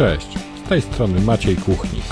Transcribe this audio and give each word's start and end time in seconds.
Cześć, 0.00 0.38
z 0.64 0.68
tej 0.68 0.82
strony 0.82 1.20
Maciej 1.20 1.56
Kuchnik. 1.56 2.04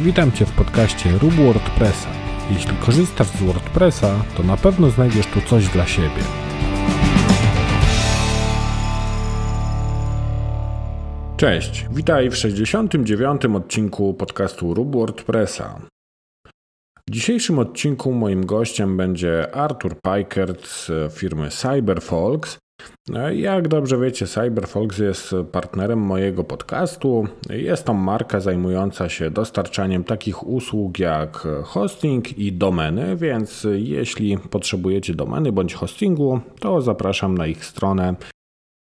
Witam 0.00 0.32
Cię 0.32 0.46
w 0.46 0.52
podcaście 0.52 1.10
Rób 1.18 1.34
WordPressa. 1.34 2.08
Jeśli 2.50 2.76
korzystasz 2.76 3.26
z 3.26 3.42
WordPressa, 3.42 4.24
to 4.36 4.42
na 4.42 4.56
pewno 4.56 4.90
znajdziesz 4.90 5.26
tu 5.26 5.40
coś 5.40 5.68
dla 5.68 5.86
siebie. 5.86 6.22
Cześć, 11.36 11.86
witaj 11.90 12.30
w 12.30 12.36
69. 12.36 13.44
odcinku 13.44 14.14
podcastu 14.14 14.74
Rób 14.74 14.92
WordPressa. 14.92 15.80
W 17.08 17.10
dzisiejszym 17.10 17.58
odcinku 17.58 18.12
moim 18.12 18.46
gościem 18.46 18.96
będzie 18.96 19.54
Artur 19.54 20.00
Pajkert 20.00 20.66
z 20.66 21.12
firmy 21.12 21.48
CyberFolks, 21.50 22.58
jak 23.32 23.68
dobrze 23.68 23.98
wiecie, 23.98 24.26
CyberFox 24.26 24.98
jest 24.98 25.34
partnerem 25.52 25.98
mojego 25.98 26.44
podcastu. 26.44 27.26
Jest 27.50 27.84
to 27.84 27.94
marka 27.94 28.40
zajmująca 28.40 29.08
się 29.08 29.30
dostarczaniem 29.30 30.04
takich 30.04 30.46
usług 30.46 30.98
jak 30.98 31.48
hosting 31.64 32.38
i 32.38 32.52
domeny, 32.52 33.16
więc 33.16 33.66
jeśli 33.72 34.38
potrzebujecie 34.38 35.14
domeny 35.14 35.52
bądź 35.52 35.74
hostingu, 35.74 36.40
to 36.60 36.80
zapraszam 36.80 37.38
na 37.38 37.46
ich 37.46 37.64
stronę 37.64 38.14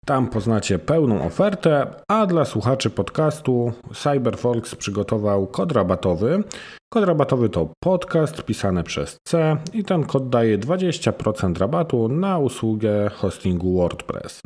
tam 0.04 0.28
poznacie 0.28 0.78
pełną 0.78 1.24
ofertę, 1.26 1.86
a 2.08 2.26
dla 2.26 2.44
słuchaczy 2.44 2.90
podcastu 2.90 3.72
CyberFolks 3.94 4.74
przygotował 4.74 5.46
kod 5.46 5.72
rabatowy. 5.72 6.44
Kod 6.94 7.04
rabatowy 7.04 7.48
to 7.48 7.68
podcast 7.82 8.42
pisany 8.42 8.82
przez 8.82 9.16
C 9.28 9.56
i 9.72 9.84
ten 9.84 10.04
kod 10.04 10.28
daje 10.28 10.58
20% 10.58 11.58
rabatu 11.58 12.08
na 12.08 12.38
usługę 12.38 13.10
hostingu 13.10 13.76
WordPress. 13.76 14.42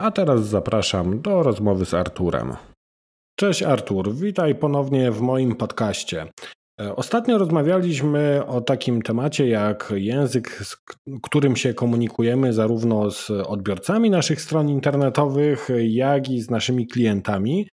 A 0.00 0.10
teraz 0.10 0.46
zapraszam 0.46 1.20
do 1.22 1.42
rozmowy 1.42 1.84
z 1.84 1.94
Arturem. 1.94 2.56
Cześć 3.38 3.62
Artur, 3.62 4.14
witaj 4.14 4.54
ponownie 4.54 5.12
w 5.12 5.20
moim 5.20 5.54
podcaście. 5.54 6.26
E, 6.80 6.96
ostatnio 6.96 7.38
rozmawialiśmy 7.38 8.46
o 8.46 8.60
takim 8.60 9.02
temacie 9.02 9.48
jak 9.48 9.92
język, 9.96 10.50
z 10.50 10.76
którym 11.22 11.56
się 11.56 11.74
komunikujemy 11.74 12.52
zarówno 12.52 13.10
z 13.10 13.30
odbiorcami 13.30 14.10
naszych 14.10 14.40
stron 14.40 14.68
internetowych, 14.68 15.68
jak 15.88 16.30
i 16.30 16.40
z 16.40 16.50
naszymi 16.50 16.86
klientami. 16.86 17.68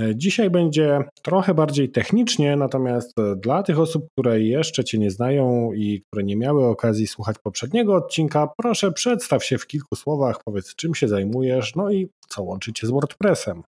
E, 0.00 0.16
dzisiaj 0.16 0.50
będzie 0.50 0.98
trochę 1.22 1.54
bardziej 1.54 1.90
technicznie, 1.90 2.56
natomiast 2.56 3.14
dla 3.36 3.62
tych 3.62 3.80
osób, 3.80 4.06
które 4.12 4.40
jeszcze 4.40 4.84
Cię 4.84 4.98
nie 4.98 5.10
znają 5.10 5.72
i 5.72 6.02
które 6.06 6.24
nie 6.24 6.36
miały 6.36 6.66
okazji 6.66 7.06
słuchać 7.06 7.36
poprzedniego 7.42 7.94
odcinka, 7.94 8.48
proszę 8.58 8.92
przedstaw 8.92 9.44
się 9.44 9.58
w 9.58 9.66
kilku 9.66 9.96
słowach, 9.96 10.40
powiedz 10.44 10.74
czym 10.74 10.94
się 10.94 11.08
zajmujesz, 11.08 11.74
no 11.74 11.90
i 11.90 12.08
co 12.28 12.42
łączy 12.42 12.72
Cię 12.72 12.86
z 12.86 12.90
WordPressem. 12.90 13.62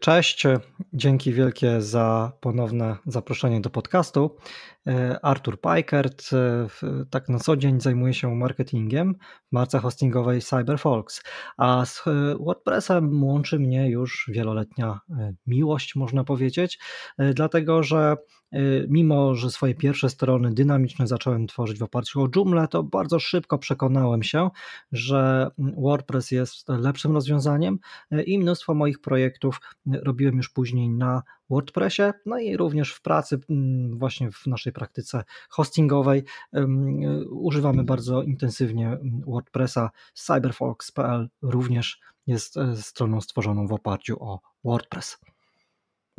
Cześć, 0.00 0.46
dzięki 0.92 1.32
wielkie 1.32 1.82
za 1.82 2.32
ponowne 2.40 2.96
zaproszenie 3.06 3.60
do 3.60 3.70
podcastu. 3.70 4.36
E, 4.86 5.18
Artur 5.22 5.60
Pajkert, 5.60 6.30
e, 6.32 6.66
tak 7.10 7.28
na 7.28 7.38
co 7.38 7.56
dzień 7.56 7.80
zajmuje 7.80 8.14
się 8.14 8.34
marketingiem 8.34 9.14
w 9.48 9.52
marce 9.52 9.78
hostingowej 9.78 10.40
CyberFolks, 10.40 11.22
a 11.56 11.84
z 11.86 12.06
e, 12.06 12.10
WordPressem 12.40 13.24
łączy 13.24 13.58
mnie 13.58 13.90
już 13.90 14.30
wieloletnia 14.32 15.00
miłość, 15.46 15.96
można 15.96 16.24
powiedzieć, 16.24 16.78
dlatego 17.18 17.82
że 17.82 18.16
mimo, 18.88 19.34
że 19.34 19.50
swoje 19.50 19.74
pierwsze 19.74 20.10
strony 20.10 20.54
dynamiczne 20.54 21.06
zacząłem 21.06 21.46
tworzyć 21.46 21.78
w 21.78 21.82
oparciu 21.82 22.22
o 22.22 22.28
Joomla, 22.36 22.66
to 22.66 22.82
bardzo 22.82 23.18
szybko 23.18 23.58
przekonałem 23.58 24.22
się, 24.22 24.50
że 24.92 25.50
WordPress 25.58 26.30
jest 26.30 26.68
lepszym 26.68 27.12
rozwiązaniem 27.12 27.78
i 28.26 28.38
mnóstwo 28.38 28.74
moich 28.74 29.00
projektów 29.00 29.60
robiłem 29.86 30.36
już 30.36 30.48
później 30.48 30.88
na 30.88 31.22
WordPressie, 31.50 32.02
no 32.26 32.38
i 32.38 32.56
również 32.56 32.92
w 32.92 33.02
pracy, 33.02 33.40
właśnie 33.90 34.30
w 34.30 34.46
naszej 34.46 34.72
praktyce 34.72 35.24
hostingowej 35.48 36.24
używamy 37.30 37.84
bardzo 37.84 38.22
intensywnie 38.22 38.98
WordPressa. 39.26 39.90
Cyberfox.pl 40.14 41.28
również 41.42 42.00
jest 42.26 42.54
stroną 42.74 43.20
stworzoną 43.20 43.66
w 43.66 43.72
oparciu 43.72 44.24
o 44.24 44.40
WordPress. 44.64 45.18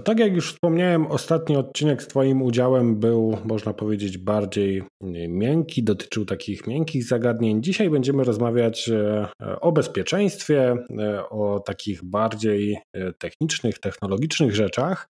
Tak 0.04 0.20
jak 0.20 0.36
już 0.36 0.54
wspomniałem, 0.54 1.08
ostatni 1.08 1.56
odcinek 1.56 2.04
z 2.04 2.08
Twoim 2.08 2.42
udziałem 2.42 3.00
był, 3.00 3.38
można 3.46 3.74
powiedzieć, 3.74 4.18
bardziej 4.18 4.84
miękki, 5.30 5.84
dotyczył 5.84 6.26
takich 6.26 6.68
miękkich 6.68 7.04
zagadnień. 7.04 7.64
Dzisiaj 7.64 7.90
będziemy 7.90 8.24
rozmawiać 8.24 8.90
e, 8.90 9.28
o 9.62 9.72
bezpieczeństwie, 9.72 10.76
e, 11.00 11.30
o 11.30 11.60
takich 11.60 12.04
bardziej 12.04 12.78
technicznych, 13.18 13.80
technologicznych 13.80 14.56
rzeczach. 14.56 15.08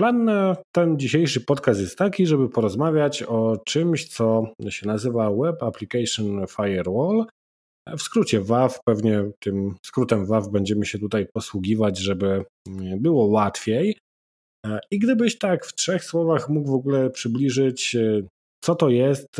Plan 0.00 0.24
na 0.24 0.56
ten 0.74 0.98
dzisiejszy 0.98 1.40
podcast 1.40 1.80
jest 1.80 1.98
taki, 1.98 2.26
żeby 2.26 2.48
porozmawiać 2.48 3.22
o 3.22 3.56
czymś, 3.66 4.08
co 4.08 4.44
się 4.68 4.86
nazywa 4.86 5.30
Web 5.30 5.62
Application 5.62 6.46
Firewall. 6.46 7.24
W 7.86 8.02
skrócie 8.02 8.40
WAF, 8.40 8.80
pewnie 8.84 9.30
tym 9.40 9.74
skrótem 9.82 10.26
WAF 10.26 10.48
będziemy 10.48 10.86
się 10.86 10.98
tutaj 10.98 11.26
posługiwać, 11.32 11.98
żeby 11.98 12.44
było 12.96 13.26
łatwiej. 13.26 13.98
I 14.90 14.98
gdybyś 14.98 15.38
tak 15.38 15.66
w 15.66 15.74
trzech 15.74 16.04
słowach 16.04 16.48
mógł 16.48 16.70
w 16.70 16.74
ogóle 16.74 17.10
przybliżyć, 17.10 17.96
co 18.60 18.74
to 18.74 18.88
jest, 18.88 19.36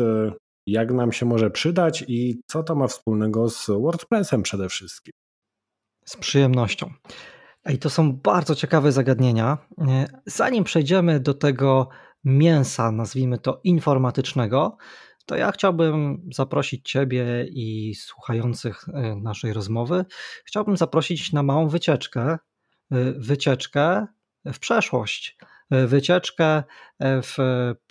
jak 0.67 0.93
nam 0.93 1.11
się 1.11 1.25
może 1.25 1.49
przydać 1.49 2.05
i 2.07 2.41
co 2.47 2.63
to 2.63 2.75
ma 2.75 2.87
wspólnego 2.87 3.49
z 3.49 3.67
WordPressem 3.67 4.43
przede 4.43 4.69
wszystkim. 4.69 5.13
Z 6.05 6.17
przyjemnością. 6.17 6.93
I 7.69 7.77
to 7.77 7.89
są 7.89 8.13
bardzo 8.13 8.55
ciekawe 8.55 8.91
zagadnienia. 8.91 9.57
Zanim 10.25 10.63
przejdziemy 10.63 11.19
do 11.19 11.33
tego 11.33 11.89
mięsa, 12.23 12.91
nazwijmy 12.91 13.37
to 13.37 13.61
informatycznego, 13.63 14.77
to 15.25 15.35
ja 15.35 15.51
chciałbym 15.51 16.21
zaprosić 16.33 16.91
Ciebie 16.91 17.45
i 17.49 17.95
słuchających 17.95 18.85
e, 18.93 19.15
naszej 19.15 19.53
rozmowy, 19.53 20.05
chciałbym 20.45 20.77
zaprosić 20.77 21.33
na 21.33 21.43
małą 21.43 21.67
wycieczkę, 21.67 22.21
e, 22.31 22.37
wycieczkę 23.17 24.07
w 24.45 24.59
przeszłość, 24.59 25.37
e, 25.69 25.87
wycieczkę 25.87 26.63
w 26.99 27.35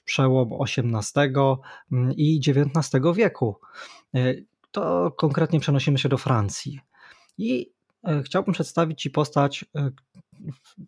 przełom 0.05 0.51
XVIII 0.63 1.57
mm, 1.93 2.13
i 2.17 2.41
XIX 2.47 3.05
wieku. 3.15 3.61
To 4.71 5.11
konkretnie 5.11 5.61
przenosimy 5.61 5.99
się 5.99 6.09
do 6.09 6.19
Francji. 6.19 6.81
I 7.39 7.73
chciałbym 8.25 8.55
przedstawić 8.55 9.03
Ci 9.03 9.11
postać 9.11 9.65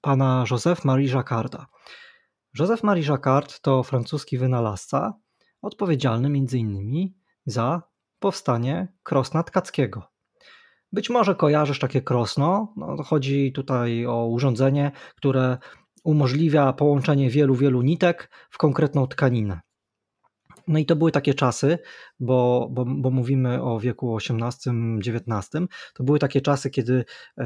pana 0.00 0.44
Joseph-Marie 0.50 1.14
Jacquarda. 1.14 1.66
Joseph-Marie 2.58 3.10
Jacquard 3.10 3.60
to 3.60 3.82
francuski 3.82 4.38
wynalazca, 4.38 5.14
odpowiedzialny 5.66 6.28
m.in. 6.28 7.08
za 7.46 7.82
powstanie 8.18 8.88
krosna 9.02 9.42
tkackiego. 9.42 10.02
Być 10.92 11.10
może 11.10 11.34
kojarzysz 11.34 11.78
takie 11.78 12.02
krosno. 12.02 12.72
No, 12.76 13.02
chodzi 13.02 13.52
tutaj 13.52 14.06
o 14.06 14.26
urządzenie, 14.26 14.92
które 15.16 15.58
umożliwia 16.04 16.72
połączenie 16.72 17.30
wielu, 17.30 17.54
wielu 17.54 17.82
nitek 17.82 18.30
w 18.50 18.58
konkretną 18.58 19.06
tkaninę. 19.06 19.60
No 20.68 20.78
i 20.78 20.86
to 20.86 20.96
były 20.96 21.12
takie 21.12 21.34
czasy, 21.34 21.78
bo, 22.20 22.68
bo, 22.70 22.84
bo 22.84 23.10
mówimy 23.10 23.62
o 23.62 23.80
wieku 23.80 24.16
XVIII-XIX, 24.16 25.50
to 25.94 26.04
były 26.04 26.18
takie 26.18 26.40
czasy, 26.40 26.70
kiedy 26.70 27.04
e, 27.38 27.44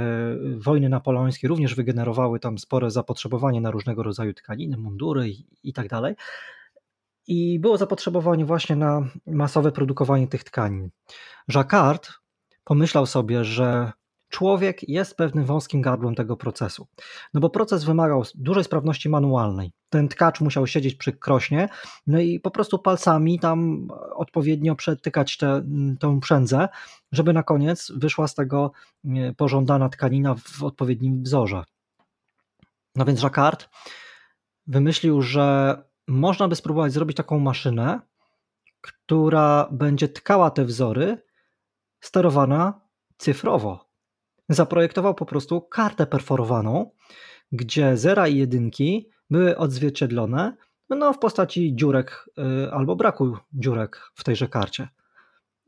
wojny 0.56 0.88
napoleońskie 0.88 1.48
również 1.48 1.74
wygenerowały 1.74 2.40
tam 2.40 2.58
spore 2.58 2.90
zapotrzebowanie 2.90 3.60
na 3.60 3.70
różnego 3.70 4.02
rodzaju 4.02 4.34
tkaniny, 4.34 4.76
mundury 4.76 5.28
i, 5.28 5.46
i 5.62 5.72
tak 5.72 5.88
dalej. 5.88 6.14
I 7.26 7.58
było 7.58 7.76
zapotrzebowanie 7.76 8.44
właśnie 8.44 8.76
na 8.76 9.08
masowe 9.26 9.72
produkowanie 9.72 10.28
tych 10.28 10.44
tkanin. 10.44 10.90
Jacquard 11.54 12.08
pomyślał 12.64 13.06
sobie, 13.06 13.44
że 13.44 13.92
człowiek 14.28 14.88
jest 14.88 15.16
pewnym 15.16 15.44
wąskim 15.44 15.82
gardłem 15.82 16.14
tego 16.14 16.36
procesu. 16.36 16.86
No 17.34 17.40
bo 17.40 17.50
proces 17.50 17.84
wymagał 17.84 18.24
dużej 18.34 18.64
sprawności 18.64 19.08
manualnej. 19.08 19.72
Ten 19.88 20.08
tkacz 20.08 20.40
musiał 20.40 20.66
siedzieć 20.66 20.94
przy 20.94 21.12
krośnie, 21.12 21.68
no 22.06 22.20
i 22.20 22.40
po 22.40 22.50
prostu 22.50 22.78
palcami 22.78 23.38
tam 23.38 23.88
odpowiednio 24.14 24.74
przetykać 24.74 25.36
tę 26.00 26.20
przędzę, 26.20 26.68
żeby 27.12 27.32
na 27.32 27.42
koniec 27.42 27.92
wyszła 27.96 28.28
z 28.28 28.34
tego 28.34 28.72
pożądana 29.36 29.88
tkanina 29.88 30.34
w 30.34 30.62
odpowiednim 30.62 31.22
wzorze. 31.22 31.64
No 32.96 33.04
więc 33.04 33.22
Jacquard 33.22 33.68
wymyślił, 34.66 35.22
że 35.22 35.76
można 36.08 36.48
by 36.48 36.56
spróbować 36.56 36.92
zrobić 36.92 37.16
taką 37.16 37.38
maszynę, 37.38 38.00
która 38.80 39.68
będzie 39.72 40.08
tkała 40.08 40.50
te 40.50 40.64
wzory, 40.64 41.22
sterowana 42.00 42.80
cyfrowo 43.18 43.90
zaprojektował 44.50 45.14
po 45.14 45.26
prostu 45.26 45.60
kartę 45.60 46.06
perforowaną, 46.06 46.90
gdzie 47.52 47.96
zera 47.96 48.28
i 48.28 48.36
jedynki 48.36 49.10
były 49.30 49.56
odzwierciedlone 49.56 50.56
no, 50.90 51.12
w 51.12 51.18
postaci 51.18 51.76
dziurek 51.76 52.30
y, 52.66 52.72
albo 52.72 52.96
braku 52.96 53.36
dziurek 53.52 54.10
w 54.14 54.24
tejże 54.24 54.48
karcie. 54.48 54.88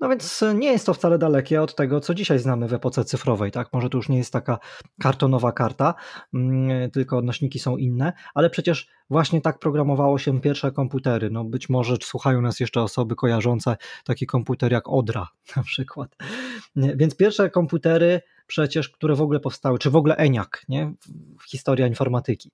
No 0.02 0.08
więc 0.08 0.44
nie 0.54 0.72
jest 0.72 0.86
to 0.86 0.94
wcale 0.94 1.18
dalekie 1.18 1.62
od 1.62 1.74
tego, 1.74 2.00
co 2.00 2.14
dzisiaj 2.14 2.38
znamy 2.38 2.68
w 2.68 2.74
epoce 2.74 3.04
cyfrowej. 3.04 3.50
Tak? 3.50 3.72
Może 3.72 3.90
to 3.90 3.98
już 3.98 4.08
nie 4.08 4.18
jest 4.18 4.32
taka 4.32 4.58
kartonowa 5.00 5.52
karta, 5.52 5.94
mm, 6.34 6.90
tylko 6.90 7.16
odnośniki 7.16 7.58
są 7.58 7.76
inne, 7.76 8.12
ale 8.34 8.50
przecież 8.50 8.88
właśnie 9.10 9.40
tak 9.40 9.58
programowało 9.58 10.18
się 10.18 10.40
pierwsze 10.40 10.72
komputery. 10.72 11.30
No 11.30 11.44
być 11.44 11.68
może 11.68 11.96
słuchają 12.02 12.40
nas 12.40 12.60
jeszcze 12.60 12.82
osoby 12.82 13.16
kojarzące 13.16 13.76
taki 14.04 14.26
komputer 14.26 14.72
jak 14.72 14.88
Odra 14.88 15.28
na 15.56 15.62
przykład. 15.62 16.16
Więc 16.76 17.16
pierwsze 17.16 17.50
komputery 17.50 18.20
przecież, 18.46 18.88
które 18.88 19.14
w 19.14 19.22
ogóle 19.22 19.40
powstały, 19.40 19.78
czy 19.78 19.90
w 19.90 19.96
ogóle 19.96 20.16
ENIAC, 20.16 20.48
nie? 20.68 20.92
historia 21.50 21.86
informatyki. 21.86 22.50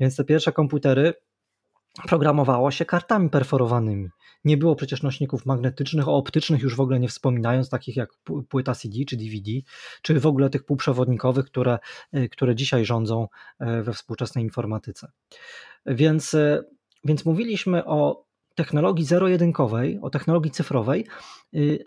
Więc 0.00 0.16
te 0.16 0.24
pierwsze 0.24 0.52
komputery 0.52 1.14
programowało 2.08 2.70
się 2.70 2.84
kartami 2.84 3.30
perforowanymi. 3.30 4.08
Nie 4.48 4.56
było 4.56 4.76
przecież 4.76 5.02
nośników 5.02 5.46
magnetycznych, 5.46 6.08
o 6.08 6.16
optycznych 6.16 6.62
już 6.62 6.76
w 6.76 6.80
ogóle 6.80 7.00
nie 7.00 7.08
wspominając, 7.08 7.68
takich 7.68 7.96
jak 7.96 8.10
płyta 8.48 8.74
CD 8.74 9.04
czy 9.08 9.16
DVD, 9.16 9.50
czy 10.02 10.20
w 10.20 10.26
ogóle 10.26 10.50
tych 10.50 10.64
półprzewodnikowych, 10.64 11.46
które, 11.46 11.78
y, 12.16 12.28
które 12.28 12.54
dzisiaj 12.54 12.84
rządzą 12.84 13.28
y, 13.60 13.82
we 13.82 13.92
współczesnej 13.92 14.44
informatyce. 14.44 15.10
Więc, 15.86 16.34
y, 16.34 16.64
więc 17.04 17.24
mówiliśmy 17.24 17.84
o 17.84 18.24
technologii 18.54 19.04
zero-jedynkowej, 19.04 19.98
o 20.02 20.10
technologii 20.10 20.50
cyfrowej, 20.50 21.06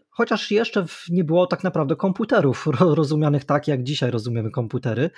chociaż 0.10 0.52
jeszcze 0.52 0.86
nie 1.10 1.24
było 1.24 1.48
tak 1.48 1.64
naprawdę 1.64 1.96
komputerów 1.96 2.68
rozumianych 3.02 3.46
tak, 3.46 3.68
jak 3.68 3.84
dzisiaj 3.84 4.12
rozumiemy 4.12 4.52
komputery, 4.52 5.10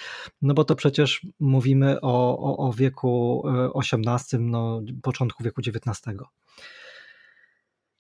no 0.42 0.54
bo 0.54 0.64
to 0.64 0.76
przecież 0.76 1.28
mówimy 1.40 2.02
o, 2.02 2.40
o, 2.40 2.58
o 2.58 2.74
wieku 2.74 3.44
XVIII, 3.76 4.44
no, 4.44 4.82
początku 5.02 5.44
wieku 5.44 5.62
XIX. 5.68 6.18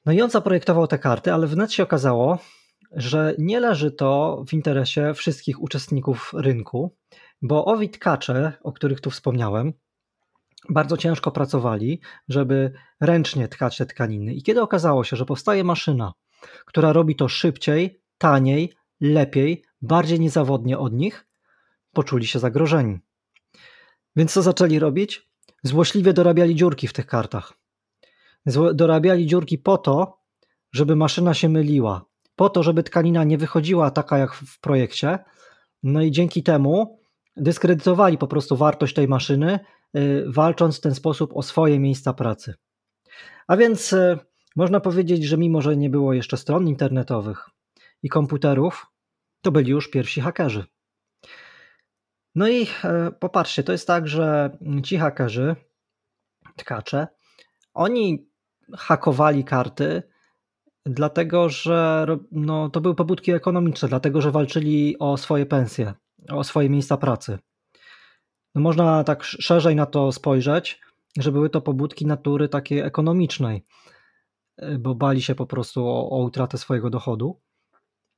No 0.06 0.12
i 0.12 0.22
on 0.22 0.30
zaprojektował 0.30 0.88
te 0.88 1.00
karty, 1.00 1.34
ale 1.34 1.48
wnet 1.48 1.74
się 1.74 1.84
okazało, 1.84 2.40
że 2.92 3.36
nie 3.38 3.60
leży 3.60 3.92
to 3.92 4.44
w 4.48 4.54
interesie 4.54 5.14
wszystkich 5.14 5.62
uczestników 5.62 6.32
rynku, 6.34 6.96
bo 7.42 7.66
owi 7.66 7.90
tkacze, 7.90 8.54
o 8.64 8.72
których 8.72 9.02
tu 9.02 9.10
wspomniałem, 9.10 9.74
bardzo 10.70 10.98
ciężko 10.98 11.32
pracowali, 11.32 12.02
żeby 12.30 12.74
ręcznie 13.02 13.48
tkać 13.48 13.78
te 13.78 13.86
tkaniny. 13.86 14.34
I 14.34 14.44
kiedy 14.44 14.62
okazało 14.62 15.04
się, 15.04 15.16
że 15.16 15.26
powstaje 15.26 15.64
maszyna, 15.64 16.14
która 16.66 16.94
robi 16.94 17.16
to 17.16 17.28
szybciej, 17.28 18.02
taniej, 18.18 18.74
lepiej, 19.02 19.64
bardziej 19.82 20.20
niezawodnie 20.20 20.78
od 20.78 20.94
nich, 20.94 21.26
poczuli 21.94 22.28
się 22.28 22.40
zagrożeni. 22.40 23.00
Więc 24.16 24.34
co 24.34 24.42
zaczęli 24.42 24.80
robić? 24.80 25.30
Złośliwie 25.64 26.14
dorabiali 26.14 26.56
dziurki 26.56 26.88
w 26.88 26.94
tych 26.94 27.06
kartach. 27.06 27.54
Dorabiali 28.74 29.26
dziurki 29.26 29.58
po 29.58 29.78
to, 29.78 30.20
żeby 30.72 30.96
maszyna 30.96 31.34
się 31.34 31.50
myliła, 31.50 32.06
po 32.36 32.50
to, 32.50 32.64
żeby 32.64 32.84
tkanina 32.84 33.24
nie 33.24 33.38
wychodziła 33.38 33.92
taka 33.92 34.18
jak 34.18 34.34
w 34.34 34.60
projekcie. 34.60 35.20
No 35.84 36.02
i 36.02 36.12
dzięki 36.12 36.44
temu 36.44 37.00
dyskredytowali 37.38 38.18
po 38.18 38.28
prostu 38.28 38.58
wartość 38.58 38.94
tej 38.94 39.08
maszyny, 39.08 39.60
Y, 39.98 40.26
walcząc 40.28 40.78
w 40.78 40.82
ten 40.82 40.96
sposób 40.96 41.32
o 41.36 41.42
swoje 41.42 41.80
miejsca 41.80 42.14
pracy. 42.14 42.54
A 43.48 43.58
więc 43.58 43.94
y, 43.94 44.20
można 44.56 44.80
powiedzieć, 44.80 45.24
że 45.24 45.38
mimo, 45.38 45.62
że 45.62 45.78
nie 45.78 45.90
było 45.90 46.14
jeszcze 46.14 46.38
stron 46.38 46.68
internetowych 46.68 47.50
i 48.04 48.10
komputerów, 48.10 48.88
to 49.42 49.52
byli 49.52 49.72
już 49.72 49.90
pierwsi 49.90 50.22
hakerzy. 50.22 50.66
No 52.36 52.48
i 52.48 52.68
e, 52.84 53.12
popatrzcie, 53.20 53.64
to 53.64 53.72
jest 53.72 53.88
tak, 53.88 54.08
że 54.08 54.58
ci 54.84 54.98
hakerzy, 54.98 55.56
tkacze, 56.56 57.08
oni 57.74 58.30
hakowali 58.78 59.44
karty, 59.44 60.04
dlatego 60.86 61.50
że 61.50 62.06
no, 62.32 62.70
to 62.70 62.82
były 62.82 62.96
pobudki 62.96 63.32
ekonomiczne, 63.32 63.90
dlatego 63.90 64.22
że 64.22 64.32
walczyli 64.32 65.00
o 65.00 65.18
swoje 65.18 65.46
pensje, 65.46 65.94
o 66.30 66.44
swoje 66.44 66.70
miejsca 66.70 66.98
pracy. 66.98 67.40
No 68.56 68.62
można 68.62 69.04
tak 69.04 69.24
szerzej 69.24 69.76
na 69.76 69.86
to 69.86 70.12
spojrzeć, 70.12 70.82
że 71.20 71.32
były 71.32 71.50
to 71.50 71.62
pobudki 71.62 72.06
natury 72.06 72.50
takiej 72.50 72.80
ekonomicznej, 72.80 73.64
y, 74.64 74.80
bo 74.80 74.96
bali 74.96 75.22
się 75.22 75.36
po 75.36 75.46
prostu 75.46 75.88
o, 75.88 76.10
o 76.10 76.24
utratę 76.24 76.58
swojego 76.58 76.90
dochodu. 76.90 77.42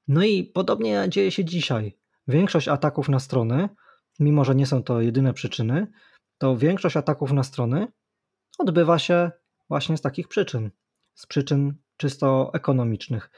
No 0.08 0.24
i 0.24 0.44
podobnie 0.44 1.06
dzieje 1.10 1.32
się 1.32 1.46
dzisiaj. 1.46 1.98
Większość 2.28 2.68
ataków 2.68 3.10
na 3.10 3.20
strony, 3.20 3.70
mimo 4.20 4.46
że 4.46 4.56
nie 4.56 4.66
są 4.66 4.84
to 4.84 5.02
jedyne 5.02 5.34
przyczyny, 5.34 5.88
to 6.38 6.58
większość 6.58 6.98
ataków 6.98 7.32
na 7.32 7.44
strony 7.44 7.88
odbywa 8.58 9.00
się 9.00 9.32
właśnie 9.70 9.98
z 9.98 10.02
takich 10.02 10.28
przyczyn, 10.28 10.72
z 11.14 11.26
przyczyn 11.26 11.74
czysto 11.98 12.52
ekonomicznych. 12.54 13.30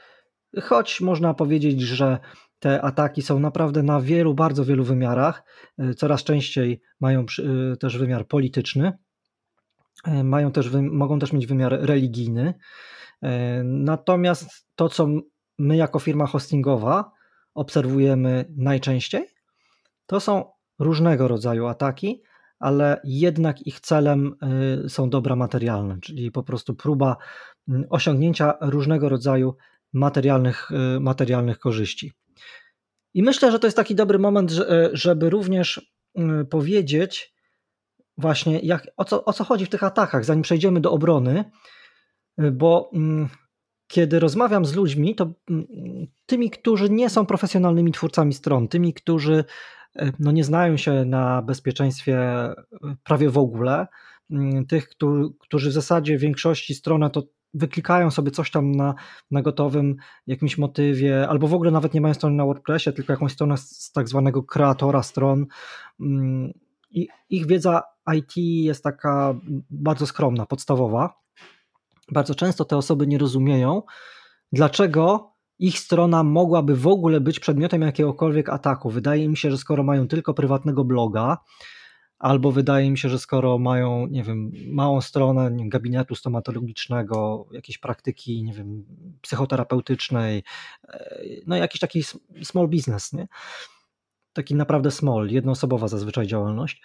Choć 0.62 1.00
można 1.00 1.34
powiedzieć, 1.34 1.80
że 1.80 2.18
te 2.58 2.82
ataki 2.82 3.22
są 3.22 3.38
naprawdę 3.38 3.82
na 3.82 4.00
wielu, 4.00 4.34
bardzo 4.34 4.64
wielu 4.64 4.84
wymiarach. 4.84 5.42
E, 5.78 5.94
coraz 5.94 6.24
częściej 6.24 6.80
mają 7.00 7.20
e, 7.20 7.76
też 7.76 7.98
wymiar 7.98 8.26
polityczny, 8.26 8.92
e, 10.04 10.24
mają 10.24 10.52
też, 10.52 10.70
mogą 10.90 11.18
też 11.18 11.32
mieć 11.32 11.46
wymiar 11.46 11.78
religijny. 11.80 12.54
Natomiast 13.64 14.66
to, 14.76 14.88
co 14.88 15.08
my 15.58 15.76
jako 15.76 15.98
firma 15.98 16.26
hostingowa 16.26 17.12
obserwujemy 17.54 18.44
najczęściej, 18.56 19.26
to 20.06 20.20
są 20.20 20.44
różnego 20.78 21.28
rodzaju 21.28 21.66
ataki, 21.66 22.22
ale 22.58 23.00
jednak 23.04 23.66
ich 23.66 23.80
celem 23.80 24.34
są 24.88 25.10
dobra 25.10 25.36
materialne, 25.36 25.98
czyli 26.00 26.30
po 26.30 26.42
prostu 26.42 26.74
próba 26.74 27.16
osiągnięcia 27.90 28.54
różnego 28.60 29.08
rodzaju 29.08 29.54
materialnych, 29.92 30.70
materialnych 31.00 31.58
korzyści. 31.58 32.12
I 33.14 33.22
myślę, 33.22 33.52
że 33.52 33.58
to 33.58 33.66
jest 33.66 33.76
taki 33.76 33.94
dobry 33.94 34.18
moment, 34.18 34.52
e, 34.52 34.90
żeby 34.92 35.30
również 35.30 35.92
mm, 36.14 36.46
powiedzieć 36.46 37.34
właśnie, 38.16 38.58
jak, 38.58 38.86
o, 38.96 39.04
co, 39.04 39.24
o 39.24 39.32
co 39.32 39.44
chodzi 39.44 39.66
w 39.66 39.68
tych 39.68 39.82
atakach, 39.82 40.24
zanim 40.24 40.42
przejdziemy 40.42 40.80
do 40.80 40.92
obrony, 40.92 41.44
bo 42.52 42.90
mm, 42.94 43.28
kiedy 43.86 44.20
rozmawiam 44.20 44.64
z 44.64 44.74
ludźmi, 44.74 45.14
to 45.14 45.32
mm, 45.50 45.66
tymi, 46.26 46.50
którzy 46.50 46.90
nie 46.90 47.10
są 47.10 47.26
profesjonalnymi 47.26 47.92
twórcami 47.92 48.34
stron, 48.34 48.68
tymi, 48.68 48.94
którzy 48.94 49.44
no, 50.18 50.32
nie 50.32 50.44
znają 50.44 50.76
się 50.76 51.04
na 51.04 51.42
bezpieczeństwie 51.42 52.18
prawie 53.04 53.30
w 53.30 53.38
ogóle, 53.38 53.86
tych, 54.68 54.88
którzy 55.38 55.70
w 55.70 55.72
zasadzie 55.72 56.18
w 56.18 56.20
większości 56.20 56.74
stronę 56.74 57.10
to 57.10 57.22
wyklikają 57.54 58.10
sobie 58.10 58.30
coś 58.30 58.50
tam 58.50 58.72
na, 58.72 58.94
na 59.30 59.42
gotowym 59.42 59.96
jakimś 60.26 60.58
motywie, 60.58 61.28
albo 61.28 61.48
w 61.48 61.54
ogóle 61.54 61.70
nawet 61.70 61.94
nie 61.94 62.00
mają 62.00 62.14
strony 62.14 62.36
na 62.36 62.44
WordPressie, 62.44 62.92
tylko 62.92 63.12
jakąś 63.12 63.32
stronę 63.32 63.56
z 63.56 63.92
tak 63.92 64.08
zwanego 64.08 64.42
kreatora 64.42 65.02
stron. 65.02 65.46
Mm, 66.00 66.52
I 66.90 67.08
ich 67.30 67.46
wiedza 67.46 67.82
IT 68.14 68.36
jest 68.36 68.84
taka 68.84 69.34
bardzo 69.70 70.06
skromna, 70.06 70.46
podstawowa. 70.46 71.20
Bardzo 72.12 72.34
często 72.34 72.64
te 72.64 72.76
osoby 72.76 73.06
nie 73.06 73.18
rozumieją, 73.18 73.82
dlaczego 74.52 75.32
ich 75.58 75.78
strona 75.78 76.22
mogłaby 76.22 76.76
w 76.76 76.86
ogóle 76.86 77.20
być 77.20 77.40
przedmiotem 77.40 77.82
jakiegokolwiek 77.82 78.48
ataku. 78.48 78.90
Wydaje 78.90 79.28
mi 79.28 79.36
się, 79.36 79.50
że 79.50 79.58
skoro 79.58 79.82
mają 79.82 80.08
tylko 80.08 80.34
prywatnego 80.34 80.84
bloga, 80.84 81.38
albo 82.18 82.52
wydaje 82.52 82.90
mi 82.90 82.98
się, 82.98 83.08
że 83.08 83.18
skoro 83.18 83.58
mają, 83.58 84.06
nie 84.06 84.22
wiem, 84.22 84.52
małą 84.70 85.00
stronę 85.00 85.50
gabinetu 85.60 86.14
stomatologicznego, 86.14 87.46
jakieś 87.52 87.78
praktyki, 87.78 88.42
nie 88.42 88.52
wiem, 88.52 88.84
psychoterapeutycznej, 89.20 90.42
e, 90.88 91.14
no 91.46 91.56
jakiś 91.56 91.80
taki 91.80 92.02
small 92.42 92.68
business, 92.68 93.12
nie? 93.12 93.28
Taki 94.32 94.54
naprawdę 94.54 94.90
small, 94.90 95.28
jednoosobowa 95.28 95.88
zazwyczaj 95.88 96.26
działalność, 96.26 96.82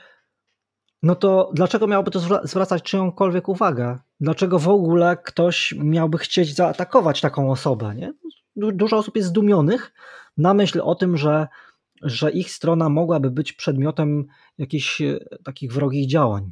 no 1.03 1.15
to 1.15 1.51
dlaczego 1.53 1.88
miałoby 1.88 2.12
to 2.12 2.20
zwracać 2.44 2.84
czyjąkolwiek 2.84 3.50
uwagę? 3.50 4.00
Dlaczego 4.20 4.60
w 4.60 4.70
ogóle 4.70 5.18
ktoś 5.18 5.74
miałby 5.77 6.18
chcieć 6.18 6.56
zaatakować 6.56 7.22
taką 7.22 7.51
osobę, 7.51 7.96
nie? 7.96 8.13
Dużo 8.55 8.98
osób 8.98 9.15
jest 9.15 9.29
zdumionych 9.29 9.93
na 10.38 10.53
myśl 10.53 10.81
o 10.83 10.95
tym, 10.95 11.17
że 11.17 11.48
że 12.03 12.31
ich 12.31 12.51
strona 12.51 12.89
mogłaby 12.89 13.31
być 13.31 13.53
przedmiotem 13.53 14.25
jakichś 14.57 15.01
e, 15.01 15.19
takich 15.43 15.74
wrogich 15.74 16.07
działań. 16.07 16.51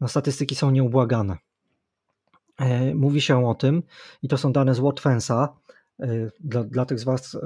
No, 0.00 0.08
statystyki 0.08 0.54
są 0.54 0.70
nieubłagane. 0.70 1.36
E, 2.58 2.94
mówi 2.94 3.20
się 3.20 3.46
o 3.46 3.54
tym, 3.54 3.82
i 4.22 4.28
to 4.28 4.38
są 4.38 4.52
dane 4.52 4.74
z 4.74 4.78
WordFensa. 4.78 5.56
E, 6.00 6.30
dla, 6.40 6.64
dla 6.64 6.84
tych 6.84 7.00
z 7.00 7.04
Was, 7.04 7.38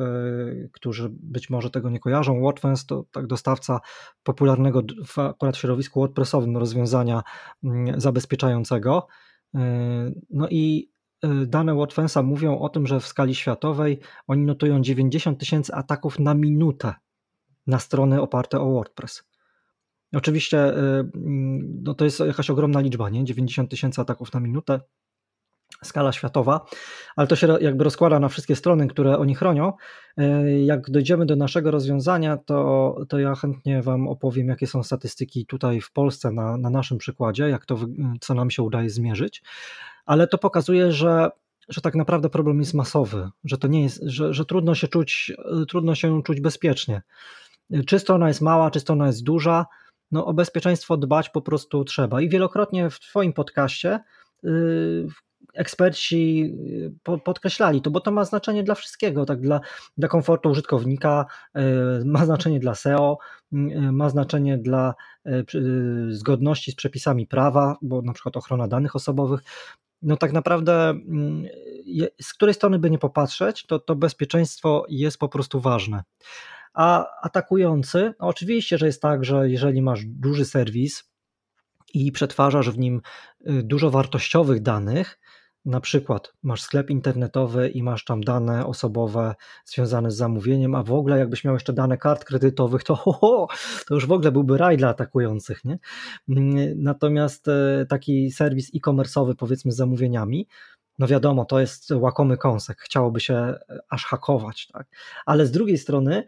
którzy 0.72 1.08
być 1.12 1.50
może 1.50 1.70
tego 1.70 1.90
nie 1.90 2.00
kojarzą, 2.00 2.40
WordFence 2.40 2.84
to 2.86 3.04
tak 3.12 3.26
dostawca 3.26 3.80
popularnego 4.22 4.82
w 5.06 5.18
akurat 5.18 5.56
w 5.56 5.60
środowisku 5.60 6.00
WordPressowym 6.00 6.56
rozwiązania 6.56 7.22
mm, 7.64 8.00
zabezpieczającego. 8.00 9.06
No 10.30 10.48
i 10.50 10.93
dane 11.46 11.74
Watfensa 11.74 12.22
mówią 12.22 12.58
o 12.58 12.68
tym, 12.68 12.86
że 12.86 13.00
w 13.00 13.06
skali 13.06 13.34
światowej 13.34 14.00
oni 14.26 14.44
notują 14.44 14.80
90 14.80 15.38
tysięcy 15.38 15.74
ataków 15.74 16.18
na 16.18 16.34
minutę 16.34 16.94
na 17.66 17.78
strony 17.78 18.20
oparte 18.20 18.60
o 18.60 18.70
WordPress. 18.72 19.24
Oczywiście 20.14 20.78
y, 20.78 21.04
no 21.82 21.94
to 21.94 22.04
jest 22.04 22.20
jakaś 22.20 22.50
ogromna 22.50 22.80
liczba, 22.80 23.10
nie? 23.10 23.24
90 23.24 23.70
tysięcy 23.70 24.00
ataków 24.00 24.32
na 24.32 24.40
minutę. 24.40 24.80
skala 25.82 26.12
światowa, 26.12 26.66
ale 27.16 27.26
to 27.26 27.36
się 27.36 27.56
jakby 27.60 27.84
rozkłada 27.84 28.20
na 28.20 28.28
wszystkie 28.28 28.56
strony, 28.56 28.86
które 28.86 29.18
oni 29.18 29.34
chronią. 29.34 29.72
E, 30.16 30.62
jak 30.64 30.90
dojdziemy 30.90 31.26
do 31.26 31.36
naszego 31.36 31.70
rozwiązania, 31.70 32.36
to, 32.36 32.96
to 33.08 33.18
ja 33.18 33.34
chętnie 33.34 33.82
Wam 33.82 34.08
opowiem, 34.08 34.48
jakie 34.48 34.66
są 34.66 34.82
statystyki 34.82 35.46
tutaj 35.46 35.80
w 35.80 35.92
Polsce 35.92 36.32
na, 36.32 36.56
na 36.56 36.70
naszym 36.70 36.98
przykładzie, 36.98 37.48
jak 37.48 37.66
to, 37.66 37.78
co 38.20 38.34
nam 38.34 38.50
się 38.50 38.62
udaje 38.62 38.90
zmierzyć, 38.90 39.42
ale 40.06 40.26
to 40.26 40.38
pokazuje, 40.38 40.92
że 40.92 41.30
że 41.68 41.80
tak 41.80 41.94
naprawdę 41.94 42.28
problem 42.28 42.58
jest 42.60 42.74
masowy, 42.74 43.30
że 43.44 43.58
to 43.58 43.68
nie 43.68 43.82
jest, 43.82 44.02
że, 44.02 44.34
że 44.34 44.44
trudno 44.44 44.74
się 44.74 44.88
czuć, 44.88 45.32
trudno 45.68 45.94
się 45.94 46.22
czuć 46.22 46.40
bezpiecznie. 46.40 47.02
Czy 47.86 47.98
strona 47.98 48.28
jest 48.28 48.40
mała, 48.40 48.70
czy 48.70 48.80
strona 48.80 49.06
jest 49.06 49.24
duża, 49.24 49.66
no 50.10 50.26
o 50.26 50.34
bezpieczeństwo 50.34 50.96
dbać 50.96 51.28
po 51.28 51.42
prostu 51.42 51.84
trzeba. 51.84 52.20
I 52.20 52.28
wielokrotnie 52.28 52.90
w 52.90 53.00
Twoim 53.00 53.32
podcaście 53.32 54.00
yy, 54.42 55.06
eksperci 55.54 56.52
y, 57.08 57.18
podkreślali 57.24 57.82
to, 57.82 57.90
bo 57.90 58.00
to 58.00 58.10
ma 58.10 58.24
znaczenie 58.24 58.62
dla 58.62 58.74
wszystkiego, 58.74 59.26
tak 59.26 59.40
dla, 59.40 59.60
dla 59.96 60.08
komfortu 60.08 60.50
użytkownika, 60.50 61.26
y, 61.56 61.60
ma 62.04 62.26
znaczenie 62.26 62.60
dla 62.60 62.74
SEO, 62.74 63.18
ma 63.92 64.10
znaczenie 64.10 64.58
dla 64.58 64.94
zgodności 66.08 66.72
z 66.72 66.74
przepisami 66.74 67.26
prawa, 67.26 67.76
bo 67.82 68.02
na 68.02 68.12
przykład 68.12 68.36
ochrona 68.36 68.68
danych 68.68 68.96
osobowych. 68.96 69.40
No 70.04 70.16
tak 70.16 70.32
naprawdę 70.32 70.90
mm, 70.90 71.44
z 72.22 72.34
której 72.34 72.54
strony 72.54 72.78
by 72.78 72.90
nie 72.90 72.98
popatrzeć, 72.98 73.66
to, 73.66 73.78
to 73.78 73.96
bezpieczeństwo 73.96 74.86
jest 74.88 75.18
po 75.18 75.28
prostu 75.28 75.60
ważne. 75.60 76.02
A 76.74 77.06
atakujący, 77.22 78.14
oczywiście, 78.18 78.78
że 78.78 78.86
jest 78.86 79.02
tak, 79.02 79.24
że 79.24 79.50
jeżeli 79.50 79.82
masz 79.82 80.04
duży 80.04 80.44
serwis 80.44 81.10
i 81.94 82.12
przetwarzasz 82.12 82.70
w 82.70 82.78
nim 82.78 83.00
dużo 83.46 83.90
wartościowych 83.90 84.62
danych, 84.62 85.20
na 85.64 85.80
przykład 85.80 86.32
masz 86.42 86.62
sklep 86.62 86.90
internetowy 86.90 87.68
i 87.68 87.82
masz 87.82 88.04
tam 88.04 88.24
dane 88.24 88.66
osobowe 88.66 89.34
związane 89.64 90.10
z 90.10 90.16
zamówieniem, 90.16 90.74
a 90.74 90.82
w 90.82 90.92
ogóle 90.92 91.18
jakbyś 91.18 91.44
miał 91.44 91.54
jeszcze 91.54 91.72
dane 91.72 91.98
kart 91.98 92.24
kredytowych, 92.24 92.84
to, 92.84 92.96
ho, 92.96 93.12
ho, 93.12 93.48
to 93.86 93.94
już 93.94 94.06
w 94.06 94.12
ogóle 94.12 94.32
byłby 94.32 94.58
raj 94.58 94.76
dla 94.76 94.88
atakujących. 94.88 95.64
Nie? 95.64 95.78
Natomiast 96.76 97.48
e, 97.48 97.86
taki 97.88 98.30
serwis 98.30 98.70
e-commerce'owy, 98.74 99.34
powiedzmy 99.34 99.72
z 99.72 99.76
zamówieniami, 99.76 100.48
no 100.98 101.06
wiadomo, 101.06 101.44
to 101.44 101.60
jest 101.60 101.90
łakomy 101.90 102.36
kąsek, 102.36 102.78
chciałoby 102.80 103.20
się 103.20 103.34
e, 103.34 103.58
aż 103.88 104.04
hakować, 104.04 104.66
tak? 104.66 104.86
Ale 105.26 105.46
z 105.46 105.50
drugiej 105.50 105.78
strony, 105.78 106.24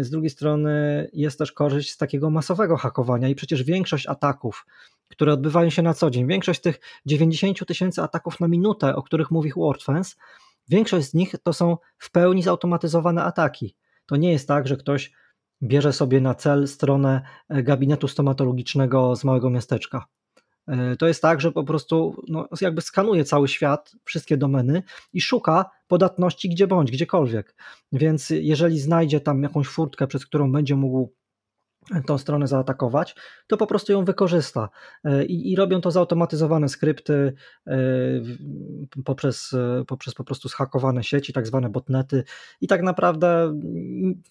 z 0.00 0.10
drugiej 0.10 0.30
strony 0.30 1.08
jest 1.12 1.38
też 1.38 1.52
korzyść 1.52 1.90
z 1.90 1.96
takiego 1.96 2.30
masowego 2.30 2.76
hakowania 2.76 3.28
i 3.28 3.34
przecież 3.34 3.62
większość 3.62 4.06
ataków 4.06 4.66
które 5.08 5.32
odbywają 5.32 5.70
się 5.70 5.82
na 5.82 5.94
co 5.94 6.10
dzień. 6.10 6.26
Większość 6.26 6.60
tych 6.60 6.80
90 7.06 7.66
tysięcy 7.66 8.02
ataków 8.02 8.40
na 8.40 8.48
minutę, 8.48 8.96
o 8.96 9.02
których 9.02 9.30
mówi 9.30 9.52
WordFence, 9.56 10.16
większość 10.68 11.06
z 11.06 11.14
nich 11.14 11.34
to 11.42 11.52
są 11.52 11.76
w 11.98 12.10
pełni 12.10 12.42
zautomatyzowane 12.42 13.24
ataki. 13.24 13.76
To 14.06 14.16
nie 14.16 14.32
jest 14.32 14.48
tak, 14.48 14.68
że 14.68 14.76
ktoś 14.76 15.12
bierze 15.62 15.92
sobie 15.92 16.20
na 16.20 16.34
cel 16.34 16.68
stronę 16.68 17.22
e, 17.48 17.62
gabinetu 17.62 18.08
stomatologicznego 18.08 19.16
z 19.16 19.24
małego 19.24 19.50
miasteczka. 19.50 20.06
E, 20.68 20.96
to 20.96 21.06
jest 21.06 21.22
tak, 21.22 21.40
że 21.40 21.52
po 21.52 21.64
prostu 21.64 22.22
no, 22.28 22.48
jakby 22.60 22.80
skanuje 22.80 23.24
cały 23.24 23.48
świat, 23.48 23.92
wszystkie 24.04 24.36
domeny 24.36 24.82
i 25.12 25.20
szuka 25.20 25.70
podatności 25.88 26.48
gdzie 26.48 26.66
bądź, 26.66 26.90
gdziekolwiek. 26.90 27.54
Więc 27.92 28.30
jeżeli 28.30 28.80
znajdzie 28.80 29.20
tam 29.20 29.42
jakąś 29.42 29.66
furtkę, 29.66 30.06
przez 30.06 30.26
którą 30.26 30.52
będzie 30.52 30.76
mógł 30.76 31.12
tą 32.06 32.18
stronę 32.18 32.46
zaatakować, 32.46 33.16
to 33.46 33.56
po 33.56 33.66
prostu 33.66 33.92
ją 33.92 34.04
wykorzysta. 34.04 34.68
E, 35.04 35.24
I, 35.24 35.52
I, 35.52 35.56
robią 35.56 35.80
to 35.80 35.90
zautomatyzowane 35.90 36.68
skrypty 36.68 37.32
e, 37.66 37.76
poprzez, 39.04 39.52
e, 39.52 39.84
poprzez 39.84 40.14
po 40.14 40.24
prostu 40.24 40.48
zhakowane 40.48 41.04
sieci, 41.04 41.32
tak 41.32 41.46
zwane 41.46 41.68
botnety. 41.68 42.24
I 42.60 42.66
tak 42.66 42.82
naprawdę 42.82 43.42
mm, 43.42 44.22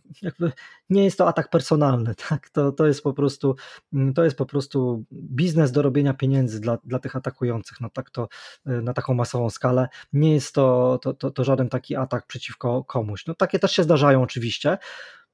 nie 0.90 1.04
jest 1.04 1.18
to 1.18 1.28
atak 1.28 1.50
personalny. 1.50 2.16
Tak? 2.30 2.50
To, 2.50 2.72
to, 2.72 2.88
jest 2.88 3.04
po 3.04 3.14
prostu, 3.14 3.56
mm, 3.94 4.14
to 4.14 4.24
jest 4.24 4.38
po 4.38 4.46
prostu 4.46 5.04
biznes 5.12 5.72
do 5.72 5.82
robienia 5.82 6.14
pieniędzy 6.14 6.60
dla, 6.60 6.78
dla 6.84 7.00
tych 7.00 7.16
atakujących. 7.16 7.82
No 7.82 7.90
tak 7.90 8.10
to 8.10 8.28
na 8.66 8.94
taką 8.94 9.14
masową 9.14 9.50
skalę. 9.50 9.88
Nie 10.14 10.34
jest 10.34 10.56
to, 10.56 11.00
to, 11.02 11.14
to, 11.14 11.32
to 11.32 11.44
żaden 11.44 11.70
taki 11.70 11.96
atak 11.96 12.28
przeciwko 12.28 12.84
komuś. 12.84 13.26
No 13.26 13.34
takie 13.34 13.60
też 13.60 13.72
się 13.72 13.84
zdarzają 13.84 14.22
oczywiście. 14.22 14.78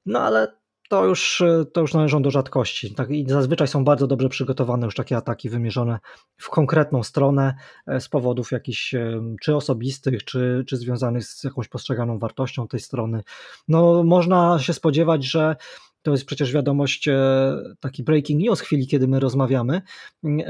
No 0.06 0.20
ale 0.20 0.61
to 0.92 1.04
już, 1.06 1.42
to 1.72 1.80
już 1.80 1.94
należą 1.94 2.22
do 2.22 2.30
rzadkości. 2.30 2.94
Tak, 2.94 3.10
I 3.10 3.26
zazwyczaj 3.28 3.68
są 3.68 3.84
bardzo 3.84 4.06
dobrze 4.06 4.28
przygotowane 4.28 4.84
już 4.84 4.94
takie 4.94 5.16
ataki 5.16 5.50
wymierzone 5.50 5.98
w 6.36 6.50
konkretną 6.50 7.02
stronę 7.02 7.54
e, 7.86 8.00
z 8.00 8.08
powodów 8.08 8.52
jakichś 8.52 8.94
e, 8.94 9.20
czy 9.40 9.56
osobistych, 9.56 10.24
czy, 10.24 10.64
czy 10.66 10.76
związanych 10.76 11.24
z 11.24 11.44
jakąś 11.44 11.68
postrzeganą 11.68 12.18
wartością 12.18 12.68
tej 12.68 12.80
strony. 12.80 13.22
No, 13.68 14.04
można 14.04 14.58
się 14.58 14.72
spodziewać, 14.72 15.24
że 15.24 15.56
to 16.02 16.10
jest 16.10 16.24
przecież 16.24 16.52
wiadomość, 16.52 17.08
e, 17.08 17.56
taki 17.80 18.02
breaking 18.02 18.42
news 18.42 18.60
w 18.60 18.62
chwili, 18.62 18.86
kiedy 18.86 19.08
my 19.08 19.20
rozmawiamy, 19.20 19.82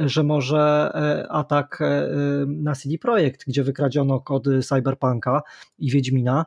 że 0.06 0.22
może 0.22 0.92
e, 0.94 1.32
atak 1.32 1.78
e, 1.80 2.08
na 2.46 2.74
CD 2.74 2.98
Projekt, 2.98 3.44
gdzie 3.46 3.62
wykradziono 3.62 4.20
kody 4.20 4.62
Cyberpunka 4.62 5.42
i 5.78 5.90
Wiedźmina, 5.90 6.46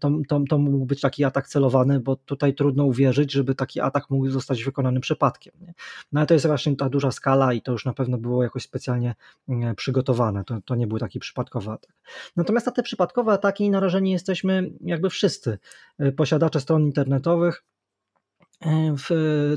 to, 0.00 0.10
to, 0.28 0.40
to 0.48 0.58
mógł 0.58 0.86
być 0.86 1.00
taki 1.00 1.24
atak 1.24 1.48
celowany, 1.48 2.00
bo 2.00 2.16
tutaj 2.16 2.54
trudno 2.54 2.84
uwierzyć, 2.84 3.32
żeby 3.32 3.54
taki 3.54 3.80
atak 3.80 4.10
mógł 4.10 4.28
zostać 4.28 4.64
wykonany 4.64 5.00
przypadkiem. 5.00 5.54
Nie? 5.60 5.74
No 6.12 6.20
ale 6.20 6.26
to 6.26 6.34
jest 6.34 6.46
właśnie 6.46 6.76
ta 6.76 6.88
duża 6.88 7.10
skala 7.10 7.52
i 7.52 7.62
to 7.62 7.72
już 7.72 7.84
na 7.84 7.92
pewno 7.92 8.18
było 8.18 8.42
jakoś 8.42 8.62
specjalnie 8.62 9.14
przygotowane. 9.76 10.44
To, 10.44 10.58
to 10.64 10.74
nie 10.74 10.86
był 10.86 10.98
taki 10.98 11.18
przypadkowy 11.18 11.70
atak. 11.70 11.92
Natomiast 12.36 12.66
na 12.66 12.72
te 12.72 12.82
przypadkowe 12.82 13.32
ataki 13.32 13.70
narażeni 13.70 14.10
jesteśmy 14.10 14.70
jakby 14.80 15.10
wszyscy. 15.10 15.58
Posiadacze 16.16 16.60
stron 16.60 16.82
internetowych, 16.82 17.64
w 19.08 19.08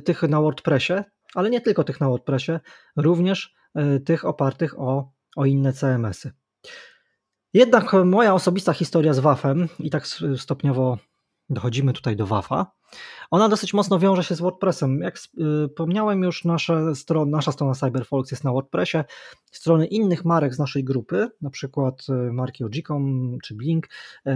tych 0.05 0.23
na 0.23 0.41
WordPressie, 0.41 0.93
ale 1.35 1.49
nie 1.49 1.61
tylko 1.61 1.83
tych 1.83 1.99
na 2.01 2.09
WordPressie, 2.09 2.51
również 2.95 3.55
e, 3.75 3.99
tych 3.99 4.25
opartych 4.25 4.79
o, 4.79 5.11
o 5.35 5.45
inne 5.45 5.73
CMS-y. 5.73 6.31
Jednak 7.53 7.93
moja 8.05 8.33
osobista 8.33 8.73
historia 8.73 9.13
z 9.13 9.19
WAF-em 9.19 9.67
i 9.79 9.89
tak 9.89 10.07
stopniowo 10.37 10.97
dochodzimy 11.49 11.93
tutaj 11.93 12.15
do 12.15 12.27
WAF-a, 12.27 12.71
ona 13.31 13.49
dosyć 13.49 13.73
mocno 13.73 13.99
wiąże 13.99 14.23
się 14.23 14.35
z 14.35 14.41
WordPressem. 14.41 15.01
Jak 15.01 15.17
wspomniałem 15.17 16.23
już, 16.23 16.45
nasza 16.45 16.95
strona, 16.95 17.31
nasza 17.31 17.51
strona 17.51 17.73
CyberFolks 17.73 18.31
jest 18.31 18.43
na 18.43 18.51
WordPressie. 18.51 18.97
Strony 19.51 19.87
innych 19.87 20.25
marek 20.25 20.55
z 20.55 20.59
naszej 20.59 20.83
grupy, 20.83 21.29
na 21.41 21.49
przykład 21.49 22.05
y, 22.09 22.33
marki 22.33 22.63
OG.com 22.63 23.37
czy 23.43 23.55
Blink, 23.55 23.87
y, 24.27 24.31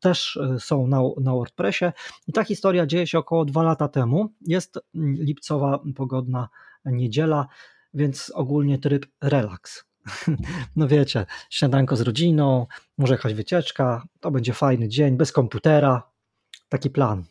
też 0.00 0.36
y, 0.36 0.60
są 0.60 0.86
na, 0.86 1.00
na 1.20 1.32
WordPressie. 1.32 1.84
I 2.26 2.32
ta 2.32 2.44
historia 2.44 2.86
dzieje 2.86 3.06
się 3.06 3.18
około 3.18 3.44
dwa 3.44 3.62
lata 3.62 3.88
temu. 3.88 4.32
Jest 4.46 4.78
lipcowa, 4.94 5.80
pogodna 5.96 6.48
niedziela, 6.84 7.46
więc 7.94 8.32
ogólnie 8.34 8.78
tryb 8.78 9.06
relaks. 9.20 9.84
No 10.76 10.88
wiecie, 10.88 11.26
śniadanko 11.50 11.96
z 11.96 12.00
rodziną, 12.00 12.66
może 12.98 13.14
jakaś 13.14 13.34
wycieczka, 13.34 14.02
to 14.20 14.30
będzie 14.30 14.52
fajny 14.52 14.88
dzień, 14.88 15.16
bez 15.16 15.32
komputera, 15.32 16.02
taki 16.68 16.90
plan. 16.90 17.24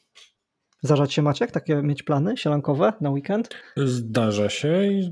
Zdarzać 0.84 1.14
się 1.14 1.22
Maciek, 1.22 1.52
takie 1.52 1.76
mieć 1.76 2.04
plany 2.04 2.38
sielankowe 2.38 2.94
na 3.02 3.10
weekend? 3.10 3.50
Zdarza 3.78 4.50
się 4.50 4.84
i 4.84 5.12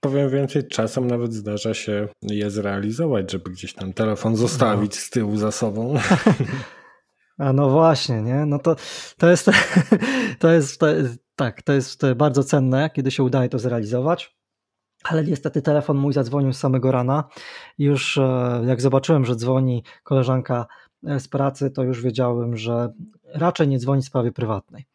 powiem 0.00 0.30
więcej, 0.30 0.68
czasem 0.68 1.06
nawet 1.06 1.34
zdarza 1.34 1.74
się 1.74 2.08
je 2.22 2.50
zrealizować, 2.50 3.32
żeby 3.32 3.50
gdzieś 3.50 3.74
tam 3.74 3.92
telefon 3.92 4.36
zostawić 4.36 4.94
no. 4.94 5.00
z 5.00 5.10
tyłu 5.10 5.36
za 5.36 5.52
sobą. 5.52 5.94
A 7.38 7.52
no 7.52 7.70
właśnie, 7.70 8.22
nie? 8.22 8.46
No 8.46 8.58
to, 8.58 8.76
to 9.18 9.30
jest, 9.30 9.50
to 10.38 10.50
jest, 10.50 10.80
to 10.80 10.88
jest, 10.88 11.18
tak, 11.36 11.62
to 11.62 11.72
jest 11.72 12.02
bardzo 12.16 12.44
cenne, 12.44 12.90
kiedy 12.90 13.10
się 13.10 13.22
udaje 13.22 13.48
to 13.48 13.58
zrealizować. 13.58 14.36
Ale 15.04 15.24
niestety 15.24 15.62
telefon 15.62 15.96
mój 15.96 16.12
zadzwonił 16.12 16.52
z 16.52 16.58
samego 16.58 16.92
rana. 16.92 17.24
Już 17.78 18.18
e, 18.18 18.62
jak 18.66 18.80
zobaczyłem, 18.80 19.24
że 19.24 19.36
dzwoni 19.36 19.84
koleżanka 20.02 20.66
z 21.18 21.28
pracy, 21.28 21.70
to 21.70 21.82
już 21.82 22.02
wiedziałem, 22.02 22.56
że 22.56 22.92
raczej 23.34 23.68
nie 23.68 23.78
dzwoni 23.78 24.02
w 24.02 24.06
sprawie 24.06 24.32
prywatnej. 24.32 24.86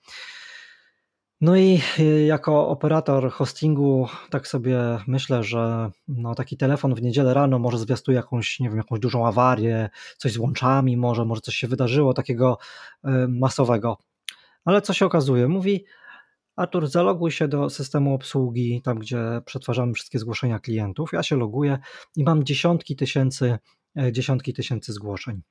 No 1.42 1.56
i 1.56 1.82
y, 2.00 2.26
jako 2.26 2.68
operator 2.68 3.32
hostingu 3.32 4.08
tak 4.30 4.48
sobie 4.48 4.80
myślę, 5.08 5.44
że 5.44 5.92
no 6.08 6.36
taki 6.36 6.58
telefon 6.58 6.96
w 6.96 7.02
niedzielę 7.02 7.34
rano 7.34 7.60
może 7.60 7.78
zwiastuje 7.78 8.16
jakąś, 8.16 8.60
nie 8.60 8.70
wiem, 8.70 8.78
jakąś 8.78 9.00
dużą 9.00 9.28
awarię, 9.28 9.90
coś 10.18 10.34
z 10.34 10.38
łączami, 10.38 10.98
może, 10.98 11.26
może 11.26 11.42
coś 11.42 11.56
się 11.56 11.68
wydarzyło 11.68 12.14
takiego 12.14 12.58
y, 13.06 13.10
masowego. 13.28 13.98
Ale 14.66 14.82
co 14.82 14.94
się 14.94 15.06
okazuje? 15.06 15.48
Mówi 15.48 15.86
Artur, 16.56 16.88
zaloguj 16.88 17.32
się 17.32 17.48
do 17.48 17.70
systemu 17.70 18.14
obsługi, 18.14 18.82
tam 18.82 19.00
gdzie 19.00 19.42
przetwarzamy 19.46 19.94
wszystkie 19.94 20.20
zgłoszenia 20.20 20.60
klientów. 20.60 21.10
Ja 21.14 21.24
się 21.24 21.36
loguję 21.36 21.78
i 22.16 22.24
mam 22.24 22.44
dziesiątki 22.44 22.96
tysięcy, 22.96 23.58
e, 23.98 24.12
dziesiątki 24.12 24.54
tysięcy 24.54 24.94
zgłoszeń. 24.94 25.42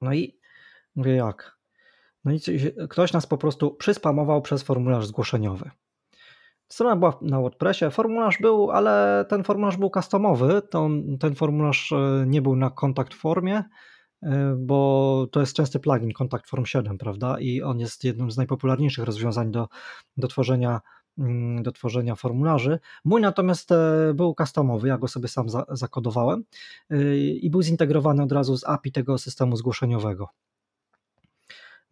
No 0.00 0.14
i 0.14 0.38
mówię 0.96 1.14
jak? 1.14 1.58
No 2.24 2.32
i 2.32 2.40
ktoś 2.88 3.12
nas 3.12 3.26
po 3.26 3.38
prostu 3.38 3.70
przyspamował 3.70 4.42
przez 4.42 4.62
formularz 4.62 5.06
zgłoszeniowy. 5.06 5.70
Strona 6.68 6.96
była 6.96 7.18
na 7.22 7.40
WordPressie, 7.40 7.90
formularz 7.90 8.38
był, 8.38 8.70
ale 8.70 9.24
ten 9.28 9.44
formularz 9.44 9.76
był 9.76 9.90
customowy. 9.90 10.62
To, 10.70 10.88
ten 11.20 11.34
formularz 11.34 11.92
e, 11.92 12.24
nie 12.26 12.42
był 12.42 12.56
na 12.56 12.70
kontakt 12.70 13.14
formie, 13.14 13.64
e, 14.22 14.54
bo 14.58 15.26
to 15.32 15.40
jest 15.40 15.56
częsty 15.56 15.80
plugin 15.80 16.12
Contact 16.12 16.48
Form 16.48 16.66
7, 16.66 16.98
prawda? 16.98 17.40
I 17.40 17.62
on 17.62 17.80
jest 17.80 18.04
jednym 18.04 18.30
z 18.30 18.36
najpopularniejszych 18.36 19.04
rozwiązań 19.04 19.50
do, 19.50 19.68
do 20.16 20.28
tworzenia 20.28 20.80
do 21.62 21.72
tworzenia 21.72 22.14
formularzy. 22.14 22.78
Mój 23.04 23.20
natomiast 23.20 23.72
e, 23.72 24.12
był 24.14 24.34
customowy, 24.34 24.88
ja 24.88 24.98
go 24.98 25.08
sobie 25.08 25.28
sam 25.28 25.48
za, 25.48 25.64
zakodowałem 25.68 26.44
i 27.40 27.50
był 27.50 27.62
zintegrowany 27.62 28.22
od 28.22 28.32
razu 28.32 28.56
z 28.56 28.64
API 28.64 28.92
tego 28.92 29.18
systemu 29.18 29.56
zgłoszeniowego. 29.56 30.28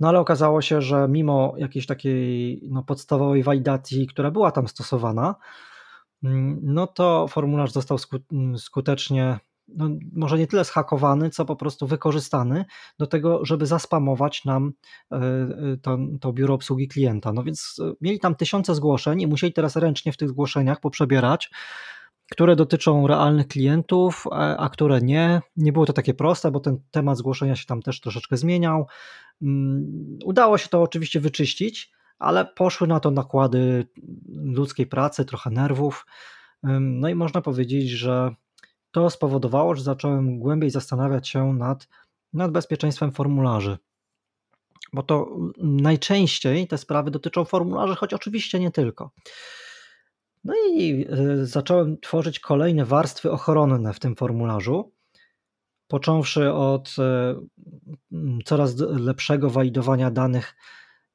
No 0.01 0.09
ale 0.09 0.21
okazało 0.21 0.63
się, 0.63 0.83
że 0.83 1.09
mimo 1.09 1.55
jakiejś 1.57 1.87
takiej 1.87 2.61
no, 2.71 2.83
podstawowej 2.83 3.43
walidacji, 3.43 4.07
która 4.07 4.31
była 4.31 4.51
tam 4.51 4.69
stosowana, 4.69 5.35
mm, 6.25 6.61
no 6.63 6.87
to 6.87 7.29
formularz 7.29 7.73
został 7.73 7.99
mm, 8.33 8.59
skutecznie, 8.59 9.39
no, 9.69 9.89
może 10.13 10.39
nie 10.39 10.47
tyle 10.47 10.65
schakowany, 10.65 11.31
co 11.31 11.45
po 11.45 11.57
prostu 11.57 11.87
wykorzystany 11.87 12.65
do 12.99 13.07
tego, 13.07 13.45
żeby 13.45 13.67
zaspamować 13.67 14.45
nam 14.45 14.73
e, 15.13 15.17
e, 15.17 15.77
to, 15.83 15.99
to 16.21 16.33
biuro 16.33 16.55
obsługi 16.55 16.89
klienta. 16.89 17.33
No 17.33 17.43
więc 17.43 17.77
e, 17.81 17.93
mieli 18.01 18.21
tam 18.21 18.35
tysiące 18.35 18.75
zgłoszeń 18.75 19.21
i 19.21 19.27
musieli 19.27 19.53
teraz 19.53 19.77
ręcznie 19.77 20.13
w 20.13 20.17
tych 20.17 20.29
zgłoszeniach 20.29 20.81
poprzebierać 20.81 21.51
które 22.31 22.57
dotyczą 22.57 23.07
realnych 23.07 23.49
klientów, 23.49 24.25
a 24.59 24.69
które 24.69 25.01
nie. 25.01 25.41
Nie 25.57 25.73
było 25.73 25.87
to 25.87 25.93
takie 25.93 26.15
proste, 26.15 26.51
bo 26.51 26.61
ten 26.61 26.79
temat 26.91 27.19
zgłoszenia 27.19 27.57
się 27.57 27.67
tam 27.67 27.83
też 27.83 28.01
troszeczkę 28.01 28.37
zmieniał. 28.37 28.87
Mm, 29.43 30.19
udało 30.25 30.59
się 30.59 30.69
to 30.69 30.83
oczywiście 30.83 31.21
wyczyścić, 31.21 31.93
ale 32.19 32.45
poszły 32.45 32.87
na 32.87 33.01
to 33.01 33.11
nakłady 33.11 33.87
ludzkiej 34.29 34.87
pracy, 34.87 35.25
trochę 35.25 35.51
nerwów. 35.51 36.07
No 36.81 37.09
i 37.09 37.15
można 37.15 37.41
powiedzieć, 37.41 37.91
że 37.91 38.35
to 39.01 39.11
spowodowało, 39.11 39.75
że 39.75 39.83
zacząłem 39.83 40.39
głębiej 40.39 40.71
zastanawiać 40.71 41.29
się 41.29 41.53
nad, 41.53 41.89
nad 42.33 42.51
bezpieczeństwem 42.51 43.13
formularzy. 43.13 43.79
Bo 44.93 45.03
to 45.03 45.37
najczęściej 45.59 46.69
te 46.69 46.79
sprawy 46.79 47.11
dotyczą 47.11 47.45
formularzy, 47.45 47.95
choć 47.95 48.15
oczywiście 48.15 48.61
nie 48.61 48.71
tylko. 48.71 49.11
No 50.45 50.55
i 50.71 51.07
e, 51.11 51.47
zacząłem 51.47 52.01
tworzyć 52.01 52.41
kolejne 52.41 52.85
warstwy 52.85 53.31
ochronne 53.31 53.93
w 53.93 54.01
tym 54.01 54.17
formularzu, 54.17 54.93
począwszy 55.89 56.53
od 56.53 56.97
e, 56.99 57.35
coraz 58.45 58.77
lepszego 58.79 59.51
walidowania 59.51 60.11
danych 60.11 60.55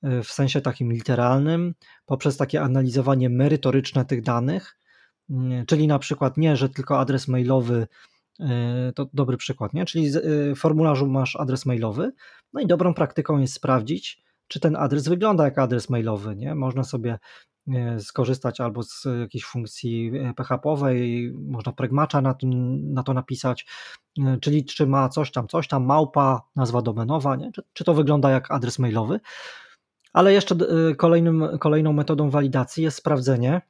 e, 0.03 0.23
w 0.23 0.31
sensie 0.31 0.61
takim 0.61 0.93
literalnym, 0.93 1.75
poprzez 2.05 2.37
takie 2.37 2.61
analizowanie 2.61 3.29
merytoryczne 3.29 4.05
tych 4.05 4.21
danych, 4.21 4.80
czyli 5.67 5.87
na 5.87 5.99
przykład 5.99 6.37
nie, 6.37 6.55
że 6.55 6.69
tylko 6.69 6.99
adres 6.99 7.27
mailowy 7.27 7.87
to 8.95 9.09
dobry 9.13 9.37
przykład, 9.37 9.73
nie? 9.73 9.85
Czyli 9.85 10.11
w 10.55 10.57
formularzu 10.57 11.07
masz 11.07 11.35
adres 11.35 11.65
mailowy, 11.65 12.11
no 12.53 12.61
i 12.61 12.67
dobrą 12.67 12.93
praktyką 12.93 13.39
jest 13.39 13.53
sprawdzić, 13.53 14.23
czy 14.47 14.59
ten 14.59 14.75
adres 14.75 15.07
wygląda 15.07 15.43
jak 15.45 15.59
adres 15.59 15.89
mailowy, 15.89 16.35
nie? 16.35 16.55
Można 16.55 16.83
sobie 16.83 17.19
skorzystać 17.99 18.61
albo 18.61 18.83
z 18.83 19.07
jakiejś 19.19 19.45
funkcji 19.45 20.11
PHP-owej, 20.35 21.31
można 21.33 21.71
pregmacza 21.71 22.21
na, 22.21 22.35
na 22.83 23.03
to 23.03 23.13
napisać, 23.13 23.65
czyli 24.41 24.65
czy 24.65 24.87
ma 24.87 25.09
coś 25.09 25.31
tam, 25.31 25.47
coś 25.47 25.67
tam, 25.67 25.85
małpa, 25.85 26.41
nazwa 26.55 26.81
domenowa, 26.81 27.35
nie? 27.35 27.51
Czy, 27.51 27.61
czy 27.73 27.83
to 27.83 27.93
wygląda 27.93 28.29
jak 28.31 28.51
adres 28.51 28.79
mailowy. 28.79 29.19
Ale 30.13 30.33
jeszcze 30.33 30.55
kolejnym, 30.97 31.47
kolejną 31.59 31.93
metodą 31.93 32.29
walidacji 32.29 32.83
jest 32.83 32.97
sprawdzenie, 32.97 33.61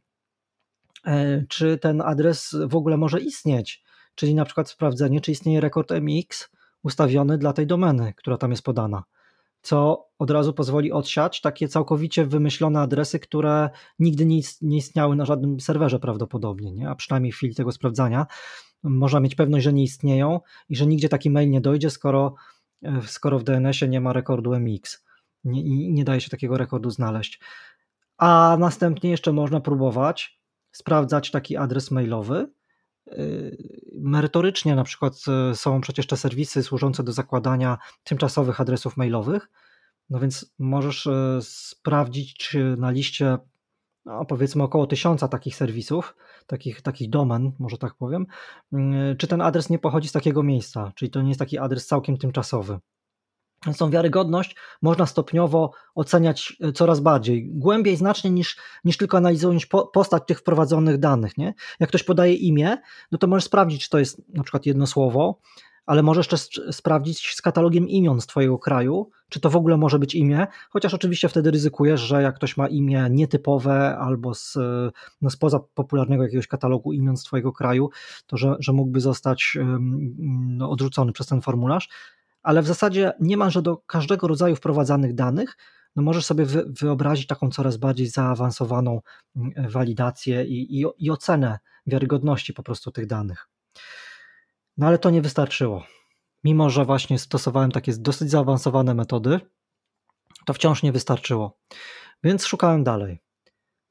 czy 1.49 1.77
ten 1.77 2.01
adres 2.01 2.55
w 2.67 2.75
ogóle 2.75 2.97
może 2.97 3.21
istnieć, 3.21 3.83
czyli 4.15 4.35
na 4.35 4.45
przykład 4.45 4.69
sprawdzenie, 4.69 5.21
czy 5.21 5.31
istnieje 5.31 5.61
rekord 5.61 5.91
MX 5.91 6.49
ustawiony 6.83 7.37
dla 7.37 7.53
tej 7.53 7.67
domeny, 7.67 8.13
która 8.17 8.37
tam 8.37 8.51
jest 8.51 8.63
podana 8.63 9.03
co 9.61 10.07
od 10.19 10.31
razu 10.31 10.53
pozwoli 10.53 10.91
odsiać 10.91 11.41
takie 11.41 11.67
całkowicie 11.67 12.25
wymyślone 12.25 12.79
adresy, 12.79 13.19
które 13.19 13.69
nigdy 13.99 14.25
nie 14.61 14.77
istniały 14.77 15.15
na 15.15 15.25
żadnym 15.25 15.59
serwerze 15.59 15.99
prawdopodobnie, 15.99 16.71
nie? 16.71 16.89
a 16.89 16.95
przynajmniej 16.95 17.31
w 17.31 17.35
chwili 17.35 17.55
tego 17.55 17.71
sprawdzania 17.71 18.25
można 18.83 19.19
mieć 19.19 19.35
pewność, 19.35 19.63
że 19.63 19.73
nie 19.73 19.83
istnieją 19.83 20.39
i 20.69 20.75
że 20.75 20.87
nigdzie 20.87 21.09
taki 21.09 21.29
mail 21.29 21.49
nie 21.49 21.61
dojdzie, 21.61 21.89
skoro, 21.89 22.35
e, 22.83 23.01
skoro 23.01 23.39
w 23.39 23.43
DNS-ie 23.43 23.89
nie 23.89 24.01
ma 24.01 24.13
rekordu 24.13 24.55
MX 24.55 25.05
nie, 25.43 25.61
i 25.61 25.93
nie 25.93 26.03
daje 26.03 26.21
się 26.21 26.29
takiego 26.29 26.57
rekordu 26.57 26.89
znaleźć. 26.89 27.39
A 28.17 28.57
następnie 28.59 29.09
jeszcze 29.09 29.31
można 29.31 29.59
próbować 29.59 30.40
sprawdzać 30.71 31.31
taki 31.31 31.57
adres 31.57 31.91
mailowy, 31.91 32.47
Merytorycznie 34.01 34.75
na 34.75 34.83
przykład 34.83 35.13
e, 35.27 35.55
są 35.55 35.81
przecież 35.81 36.07
te 36.07 36.17
serwisy 36.17 36.63
służące 36.63 37.03
do 37.03 37.13
zakładania 37.13 37.77
tymczasowych 38.03 38.61
adresów 38.61 38.97
mailowych, 38.97 39.49
no 40.09 40.19
więc 40.19 40.53
możesz 40.59 41.07
e, 41.07 41.39
sprawdzić, 41.41 42.37
czy 42.37 42.75
na 42.77 42.91
liście 42.91 43.37
no 44.05 44.25
powiedzmy 44.25 44.63
około 44.63 44.87
tysiąca 44.87 45.27
takich 45.27 45.55
serwisów, 45.55 46.15
takich, 46.47 46.81
takich 46.81 47.09
domen, 47.09 47.51
może 47.59 47.77
tak 47.77 47.95
powiem, 47.95 48.25
czy 49.17 49.27
ten 49.27 49.41
adres 49.41 49.69
nie 49.69 49.79
pochodzi 49.79 50.07
z 50.07 50.11
takiego 50.11 50.43
miejsca, 50.43 50.91
czyli 50.95 51.11
to 51.11 51.21
nie 51.21 51.27
jest 51.27 51.39
taki 51.39 51.57
adres 51.57 51.87
całkiem 51.87 52.17
tymczasowy. 52.17 52.79
Więc 53.65 53.77
tą 53.77 53.89
wiarygodność 53.89 54.55
można 54.81 55.05
stopniowo 55.05 55.71
oceniać 55.95 56.57
e, 56.61 56.71
coraz 56.71 56.99
bardziej, 56.99 57.49
głębiej 57.49 57.95
znacznie 57.95 58.31
niż, 58.31 58.57
niż 58.85 58.97
tylko 58.97 59.17
analizując 59.17 59.65
postać 59.93 60.23
tych 60.27 60.39
wprowadzonych 60.39 60.97
danych. 60.97 61.37
Nie? 61.37 61.53
Jak 61.79 61.89
ktoś 61.89 62.03
podaje 62.03 62.33
imię, 62.33 62.77
no 63.11 63.17
to 63.17 63.27
możesz 63.27 63.43
sprawdzić, 63.43 63.83
czy 63.83 63.89
to 63.89 63.99
jest 63.99 64.21
na 64.33 64.43
przykład 64.43 64.65
jedno 64.65 64.87
słowo, 64.87 65.39
ale 65.85 66.03
możesz 66.03 66.27
też 66.27 66.61
sprawdzić 66.71 67.35
z 67.35 67.41
katalogiem 67.41 67.89
imion 67.89 68.21
z 68.21 68.27
Twojego 68.27 68.59
kraju, 68.59 69.09
czy 69.29 69.39
to 69.39 69.49
w 69.49 69.55
ogóle 69.55 69.77
może 69.77 69.99
być 69.99 70.15
imię, 70.15 70.47
chociaż 70.69 70.93
oczywiście 70.93 71.29
wtedy 71.29 71.51
ryzykujesz, 71.51 72.01
że 72.01 72.21
jak 72.21 72.35
ktoś 72.35 72.57
ma 72.57 72.67
imię 72.67 73.07
nietypowe 73.11 73.97
albo 73.97 74.33
z, 74.35 74.57
no 75.21 75.29
spoza 75.29 75.59
popularnego 75.59 76.23
jakiegoś 76.23 76.47
katalogu 76.47 76.93
imion 76.93 77.17
z 77.17 77.23
Twojego 77.23 77.51
kraju, 77.51 77.89
to 78.27 78.37
że, 78.37 78.55
że 78.59 78.73
mógłby 78.73 78.99
zostać 78.99 79.57
no, 80.29 80.69
odrzucony 80.69 81.11
przez 81.11 81.27
ten 81.27 81.41
formularz 81.41 81.89
ale 82.43 82.61
w 82.61 82.67
zasadzie 82.67 83.13
niemalże 83.19 83.61
do 83.61 83.77
każdego 83.77 84.27
rodzaju 84.27 84.55
wprowadzanych 84.55 85.15
danych 85.15 85.57
no 85.95 86.03
możesz 86.03 86.25
sobie 86.25 86.45
wyobrazić 86.81 87.27
taką 87.27 87.49
coraz 87.49 87.77
bardziej 87.77 88.07
zaawansowaną 88.07 89.01
mm, 89.35 89.69
walidację 89.69 90.45
i, 90.45 90.81
i, 90.81 90.85
i 90.97 91.11
ocenę 91.11 91.59
wiarygodności 91.87 92.53
po 92.53 92.63
prostu 92.63 92.91
tych 92.91 93.07
danych. 93.07 93.47
No 94.77 94.87
ale 94.87 94.99
to 94.99 95.09
nie 95.09 95.21
wystarczyło. 95.21 95.83
Mimo, 96.43 96.69
że 96.69 96.85
właśnie 96.85 97.19
stosowałem 97.19 97.71
takie 97.71 97.93
dosyć 97.97 98.29
zaawansowane 98.29 98.93
metody, 98.93 99.39
to 100.45 100.53
wciąż 100.53 100.83
nie 100.83 100.91
wystarczyło. 100.91 101.57
Więc 102.23 102.45
szukałem 102.45 102.83
dalej. 102.83 103.19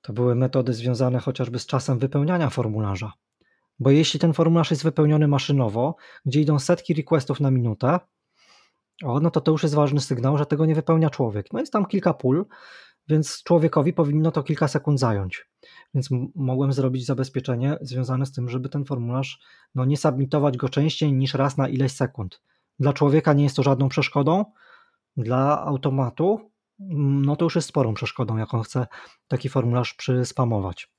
To 0.02 0.12
były 0.12 0.34
metody 0.34 0.72
związane 0.72 1.18
chociażby 1.18 1.58
z 1.58 1.66
czasem 1.66 1.98
wypełniania 1.98 2.50
formularza. 2.50 3.12
Bo 3.78 3.90
jeśli 3.90 4.20
ten 4.20 4.32
formularz 4.32 4.70
jest 4.70 4.82
wypełniony 4.82 5.28
maszynowo, 5.28 5.96
gdzie 6.26 6.40
idą 6.40 6.58
setki 6.58 6.94
requestów 6.94 7.40
na 7.40 7.50
minutę, 7.50 8.00
o, 9.04 9.20
no 9.20 9.30
to 9.30 9.40
to 9.40 9.52
już 9.52 9.62
jest 9.62 9.74
ważny 9.74 10.00
sygnał, 10.00 10.38
że 10.38 10.46
tego 10.46 10.66
nie 10.66 10.74
wypełnia 10.74 11.10
człowiek. 11.10 11.52
No 11.52 11.60
jest 11.60 11.72
tam 11.72 11.86
kilka 11.86 12.14
pól, 12.14 12.46
więc 13.08 13.42
człowiekowi 13.42 13.92
powinno 13.92 14.30
to 14.30 14.42
kilka 14.42 14.68
sekund 14.68 15.00
zająć. 15.00 15.48
Więc 15.94 16.08
mogłem 16.34 16.72
zrobić 16.72 17.06
zabezpieczenie 17.06 17.78
związane 17.80 18.26
z 18.26 18.32
tym, 18.32 18.48
żeby 18.48 18.68
ten 18.68 18.84
formularz 18.84 19.40
no, 19.74 19.84
nie 19.84 19.96
submitować 19.96 20.56
go 20.56 20.68
częściej 20.68 21.12
niż 21.12 21.34
raz 21.34 21.56
na 21.56 21.68
ileś 21.68 21.92
sekund. 21.92 22.42
Dla 22.78 22.92
człowieka 22.92 23.32
nie 23.32 23.44
jest 23.44 23.56
to 23.56 23.62
żadną 23.62 23.88
przeszkodą, 23.88 24.44
dla 25.16 25.64
automatu 25.64 26.50
no 26.98 27.36
to 27.36 27.44
już 27.44 27.54
jest 27.54 27.68
sporą 27.68 27.94
przeszkodą, 27.94 28.36
jak 28.36 28.54
on 28.54 28.62
chce 28.62 28.86
taki 29.28 29.48
formularz 29.48 29.94
przyspamować. 29.94 30.92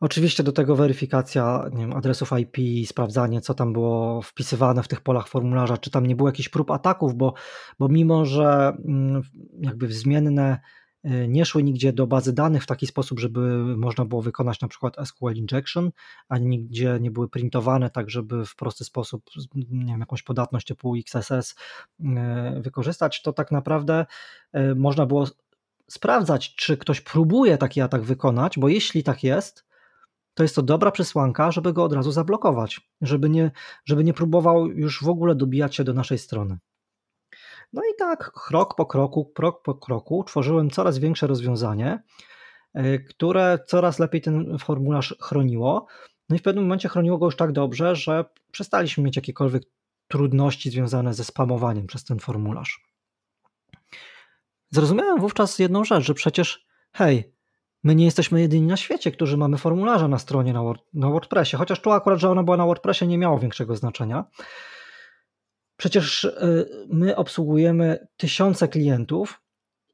Oczywiście 0.00 0.42
do 0.42 0.52
tego 0.52 0.76
weryfikacja 0.76 1.64
nie 1.72 1.80
wiem, 1.80 1.92
adresów 1.92 2.30
IP, 2.38 2.86
sprawdzanie, 2.88 3.40
co 3.40 3.54
tam 3.54 3.72
było 3.72 4.22
wpisywane 4.22 4.82
w 4.82 4.88
tych 4.88 5.00
polach 5.00 5.28
formularza, 5.28 5.78
czy 5.78 5.90
tam 5.90 6.06
nie 6.06 6.16
było 6.16 6.28
jakichś 6.28 6.48
prób 6.48 6.70
ataków, 6.70 7.14
bo, 7.14 7.34
bo 7.78 7.88
mimo, 7.88 8.24
że 8.24 8.72
mm, 8.84 9.22
jakby 9.60 9.92
zmienne 9.92 10.60
y, 11.04 11.28
nie 11.28 11.44
szły 11.44 11.62
nigdzie 11.62 11.92
do 11.92 12.06
bazy 12.06 12.32
danych 12.32 12.62
w 12.62 12.66
taki 12.66 12.86
sposób, 12.86 13.20
żeby 13.20 13.40
można 13.76 14.04
było 14.04 14.22
wykonać 14.22 14.60
na 14.60 14.68
przykład 14.68 14.96
SQL 15.04 15.34
injection, 15.34 15.90
ani 16.28 16.46
nigdzie 16.46 16.98
nie 17.00 17.10
były 17.10 17.28
printowane 17.28 17.90
tak, 17.90 18.10
żeby 18.10 18.46
w 18.46 18.56
prosty 18.56 18.84
sposób 18.84 19.30
nie 19.56 19.92
wiem, 19.92 20.00
jakąś 20.00 20.22
podatność 20.22 20.66
typu 20.66 20.94
XSS 20.96 21.54
y, 22.00 22.04
wykorzystać, 22.60 23.22
to 23.22 23.32
tak 23.32 23.50
naprawdę 23.50 24.06
y, 24.56 24.74
można 24.74 25.06
było 25.06 25.26
sprawdzać, 25.90 26.54
czy 26.54 26.76
ktoś 26.76 27.00
próbuje 27.00 27.58
taki 27.58 27.80
atak 27.80 28.02
wykonać, 28.02 28.58
bo 28.58 28.68
jeśli 28.68 29.02
tak 29.02 29.24
jest, 29.24 29.69
to 30.34 30.42
jest 30.42 30.54
to 30.54 30.62
dobra 30.62 30.90
przesłanka, 30.90 31.50
żeby 31.50 31.72
go 31.72 31.84
od 31.84 31.92
razu 31.92 32.12
zablokować, 32.12 32.80
żeby 33.00 33.30
nie, 33.30 33.50
żeby 33.84 34.04
nie 34.04 34.14
próbował 34.14 34.66
już 34.66 35.02
w 35.02 35.08
ogóle 35.08 35.34
dobijać 35.34 35.76
się 35.76 35.84
do 35.84 35.94
naszej 35.94 36.18
strony. 36.18 36.58
No 37.72 37.82
i 37.82 37.96
tak, 37.98 38.32
krok 38.32 38.74
po 38.74 38.86
kroku, 38.86 39.24
krok 39.24 39.62
po 39.62 39.74
kroku, 39.74 40.24
tworzyłem 40.24 40.70
coraz 40.70 40.98
większe 40.98 41.26
rozwiązanie, 41.26 42.02
które 43.08 43.58
coraz 43.66 43.98
lepiej 43.98 44.20
ten 44.20 44.58
formularz 44.58 45.14
chroniło. 45.20 45.86
No 46.28 46.36
i 46.36 46.38
w 46.38 46.42
pewnym 46.42 46.64
momencie 46.64 46.88
chroniło 46.88 47.18
go 47.18 47.26
już 47.26 47.36
tak 47.36 47.52
dobrze, 47.52 47.96
że 47.96 48.24
przestaliśmy 48.52 49.04
mieć 49.04 49.16
jakiekolwiek 49.16 49.62
trudności 50.08 50.70
związane 50.70 51.14
ze 51.14 51.24
spamowaniem 51.24 51.86
przez 51.86 52.04
ten 52.04 52.18
formularz. 52.18 52.84
Zrozumiałem 54.70 55.20
wówczas 55.20 55.58
jedną 55.58 55.84
rzecz, 55.84 56.04
że 56.04 56.14
przecież 56.14 56.66
hej, 56.92 57.34
my 57.82 57.94
nie 57.94 58.04
jesteśmy 58.04 58.40
jedyni 58.40 58.66
na 58.66 58.76
świecie, 58.76 59.10
którzy 59.10 59.36
mamy 59.36 59.58
formularze 59.58 60.08
na 60.08 60.18
stronie 60.18 60.52
na, 60.52 60.62
Word, 60.62 60.82
na 60.94 61.08
WordPressie, 61.08 61.56
chociaż 61.56 61.80
tu 61.80 61.90
akurat, 61.90 62.18
że 62.18 62.30
ona 62.30 62.42
była 62.42 62.56
na 62.56 62.66
WordPressie 62.66 63.06
nie 63.06 63.18
miało 63.18 63.38
większego 63.38 63.76
znaczenia. 63.76 64.24
Przecież 65.76 66.24
y, 66.24 66.86
my 66.88 67.16
obsługujemy 67.16 68.06
tysiące 68.16 68.68
klientów 68.68 69.42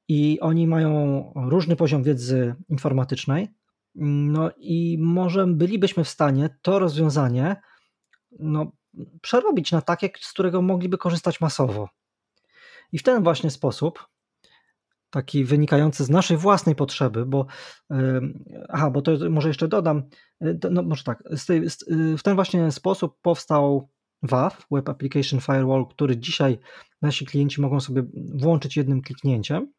i 0.08 0.40
oni 0.40 0.66
mają 0.66 1.32
różny 1.48 1.76
poziom 1.76 2.02
wiedzy 2.02 2.54
informatycznej. 2.68 3.48
No 3.94 4.50
i 4.56 4.98
może 5.00 5.46
bylibyśmy 5.46 6.04
w 6.04 6.08
stanie 6.08 6.58
to 6.62 6.78
rozwiązanie 6.78 7.56
no, 8.38 8.72
przerobić 9.20 9.72
na 9.72 9.82
takie, 9.82 10.10
z 10.20 10.32
którego 10.32 10.62
mogliby 10.62 10.98
korzystać 10.98 11.40
masowo. 11.40 11.88
I 12.92 12.98
w 12.98 13.02
ten 13.02 13.22
właśnie 13.22 13.50
sposób 13.50 14.06
taki 15.16 15.44
wynikający 15.44 16.04
z 16.04 16.10
naszej 16.10 16.36
własnej 16.36 16.74
potrzeby, 16.74 17.26
bo 17.26 17.46
aha, 18.68 18.90
bo 18.90 19.02
to 19.02 19.12
może 19.30 19.48
jeszcze 19.48 19.68
dodam, 19.68 20.02
y, 20.42 20.58
no 20.70 20.82
może 20.82 21.04
tak, 21.04 21.22
y, 21.50 22.16
w 22.18 22.22
ten 22.22 22.34
właśnie 22.34 22.72
sposób 22.72 23.18
powstał 23.22 23.88
WAF, 24.22 24.66
Web 24.70 24.88
Application 24.88 25.40
Firewall, 25.40 25.86
który 25.86 26.16
dzisiaj 26.16 26.58
nasi 27.02 27.26
klienci 27.26 27.60
mogą 27.60 27.80
sobie 27.80 28.02
włączyć 28.34 28.76
jednym 28.76 29.02
kliknięciem. 29.02 29.72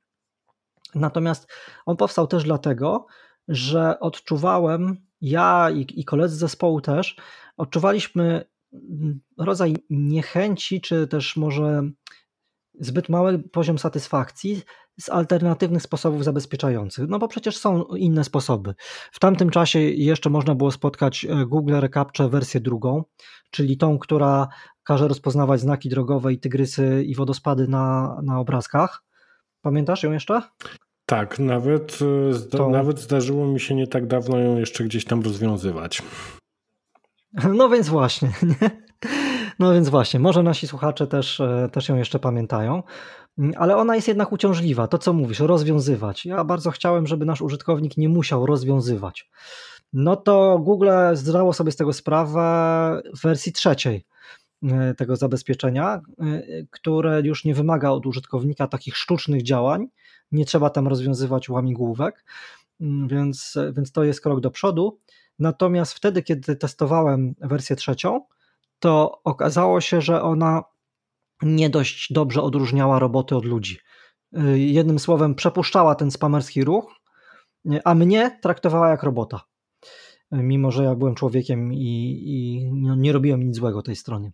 Natomiast 0.96 1.48
on 1.86 1.98
powstał 1.98 2.28
też 2.28 2.44
dlatego, 2.44 3.08
że 3.48 4.00
odczuwałem, 4.00 4.98
ja 5.22 5.70
i, 5.70 6.00
i 6.00 6.06
koledzy 6.06 6.36
z 6.36 6.40
zespołu 6.40 6.82
też, 6.82 7.16
odczuwaliśmy 7.58 8.46
mm, 8.74 9.20
rodzaj 9.38 9.76
niechęci, 9.90 10.82
czy 10.82 11.08
też 11.08 11.36
może 11.36 11.84
zbyt 12.80 13.10
mały 13.10 13.40
poziom 13.40 13.80
satysfakcji 13.80 14.62
z 15.00 15.10
alternatywnych 15.10 15.82
sposobów 15.82 16.24
zabezpieczających. 16.24 17.10
No 17.10 17.20
bo 17.20 17.28
przecież 17.28 17.58
są 17.58 17.84
inne 17.84 18.24
sposoby. 18.24 18.76
W 19.12 19.20
tamtym 19.20 19.50
czasie 19.50 19.80
jeszcze 19.80 20.30
można 20.30 20.56
było 20.56 20.72
spotkać 20.72 21.26
e, 21.26 21.46
Google 21.46 21.74
Recapture 21.80 22.30
wersję 22.30 22.62
drugą, 22.62 23.04
czyli 23.52 23.78
tą, 23.78 24.00
która 24.00 24.48
każe 24.84 25.08
rozpoznawać 25.08 25.62
znaki 25.62 25.90
drogowe 25.90 26.34
i 26.34 26.40
tygrysy 26.40 27.04
i 27.04 27.16
wodospady 27.16 27.68
na, 27.68 28.18
na 28.24 28.40
obrazkach. 28.40 29.04
Pamiętasz 29.62 30.04
ją 30.04 30.12
jeszcze? 30.12 30.42
Tak, 31.06 31.40
nawet, 31.40 32.00
e, 32.30 32.34
zda, 32.34 32.58
to... 32.58 32.70
nawet 32.70 33.00
zdarzyło 33.00 33.48
mi 33.48 33.60
się 33.60 33.76
nie 33.76 33.88
tak 33.88 34.08
dawno 34.08 34.40
ją 34.40 34.58
jeszcze 34.58 34.84
gdzieś 34.84 35.06
tam 35.06 35.22
rozwiązywać. 35.22 36.02
No 37.54 37.70
więc 37.70 37.90
właśnie, 37.90 38.32
nie? 38.44 38.70
No 39.60 39.74
więc 39.74 39.90
właśnie, 39.90 40.20
może 40.20 40.44
nasi 40.44 40.68
słuchacze 40.68 41.08
też, 41.08 41.40
e, 41.40 41.70
też 41.72 41.90
ją 41.90 41.96
jeszcze 41.96 42.20
pamiętają, 42.20 42.84
mm, 43.38 43.54
ale 43.58 43.78
ona 43.78 43.96
jest 43.96 44.08
jednak 44.08 44.32
uciążliwa. 44.32 44.88
To 44.88 44.98
co 44.98 45.14
mówisz, 45.14 45.40
rozwiązywać. 45.40 46.26
Ja 46.26 46.44
bardzo 46.44 46.72
chciałem, 46.72 47.08
żeby 47.08 47.26
nasz 47.26 47.42
użytkownik 47.42 47.98
nie 47.98 48.10
musiał 48.10 48.46
rozwiązywać. 48.46 49.30
No 49.94 50.16
to 50.16 50.60
Google 50.60 50.90
zdało 51.14 51.54
sobie 51.54 51.72
z 51.72 51.76
tego 51.76 51.94
sprawę 51.94 52.42
w 53.18 53.22
wersji 53.24 53.52
trzeciej 53.52 54.06
e, 54.64 54.94
tego 54.94 55.16
zabezpieczenia, 55.16 56.02
e, 56.20 56.42
które 56.72 57.22
już 57.22 57.46
nie 57.46 57.56
wymaga 57.56 57.90
od 57.90 58.06
użytkownika 58.06 58.68
takich 58.68 58.98
sztucznych 58.98 59.44
działań. 59.44 59.88
Nie 60.32 60.46
trzeba 60.46 60.70
tam 60.70 60.88
rozwiązywać 60.88 61.50
łamigłówek, 61.50 62.26
mm, 62.82 63.08
więc, 63.08 63.58
więc 63.72 63.92
to 63.92 64.04
jest 64.04 64.22
krok 64.22 64.40
do 64.40 64.52
przodu. 64.52 65.00
Natomiast 65.40 65.94
wtedy, 65.94 66.24
kiedy 66.24 66.56
testowałem 66.56 67.36
wersję 67.42 67.76
trzecią, 67.76 68.22
to 68.80 69.22
okazało 69.24 69.82
się, 69.82 70.02
że 70.02 70.22
ona 70.22 70.64
nie 71.42 71.70
dość 71.70 72.14
dobrze 72.14 72.42
odróżniała 72.42 73.00
roboty 73.00 73.36
od 73.36 73.46
ludzi. 73.46 73.78
Y, 74.38 74.60
jednym 74.60 75.00
słowem, 75.00 75.36
przepuszczała 75.36 75.96
ten 75.96 76.12
spamerski 76.12 76.64
ruch, 76.64 76.96
a 77.84 77.96
mnie 77.96 78.40
traktowała 78.42 78.90
jak 78.90 79.04
robota. 79.04 79.42
Mimo, 80.32 80.72
że 80.72 80.84
ja 80.84 80.96
byłem 80.96 81.16
człowiekiem 81.16 81.74
i, 81.74 82.22
i 82.26 82.66
nie 82.98 83.14
robiłem 83.14 83.44
nic 83.44 83.56
złego 83.56 83.82
tej 83.82 83.96
stronie. 83.96 84.32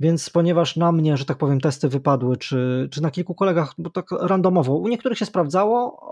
Więc 0.00 0.30
ponieważ 0.30 0.76
na 0.76 0.92
mnie, 0.92 1.16
że 1.16 1.24
tak 1.24 1.38
powiem, 1.38 1.60
testy 1.60 1.88
wypadły, 1.88 2.36
czy, 2.36 2.88
czy 2.90 3.02
na 3.02 3.10
kilku 3.10 3.34
kolegach, 3.34 3.74
bo 3.78 3.90
tak 3.90 4.10
randomowo, 4.10 4.76
u 4.76 4.88
niektórych 4.88 5.18
się 5.18 5.26
sprawdzało, 5.26 6.02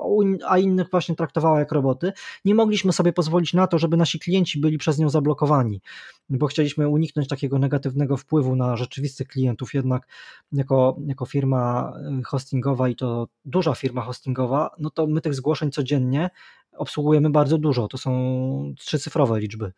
a 0.48 0.58
innych 0.58 0.90
właśnie 0.90 1.16
traktowała 1.16 1.58
jak 1.58 1.72
roboty, 1.72 2.12
nie 2.44 2.54
mogliśmy 2.54 2.92
sobie 2.92 3.12
pozwolić 3.12 3.54
na 3.54 3.66
to, 3.66 3.78
żeby 3.78 3.96
nasi 3.96 4.18
klienci 4.18 4.60
byli 4.60 4.78
przez 4.78 4.98
nią 4.98 5.08
zablokowani, 5.08 5.80
bo 6.28 6.46
chcieliśmy 6.46 6.88
uniknąć 6.88 7.28
takiego 7.28 7.58
negatywnego 7.58 8.16
wpływu 8.16 8.56
na 8.56 8.76
rzeczywistych 8.76 9.28
klientów. 9.28 9.74
Jednak 9.74 10.08
jako, 10.52 10.96
jako 11.06 11.26
firma 11.26 11.92
y, 12.20 12.22
hostingowa 12.22 12.88
i 12.88 12.96
to 12.96 13.28
duża 13.44 13.74
firma 13.74 14.02
hostingowa, 14.02 14.70
no 14.78 14.90
to 14.90 15.06
my 15.06 15.20
tych 15.20 15.34
zgłoszeń 15.34 15.70
codziennie 15.70 16.30
obsługujemy 16.72 17.30
bardzo 17.30 17.58
dużo. 17.58 17.88
To 17.88 17.98
są 17.98 18.74
trzycyfrowe 18.78 19.40
liczby. 19.40 19.72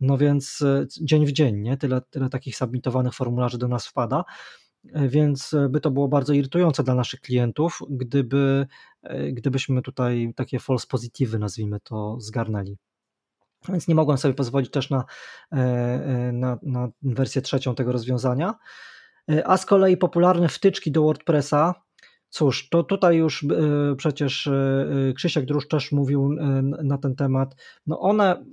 No 0.00 0.18
więc 0.18 0.62
e, 0.62 0.86
dzień 1.00 1.26
w 1.26 1.32
dzień, 1.32 1.60
nie? 1.60 1.76
Tyle, 1.76 2.00
tyle 2.10 2.28
takich 2.28 2.56
submitowanych 2.56 3.14
formularzy 3.14 3.58
do 3.58 3.68
nas 3.68 3.86
wpada, 3.86 4.24
e, 4.92 5.08
więc 5.08 5.54
e, 5.54 5.68
by 5.68 5.80
to 5.80 5.90
było 5.90 6.08
bardzo 6.08 6.32
irytujące 6.32 6.82
dla 6.82 6.94
naszych 6.94 7.20
klientów, 7.20 7.78
gdyby, 7.90 8.66
gdybyśmy 9.32 9.82
tutaj 9.82 10.32
takie 10.36 10.58
false 10.58 10.86
positive, 10.86 11.38
nazwijmy 11.38 11.80
to, 11.80 12.20
zgarnęli. 12.20 12.76
Więc 13.68 13.88
nie 13.88 13.94
mogłem 13.94 14.18
sobie 14.18 14.34
pozwolić 14.34 14.70
też 14.70 14.90
na, 14.90 15.04
na, 16.32 16.58
na 16.62 16.88
wersję 17.02 17.42
trzecią 17.42 17.74
tego 17.74 17.92
rozwiązania. 17.92 18.54
A 19.44 19.56
z 19.56 19.66
kolei 19.66 19.96
popularne 19.96 20.48
wtyczki 20.48 20.92
do 20.92 21.02
WordPressa, 21.02 21.74
Cóż, 22.28 22.68
to 22.68 22.82
tutaj 22.82 23.16
już 23.16 23.46
przecież 23.96 24.50
Krzysiek 25.16 25.44
Drusz 25.44 25.68
też 25.68 25.92
mówił 25.92 26.28
na 26.82 26.98
ten 26.98 27.16
temat. 27.16 27.56
No 27.86 28.00
one, 28.00 28.44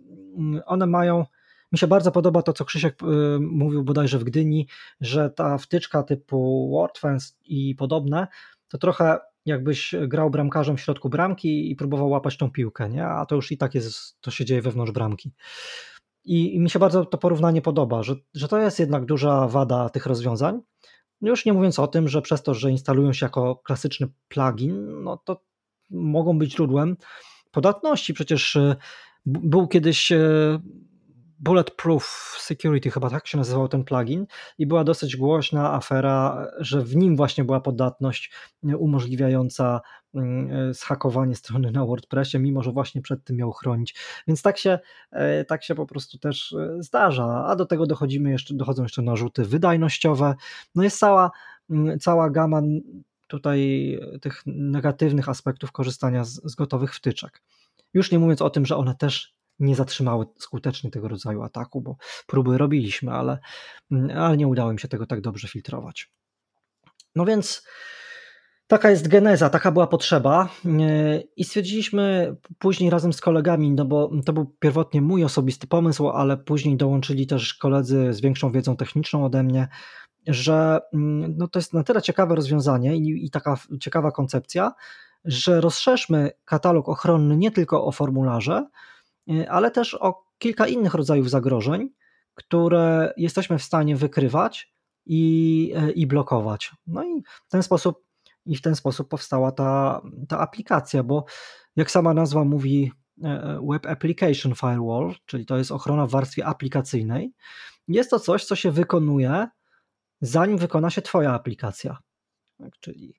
one 0.65 0.87
mają 0.87 1.25
mi 1.71 1.79
się 1.79 1.87
bardzo 1.87 2.11
podoba 2.11 2.41
to, 2.41 2.53
co 2.53 2.65
Krzysiek 2.65 3.03
y, 3.03 3.05
mówił 3.39 3.83
bodajże 3.83 4.19
w 4.19 4.23
Gdyni, 4.23 4.67
że 5.01 5.29
ta 5.29 5.57
wtyczka 5.57 6.03
typu 6.03 6.69
WordFence 6.71 7.33
i 7.45 7.75
podobne, 7.75 8.27
to 8.67 8.77
trochę 8.77 9.19
jakbyś 9.45 9.95
grał 10.07 10.29
bramkarzem 10.29 10.77
w 10.77 10.81
środku 10.81 11.09
bramki 11.09 11.71
i 11.71 11.75
próbował 11.75 12.09
łapać 12.09 12.37
tą 12.37 12.51
piłkę, 12.51 12.89
nie? 12.89 13.05
a 13.05 13.25
to 13.25 13.35
już 13.35 13.51
i 13.51 13.57
tak 13.57 13.75
jest, 13.75 14.21
to 14.21 14.31
się 14.31 14.45
dzieje 14.45 14.61
wewnątrz 14.61 14.91
bramki. 14.91 15.31
I, 16.25 16.55
i 16.55 16.59
mi 16.59 16.69
się 16.69 16.79
bardzo 16.79 17.05
to 17.05 17.17
porównanie 17.17 17.61
podoba, 17.61 18.03
że, 18.03 18.15
że 18.33 18.47
to 18.47 18.57
jest 18.57 18.79
jednak 18.79 19.05
duża 19.05 19.47
wada 19.47 19.89
tych 19.89 20.05
rozwiązań. 20.05 20.61
No 21.21 21.29
już 21.29 21.45
nie 21.45 21.53
mówiąc 21.53 21.79
o 21.79 21.87
tym, 21.87 22.07
że 22.07 22.21
przez 22.21 22.43
to, 22.43 22.53
że 22.53 22.71
instalują 22.71 23.13
się 23.13 23.25
jako 23.25 23.55
klasyczny 23.55 24.07
plugin, 24.27 25.03
no 25.03 25.17
to 25.17 25.41
mogą 25.89 26.37
być 26.37 26.51
źródłem 26.51 26.97
podatności. 27.51 28.13
Przecież 28.13 28.55
y, 28.55 28.75
był 29.25 29.67
kiedyś 29.67 30.11
y, 30.11 30.59
Bulletproof 31.43 32.35
Security, 32.39 32.91
chyba 32.91 33.09
tak 33.09 33.27
się 33.27 33.37
nazywał 33.37 33.67
ten 33.67 33.83
plugin, 33.83 34.25
i 34.57 34.67
była 34.67 34.83
dosyć 34.83 35.17
głośna 35.17 35.73
afera, 35.73 36.47
że 36.59 36.81
w 36.81 36.95
nim 36.95 37.15
właśnie 37.15 37.43
była 37.43 37.61
podatność 37.61 38.31
umożliwiająca 38.77 39.81
mm, 40.15 40.73
zhakowanie 40.73 41.35
strony 41.35 41.71
na 41.71 41.85
WordPressie, 41.85 42.39
mimo 42.39 42.63
że 42.63 42.71
właśnie 42.71 43.01
przed 43.01 43.23
tym 43.23 43.37
miał 43.37 43.51
chronić. 43.51 43.95
Więc 44.27 44.41
tak 44.41 44.57
się, 44.57 44.79
e, 45.11 45.45
tak 45.45 45.63
się 45.63 45.75
po 45.75 45.85
prostu 45.85 46.17
też 46.17 46.53
e, 46.53 46.83
zdarza. 46.83 47.45
A 47.45 47.55
do 47.55 47.65
tego 47.65 47.85
dochodzimy 47.85 48.31
jeszcze, 48.31 48.53
dochodzą 48.53 48.83
jeszcze 48.83 49.01
narzuty 49.01 49.45
wydajnościowe. 49.45 50.35
No 50.75 50.83
jest 50.83 50.99
cała, 50.99 51.31
mm, 51.69 51.99
cała 51.99 52.29
gama 52.29 52.61
tutaj 53.27 53.99
tych 54.21 54.43
negatywnych 54.45 55.29
aspektów 55.29 55.71
korzystania 55.71 56.23
z, 56.23 56.41
z 56.51 56.55
gotowych 56.55 56.95
wtyczek. 56.95 57.41
Już 57.93 58.11
nie 58.11 58.19
mówiąc 58.19 58.41
o 58.41 58.49
tym, 58.49 58.65
że 58.65 58.77
one 58.77 58.95
też 58.95 59.33
nie 59.59 59.75
zatrzymały 59.75 60.25
skutecznie 60.39 60.91
tego 60.91 61.07
rodzaju 61.07 61.41
ataku, 61.41 61.81
bo 61.81 61.95
próby 62.27 62.57
robiliśmy, 62.57 63.11
ale, 63.11 63.39
mm, 63.91 64.17
ale 64.17 64.37
nie 64.37 64.47
udało 64.47 64.73
mi 64.73 64.79
się 64.79 64.87
tego 64.87 65.05
tak 65.05 65.21
dobrze 65.21 65.47
filtrować. 65.47 66.11
No 67.15 67.25
więc 67.25 67.63
taka 68.67 68.89
jest 68.89 69.07
geneza, 69.07 69.49
taka 69.49 69.71
była 69.71 69.87
potrzeba 69.87 70.49
i 71.35 71.43
stwierdziliśmy 71.43 72.35
później 72.59 72.89
razem 72.89 73.13
z 73.13 73.21
kolegami, 73.21 73.71
no 73.71 73.85
bo 73.85 74.11
to 74.25 74.33
był 74.33 74.55
pierwotnie 74.59 75.01
mój 75.01 75.23
osobisty 75.23 75.67
pomysł, 75.67 76.09
ale 76.09 76.37
później 76.37 76.77
dołączyli 76.77 77.27
też 77.27 77.53
koledzy 77.53 78.13
z 78.13 78.21
większą 78.21 78.51
wiedzą 78.51 78.75
techniczną 78.75 79.25
ode 79.25 79.43
mnie, 79.43 79.67
że 80.27 80.79
mm, 80.93 81.37
no 81.37 81.47
to 81.47 81.59
jest 81.59 81.73
na 81.73 81.83
tyle 81.83 82.01
ciekawe 82.01 82.35
rozwiązanie 82.35 82.95
i, 82.95 83.25
i 83.25 83.29
taka 83.29 83.57
ciekawa 83.81 84.11
koncepcja, 84.11 84.71
że 85.25 85.61
rozszerzmy 85.61 86.31
katalog 86.45 86.89
ochronny 86.89 87.37
nie 87.37 87.51
tylko 87.51 87.85
o 87.85 87.91
formularze, 87.91 88.65
Y, 89.31 89.49
ale 89.49 89.71
też 89.71 89.93
o 89.93 90.23
kilka 90.37 90.67
innych 90.67 90.93
rodzajów 90.93 91.29
zagrożeń, 91.29 91.89
które 92.33 93.13
jesteśmy 93.17 93.59
w 93.59 93.63
stanie 93.63 93.95
wykrywać 93.95 94.73
i, 95.05 95.73
y, 95.89 95.91
i 95.91 96.07
blokować. 96.07 96.71
No 96.87 97.03
i 97.03 97.23
w 97.47 97.49
ten 97.49 97.63
sposób, 97.63 98.05
i 98.45 98.55
w 98.55 98.61
ten 98.61 98.75
sposób 98.75 99.09
powstała 99.09 99.51
ta, 99.51 100.01
ta 100.27 100.39
aplikacja, 100.39 101.03
bo 101.03 101.25
jak 101.75 101.91
sama 101.91 102.13
nazwa 102.13 102.43
mówi, 102.43 102.91
Web 103.69 103.85
Application 103.85 104.55
Firewall, 104.55 105.15
czyli 105.25 105.45
to 105.45 105.57
jest 105.57 105.71
ochrona 105.71 106.07
w 106.07 106.11
warstwie 106.11 106.45
aplikacyjnej. 106.45 107.33
Jest 107.87 108.09
to 108.09 108.19
coś, 108.19 108.45
co 108.45 108.55
się 108.55 108.71
wykonuje, 108.71 109.47
zanim 110.21 110.57
wykona 110.57 110.89
się 110.89 111.01
Twoja 111.01 111.33
aplikacja. 111.33 111.97
Tak, 112.57 112.79
czyli, 112.79 113.13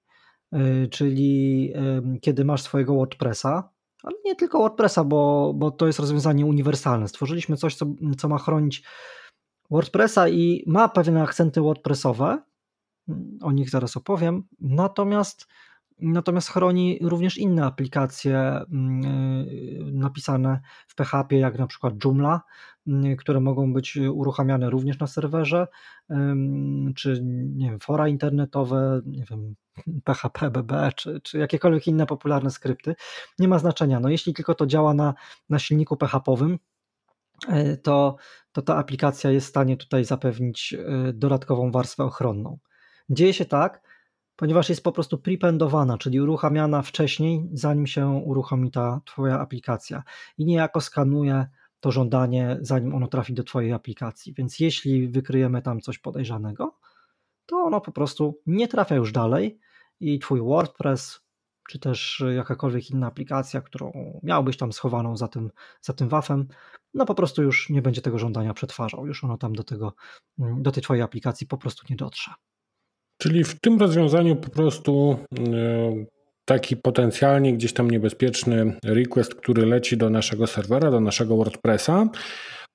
czyli 0.90 1.72
kiedy 2.20 2.44
masz 2.44 2.62
swojego 2.62 2.94
WordPressa, 2.94 3.70
ale 4.02 4.16
nie 4.24 4.36
tylko 4.36 4.58
WordPressa, 4.58 5.04
bo, 5.04 5.52
bo 5.56 5.70
to 5.70 5.86
jest 5.86 5.98
rozwiązanie 5.98 6.46
uniwersalne. 6.46 7.08
Stworzyliśmy 7.08 7.56
coś, 7.56 7.74
co, 7.74 7.86
co 8.18 8.28
ma 8.28 8.38
chronić 8.38 8.82
WordPressa 9.70 10.28
i 10.28 10.64
ma 10.66 10.88
pewne 10.88 11.22
akcenty 11.22 11.60
WordPressowe, 11.60 12.42
o 13.42 13.52
nich 13.52 13.70
zaraz 13.70 13.96
opowiem, 13.96 14.42
natomiast, 14.60 15.46
natomiast 15.98 16.48
chroni 16.48 16.98
również 17.02 17.38
inne 17.38 17.64
aplikacje 17.64 18.38
mm, 18.38 19.04
y, 19.04 19.92
napisane 19.92 20.60
w 20.86 20.94
PHP, 20.94 21.36
jak 21.36 21.58
na 21.58 21.66
przykład 21.66 22.04
Joomla, 22.04 22.40
mm, 22.86 23.16
które 23.16 23.40
mogą 23.40 23.72
być 23.72 23.96
uruchamiane 23.96 24.70
również 24.70 24.98
na 24.98 25.06
serwerze, 25.06 25.66
czy 26.96 27.20
nie 27.54 27.70
wiem, 27.70 27.80
fora 27.80 28.08
internetowe, 28.08 29.00
nie 29.06 29.24
wiem, 29.30 29.54
PHP, 30.04 30.50
BB, 30.50 30.92
czy, 30.96 31.20
czy 31.20 31.38
jakiekolwiek 31.38 31.86
inne 31.86 32.06
popularne 32.06 32.50
skrypty. 32.50 32.94
Nie 33.38 33.48
ma 33.48 33.58
znaczenia. 33.58 34.00
No, 34.00 34.08
jeśli 34.08 34.34
tylko 34.34 34.54
to 34.54 34.66
działa 34.66 34.94
na, 34.94 35.14
na 35.48 35.58
silniku 35.58 35.96
PHP-owym, 35.96 36.58
y, 37.48 37.76
to, 37.76 38.16
to 38.52 38.62
ta 38.62 38.76
aplikacja 38.76 39.30
jest 39.30 39.46
w 39.46 39.50
stanie 39.50 39.76
tutaj 39.76 40.04
zapewnić 40.04 40.74
y, 41.08 41.12
dodatkową 41.12 41.70
warstwę 41.70 42.04
ochronną. 42.04 42.58
Dzieje 43.10 43.34
się 43.34 43.44
tak, 43.44 43.82
ponieważ 44.36 44.68
jest 44.68 44.84
po 44.84 44.92
prostu 44.92 45.18
prependowana, 45.18 45.98
czyli 45.98 46.20
uruchamiana 46.20 46.82
wcześniej, 46.82 47.48
zanim 47.52 47.86
się 47.86 48.06
uruchomi 48.08 48.70
ta 48.70 49.00
Twoja 49.04 49.40
aplikacja 49.40 50.02
i 50.38 50.44
niejako 50.44 50.80
skanuje 50.80 51.46
to 51.80 51.92
żądanie, 51.92 52.58
zanim 52.60 52.94
ono 52.94 53.08
trafi 53.08 53.34
do 53.34 53.44
Twojej 53.44 53.72
aplikacji. 53.72 54.34
Więc 54.34 54.60
jeśli 54.60 55.08
wykryjemy 55.08 55.62
tam 55.62 55.80
coś 55.80 55.98
podejrzanego, 55.98 56.78
to 57.46 57.56
ono 57.56 57.80
po 57.80 57.92
prostu 57.92 58.40
nie 58.46 58.68
trafia 58.68 58.94
już 58.94 59.12
dalej 59.12 59.58
i 60.00 60.18
Twój 60.18 60.40
WordPress, 60.40 61.20
czy 61.68 61.78
też 61.78 62.24
jakakolwiek 62.36 62.90
inna 62.90 63.06
aplikacja, 63.06 63.60
którą 63.60 63.92
miałbyś 64.22 64.56
tam 64.56 64.72
schowaną 64.72 65.16
za 65.16 65.28
tym, 65.28 65.50
za 65.80 65.92
tym 65.92 66.08
wafem, 66.08 66.48
no 66.94 67.04
po 67.04 67.14
prostu 67.14 67.42
już 67.42 67.70
nie 67.70 67.82
będzie 67.82 68.02
tego 68.02 68.18
żądania 68.18 68.54
przetwarzał, 68.54 69.06
już 69.06 69.24
ono 69.24 69.38
tam 69.38 69.52
do, 69.52 69.64
tego, 69.64 69.94
do 70.38 70.72
tej 70.72 70.82
Twojej 70.82 71.02
aplikacji 71.02 71.46
po 71.46 71.58
prostu 71.58 71.86
nie 71.90 71.96
dotrze. 71.96 72.30
Czyli 73.24 73.44
w 73.44 73.60
tym 73.60 73.78
rozwiązaniu 73.78 74.36
po 74.36 74.50
prostu 74.50 75.18
e, 75.38 76.04
taki 76.44 76.76
potencjalnie 76.76 77.52
gdzieś 77.52 77.72
tam 77.72 77.90
niebezpieczny 77.90 78.76
request, 78.84 79.34
który 79.34 79.66
leci 79.66 79.96
do 79.96 80.10
naszego 80.10 80.46
serwera, 80.46 80.90
do 80.90 81.00
naszego 81.00 81.36
WordPressa, 81.36 82.08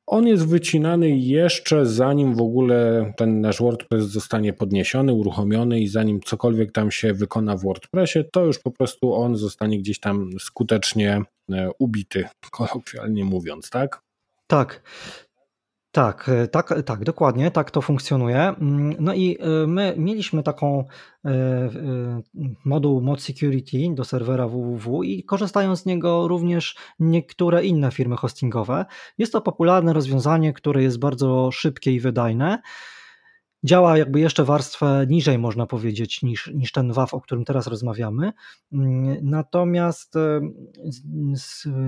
on 0.08 0.28
jest 0.28 0.48
wycinany 0.48 1.10
jeszcze 1.10 1.86
zanim 1.86 2.36
w 2.36 2.42
ogóle 2.42 3.12
ten 3.18 3.42
nasz 3.42 3.60
WordPress 3.60 4.06
zostanie 4.06 4.54
podniesiony, 4.54 5.14
uruchomiony 5.14 5.80
i 5.80 5.88
zanim 5.88 6.22
cokolwiek 6.22 6.72
tam 6.72 6.92
się 6.92 7.14
wykona 7.14 7.58
w 7.58 7.62
WordPressie, 7.62 8.20
to 8.32 8.46
już 8.46 8.60
po 8.60 8.72
prostu 8.72 9.14
on 9.14 9.36
zostanie 9.36 9.80
gdzieś 9.80 10.00
tam 10.00 10.30
skutecznie 10.40 11.22
e, 11.52 11.70
ubity, 11.80 12.26
kolokwialnie 12.52 13.26
mówiąc, 13.26 13.70
tak? 13.70 14.02
Tak. 14.48 14.82
Tak, 15.92 16.30
e, 16.30 16.48
tak, 16.48 16.74
tak, 16.86 17.04
dokładnie, 17.04 17.52
tak 17.52 17.72
to 17.72 17.82
funkcjonuje. 17.82 18.38
Mm, 18.38 18.96
no 19.00 19.14
i 19.14 19.38
e, 19.40 19.68
my 19.68 19.96
mieliśmy 19.98 20.44
taką 20.44 20.86
e, 21.26 21.70
moduł 22.66 23.02
Mod 23.02 23.22
Security 23.22 23.78
do 23.96 24.04
serwera 24.04 24.48
www 24.48 25.04
i 25.04 25.24
korzystają 25.24 25.76
z 25.76 25.86
niego 25.86 26.28
również 26.28 26.76
niektóre 27.00 27.66
inne 27.66 27.92
firmy 27.92 28.16
hostingowe. 28.16 28.86
Jest 29.18 29.34
to 29.34 29.42
popularne 29.42 29.94
rozwiązanie, 29.94 30.54
które 30.54 30.84
jest 30.84 31.00
bardzo 31.00 31.52
szybkie 31.52 31.92
i 31.92 32.00
wydajne. 32.00 32.62
Działa 33.64 33.98
jakby 33.98 34.20
jeszcze 34.20 34.46
warstwę 34.46 35.06
niżej, 35.10 35.38
można 35.38 35.66
powiedzieć, 35.66 36.22
niż, 36.22 36.52
niż 36.54 36.72
ten 36.72 36.94
WAF, 36.94 37.14
o 37.14 37.22
którym 37.22 37.46
teraz 37.46 37.68
rozmawiamy. 37.68 38.32
Mm, 38.74 39.18
natomiast 39.22 40.14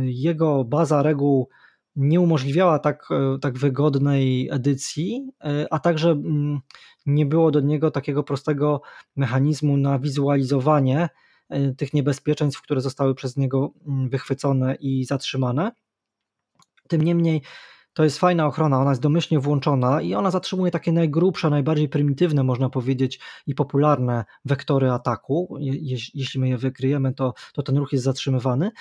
jego 0.04 0.64
baza 0.64 1.04
reguł 1.04 1.50
nie 1.96 2.22
umożliwiała 2.22 2.80
tak, 2.80 3.08
e, 3.12 3.40
tak 3.40 3.58
wygodnej 3.58 4.50
edycji, 4.52 5.32
e, 5.44 5.68
a 5.74 5.80
także 5.80 6.10
mm, 6.12 6.60
nie 7.06 7.26
było 7.26 7.52
do 7.52 7.60
niego 7.60 7.92
takiego 7.92 8.24
prostego 8.24 8.82
mechanizmu 9.16 9.78
na 9.78 10.00
wizualizowanie 10.00 11.10
e, 11.50 11.74
tych 11.76 11.94
niebezpieczeństw, 11.94 12.62
które 12.62 12.82
zostały 12.82 13.16
przez 13.16 13.38
niego 13.38 13.74
mm, 13.88 14.10
wychwycone 14.10 14.76
i 14.76 15.06
zatrzymane. 15.06 15.72
Tym 16.88 17.02
niemniej 17.02 17.42
to 17.94 18.04
jest 18.04 18.20
fajna 18.20 18.48
ochrona, 18.48 18.80
ona 18.82 18.90
jest 18.90 19.02
domyślnie 19.02 19.40
włączona 19.40 20.02
i 20.02 20.14
ona 20.14 20.32
zatrzymuje 20.32 20.72
takie 20.72 20.92
najgrubsze, 20.92 21.50
najbardziej 21.50 21.90
prymitywne, 21.90 22.44
można 22.44 22.70
powiedzieć, 22.70 23.20
i 23.48 23.56
popularne 23.56 24.26
wektory 24.46 24.92
ataku. 24.92 25.58
Je, 25.60 25.98
jeśli 26.14 26.40
my 26.40 26.50
je 26.50 26.58
wykryjemy, 26.58 27.14
to, 27.14 27.34
to 27.54 27.64
ten 27.64 27.78
ruch 27.78 27.92
jest 27.92 28.04
zatrzymywany. 28.04 28.72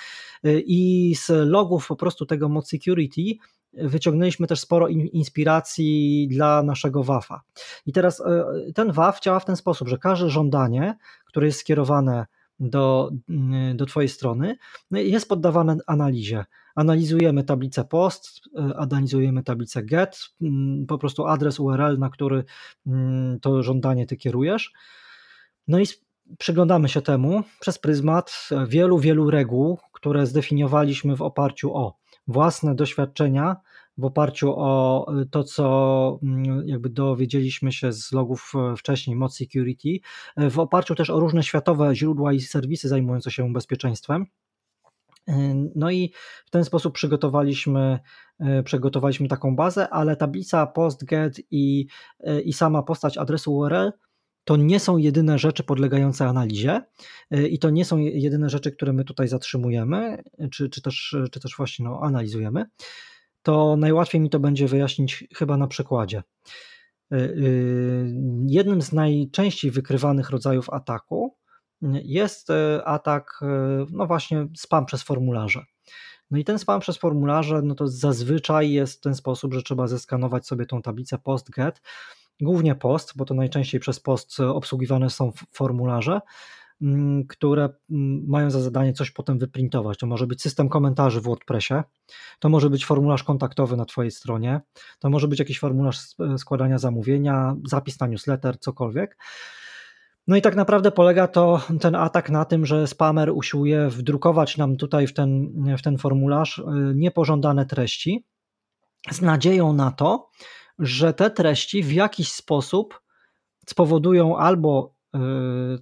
I 0.65 1.13
z 1.15 1.29
logów 1.29 1.87
po 1.87 1.95
prostu 1.95 2.25
tego 2.25 2.49
mod 2.49 2.69
security 2.69 3.21
wyciągnęliśmy 3.73 4.47
też 4.47 4.59
sporo 4.59 4.87
inspiracji 4.87 6.27
dla 6.31 6.63
naszego 6.63 7.03
WAF-a. 7.03 7.41
I 7.85 7.91
teraz 7.91 8.21
e, 8.21 8.45
ten 8.75 8.91
WAF 8.91 9.19
działa 9.19 9.39
w 9.39 9.45
ten 9.45 9.55
sposób, 9.55 9.87
że 9.87 9.97
każde 9.97 10.29
żądanie, 10.29 10.97
które 11.25 11.45
jest 11.45 11.59
skierowane 11.59 12.25
do, 12.59 13.11
do 13.75 13.85
Twojej 13.85 14.09
strony, 14.09 14.57
no 14.91 14.99
jest 14.99 15.29
poddawane 15.29 15.77
analizie 15.87 16.45
analizujemy 16.75 17.43
tablicę 17.43 17.85
post, 17.85 18.41
e, 18.57 18.77
analizujemy 18.77 19.43
tablicę 19.43 19.83
get, 19.83 20.19
mm, 20.41 20.85
po 20.85 20.97
prostu 20.97 21.25
adres 21.25 21.59
URL, 21.59 21.97
na 21.99 22.09
który 22.09 22.43
mm, 22.87 23.39
to 23.39 23.63
żądanie 23.63 24.05
ty 24.05 24.17
kierujesz. 24.17 24.73
No 25.67 25.79
i 25.79 25.85
przyglądamy 26.37 26.89
się 26.89 27.01
temu 27.01 27.43
przez 27.59 27.79
pryzmat 27.79 28.49
wielu, 28.67 28.99
wielu 28.99 29.29
reguł, 29.29 29.79
które 29.93 30.25
zdefiniowaliśmy 30.25 31.15
w 31.15 31.21
oparciu 31.21 31.75
o 31.75 31.97
własne 32.27 32.75
doświadczenia, 32.75 33.55
w 33.97 34.05
oparciu 34.05 34.53
o 34.57 35.05
to, 35.31 35.43
co 35.43 36.19
mm, 36.23 36.67
jakby 36.67 36.89
dowiedzieliśmy 36.89 37.71
się 37.71 37.91
z 37.91 38.11
logów 38.11 38.53
e, 38.55 38.75
wcześniej, 38.75 39.15
Mod 39.15 39.35
Security, 39.35 39.99
e, 40.35 40.49
w 40.49 40.59
oparciu 40.59 40.95
też 40.95 41.09
o 41.09 41.19
różne 41.19 41.43
światowe 41.43 41.95
źródła 41.95 42.33
i 42.33 42.39
serwisy 42.39 42.87
zajmujące 42.87 43.31
się 43.31 43.53
bezpieczeństwem. 43.53 44.25
No 45.75 45.91
i 45.91 46.13
w 46.45 46.49
ten 46.49 46.65
sposób 46.65 46.93
przygotowaliśmy, 46.93 47.99
e, 48.39 48.63
przygotowaliśmy 48.63 49.27
taką 49.27 49.55
bazę, 49.55 49.89
ale 49.89 50.15
tablica 50.15 50.67
PostGet 50.67 51.41
i, 51.51 51.87
e, 52.19 52.41
i 52.41 52.53
sama 52.53 52.83
postać 52.83 53.17
adresu 53.17 53.55
URL 53.55 53.91
to 54.43 54.55
nie 54.55 54.79
są 54.79 54.97
jedyne 54.97 55.39
rzeczy 55.39 55.63
podlegające 55.63 56.27
analizie 56.27 56.81
i 57.49 57.59
to 57.59 57.69
nie 57.69 57.85
są 57.85 57.97
jedyne 57.97 58.49
rzeczy, 58.49 58.71
które 58.71 58.93
my 58.93 59.03
tutaj 59.03 59.27
zatrzymujemy, 59.27 60.23
czy, 60.51 60.69
czy, 60.69 60.81
też, 60.81 61.15
czy 61.31 61.39
też 61.39 61.57
właśnie 61.57 61.85
no, 61.85 61.99
analizujemy. 62.03 62.65
To 63.43 63.75
najłatwiej 63.77 64.21
mi 64.21 64.29
to 64.29 64.39
będzie 64.39 64.67
wyjaśnić 64.67 65.23
chyba 65.35 65.57
na 65.57 65.67
przykładzie. 65.67 66.23
Jednym 68.47 68.81
z 68.81 68.91
najczęściej 68.91 69.71
wykrywanych 69.71 70.29
rodzajów 70.29 70.69
ataku 70.69 71.37
jest 72.03 72.49
e, 72.49 72.85
atak, 72.85 73.39
e, 73.41 73.45
no 73.91 74.07
właśnie, 74.07 74.47
spam 74.57 74.85
przez 74.85 75.03
formularze. 75.03 75.65
No 76.31 76.37
i 76.37 76.43
ten 76.43 76.59
spam 76.59 76.79
przez 76.79 76.97
formularze, 76.97 77.61
no 77.61 77.75
to 77.75 77.87
zazwyczaj 77.87 78.71
jest 78.71 78.97
w 78.97 79.01
ten 79.01 79.15
sposób, 79.15 79.53
że 79.53 79.61
trzeba 79.61 79.87
zeskanować 79.87 80.47
sobie 80.47 80.65
tą 80.65 80.81
tablicę 80.81 81.17
post-get, 81.17 81.81
głównie 82.41 82.75
post, 82.75 83.13
bo 83.15 83.25
to 83.25 83.33
najczęściej 83.33 83.79
przez 83.79 83.99
post 83.99 84.39
obsługiwane 84.39 85.09
są 85.09 85.31
formularze, 85.51 86.21
mm, 86.81 87.27
które 87.27 87.69
mm, 87.91 88.25
mają 88.27 88.51
za 88.51 88.61
zadanie 88.61 88.93
coś 88.93 89.11
potem 89.11 89.39
wyprintować. 89.39 89.97
To 89.97 90.07
może 90.07 90.27
być 90.27 90.41
system 90.41 90.69
komentarzy 90.69 91.21
w 91.21 91.23
WordPressie, 91.23 91.73
to 92.39 92.49
może 92.49 92.69
być 92.69 92.85
formularz 92.85 93.23
kontaktowy 93.23 93.77
na 93.77 93.85
Twojej 93.85 94.11
stronie, 94.11 94.61
to 94.99 95.09
może 95.09 95.27
być 95.27 95.39
jakiś 95.39 95.59
formularz 95.59 95.99
składania 96.37 96.77
zamówienia, 96.77 97.55
zapis 97.65 97.99
na 97.99 98.07
newsletter, 98.07 98.59
cokolwiek. 98.59 99.17
No 100.27 100.35
i 100.35 100.41
tak 100.41 100.55
naprawdę 100.55 100.91
polega 100.91 101.27
to 101.27 101.61
ten 101.79 101.95
atak 101.95 102.29
na 102.29 102.45
tym, 102.45 102.65
że 102.65 102.87
spamer 102.87 103.29
usiłuje 103.29 103.89
wdrukować 103.89 104.57
nam 104.57 104.77
tutaj 104.77 105.07
w 105.07 105.13
ten, 105.13 105.51
w 105.77 105.81
ten 105.81 105.97
formularz 105.97 106.57
y, 106.57 106.63
niepożądane 106.95 107.65
treści 107.65 108.25
z 109.11 109.21
nadzieją 109.21 109.73
na 109.73 109.91
to, 109.91 110.29
że 110.79 111.13
te 111.13 111.31
treści 111.31 111.83
w 111.83 111.91
jakiś 111.91 112.31
sposób 112.31 113.01
spowodują 113.67 114.37
albo 114.37 114.95
y, 115.15 115.19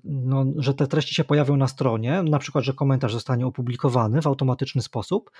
no, 0.03 0.45
że 0.57 0.73
te 0.73 0.87
treści 0.87 1.15
się 1.15 1.23
pojawią 1.23 1.57
na 1.57 1.67
stronie, 1.67 2.23
na 2.23 2.39
przykład, 2.39 2.63
że 2.63 2.73
komentarz 2.73 3.13
zostanie 3.13 3.47
opublikowany 3.47 4.21
w 4.21 4.27
automatyczny 4.27 4.81
sposób, 4.81 5.31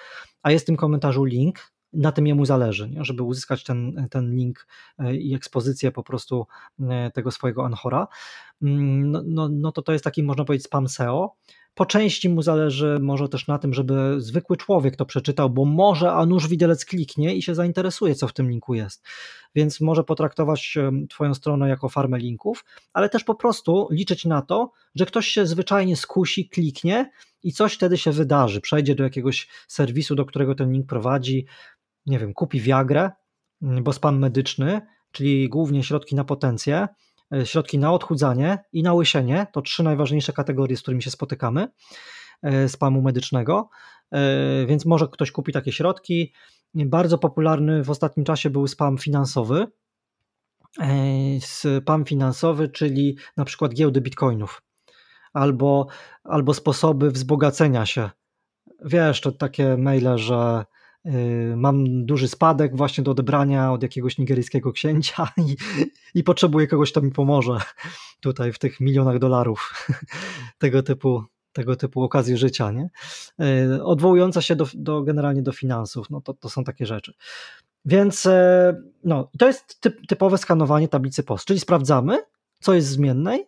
a 0.43 0.51
jest 0.51 0.65
w 0.65 0.67
tym 0.67 0.77
komentarzu 0.77 1.23
link 1.23 1.71
na 1.93 2.12
tym 2.12 2.27
jemu 2.27 2.45
zależy, 2.45 2.89
nie? 2.89 3.05
żeby 3.05 3.23
uzyskać 3.23 3.63
ten, 3.63 4.07
ten 4.12 4.35
link 4.35 4.67
e, 4.99 5.15
i 5.15 5.35
ekspozycję 5.35 5.91
po 5.91 6.03
prostu 6.03 6.47
tego 7.13 7.31
swojego 7.31 7.65
Anchora, 7.65 8.07
no, 8.62 9.24
no, 9.26 9.50
no 9.50 9.72
to 9.72 9.82
to 9.82 9.91
jest 9.91 10.04
taki, 10.04 10.24
można 10.24 10.45
powiedzieć, 10.45 10.65
spam 10.65 10.88
SEO, 10.88 11.36
po 11.74 11.86
części 11.86 12.30
mu 12.30 12.41
zależy 12.41 13.00
może 13.02 13.30
też 13.30 13.48
na 13.48 13.60
tym, 13.60 13.74
żeby 13.74 14.15
zwykły 14.17 14.58
człowiek 14.58 14.95
to 14.95 15.06
przeczytał, 15.06 15.50
bo 15.50 15.65
może 15.65 16.12
a 16.12 16.26
nuż 16.26 16.48
widelec 16.48 16.86
kliknie 16.86 17.36
i 17.36 17.41
się 17.41 17.56
zainteresuje, 17.56 18.15
co 18.15 18.28
w 18.28 18.34
tym 18.34 18.50
linku 18.50 18.74
jest. 18.74 19.06
Więc 19.56 19.82
może 19.82 20.04
potraktować 20.04 20.78
Twoją 21.10 21.34
stronę 21.34 21.69
jako 21.69 21.89
farmę 21.89 22.17
linków, 22.17 22.65
ale 22.93 23.10
też 23.10 23.24
po 23.24 23.36
prostu 23.36 23.88
liczyć 23.91 24.26
na 24.26 24.41
to, 24.41 24.72
że 24.95 25.06
ktoś 25.06 25.28
się 25.28 25.45
zwyczajnie 25.45 25.95
skusi, 25.95 26.50
kliknie 26.50 27.12
i 27.43 27.54
coś 27.54 27.74
wtedy 27.74 27.98
się 27.98 28.12
wydarzy. 28.12 28.62
Przejdzie 28.62 28.95
do 28.95 29.04
jakiegoś 29.04 29.48
serwisu, 29.67 30.15
do 30.15 30.26
którego 30.26 30.56
ten 30.56 30.72
link 30.72 30.88
prowadzi, 30.88 31.45
nie 32.06 32.19
wiem, 32.19 32.34
kupi 32.34 32.62
Viagrę, 32.62 33.12
mm, 33.62 33.84
bo 33.84 33.93
spam 33.93 34.19
medyczny, 34.19 34.82
czyli 35.12 35.50
głównie 35.50 35.84
środki 35.84 36.15
na 36.15 36.24
potencję, 36.24 36.88
środki 37.43 37.79
na 37.79 37.93
odchudzanie 37.93 38.57
i 38.73 38.83
na 38.83 38.93
łysienie, 38.93 39.47
to 39.51 39.61
trzy 39.61 39.83
najważniejsze 39.83 40.33
kategorie, 40.33 40.77
z 40.77 40.81
którymi 40.81 41.03
się 41.03 41.11
spotykamy 41.11 41.67
e, 42.41 42.69
spamu 42.69 43.01
medycznego, 43.01 43.69
e, 44.11 44.65
więc 44.65 44.85
może 44.85 45.07
ktoś 45.07 45.31
kupi 45.31 45.51
takie 45.51 45.71
środki. 45.71 46.33
Bardzo 46.75 47.17
popularny 47.17 47.83
w 47.83 47.89
ostatnim 47.89 48.25
czasie 48.25 48.49
był 48.49 48.67
spam 48.67 48.97
finansowy. 48.97 49.67
Spam 51.39 52.05
finansowy, 52.05 52.69
czyli 52.69 53.17
na 53.37 53.45
przykład 53.45 53.73
giełdy 53.73 54.01
bitcoinów 54.01 54.61
albo, 55.33 55.87
albo 56.23 56.53
sposoby 56.53 57.11
wzbogacenia 57.11 57.85
się. 57.85 58.09
Wiesz, 58.85 59.21
to 59.21 59.31
takie 59.31 59.77
maile, 59.77 60.17
że 60.17 60.65
mam 61.55 62.05
duży 62.05 62.27
spadek 62.27 62.75
właśnie 62.75 63.03
do 63.03 63.12
odebrania 63.12 63.71
od 63.71 63.83
jakiegoś 63.83 64.17
nigeryjskiego 64.17 64.71
księcia 64.71 65.31
i, 65.47 65.55
i 66.15 66.23
potrzebuję 66.23 66.67
kogoś, 66.67 66.91
kto 66.91 67.01
mi 67.01 67.12
pomoże 67.12 67.57
tutaj 68.21 68.53
w 68.53 68.59
tych 68.59 68.79
milionach 68.79 69.19
dolarów 69.19 69.88
tego 70.57 70.83
typu, 70.83 71.23
tego 71.53 71.75
typu 71.75 72.03
okazji 72.03 72.38
życia, 72.38 72.71
nie? 72.71 72.89
Y, 73.75 73.83
odwołująca 73.83 74.41
się 74.41 74.55
do, 74.55 74.67
do 74.73 75.01
generalnie 75.01 75.41
do 75.41 75.51
finansów, 75.51 76.09
no 76.09 76.21
to, 76.21 76.33
to 76.33 76.49
są 76.49 76.63
takie 76.63 76.85
rzeczy. 76.85 77.13
Więc 77.85 78.25
e, 78.25 78.81
no, 79.03 79.31
to 79.39 79.47
jest 79.47 79.81
typ, 79.81 80.07
typowe 80.07 80.38
skanowanie 80.38 80.88
tablicy 80.88 81.23
POST, 81.23 81.47
czyli 81.47 81.59
sprawdzamy, 81.59 82.17
co 82.59 82.73
jest 82.73 82.88
zmiennej. 82.88 83.45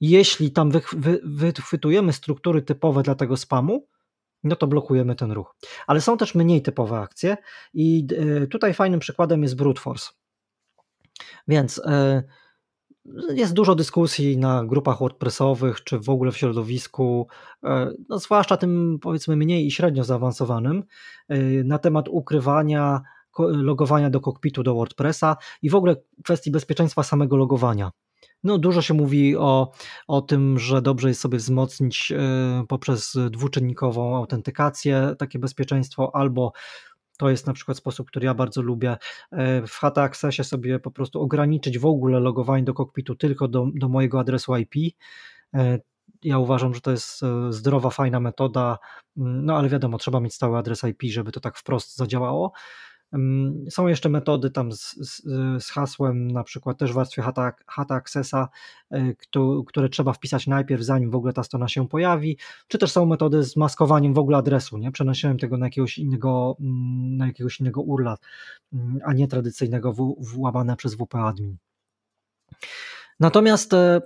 Jeśli 0.00 0.50
tam 0.50 0.70
wy, 0.70 0.80
wy, 0.92 1.20
wychwytujemy 1.24 2.12
struktury 2.12 2.62
typowe 2.62 3.02
dla 3.02 3.14
tego 3.14 3.36
spamu, 3.36 3.86
no 4.44 4.56
to 4.56 4.66
blokujemy 4.66 5.14
ten 5.14 5.32
ruch. 5.32 5.56
Ale 5.86 6.00
są 6.00 6.16
też 6.16 6.34
mniej 6.34 6.62
typowe 6.62 6.98
akcje 6.98 7.36
i 7.74 8.06
e, 8.42 8.46
tutaj 8.46 8.74
fajnym 8.74 9.00
przykładem 9.00 9.42
jest 9.42 9.56
brute 9.56 9.80
force. 9.80 10.10
Więc 11.48 11.82
e, 11.84 12.22
jest 13.34 13.52
dużo 13.52 13.74
dyskusji 13.74 14.38
na 14.38 14.64
grupach 14.64 14.98
WordPressowych, 14.98 15.84
czy 15.84 15.98
w 15.98 16.08
ogóle 16.08 16.32
w 16.32 16.36
środowisku, 16.36 17.28
e, 17.64 17.90
no 18.08 18.18
zwłaszcza 18.18 18.56
tym 18.56 18.98
powiedzmy 19.02 19.36
mniej 19.36 19.66
i 19.66 19.70
średnio 19.70 20.04
zaawansowanym, 20.04 20.84
na 21.64 21.78
temat 21.78 22.08
ukrywania 22.08 23.00
logowania 23.38 24.10
do 24.10 24.20
kokpitu 24.20 24.62
do 24.62 24.74
WordPressa 24.74 25.36
i 25.62 25.70
w 25.70 25.74
ogóle 25.74 25.96
kwestii 26.24 26.50
bezpieczeństwa 26.50 27.02
samego 27.02 27.36
logowania. 27.36 27.90
No, 28.44 28.58
dużo 28.58 28.82
się 28.82 28.94
mówi 28.94 29.36
o, 29.36 29.72
o 30.08 30.20
tym, 30.20 30.58
że 30.58 30.82
dobrze 30.82 31.08
jest 31.08 31.20
sobie 31.20 31.38
wzmocnić 31.38 32.12
e, 32.12 32.64
poprzez 32.68 33.16
dwuczynnikową 33.30 34.16
autentykację 34.16 35.14
takie 35.18 35.38
bezpieczeństwo, 35.38 36.16
albo 36.16 36.52
to 37.18 37.30
jest 37.30 37.46
na 37.46 37.52
przykład 37.52 37.76
sposób, 37.78 38.08
który 38.08 38.26
ja 38.26 38.34
bardzo 38.34 38.62
lubię. 38.62 38.96
E, 39.32 39.66
w 39.66 39.72
HT 39.72 39.98
Accessie 39.98 40.44
sobie 40.44 40.78
po 40.78 40.90
prostu 40.90 41.20
ograniczyć 41.20 41.78
w 41.78 41.86
ogóle 41.86 42.20
logowanie 42.20 42.64
do 42.64 42.74
kokpitu 42.74 43.14
tylko 43.14 43.48
do, 43.48 43.66
do 43.74 43.88
mojego 43.88 44.20
adresu 44.20 44.56
IP. 44.56 44.94
E, 45.54 45.78
ja 46.22 46.38
uważam, 46.38 46.74
że 46.74 46.80
to 46.80 46.90
jest 46.90 47.24
zdrowa, 47.50 47.90
fajna 47.90 48.20
metoda, 48.20 48.78
mm, 49.16 49.44
no 49.46 49.56
ale 49.56 49.68
wiadomo, 49.68 49.98
trzeba 49.98 50.20
mieć 50.20 50.34
stały 50.34 50.58
adres 50.58 50.84
IP, 50.84 51.02
żeby 51.02 51.32
to 51.32 51.40
tak 51.40 51.56
wprost 51.56 51.96
zadziałało. 51.96 52.52
Są 53.70 53.86
jeszcze 53.86 54.08
metody 54.08 54.50
tam 54.50 54.72
z, 54.72 54.94
z, 54.96 55.22
z 55.64 55.70
hasłem, 55.70 56.30
na 56.30 56.44
przykład 56.44 56.78
też 56.78 56.92
w 56.92 56.94
warstwie 56.94 57.22
Hata, 57.22 57.94
Accessa, 57.94 58.48
e, 58.90 59.14
które 59.66 59.88
trzeba 59.88 60.12
wpisać 60.12 60.46
najpierw, 60.46 60.82
zanim 60.82 61.10
w 61.10 61.14
ogóle 61.14 61.32
ta 61.32 61.42
strona 61.42 61.68
się 61.68 61.88
pojawi, 61.88 62.38
czy 62.68 62.78
też 62.78 62.92
są 62.92 63.06
metody 63.06 63.42
z 63.44 63.56
maskowaniem 63.56 64.14
w 64.14 64.18
ogóle 64.18 64.38
adresu, 64.38 64.78
nie? 64.78 64.92
przenoszeniem 64.92 65.38
tego 65.38 65.56
na 65.56 65.66
jakiegoś 65.66 65.98
innego, 65.98 66.56
mm, 66.60 67.16
na 67.16 67.26
jakiegoś 67.26 67.60
innego 67.60 67.82
URLa, 67.82 68.16
mm, 68.72 68.98
a 69.04 69.12
nie 69.12 69.28
tradycyjnego 69.28 69.92
w, 69.92 70.14
włamane 70.18 70.76
przez 70.76 70.94
WP 70.94 71.14
admin. 71.14 71.56
Natomiast 73.20 73.72
e, 73.72 74.00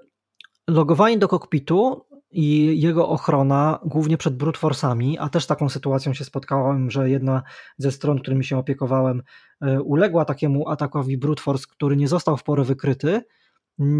logowanie 0.69 1.19
do 1.19 1.29
kokpitu 1.29 2.05
i 2.33 2.81
jego 2.81 3.09
ochrona, 3.09 3.79
głównie 3.85 4.16
przed 4.18 4.37
brute 4.37 4.61
force'ami, 4.61 5.16
a 5.18 5.29
też 5.29 5.47
taką 5.47 5.68
sytuacją 5.68 6.14
się 6.14 6.25
spotkałem, 6.25 6.90
że 6.90 7.11
jedna 7.11 7.42
ze 7.79 7.92
stron, 7.92 8.18
którymi 8.18 8.45
się 8.45 8.59
opiekowałem, 8.59 9.23
e, 9.61 9.83
uległa 9.83 10.25
takiemu 10.25 10.68
atakowi 10.68 11.18
brute 11.18 11.42
force, 11.42 11.66
który 11.71 11.97
nie 11.97 12.09
został 12.09 12.37
w 12.37 12.42
porę 12.42 12.64
wykryty. 12.64 13.21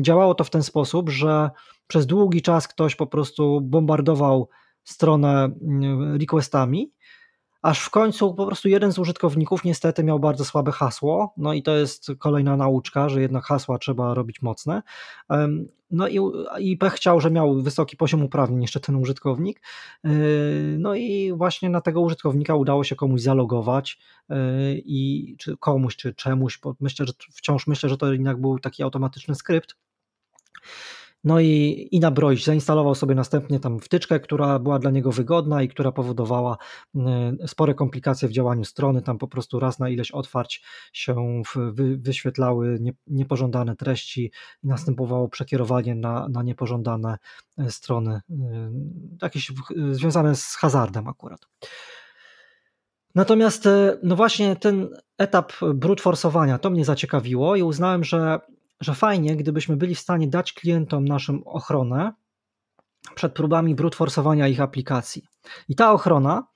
Działało 0.03 0.35
to 0.35 0.45
w 0.45 0.51
ten 0.51 0.63
sposób, 0.63 1.11
że 1.11 1.51
przez 1.87 2.07
długi 2.07 2.43
czas 2.43 2.69
ktoś 2.69 2.97
po 2.97 3.07
prostu 3.07 3.61
bombardował 3.61 4.49
stronę 4.85 5.49
requestami 6.21 6.93
aż 7.63 7.81
w 7.81 7.91
końcu 7.91 8.35
po 8.35 8.47
prostu 8.47 8.69
jeden 8.69 8.93
z 8.93 8.99
użytkowników 8.99 9.65
niestety 9.65 10.05
miał 10.05 10.21
bardzo 10.21 10.45
słabe 10.45 10.73
hasło, 10.73 11.35
no 11.37 11.53
i 11.53 11.63
to 11.63 11.77
jest 11.77 12.07
kolejna 12.19 12.57
nauczka, 12.57 13.09
że 13.09 13.21
jednak 13.23 13.45
hasła 13.45 13.79
trzeba 13.79 14.15
robić 14.15 14.43
mocne. 14.43 14.83
No 15.91 16.09
i, 16.09 16.19
i 16.61 16.77
pech 16.77 16.93
chciał, 16.93 17.21
że 17.21 17.31
miał 17.31 17.63
wysoki 17.63 17.97
poziom 17.97 18.23
uprawnień 18.23 18.63
jeszcze 18.63 18.81
ten 18.81 18.97
użytkownik. 18.97 19.63
Yy, 20.05 20.11
no 20.79 20.95
i 20.95 21.33
właśnie 21.37 21.71
na 21.71 21.81
tego 21.81 22.01
użytkownika 22.01 22.55
udało 22.55 22.85
się 22.85 22.97
komuś 22.97 23.21
zalogować 23.21 23.99
yy, 24.29 24.37
i 24.85 25.37
czy 25.39 25.57
komuś, 25.57 25.97
czy 25.97 26.15
czemuś, 26.15 26.61
myślę, 26.81 27.07
że 27.07 27.13
wciąż 27.33 27.67
myślę, 27.67 27.89
że 27.89 27.97
to 27.97 28.13
jednak 28.13 28.41
był 28.41 28.59
taki 28.59 28.83
automatyczny 28.83 29.35
skrypt 29.35 29.77
no 31.25 31.41
i, 31.41 31.89
i 31.91 32.01
nabroić. 32.01 32.45
Zainstalował 32.45 32.95
sobie 32.95 33.15
następnie 33.15 33.61
tam 33.61 33.81
wtyczkę, 33.81 34.21
która 34.21 34.59
była 34.59 34.79
dla 34.79 34.91
niego 34.91 35.13
wygodna 35.13 35.63
i 35.63 35.69
która 35.69 35.93
powodowała 35.93 36.57
y, 36.97 37.01
spore 37.49 37.75
komplikacje 37.75 38.29
w 38.29 38.33
działaniu 38.33 38.65
strony. 38.65 39.03
Tam 39.03 39.19
po 39.19 39.29
prostu 39.29 39.61
raz 39.61 39.79
na 39.79 39.89
ileś 39.89 40.11
otwarć 40.11 40.65
się 40.93 41.43
wy, 41.55 41.97
wyświetlały 41.97 42.79
nie, 42.81 42.93
niepożądane 43.07 43.77
treści 43.77 44.31
i 44.65 44.67
następowało 44.67 45.29
przekierowanie 45.29 45.95
na, 45.95 46.29
na 46.29 46.43
niepożądane 46.43 47.19
y, 47.61 47.71
strony, 47.71 48.21
y, 48.31 48.35
jakieś 49.23 49.53
związane 49.91 50.37
z 50.37 50.57
hazardem 50.57 51.09
akurat. 51.09 51.41
Natomiast 53.15 53.69
no 54.03 54.17
właśnie 54.17 54.57
ten 54.57 54.89
etap 55.19 55.53
brute 55.75 56.03
forsowania 56.03 56.59
to 56.59 56.71
mnie 56.71 56.85
zaciekawiło 56.85 57.57
i 57.57 57.63
uznałem, 57.63 58.05
że 58.05 58.41
że 58.83 58.95
fajnie, 58.95 59.37
gdybyśmy 59.37 59.77
byli 59.77 59.95
w 59.95 60.01
stanie 60.01 60.29
dać 60.29 60.53
klientom 60.53 61.05
naszym 61.05 61.43
ochronę 61.47 62.13
przed 63.15 63.35
próbami 63.35 63.75
brute 63.75 63.97
forsowania 63.97 64.49
ich 64.49 64.61
aplikacji. 64.61 65.23
I 65.69 65.75
ta 65.75 65.93
ochrona 65.93 66.47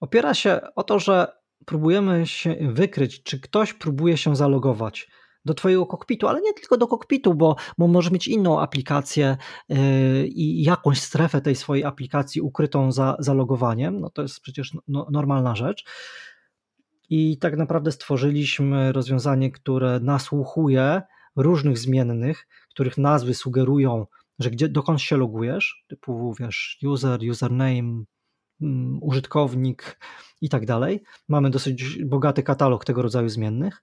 opiera 0.00 0.34
się 0.34 0.60
o 0.76 0.82
to, 0.82 0.98
że 0.98 1.32
próbujemy 1.66 2.26
się 2.26 2.56
wykryć, 2.60 3.22
czy 3.22 3.40
ktoś 3.40 3.72
próbuje 3.72 4.16
się 4.16 4.36
zalogować 4.36 5.08
do 5.44 5.54
Twojego 5.54 5.86
kokpitu, 5.86 6.28
ale 6.28 6.40
nie 6.40 6.52
tylko 6.52 6.76
do 6.76 6.86
kokpitu, 6.86 7.34
bo, 7.34 7.56
bo 7.78 7.88
możesz 7.88 8.12
mieć 8.12 8.28
inną 8.28 8.60
aplikację 8.60 9.36
yy, 9.68 9.76
i 10.26 10.62
jakąś 10.62 11.00
strefę 11.00 11.40
tej 11.40 11.56
swojej 11.56 11.84
aplikacji 11.84 12.40
ukrytą 12.40 12.92
za 12.92 13.16
zalogowaniem. 13.18 14.00
No 14.00 14.10
to 14.10 14.22
jest 14.22 14.40
przecież 14.40 14.72
no, 14.88 15.06
normalna 15.10 15.56
rzecz. 15.56 15.84
I 17.10 17.38
tak 17.38 17.56
naprawdę 17.56 17.92
stworzyliśmy 17.92 18.92
rozwiązanie, 18.92 19.50
które 19.50 20.00
nasłuchuje 20.00 21.02
różnych 21.36 21.78
zmiennych, 21.78 22.48
których 22.70 22.98
nazwy 22.98 23.34
sugerują, 23.34 24.06
że 24.38 24.50
gdzie, 24.50 24.68
dokąd 24.68 25.00
się 25.00 25.16
logujesz, 25.16 25.84
typu 25.88 26.34
wiesz, 26.40 26.78
user, 26.84 27.20
username, 27.30 28.04
um, 28.60 28.98
użytkownik 29.02 29.98
i 30.40 30.48
tak 30.48 30.66
dalej. 30.66 31.02
Mamy 31.28 31.50
dosyć 31.50 32.04
bogaty 32.04 32.42
katalog 32.42 32.84
tego 32.84 33.02
rodzaju 33.02 33.28
zmiennych. 33.28 33.82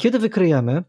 Kiedy 0.00 0.18
wykryjemy, 0.18 0.84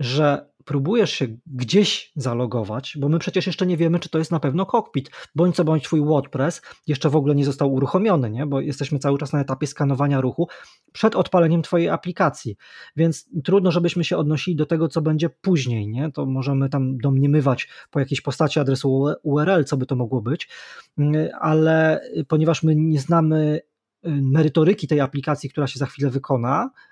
że 0.00 0.50
próbujesz 0.66 1.10
się 1.10 1.26
gdzieś 1.46 2.12
zalogować, 2.16 2.96
bo 3.00 3.08
my 3.08 3.18
przecież 3.18 3.46
jeszcze 3.46 3.66
nie 3.66 3.76
wiemy, 3.76 4.00
czy 4.00 4.08
to 4.08 4.18
jest 4.18 4.30
na 4.30 4.40
pewno 4.40 4.66
cockpit, 4.66 5.10
bądź 5.34 5.56
co 5.56 5.64
bądź 5.64 5.84
twój 5.84 6.00
WordPress 6.00 6.62
jeszcze 6.86 7.10
w 7.10 7.16
ogóle 7.16 7.34
nie 7.34 7.44
został 7.44 7.74
uruchomiony, 7.74 8.30
nie? 8.30 8.46
bo 8.46 8.60
jesteśmy 8.60 8.98
cały 8.98 9.18
czas 9.18 9.32
na 9.32 9.40
etapie 9.40 9.66
skanowania 9.66 10.20
ruchu 10.20 10.48
przed 10.92 11.16
odpaleniem 11.16 11.62
twojej 11.62 11.88
aplikacji, 11.88 12.56
więc 12.96 13.28
trudno, 13.44 13.70
żebyśmy 13.70 14.04
się 14.04 14.16
odnosili 14.16 14.56
do 14.56 14.66
tego, 14.66 14.88
co 14.88 15.02
będzie 15.02 15.30
później, 15.30 15.88
nie? 15.88 16.12
to 16.12 16.26
możemy 16.26 16.68
tam 16.68 16.98
domniemywać 16.98 17.68
po 17.90 18.00
jakiejś 18.00 18.20
postaci 18.20 18.60
adresu 18.60 19.06
URL, 19.22 19.64
co 19.64 19.76
by 19.76 19.86
to 19.86 19.96
mogło 19.96 20.22
być, 20.22 20.48
ale 21.40 22.00
ponieważ 22.28 22.62
my 22.62 22.76
nie 22.76 23.00
znamy 23.00 23.60
y, 24.06 24.10
merytoryki 24.10 24.88
tej 24.88 25.00
aplikacji, 25.00 25.50
która 25.50 25.66
się 25.66 25.78
za 25.78 25.86
chwilę 25.86 26.10
wykona, 26.10 26.70
Y, 26.70 26.85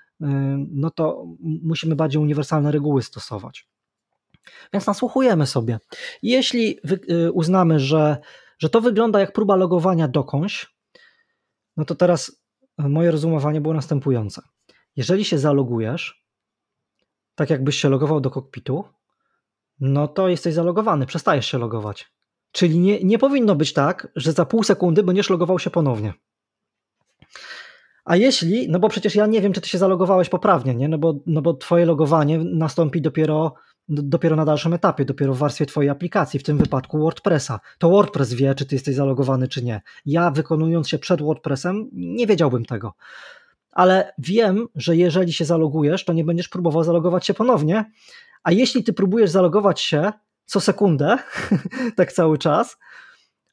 no 0.71 0.91
to 0.91 1.25
musimy 1.41 1.97
bardziej 1.97 2.23
uniwersalne 2.23 2.73
reguły 2.73 3.03
stosować. 3.03 3.69
Więc 4.73 4.87
nasłuchujemy 4.87 5.47
sobie. 5.47 5.79
Jeśli 6.23 6.79
y, 7.11 7.33
uznamy, 7.33 7.81
że 7.81 8.17
że 8.59 8.71
to 8.71 8.81
wygląda 8.81 9.21
jak 9.21 9.33
próba 9.33 9.57
logowania 9.57 10.09
dokądś, 10.09 10.75
no 11.77 11.85
to 11.85 11.95
teraz 11.95 12.45
moje 12.79 13.11
rozumowanie 13.11 13.61
było 13.61 13.75
następujące. 13.75 14.43
Jeżeli 14.97 15.25
się 15.25 15.39
zalogujesz, 15.39 16.25
tak 17.35 17.51
jakbyś 17.51 17.81
się 17.81 17.89
logował 17.89 18.21
do 18.21 18.31
kokpitu, 18.31 18.85
no 19.81 20.09
to 20.09 20.29
jesteś 20.29 20.55
zalogowany, 20.55 21.07
przestajesz 21.07 21.47
się 21.47 21.59
logować. 21.59 22.13
Czyli 22.53 22.79
nie, 22.79 23.05
nie 23.05 23.19
powinno 23.19 23.55
być 23.55 23.73
tak, 23.73 24.09
że 24.17 24.33
za 24.33 24.47
pół 24.47 24.63
sekundy 24.63 25.03
będziesz 25.03 25.31
logował 25.31 25.59
się 25.59 25.71
ponownie. 25.71 26.13
A 28.05 28.17
jeśli, 28.17 28.69
no 28.69 28.79
bo 28.79 28.89
przecież 28.89 29.15
ja 29.15 29.27
nie 29.27 29.41
wiem, 29.41 29.53
czy 29.53 29.61
ty 29.61 29.69
się 29.69 29.79
zalogowałeś 29.79 30.29
poprawnie, 30.29 30.75
nie? 30.75 30.89
No, 30.89 30.99
bo, 30.99 31.15
no 31.27 31.43
bo 31.43 31.55
twoje 31.55 31.87
logowanie 31.87 32.39
nastąpi 32.39 33.03
dopiero, 33.03 33.55
dopiero 33.89 34.37
na 34.37 34.45
dalszym 34.45 34.75
etapie, 34.75 35.05
dopiero 35.05 35.35
w 35.35 35.39
warstwie 35.39 35.67
twojej 35.67 35.91
aplikacji, 35.91 36.41
w 36.41 36.43
tym 36.43 36.59
wypadku 36.59 36.99
WordPressa. 36.99 37.61
To 37.79 37.91
WordPress 37.91 38.35
wie, 38.35 38.55
czy 38.55 38.67
ty 38.67 38.75
jesteś 38.75 38.95
zalogowany, 38.95 39.49
czy 39.49 39.65
nie. 39.65 39.83
Ja 40.07 40.31
wykonując 40.31 40.89
się 40.89 40.99
przed 40.99 41.23
WordPressem, 41.23 41.89
nie 41.93 42.27
wiedziałbym 42.27 42.65
tego. 42.65 42.95
Ale 43.73 44.13
wiem, 44.19 44.67
że 44.75 44.97
jeżeli 44.97 45.33
się 45.33 45.45
zalogujesz, 45.45 46.05
to 46.05 46.13
nie 46.13 46.25
będziesz 46.25 46.49
próbował 46.49 46.85
zalogować 46.85 47.27
się 47.27 47.35
ponownie. 47.35 47.85
A 48.43 48.53
jeśli 48.53 48.85
ty 48.85 48.93
próbujesz 48.93 49.31
zalogować 49.31 49.81
się 49.81 50.13
co 50.47 50.61
sekundę, 50.61 51.19
tak 51.97 52.13
cały 52.13 52.39
czas, 52.39 52.79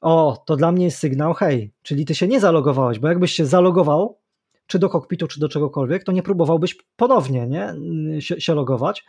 o, 0.01 0.43
to 0.45 0.55
dla 0.55 0.71
mnie 0.71 0.85
jest 0.85 0.97
sygnał, 0.97 1.33
hej, 1.33 1.73
czyli 1.81 2.05
ty 2.05 2.15
się 2.15 2.27
nie 2.27 2.39
zalogowałeś, 2.39 2.99
bo 2.99 3.07
jakbyś 3.07 3.31
się 3.31 3.45
zalogował, 3.45 4.20
czy 4.71 4.79
do 4.79 4.89
kokpitu, 4.89 5.27
czy 5.27 5.39
do 5.39 5.49
czegokolwiek, 5.49 6.03
to 6.03 6.11
nie 6.11 6.23
próbowałbyś 6.23 6.77
ponownie 6.95 7.47
nie, 7.47 7.75
się, 8.21 8.53
logować. 8.53 9.05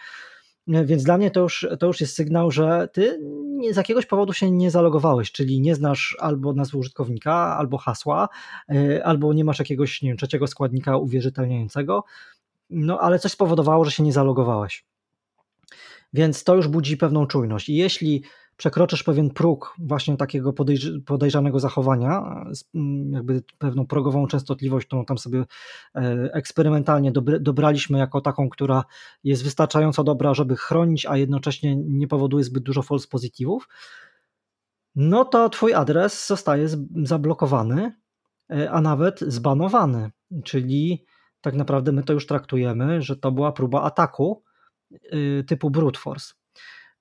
Więc 0.67 1.03
dla 1.03 1.19
mnie 1.19 1.31
to 1.31 1.41
już, 1.41 1.67
to 1.81 1.87
już 1.87 2.01
jest 2.01 2.15
sygnał, 2.15 2.51
że 2.51 2.89
ty 2.93 3.21
z 3.73 3.77
jakiegoś 3.77 4.07
powodu 4.07 4.33
się 4.33 4.51
nie 4.51 4.71
zalogowałeś, 4.71 5.33
czyli 5.33 5.61
nie 5.61 5.75
znasz 5.75 6.17
albo 6.21 6.53
nazwy 6.53 6.79
użytkownika, 6.79 7.35
albo 7.59 7.79
hasła, 7.79 8.29
y, 8.73 9.05
albo 9.05 9.33
nie 9.33 9.45
masz 9.45 9.59
jakiegoś 9.59 10.03
nie 10.03 10.09
wiem, 10.09 10.17
trzeciego 10.17 10.47
składnika 10.47 10.97
uwierzytelniającego, 10.97 12.05
no 12.71 12.99
ale 13.01 13.19
coś 13.19 13.33
spowodowało, 13.33 13.85
że 13.85 13.91
się 13.91 14.03
nie 14.03 14.13
zalogowałeś. 14.13 14.85
Więc 16.13 16.45
to 16.45 16.55
już 16.55 16.69
budzi 16.69 16.97
pewną 16.97 17.27
czujność. 17.27 17.69
I 17.69 17.75
jeśli 17.75 18.23
przekroczysz 18.57 19.03
pewien 19.03 19.31
próg 19.31 19.75
właśnie 19.79 20.17
takiego 20.17 20.53
podejrzanego 21.07 21.61
zachowania, 21.61 22.45
mm, 22.75 23.13
jakby 23.13 23.43
pewną 23.59 23.87
progową 23.87 24.27
częstotliwość, 24.27 24.87
którą 24.87 25.05
tam 25.05 25.19
sobie 25.19 25.45
e, 25.95 26.31
eksperymentalnie 26.33 27.13
dobraliśmy 27.41 27.99
jako 27.99 28.21
taką, 28.21 28.49
która 28.49 28.85
jest 29.25 29.45
wystarczająco 29.45 30.05
dobra, 30.05 30.35
żeby 30.35 30.57
chronić, 30.57 31.07
a 31.07 31.17
jednocześnie 31.17 31.77
nie 31.77 32.09
powoduje 32.09 32.45
zbyt 32.45 32.63
dużo 32.63 32.83
false 32.83 33.09
pozytywów, 33.09 33.69
no 34.95 35.25
to 35.25 35.49
twój 35.49 35.75
adres 35.75 36.27
zostaje 36.27 36.69
zablokowany, 37.03 37.93
e, 38.51 38.71
a 38.71 38.81
nawet 38.81 39.21
zbanowany. 39.21 40.11
Czyli 40.45 41.05
tak 41.41 41.55
naprawdę 41.55 41.93
my 41.93 42.03
to 42.03 42.13
już 42.13 42.27
traktujemy, 42.27 43.03
że 43.03 43.17
to 43.17 43.33
była 43.33 43.53
próba 43.53 43.83
ataku 43.83 44.43
y, 44.93 45.45
typu 45.47 45.71
brute 45.71 46.01
force. 46.01 46.35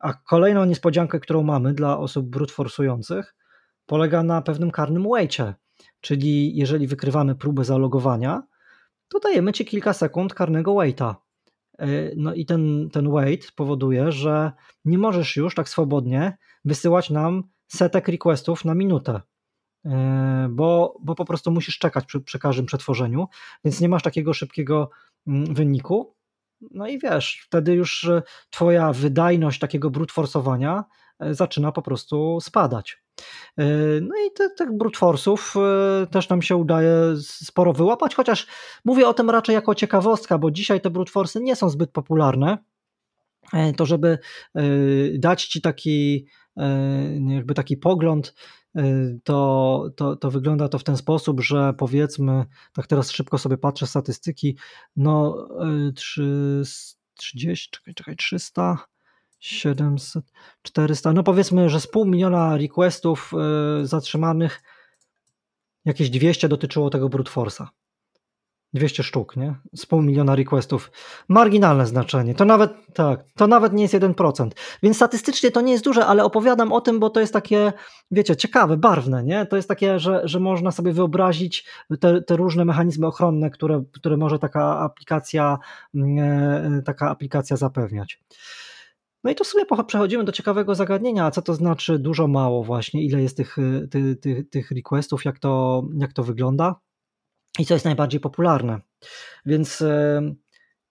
A 0.02 0.14
kolejną 0.14 0.66
niespodziankę, 0.66 1.20
którą 1.20 1.44
mamy 1.44 1.74
dla 1.74 1.98
osób 1.98 2.30
brute 2.30 2.54
forsujących, 2.54 3.36
polega 3.86 4.24
na 4.24 4.42
pewnym 4.42 4.72
karnym 4.72 5.10
waitie, 5.10 5.54
czyli 6.02 6.56
jeżeli 6.56 6.88
wykrywamy 6.88 7.36
próbę 7.36 7.64
zalogowania, 7.64 8.44
to 9.08 9.20
dajemy 9.20 9.54
ci 9.54 9.66
kilka 9.66 9.94
sekund 9.94 10.34
karnego 10.34 10.74
waita. 10.74 11.16
E, 11.80 11.88
no 12.16 12.34
i 12.34 12.46
ten, 12.46 12.90
ten 12.90 13.12
wait 13.12 13.52
powoduje, 13.52 14.12
że 14.12 14.52
nie 14.86 14.98
możesz 14.98 15.36
już 15.36 15.56
tak 15.56 15.70
swobodnie 15.70 16.38
wysyłać 16.66 17.10
nam 17.10 17.44
setek 17.68 18.08
requestów 18.08 18.66
na 18.66 18.76
minutę, 18.76 19.22
e, 19.86 20.48
bo, 20.52 20.98
bo 21.02 21.16
po 21.16 21.26
prostu 21.26 21.52
musisz 21.52 21.78
czekać 21.78 22.06
przy, 22.06 22.22
przy 22.22 22.40
każdym 22.40 22.66
przetworzeniu, 22.66 23.28
więc 23.66 23.82
nie 23.82 23.90
masz 23.90 24.04
takiego 24.04 24.34
szybkiego 24.34 24.90
mm, 25.28 25.54
wyniku. 25.54 26.16
No 26.72 26.88
i 26.88 27.00
wiesz, 27.00 27.42
wtedy 27.46 27.74
już 27.74 28.04
e, 28.04 28.22
twoja 28.50 28.94
wydajność 28.94 29.60
takiego 29.60 29.90
brute 29.90 30.14
forsowania 30.14 30.84
e, 31.20 31.34
zaczyna 31.34 31.72
po 31.72 31.82
prostu 31.82 32.40
spadać. 32.42 33.04
E, 33.58 33.64
no 34.02 34.16
i 34.28 34.32
te, 34.36 34.50
tych 34.50 34.78
brute 34.78 35.00
force'ów 35.00 35.60
też 36.12 36.30
nam 36.30 36.42
się 36.42 36.56
udaje 36.56 36.94
sporo 37.20 37.74
wyłapać, 37.74 38.16
chociaż 38.16 38.48
mówię 38.86 39.08
o 39.08 39.14
tym 39.14 39.30
raczej 39.30 39.54
jako 39.54 39.76
ciekawostka, 39.76 40.38
bo 40.38 40.52
dzisiaj 40.52 40.82
te 40.82 40.90
brute 40.90 41.12
force'y 41.12 41.42
nie 41.42 41.56
są 41.56 41.70
zbyt 41.70 41.92
popularne. 41.92 42.58
To 43.78 43.86
żeby 43.86 44.18
dać 45.14 45.46
ci 45.46 45.62
taki 45.62 46.28
jakby 47.28 47.54
taki 47.54 47.78
pogląd 47.78 48.34
to, 49.24 49.90
to, 49.96 50.16
to 50.16 50.32
wygląda 50.32 50.70
to 50.70 50.80
w 50.80 50.84
ten 50.84 50.98
sposób, 50.98 51.42
że 51.42 51.74
powiedzmy, 51.74 52.46
tak 52.74 52.88
teraz 52.88 53.12
szybko 53.12 53.38
sobie 53.38 53.58
patrzę 53.58 53.88
statystyki, 53.88 54.58
no 54.96 55.48
30, 57.16 57.68
y, 57.68 57.72
czekaj, 57.72 57.94
czekaj, 57.94 58.16
300, 58.16 58.78
700, 59.40 60.26
400, 60.62 61.14
no 61.14 61.24
powiedzmy, 61.24 61.70
że 61.70 61.82
z 61.82 61.88
pół 61.88 62.06
miliona 62.06 62.58
requestów 62.58 63.32
y, 63.82 63.88
zatrzymanych 63.88 64.64
jakieś 65.86 66.10
200 66.10 66.50
dotyczyło 66.50 66.90
tego 66.90 67.10
brute 67.10 67.32
force'a. 67.32 67.68
200 68.74 69.04
sztuk, 69.04 69.38
nie? 69.38 69.56
Z 69.76 69.86
pół 69.86 70.02
miliona 70.02 70.36
requestów. 70.36 70.92
Marginalne 71.28 71.86
znaczenie. 71.86 72.36
To 72.36 72.46
nawet, 72.46 72.72
tak, 72.94 73.24
to 73.36 73.48
nawet 73.48 73.74
nie 73.74 73.82
jest 73.82 73.94
1%. 73.94 74.50
Więc 74.84 74.96
statystycznie 74.96 75.52
to 75.52 75.62
nie 75.62 75.72
jest 75.72 75.84
duże, 75.84 76.06
ale 76.06 76.24
opowiadam 76.24 76.74
o 76.74 76.82
tym, 76.82 77.00
bo 77.00 77.10
to 77.10 77.20
jest 77.20 77.34
takie, 77.34 77.74
wiecie, 78.12 78.36
ciekawe, 78.36 78.78
barwne, 78.78 79.24
nie? 79.24 79.46
To 79.46 79.56
jest 79.56 79.68
takie, 79.68 80.00
że, 80.00 80.22
że 80.24 80.40
można 80.40 80.72
sobie 80.72 80.94
wyobrazić 80.94 81.66
te, 82.00 82.22
te 82.22 82.36
różne 82.36 82.66
mechanizmy 82.66 83.08
ochronne, 83.08 83.50
które, 83.50 83.84
które 83.92 84.18
może 84.18 84.40
taka 84.40 84.80
aplikacja, 84.80 85.58
mm, 85.96 86.20
e, 86.80 86.82
taka 86.82 87.10
aplikacja 87.10 87.58
zapewniać. 87.58 88.20
No 89.24 89.32
i 89.32 89.36
tu 89.36 89.44
sobie 89.44 89.66
przechodzimy 89.88 90.24
do 90.24 90.32
ciekawego 90.32 90.76
zagadnienia, 90.76 91.26
a 91.26 91.32
co 91.32 91.42
to 91.42 91.54
znaczy 91.54 92.00
dużo, 92.00 92.28
mało 92.28 92.64
właśnie, 92.64 93.06
ile 93.06 93.22
jest 93.22 93.38
tych, 93.38 93.58
tych, 93.92 94.20
tych, 94.20 94.50
tych 94.50 94.72
requestów, 94.72 95.26
jak 95.26 95.40
to, 95.40 95.84
jak 95.98 96.14
to 96.14 96.24
wygląda 96.24 96.76
i 97.62 97.66
co 97.66 97.74
jest 97.74 97.86
najbardziej 97.86 98.20
popularne. 98.20 98.80
Więc 99.46 99.84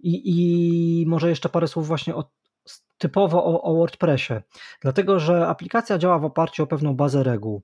i, 0.00 0.22
i 0.24 1.06
może 1.06 1.28
jeszcze 1.28 1.48
parę 1.48 1.68
słów 1.68 1.86
właśnie 1.86 2.14
o, 2.14 2.30
typowo 2.98 3.44
o, 3.44 3.62
o, 3.62 3.74
WordPressie, 3.74 4.34
dlatego 4.80 5.20
że 5.20 5.46
aplikacja 5.46 5.98
działa 5.98 6.18
w 6.18 6.24
oparciu 6.24 6.62
o 6.62 6.66
pewną 6.66 6.94
bazę 6.94 7.22
reguł. 7.22 7.62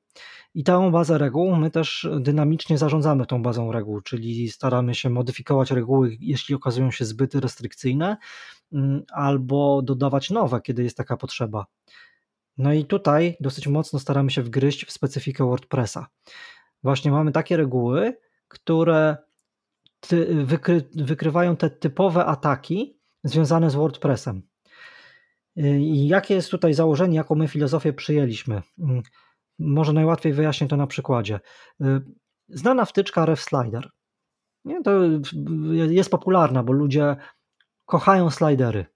I 0.55 0.65
tę 0.65 0.91
bazę 0.91 1.19
reguł 1.19 1.57
my 1.57 1.71
też 1.71 2.09
dynamicznie 2.21 2.79
zarządzamy 2.79 3.27
tą 3.27 3.43
bazą 3.43 3.73
reguł, 3.73 4.01
czyli 4.01 4.49
staramy 4.51 4.95
się 4.95 5.11
modyfikować 5.11 5.71
reguły, 5.71 6.17
jeśli 6.21 6.55
okazują 6.55 6.91
się 6.91 7.05
zbyt 7.05 7.35
restrykcyjne, 7.35 8.17
mm, 8.73 9.03
albo 9.13 9.83
dodawać 9.83 10.31
nowe, 10.31 10.61
kiedy 10.61 10.83
jest 10.83 10.97
taka 10.97 11.17
potrzeba. 11.17 11.67
No 12.59 12.73
i 12.73 12.85
tutaj 12.85 13.37
dosyć 13.41 13.69
mocno 13.69 13.99
staramy 13.99 14.31
się 14.31 14.43
wgryźć 14.43 14.87
w 14.87 14.93
specyfikę 14.93 15.45
WordPressa. 15.45 16.07
Właśnie 16.83 17.11
mamy 17.11 17.33
takie 17.33 17.57
reguły, 17.57 18.17
które 18.49 19.17
wykry, 20.45 20.89
wykrywają 20.95 21.57
te 21.57 21.71
typowe 21.71 22.25
ataki 22.25 23.01
związane 23.25 23.71
z 23.71 23.75
WordPressem. 23.75 24.43
I 25.79 26.09
jakie 26.09 26.35
jest 26.35 26.51
tutaj 26.51 26.75
założenie, 26.75 27.17
jaką 27.17 27.35
my 27.35 27.49
filozofię 27.49 27.93
przyjęliśmy? 27.93 28.63
Mm, 28.79 29.03
może 29.59 29.93
najłatwiej 29.93 30.33
wyjaśnię 30.33 30.69
to 30.69 30.77
na 30.77 30.87
przykładzie. 30.87 31.41
Znana 32.49 32.85
wtyczka 32.85 33.27
RefSlider. 33.27 33.91
Nie, 34.65 34.83
to 34.83 35.01
jest 35.91 36.11
popularna, 36.11 36.63
bo 36.63 36.73
ludzie 36.73 37.17
kochają 37.85 38.31
slidery. 38.31 38.87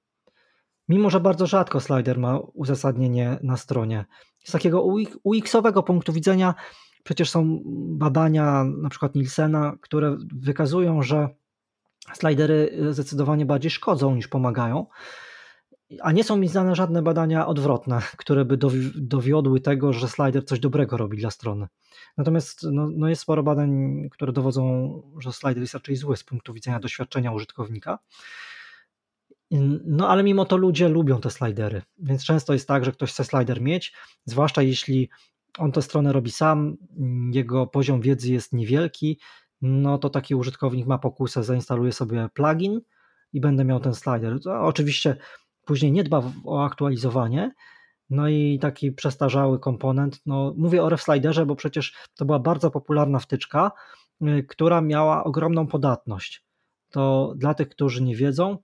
Mimo, 0.89 1.11
że 1.11 1.21
bardzo 1.21 1.47
rzadko 1.47 1.81
slider 1.81 2.19
ma 2.19 2.39
uzasadnienie 2.39 3.39
na 3.43 3.57
stronie. 3.57 4.05
Z 4.45 4.53
takiego 4.53 4.85
UX-owego 5.25 5.83
punktu 5.83 6.13
widzenia 6.13 6.55
Przecież 7.03 7.31
są 7.31 7.63
badania, 7.99 8.65
na 8.65 8.89
przykład 8.89 9.15
Nielsena, 9.15 9.77
które 9.81 10.17
wykazują, 10.35 11.03
że 11.03 11.29
slidery 12.15 12.79
zdecydowanie 12.91 13.47
bardziej 13.47 13.71
szkodzą 13.71 14.15
niż 14.15 14.29
pomagają. 14.29 14.87
A 16.01 16.13
nie 16.13 16.25
są 16.25 16.37
mi 16.37 16.49
znane 16.49 16.75
żadne 16.75 17.03
badania 17.03 17.47
odwrotne, 17.47 18.03
które 18.17 18.45
by 18.45 18.59
dowiodły 18.95 19.61
tego, 19.61 19.93
że 19.93 20.09
slider 20.09 20.47
coś 20.47 20.61
dobrego 20.61 20.97
robi 20.97 21.19
dla 21.19 21.31
strony. 21.31 21.67
Natomiast 22.17 22.63
no, 22.73 22.89
no 22.97 23.09
jest 23.09 23.23
sporo 23.23 23.43
badań, 23.43 24.03
które 24.11 24.33
dowodzą, 24.33 25.03
że 25.19 25.33
slider 25.33 25.61
jest 25.61 25.75
raczej 25.75 25.97
zły 25.97 26.17
z 26.17 26.25
punktu 26.25 26.55
widzenia 26.55 26.81
doświadczenia 26.81 27.33
użytkownika. 27.33 27.99
No 29.85 30.09
ale 30.09 30.23
mimo 30.23 30.45
to 30.45 30.57
ludzie 30.57 30.89
lubią 30.89 31.21
te 31.21 31.31
slidery, 31.31 31.83
więc 31.99 32.25
często 32.25 32.53
jest 32.53 32.69
tak, 32.69 32.85
że 32.85 32.93
ktoś 32.93 33.13
chce 33.13 33.25
slider 33.25 33.61
mieć, 33.61 33.93
zwłaszcza 34.25 34.63
jeśli 34.63 35.09
on 35.59 35.73
tę 35.73 35.83
stronę 35.83 36.13
robi 36.13 36.31
sam, 36.31 36.77
jego 37.33 37.67
poziom 37.67 38.01
wiedzy 38.01 38.33
jest 38.33 38.53
niewielki, 38.53 39.19
no 39.63 39.99
to 39.99 40.11
taki 40.11 40.35
użytkownik 40.35 40.87
ma 40.87 40.99
pokusę, 40.99 41.45
zainstaluje 41.45 41.93
sobie 41.93 42.29
plugin 42.35 42.81
i 43.33 43.41
będę 43.41 43.65
miał 43.65 43.81
ten 43.81 43.95
slider. 43.95 44.41
To 44.43 44.61
oczywiście 44.61 45.17
później 45.65 45.93
nie 45.93 46.05
dba 46.05 46.23
o 46.45 46.65
aktualizowanie, 46.65 47.55
no 48.11 48.29
i 48.29 48.59
taki 48.59 48.93
przestarzały 48.93 49.59
komponent. 49.59 50.21
No, 50.27 50.55
mówię 50.57 50.83
o 50.83 50.89
RefSliderze, 50.89 51.47
bo 51.47 51.57
przecież 51.57 51.95
to 52.15 52.25
była 52.25 52.39
bardzo 52.39 52.71
popularna 52.71 53.19
wtyczka, 53.19 53.73
y, 54.23 54.43
która 54.49 54.81
miała 54.81 55.25
ogromną 55.25 55.67
podatność. 55.67 56.45
To 56.91 57.35
dla 57.37 57.55
tych, 57.55 57.69
którzy 57.69 58.03
nie 58.03 58.17
wiedzą, 58.17 58.59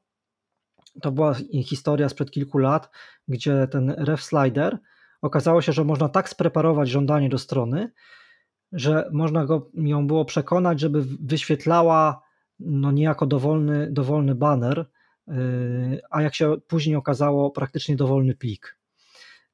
to 1.02 1.12
była 1.12 1.34
historia 1.64 2.08
sprzed 2.08 2.30
kilku 2.30 2.58
lat, 2.58 2.90
gdzie 3.28 3.68
ten 3.70 3.90
RefSlider 3.90 4.78
okazało 5.22 5.62
się, 5.62 5.72
że 5.72 5.84
można 5.84 6.08
tak 6.08 6.28
spreparować 6.28 6.88
żądanie 6.88 7.28
do 7.28 7.38
strony, 7.38 7.92
że 8.72 9.08
można 9.12 9.46
go, 9.46 9.70
ją 9.74 10.06
było 10.06 10.24
przekonać, 10.24 10.80
żeby 10.80 11.02
wyświetlała 11.20 12.22
no 12.60 12.92
niejako 12.92 13.26
dowolny, 13.26 13.88
dowolny 13.90 14.34
banner, 14.34 14.86
yy, 15.26 15.34
a 16.10 16.22
jak 16.22 16.34
się 16.34 16.56
później 16.68 16.96
okazało, 16.96 17.50
praktycznie 17.50 17.96
dowolny 17.96 18.34
plik. 18.34 18.78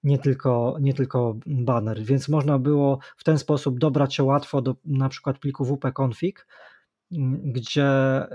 Nie 0.02 0.18
tylko, 0.18 0.76
nie 0.80 0.94
tylko 0.94 1.36
banner, 1.46 2.02
więc 2.02 2.28
można 2.28 2.58
było 2.58 2.98
w 3.16 3.24
ten 3.24 3.38
sposób 3.38 3.78
dobrać 3.78 4.14
się 4.14 4.22
łatwo 4.22 4.62
do 4.62 4.76
na 4.84 5.08
przykład 5.08 5.38
pliku 5.38 5.64
wp-config, 5.64 6.46
gdzie 7.44 7.86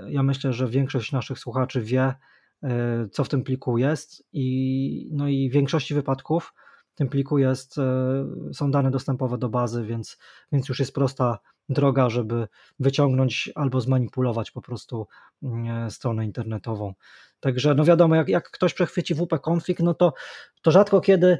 ja 0.08 0.22
myślę, 0.22 0.52
że 0.52 0.68
większość 0.68 1.12
naszych 1.12 1.38
słuchaczy 1.38 1.82
wie, 1.82 2.14
yy, 2.62 2.70
co 3.12 3.24
w 3.24 3.28
tym 3.28 3.44
pliku 3.44 3.78
jest 3.78 4.28
i, 4.32 5.08
no 5.12 5.28
i 5.28 5.50
w 5.50 5.52
większości 5.52 5.94
wypadków 5.94 6.54
tym 6.98 7.08
pliku 7.08 7.38
jest, 7.38 7.78
e, 7.78 7.84
są 8.54 8.70
dane 8.70 8.90
dostępowe 8.90 9.38
do 9.38 9.48
bazy, 9.48 9.84
więc, 9.84 10.18
więc 10.52 10.68
już 10.68 10.78
jest 10.78 10.94
prosta 10.94 11.38
droga, 11.68 12.10
żeby 12.10 12.48
wyciągnąć 12.80 13.50
albo 13.54 13.80
zmanipulować 13.80 14.50
po 14.50 14.62
prostu 14.62 15.06
mm, 15.42 15.86
e, 15.86 15.90
stronę 15.90 16.24
internetową. 16.24 16.94
Także 17.40 17.74
no 17.74 17.84
wiadomo, 17.84 18.14
jak, 18.14 18.28
jak 18.28 18.50
ktoś 18.50 18.74
przechwyci 18.74 19.14
wp-config, 19.14 19.82
no 19.82 19.94
to, 19.94 20.12
to 20.62 20.70
rzadko 20.70 21.00
kiedy 21.00 21.38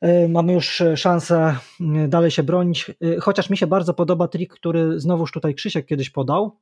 e, 0.00 0.28
mamy 0.28 0.52
już 0.52 0.82
szansę 0.96 1.56
mm, 1.80 2.10
dalej 2.10 2.30
się 2.30 2.42
bronić, 2.42 2.90
chociaż 3.20 3.50
mi 3.50 3.56
się 3.56 3.66
bardzo 3.66 3.94
podoba 3.94 4.28
trik, 4.28 4.54
który 4.54 5.00
znowuż 5.00 5.32
tutaj 5.32 5.54
Krzysiek 5.54 5.86
kiedyś 5.86 6.10
podał, 6.10 6.58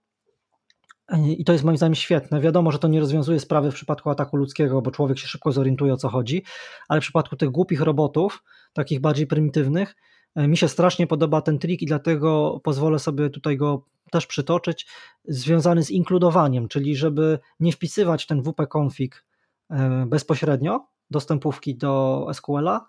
i 1.13 1.45
to 1.45 1.53
jest 1.53 1.65
moim 1.65 1.77
zdaniem 1.77 1.95
świetne. 1.95 2.41
Wiadomo, 2.41 2.73
że 2.73 2.79
to 2.79 2.89
nie 2.89 3.01
rozwiązuje 3.01 3.41
sprawy 3.41 3.71
w 3.71 3.75
przypadku 3.75 4.11
ataku 4.11 4.37
ludzkiego, 4.37 4.83
bo 4.83 4.91
człowiek 4.91 5.19
się 5.19 5.29
szybko 5.29 5.53
zorientuje 5.53 5.93
o 5.93 5.97
co 5.97 6.09
chodzi, 6.09 6.45
ale 6.89 7.01
w 7.01 7.05
przypadku 7.05 7.37
tych 7.37 7.51
głupich 7.51 7.81
robotów, 7.81 8.43
takich 8.73 9.01
bardziej 9.01 9.27
prymitywnych, 9.27 9.97
e, 10.35 10.49
mi 10.49 10.57
się 10.57 10.69
strasznie 10.69 11.07
podoba 11.07 11.41
ten 11.41 11.59
trik 11.59 11.83
i 11.83 11.87
dlatego 11.87 12.61
pozwolę 12.65 12.99
sobie 12.99 13.31
tutaj 13.31 13.57
go 13.57 13.87
też 14.11 14.27
przytoczyć, 14.27 14.87
związany 15.25 15.83
z 15.83 15.91
inkludowaniem, 15.91 16.69
czyli 16.69 16.97
żeby 16.97 17.39
nie 17.61 17.73
wpisywać 17.73 18.27
ten 18.27 18.43
wp-config 18.43 19.25
e, 19.71 20.07
bezpośrednio, 20.07 20.87
dostępówki 21.11 21.77
do 21.77 22.27
SQL-a, 22.33 22.87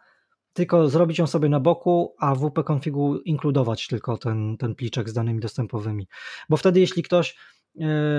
tylko 0.53 0.89
zrobić 0.89 1.19
ją 1.19 1.27
sobie 1.27 1.49
na 1.49 1.59
boku, 1.59 2.15
a 2.19 2.35
w 2.35 2.39
wp-configu 2.39 3.17
inkludować 3.25 3.87
tylko 3.87 4.17
ten, 4.17 4.57
ten 4.57 4.75
pliczek 4.75 5.09
z 5.09 5.13
danymi 5.13 5.39
dostępowymi. 5.39 6.07
Bo 6.49 6.57
wtedy, 6.57 6.79
jeśli 6.79 7.03
ktoś 7.03 7.35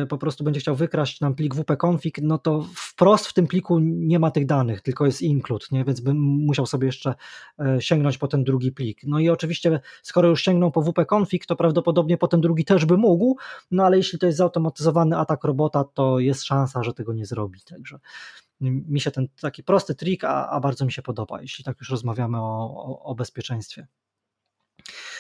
po 0.09 0.19
prostu 0.19 0.45
będzie 0.45 0.61
chciał 0.61 0.77
wykraść 0.77 1.21
nam 1.21 1.35
plik 1.35 1.55
wp-config, 1.55 2.23
no 2.23 2.39
to 2.39 2.67
wprost 2.75 3.27
w 3.27 3.33
tym 3.33 3.47
pliku 3.47 3.79
nie 3.79 4.19
ma 4.19 4.31
tych 4.31 4.47
danych, 4.47 4.81
tylko 4.81 5.07
jest 5.07 5.23
include, 5.23 5.67
nie? 5.71 5.85
więc 5.85 6.01
bym 6.01 6.17
musiał 6.19 6.67
sobie 6.67 6.87
jeszcze 6.87 7.15
e, 7.59 7.83
sięgnąć 7.83 8.19
po 8.19 8.29
ten 8.29 8.45
drugi 8.45 8.73
plik. 8.73 9.01
No 9.05 9.19
i 9.19 9.29
oczywiście, 9.29 9.81
skoro 10.03 10.29
już 10.29 10.43
sięgnął 10.43 10.71
po 10.71 10.83
wp-config, 10.83 11.47
to 11.47 11.57
prawdopodobnie 11.57 12.19
po 12.19 12.29
ten 12.29 12.41
drugi 12.41 12.65
też 12.65 12.85
by 12.85 12.97
mógł, 12.97 13.37
no 13.71 13.85
ale 13.85 13.97
jeśli 13.97 14.19
to 14.19 14.27
jest 14.27 14.39
zautomatyzowany 14.39 15.19
atak 15.19 15.45
robota, 15.45 15.85
to 15.85 16.19
jest 16.19 16.45
szansa, 16.45 16.83
że 16.83 16.95
tego 16.95 17.13
nie 17.13 17.27
zrobi. 17.27 17.61
Także 17.61 17.99
mi 18.61 19.01
się 19.01 19.11
ten 19.11 19.29
taki 19.41 19.63
prosty 19.63 19.95
trik, 19.95 20.25
a, 20.25 20.49
a 20.49 20.61
bardzo 20.61 20.85
mi 20.85 20.93
się 20.93 21.03
podoba, 21.03 21.43
jeśli 21.43 21.65
tak 21.65 21.79
już 21.81 21.91
rozmawiamy 21.91 22.39
o, 22.39 22.75
o, 22.75 23.03
o 23.03 23.15
bezpieczeństwie. 23.15 23.87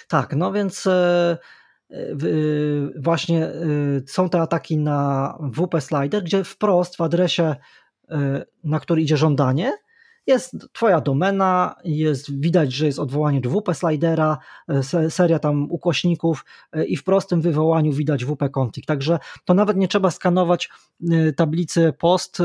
Tak, 0.08 0.36
no 0.36 0.52
więc. 0.52 0.86
E, 0.86 1.38
właśnie 2.98 3.46
y, 3.46 4.04
są 4.06 4.28
te 4.28 4.40
ataki 4.40 4.78
na 4.78 5.38
WP 5.52 5.80
Slider, 5.80 6.24
gdzie 6.24 6.44
wprost 6.44 6.96
w 6.96 7.00
adresie, 7.00 7.56
y, 8.10 8.14
na 8.64 8.80
który 8.80 9.02
idzie 9.02 9.16
żądanie, 9.16 9.72
jest 10.26 10.56
Twoja 10.72 11.00
domena, 11.00 11.76
jest 11.84 12.40
widać, 12.40 12.72
że 12.72 12.86
jest 12.86 12.98
odwołanie 12.98 13.40
do 13.40 13.50
WP 13.50 13.74
Slidera, 13.74 14.38
y, 15.04 15.10
seria 15.10 15.38
tam 15.38 15.70
ukośników 15.70 16.44
i 16.88 16.96
w 16.96 17.04
prostym 17.04 17.40
wywołaniu 17.40 17.92
widać 17.92 18.24
WP 18.24 18.48
config. 18.58 18.86
Także 18.86 19.18
to 19.44 19.54
nawet 19.54 19.76
nie 19.76 19.88
trzeba 19.88 20.10
skanować 20.10 20.70
tablicy 21.36 21.92
post, 21.98 22.42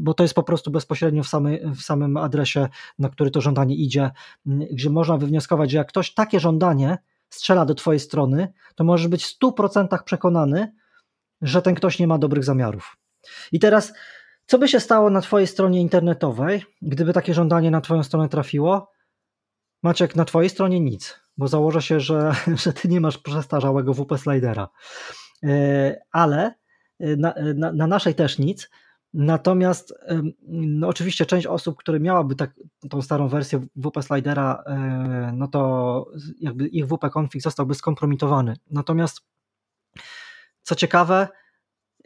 bo 0.00 0.14
to 0.14 0.24
jest 0.24 0.34
po 0.34 0.42
prostu 0.42 0.70
bezpośrednio 0.70 1.22
w, 1.22 1.28
samej, 1.28 1.60
w 1.76 1.80
samym 1.82 2.16
adresie, 2.16 2.68
na 2.98 3.08
który 3.08 3.30
to 3.30 3.40
żądanie 3.40 3.76
idzie, 3.76 4.10
gdzie 4.46 4.90
można 4.90 5.16
wywnioskować, 5.16 5.70
że 5.70 5.78
jak 5.78 5.88
ktoś 5.88 6.14
takie 6.14 6.40
żądanie 6.40 6.98
strzela 7.36 7.64
do 7.64 7.74
twojej 7.74 8.00
strony, 8.00 8.52
to 8.74 8.84
możesz 8.84 9.08
być 9.08 9.24
w 9.24 9.38
100% 9.38 10.02
przekonany, 10.04 10.72
że 11.42 11.62
ten 11.62 11.74
ktoś 11.74 11.98
nie 11.98 12.06
ma 12.06 12.18
dobrych 12.18 12.44
zamiarów. 12.44 12.96
I 13.52 13.58
teraz, 13.60 13.92
co 14.46 14.58
by 14.58 14.68
się 14.68 14.80
stało 14.80 15.10
na 15.10 15.20
twojej 15.20 15.46
stronie 15.46 15.80
internetowej, 15.80 16.64
gdyby 16.82 17.12
takie 17.12 17.34
żądanie 17.34 17.70
na 17.70 17.80
twoją 17.80 18.02
stronę 18.02 18.28
trafiło? 18.28 18.90
Maciek, 19.82 20.16
na 20.16 20.24
twojej 20.24 20.50
stronie 20.50 20.80
nic, 20.80 21.20
bo 21.36 21.48
założę 21.48 21.82
się, 21.82 22.00
że, 22.00 22.32
że 22.62 22.72
ty 22.72 22.88
nie 22.88 23.00
masz 23.00 23.18
przestarzałego 23.18 23.94
WP 23.94 24.18
slidera. 24.18 24.68
E, 25.44 25.96
ale 26.12 26.54
e, 27.00 27.16
na, 27.16 27.34
na, 27.54 27.72
na 27.72 27.86
naszej 27.86 28.14
też 28.14 28.38
nic, 28.38 28.70
Natomiast 29.18 29.94
no 30.48 30.88
oczywiście 30.88 31.26
część 31.26 31.46
osób, 31.46 31.76
które 31.76 32.00
miałaby 32.00 32.34
tak, 32.34 32.54
tą 32.90 33.02
starą 33.02 33.28
wersję 33.28 33.66
WP 33.76 34.02
Slidera, 34.02 34.62
e, 34.66 35.32
no 35.34 35.48
to 35.48 36.06
jakby 36.40 36.66
ich 36.68 36.86
WP 36.86 37.10
config 37.10 37.42
zostałby 37.42 37.74
skompromitowany. 37.74 38.56
Natomiast 38.70 39.20
co 40.62 40.74
ciekawe, 40.74 41.28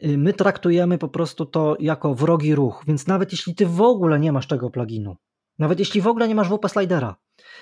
y, 0.03 0.17
my 0.17 0.33
traktujemy 0.33 0.97
po 0.97 1.07
prostu 1.07 1.45
to 1.45 1.75
jako 1.79 2.15
wrogi 2.15 2.55
ruch, 2.55 2.83
więc 2.87 3.07
nawet 3.07 3.31
jeśli 3.31 3.55
ty 3.55 3.65
w 3.65 3.81
ogóle 3.81 4.19
nie 4.19 4.31
masz 4.31 4.47
tego 4.47 4.69
pluginu, 4.69 5.15
nawet 5.59 5.79
jeśli 5.79 6.01
w 6.01 6.07
ogóle 6.07 6.27
nie 6.27 6.35
masz 6.35 6.49
WP 6.49 6.69
Slidera 6.69 7.15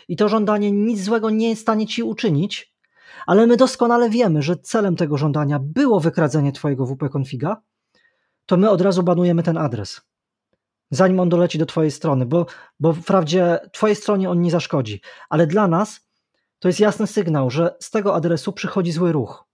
i 0.08 0.16
to 0.16 0.30
żądanie 0.30 0.72
nic 0.72 1.04
złego 1.04 1.30
nie 1.30 1.50
jest 1.50 1.62
w 1.62 1.66
stanie 1.66 1.88
ci 1.88 2.04
uczynić, 2.04 2.76
ale 3.28 3.48
my 3.48 3.58
doskonale 3.58 4.10
wiemy, 4.10 4.42
że 4.42 4.56
celem 4.56 4.96
tego 4.96 5.18
żądania 5.18 5.60
było 5.62 6.00
wykradzenie 6.00 6.52
twojego 6.52 6.86
WP 6.86 7.10
configa, 7.10 7.62
to 8.50 8.58
my 8.58 8.70
od 8.70 8.82
razu 8.82 9.04
banujemy 9.04 9.44
ten 9.44 9.58
adres. 9.58 10.02
Zanim 10.92 11.20
on 11.20 11.30
doleci 11.30 11.58
do 11.58 11.66
Twojej 11.66 11.92
strony, 11.92 12.26
bo, 12.26 12.46
bo 12.80 12.94
wprawdzie 12.94 13.60
Twojej 13.72 13.96
stronie 13.96 14.30
on 14.30 14.42
nie 14.42 14.52
zaszkodzi, 14.52 15.02
ale 15.30 15.48
dla 15.48 15.68
nas 15.68 16.10
to 16.60 16.68
jest 16.68 16.80
jasny 16.80 17.08
sygnał, 17.08 17.50
że 17.50 17.76
z 17.80 17.92
tego 17.92 18.16
adresu 18.16 18.54
przychodzi 18.54 18.92
zły 18.92 19.12
ruch. 19.12 19.46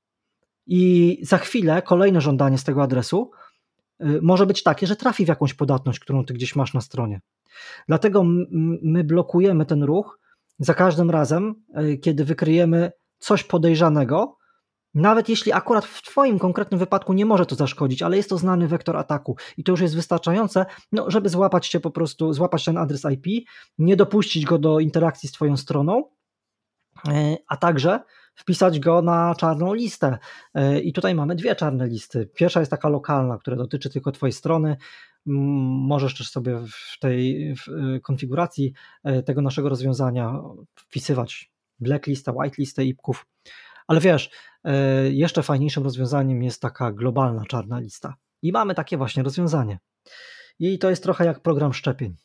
I 0.68 1.18
za 1.22 1.38
chwilę 1.38 1.82
kolejne 1.82 2.22
żądanie 2.22 2.58
z 2.58 2.64
tego 2.64 2.84
adresu 2.84 3.32
y, 4.02 4.20
może 4.22 4.46
być 4.46 4.64
takie, 4.64 4.88
że 4.88 4.96
trafi 4.96 5.26
w 5.26 5.28
jakąś 5.28 5.54
podatność, 5.54 6.00
którą 6.00 6.26
ty 6.26 6.34
gdzieś 6.34 6.56
masz 6.56 6.74
na 6.74 6.82
stronie. 6.82 7.22
Dlatego 7.88 8.24
my 8.82 9.04
blokujemy 9.04 9.66
ten 9.66 9.84
ruch 9.84 10.20
za 10.60 10.74
każdym 10.74 11.10
razem, 11.10 11.56
y, 11.80 11.98
kiedy 11.98 12.26
wykryjemy 12.26 12.92
coś 13.20 13.44
podejrzanego, 13.44 14.38
nawet 14.96 15.30
jeśli 15.30 15.52
akurat 15.52 15.86
w 15.86 16.02
Twoim 16.02 16.40
konkretnym 16.40 16.80
wypadku 16.80 17.14
nie 17.14 17.26
może 17.26 17.46
to 17.46 17.56
zaszkodzić, 17.56 18.02
ale 18.02 18.18
jest 18.18 18.30
to 18.30 18.38
znany 18.38 18.68
wektor 18.68 18.98
ataku 18.98 19.38
i 19.58 19.64
to 19.64 19.72
już 19.72 19.82
jest 19.82 19.96
wystarczające, 19.96 20.66
no, 20.92 21.12
żeby 21.12 21.30
złapać 21.30 21.68
się 21.68 21.80
po 21.80 21.92
prostu, 21.92 22.34
złapać 22.34 22.66
ten 22.66 22.78
adres 22.78 23.06
IP, 23.12 23.48
nie 23.78 23.96
dopuścić 23.96 24.46
go 24.46 24.58
do 24.58 24.80
interakcji 24.80 25.30
z 25.30 25.32
Twoją 25.32 25.58
stroną, 25.58 26.04
e, 27.08 27.36
a 27.48 27.58
także 27.58 28.00
wpisać 28.36 28.80
go 28.80 29.02
na 29.02 29.36
czarną 29.36 29.74
listę. 29.74 30.18
E, 30.54 30.80
I 30.80 30.94
tutaj 30.94 31.16
mamy 31.16 31.36
dwie 31.36 31.56
czarne 31.56 31.88
listy. 31.88 32.30
Pierwsza 32.36 32.60
jest 32.60 32.72
taka 32.72 32.90
lokalna, 32.90 33.38
która 33.38 33.58
dotyczy 33.58 33.90
tylko 33.90 34.12
Twojej 34.12 34.34
strony. 34.34 34.78
Możesz 35.26 36.18
też 36.18 36.30
sobie 36.30 36.60
w 36.68 37.00
tej 37.00 37.52
e, 37.52 37.56
konfiguracji 38.00 38.74
tego 39.26 39.42
naszego 39.42 39.70
rozwiązania 39.70 40.42
wpisywać 40.76 41.52
blacklistę, 41.80 42.32
whitelistę 42.32 42.86
IPków. 42.86 43.26
Ale 43.88 44.00
wiesz, 44.00 44.30
E, 44.66 45.10
jeszcze 45.10 45.44
fajniejszym 45.44 45.84
rozwiązaniem 45.84 46.44
jest 46.44 46.62
taka 46.62 46.92
globalna 46.92 47.46
czarna 47.46 47.80
lista. 47.80 48.16
I 48.42 48.52
mamy 48.52 48.76
takie 48.76 48.98
właśnie 48.98 49.24
rozwiązanie. 49.24 49.80
I 50.60 50.80
to 50.80 50.90
jest 50.90 51.04
trochę 51.04 51.26
jak 51.26 51.42
program 51.42 51.74
szczepień. 51.74 52.16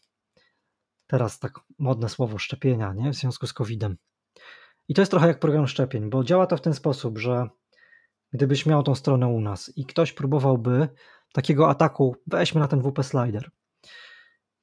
Teraz 1.06 1.38
tak 1.38 1.60
modne 1.78 2.08
słowo 2.08 2.38
szczepienia, 2.38 2.92
nie? 2.92 3.10
W 3.10 3.14
związku 3.14 3.46
z 3.46 3.52
COVID-em. 3.52 3.96
I 4.88 4.94
to 4.94 5.02
jest 5.02 5.10
trochę 5.10 5.26
jak 5.26 5.40
program 5.40 5.66
szczepień, 5.66 6.10
bo 6.10 6.24
działa 6.24 6.46
to 6.46 6.56
w 6.56 6.60
ten 6.60 6.74
sposób, 6.74 7.18
że 7.18 7.48
gdybyś 8.32 8.66
miał 8.66 8.82
tą 8.82 8.94
stronę 8.94 9.28
u 9.28 9.40
nas 9.40 9.72
i 9.76 9.86
ktoś 9.86 10.12
próbowałby 10.12 10.88
takiego 11.32 11.70
ataku, 11.70 12.16
weźmy 12.26 12.60
na 12.60 12.68
ten 12.68 12.82
WP 12.82 13.02
Slider. 13.02 13.50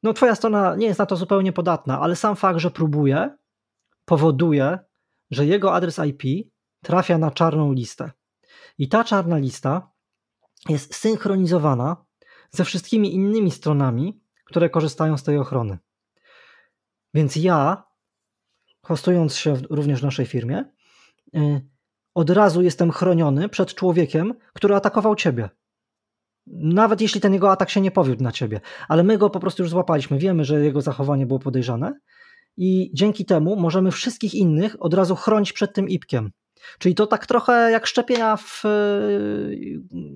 No, 0.04 0.14
twoja 0.14 0.36
strona 0.36 0.76
nie 0.76 0.88
jest 0.88 1.00
na 1.00 1.06
to 1.06 1.16
zupełnie 1.16 1.54
podatna, 1.54 2.00
ale 2.00 2.16
sam 2.16 2.36
fakt, 2.36 2.60
że 2.60 2.72
próbuje, 2.72 3.38
powoduje, 4.06 4.80
że 5.32 5.46
jego 5.46 5.74
adres 5.74 6.00
IP 6.00 6.52
trafia 6.88 7.18
na 7.18 7.32
czarną 7.32 7.74
listę. 7.74 8.12
I 8.78 8.90
ta 8.90 9.04
czarna 9.04 9.38
lista 9.38 9.92
jest 10.70 10.96
synchronizowana 10.96 12.06
ze 12.52 12.66
wszystkimi 12.66 13.16
innymi 13.16 13.52
stronami, 13.52 14.22
które 14.46 14.70
korzystają 14.70 15.18
z 15.18 15.24
tej 15.24 15.38
ochrony. 15.38 15.78
Więc 17.14 17.36
ja, 17.36 17.84
hostując 18.82 19.36
się 19.36 19.54
również 19.70 20.00
w 20.00 20.04
naszej 20.04 20.26
firmie, 20.26 20.66
y, 21.36 21.62
od 22.16 22.30
razu 22.30 22.62
jestem 22.62 22.92
chroniony 22.92 23.50
przed 23.50 23.74
człowiekiem, 23.74 24.34
który 24.54 24.76
atakował 24.76 25.16
ciebie. 25.16 25.50
Nawet 26.48 27.02
jeśli 27.02 27.22
ten 27.22 27.34
jego 27.34 27.52
atak 27.52 27.70
się 27.70 27.82
nie 27.82 27.92
powiódł 27.92 28.24
na 28.24 28.32
ciebie, 28.32 28.62
ale 28.88 29.04
my 29.04 29.18
go 29.18 29.30
po 29.30 29.40
prostu 29.40 29.64
już 29.64 29.70
złapaliśmy, 29.70 30.18
wiemy, 30.18 30.46
że 30.46 30.66
jego 30.66 30.82
zachowanie 30.82 31.26
było 31.26 31.40
podejrzane 31.40 32.00
i 32.58 32.92
dzięki 32.94 33.26
temu 33.26 33.56
możemy 33.56 33.92
wszystkich 33.92 34.34
innych 34.34 34.76
od 34.80 34.94
razu 34.94 35.16
chronić 35.16 35.54
przed 35.54 35.74
tym 35.74 35.90
ipkiem. 35.90 36.32
Czyli 36.80 36.96
to 36.96 37.08
tak 37.08 37.26
trochę 37.26 37.72
jak 37.72 37.88
szczepienia, 37.88 38.38
w, 38.38 38.64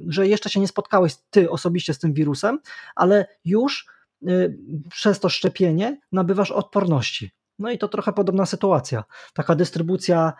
że 0.07 0.27
jeszcze 0.27 0.49
się 0.49 0.59
nie 0.59 0.67
spotkałeś 0.67 1.15
ty 1.29 1.49
osobiście 1.49 1.93
z 1.93 1.99
tym 1.99 2.13
wirusem, 2.13 2.59
ale 2.95 3.27
już 3.45 3.87
y, 4.29 4.57
przez 4.89 5.19
to 5.19 5.29
szczepienie 5.29 5.97
nabywasz 6.11 6.51
odporności. 6.51 7.31
No 7.59 7.71
i 7.71 7.77
to 7.77 7.87
trochę 7.87 8.13
podobna 8.13 8.45
sytuacja. 8.45 9.03
Taka 9.33 9.55
dystrybucja, 9.55 10.33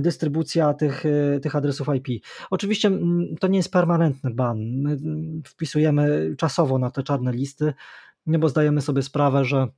dystrybucja 0.00 0.74
tych, 0.74 1.06
y, 1.06 1.40
tych 1.42 1.56
adresów 1.56 1.88
IP. 1.96 2.24
Oczywiście 2.50 2.88
mm, 2.88 3.36
to 3.40 3.48
nie 3.48 3.58
jest 3.58 3.72
permanentny 3.72 4.30
ban. 4.30 4.58
My 4.58 4.92
mm, 4.92 5.42
wpisujemy 5.46 6.34
czasowo 6.38 6.78
na 6.78 6.90
te 6.90 7.02
czarne 7.02 7.32
listy, 7.32 7.74
bo 8.26 8.48
zdajemy 8.48 8.80
sobie 8.80 9.02
sprawę, 9.02 9.44
że 9.44 9.68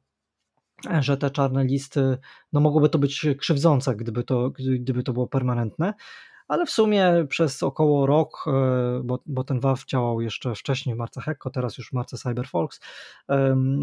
że 1.01 1.17
te 1.17 1.31
czarne 1.31 1.65
listy 1.65 2.19
no 2.53 2.61
mogłoby 2.61 2.89
to 2.89 2.99
być 2.99 3.27
krzywdzące, 3.39 3.97
gdyby 3.97 4.25
to, 4.25 4.51
gdyby 4.81 5.03
to 5.03 5.13
było 5.13 5.29
permanentne, 5.29 5.95
ale 6.49 6.67
w 6.67 6.71
sumie 6.71 7.27
przez 7.29 7.63
około 7.63 8.07
rok, 8.07 8.45
e, 8.47 9.01
bo, 9.05 9.19
bo 9.27 9.45
ten 9.45 9.61
WAF 9.61 9.85
działał 9.87 10.21
jeszcze 10.21 10.55
wcześniej 10.55 10.95
w 10.95 10.99
marce 10.99 11.21
Hekko, 11.21 11.51
teraz 11.51 11.79
już 11.79 11.89
w 11.89 11.93
marce 11.93 12.17
CyberFolks, 12.19 12.81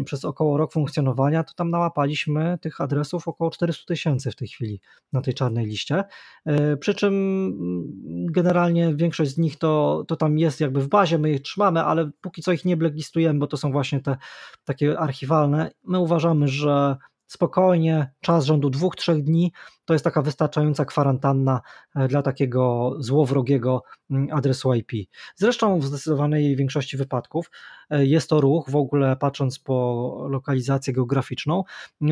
przez 0.04 0.24
około 0.24 0.56
rok 0.56 0.72
funkcjonowania, 0.72 1.44
to 1.44 1.54
tam 1.54 1.70
nałapaliśmy 1.70 2.58
tych 2.60 2.80
adresów 2.80 3.28
około 3.28 3.50
400 3.50 3.84
tysięcy 3.86 4.30
w 4.30 4.36
tej 4.36 4.48
chwili 4.48 4.80
na 5.12 5.20
tej 5.20 5.34
czarnej 5.34 5.66
liście, 5.66 6.04
e, 6.46 6.76
przy 6.76 6.94
czym 6.94 7.14
mm, 7.14 8.26
generalnie 8.26 8.94
większość 8.94 9.30
z 9.30 9.38
nich 9.38 9.58
to, 9.58 10.04
to 10.08 10.16
tam 10.16 10.38
jest 10.38 10.60
jakby 10.60 10.80
w 10.80 10.88
bazie, 10.88 11.18
my 11.18 11.30
je 11.30 11.40
trzymamy, 11.40 11.82
ale 11.82 12.10
póki 12.20 12.42
co 12.42 12.52
ich 12.52 12.64
nie 12.64 12.76
blacklistujemy, 12.76 13.38
bo 13.38 13.46
to 13.46 13.56
są 13.56 13.72
właśnie 13.72 14.00
te 14.00 14.16
takie 14.64 14.98
archiwalne. 14.98 15.70
My 15.84 15.98
uważamy, 15.98 16.48
że 16.48 16.96
spokojnie, 17.30 18.12
czas 18.20 18.44
rzędu 18.44 18.70
dwóch, 18.70 18.96
trzech 18.96 19.22
dni 19.22 19.52
to 19.84 19.92
jest 19.92 20.04
taka 20.04 20.22
wystarczająca 20.22 20.84
kwarantanna 20.84 21.60
e, 21.94 22.08
dla 22.08 22.22
takiego 22.22 22.94
złowrogiego 22.98 23.82
mm, 24.10 24.28
adresu 24.32 24.74
IP. 24.74 24.92
Zresztą 25.36 25.78
w 25.78 25.84
zdecydowanej 25.84 26.56
większości 26.56 26.96
wypadków 26.96 27.50
e, 27.90 28.06
jest 28.06 28.30
to 28.30 28.40
ruch, 28.40 28.70
w 28.70 28.76
ogóle 28.76 29.16
patrząc 29.16 29.58
po 29.58 30.26
lokalizację 30.30 30.92
geograficzną, 30.92 31.64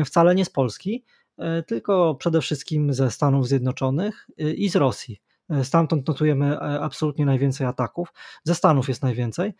wcale 0.05 0.35
nie 0.35 0.45
z 0.45 0.49
Polski, 0.49 1.03
e, 1.37 1.63
tylko 1.63 2.15
przede 2.15 2.41
wszystkim 2.41 2.93
ze 2.93 3.11
Stanów 3.11 3.47
Zjednoczonych 3.47 4.27
i 4.37 4.69
z 4.69 4.75
Rosji. 4.75 5.21
Stamtąd 5.63 6.07
notujemy 6.07 6.59
absolutnie 6.59 7.25
najwięcej 7.25 7.67
ataków, 7.67 8.13
ze 8.43 8.55
Stanów 8.55 8.89
jest 8.89 9.03
najwięcej. 9.03 9.53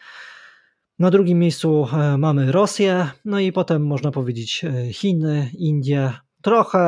Na 0.99 1.11
drugim 1.11 1.39
miejscu 1.39 1.87
e, 1.93 2.17
mamy 2.17 2.51
Rosję, 2.51 3.11
no 3.25 3.39
i 3.39 3.51
potem 3.51 3.85
można 3.85 4.11
powiedzieć 4.11 4.65
e, 4.65 4.93
Chiny, 4.93 5.51
Indie, 5.57 6.13
trochę 6.41 6.79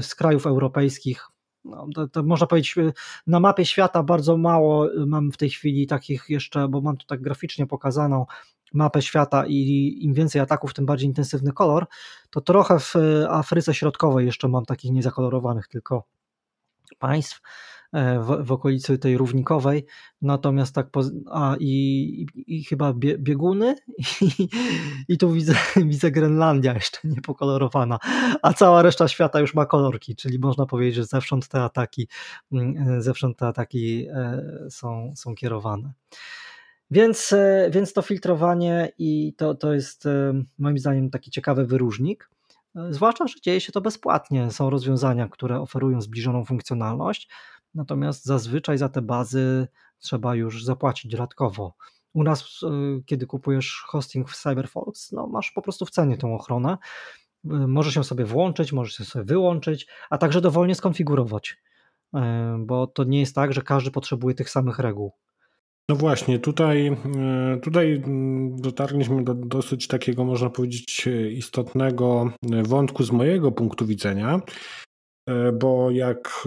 z 0.00 0.14
krajów 0.14 0.46
europejskich. 0.46 1.28
No, 1.64 1.86
to, 1.94 2.08
to 2.08 2.22
można 2.22 2.46
powiedzieć, 2.46 2.78
e, 2.78 2.92
na 3.26 3.40
mapie 3.40 3.66
świata 3.66 4.02
bardzo 4.02 4.36
mało 4.36 4.88
mam 5.06 5.32
w 5.32 5.36
tej 5.36 5.50
chwili 5.50 5.86
takich 5.86 6.24
jeszcze, 6.28 6.68
bo 6.68 6.80
mam 6.80 6.96
tu 6.96 7.06
tak 7.06 7.20
graficznie 7.20 7.66
pokazaną 7.66 8.26
mapę 8.72 9.02
świata 9.02 9.46
i 9.46 9.98
im 10.00 10.14
więcej 10.14 10.40
ataków, 10.42 10.74
tym 10.74 10.86
bardziej 10.86 11.08
intensywny 11.08 11.52
kolor, 11.52 11.86
to 12.30 12.40
trochę 12.40 12.78
w 12.78 12.94
Afryce 13.28 13.74
Środkowej 13.74 14.26
jeszcze 14.26 14.48
mam 14.48 14.64
takich 14.64 14.92
niezakolorowanych 14.92 15.68
tylko 15.68 16.04
państw. 16.98 17.40
E, 17.92 18.20
w, 18.20 18.46
w 18.46 18.52
okolicy 18.52 18.98
tej 18.98 19.16
równikowej, 19.16 19.86
natomiast 20.22 20.74
tak, 20.74 20.88
a 21.30 21.56
i, 21.60 22.26
i, 22.46 22.64
chyba 22.64 22.92
bie, 22.92 23.18
bieguny 23.18 23.74
i, 24.20 24.48
i 25.08 25.18
tu 25.18 25.32
widzę, 25.32 25.54
widzę 25.76 26.10
Grenlandia 26.10 26.74
jeszcze 26.74 26.98
niepokolorowana, 27.04 27.98
a 28.42 28.52
cała 28.52 28.82
reszta 28.82 29.08
świata 29.08 29.40
już 29.40 29.54
ma 29.54 29.66
kolorki, 29.66 30.16
czyli 30.16 30.38
można 30.38 30.66
powiedzieć, 30.66 30.94
że 30.94 31.04
zewsząd 31.04 31.48
te 31.48 31.62
ataki, 31.62 32.08
mm, 32.52 32.88
e, 32.88 33.02
zewsząd 33.02 33.38
te 33.38 33.46
ataki 33.46 34.06
e, 34.08 34.42
są, 34.70 35.12
są 35.16 35.34
kierowane. 35.34 35.92
Więc, 36.90 37.34
więc 37.70 37.92
to 37.92 38.02
filtrowanie 38.02 38.92
i 38.98 39.34
to, 39.36 39.54
to 39.54 39.74
jest 39.74 40.04
moim 40.58 40.78
zdaniem 40.78 41.10
taki 41.10 41.30
ciekawy 41.30 41.66
wyróżnik. 41.66 42.30
Zwłaszcza, 42.90 43.26
że 43.26 43.40
dzieje 43.40 43.60
się 43.60 43.72
to 43.72 43.80
bezpłatnie. 43.80 44.50
Są 44.50 44.70
rozwiązania, 44.70 45.28
które 45.28 45.60
oferują 45.60 46.00
zbliżoną 46.00 46.44
funkcjonalność, 46.44 47.28
natomiast 47.74 48.24
zazwyczaj 48.24 48.78
za 48.78 48.88
te 48.88 49.02
bazy 49.02 49.68
trzeba 49.98 50.34
już 50.34 50.64
zapłacić 50.64 51.12
dodatkowo. 51.12 51.74
U 52.12 52.22
nas, 52.22 52.62
y, 52.62 53.02
kiedy 53.06 53.26
kupujesz 53.26 53.84
hosting 53.86 54.30
w 54.30 54.42
CyberFolks, 54.42 55.12
no 55.12 55.26
masz 55.26 55.50
po 55.50 55.62
prostu 55.62 55.86
w 55.86 55.90
cenie 55.90 56.16
tą 56.16 56.34
ochronę. 56.34 56.78
Y, 57.44 57.48
możesz 57.48 57.96
ją 57.96 58.04
sobie 58.04 58.24
włączyć, 58.24 58.72
możesz 58.72 58.98
ją 58.98 59.04
sobie 59.04 59.24
wyłączyć, 59.24 59.86
a 60.10 60.18
także 60.18 60.40
dowolnie 60.40 60.74
skonfigurować, 60.74 61.56
y, 62.14 62.18
bo 62.58 62.86
to 62.86 63.04
nie 63.04 63.20
jest 63.20 63.34
tak, 63.34 63.52
że 63.52 63.62
każdy 63.62 63.90
potrzebuje 63.90 64.34
tych 64.34 64.50
samych 64.50 64.78
reguł. 64.78 65.12
No 65.88 65.96
właśnie, 65.96 66.38
tutaj, 66.38 66.96
tutaj 67.62 68.02
dotarliśmy 68.50 69.24
do 69.24 69.34
dosyć 69.34 69.88
takiego, 69.88 70.24
można 70.24 70.50
powiedzieć, 70.50 71.08
istotnego 71.30 72.30
wątku 72.62 73.04
z 73.04 73.10
mojego 73.10 73.52
punktu 73.52 73.86
widzenia, 73.86 74.40
bo 75.52 75.90
jak 75.90 76.44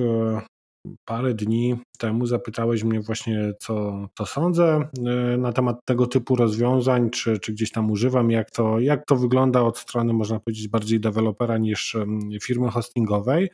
parę 1.06 1.34
dni 1.34 1.76
temu 1.98 2.26
zapytałeś 2.26 2.84
mnie 2.84 3.02
właśnie, 3.02 3.54
co, 3.60 4.08
co 4.18 4.26
sądzę 4.26 4.90
e, 5.06 5.38
na 5.38 5.54
temat 5.54 5.86
tego 5.86 6.08
typu 6.08 6.36
rozwiązań, 6.36 7.10
czy, 7.10 7.40
czy 7.40 7.54
gdzieś 7.54 7.72
tam 7.72 7.92
używam, 7.92 8.32
jak 8.32 8.52
to, 8.52 8.80
jak 8.80 9.06
to 9.06 9.16
wygląda 9.16 9.62
od 9.62 9.78
strony, 9.78 10.14
można 10.14 10.40
powiedzieć, 10.40 10.68
bardziej 10.68 11.00
dewelopera 11.00 11.58
niż 11.58 11.98
firmy 12.42 12.72
hostingowej. 12.72 13.50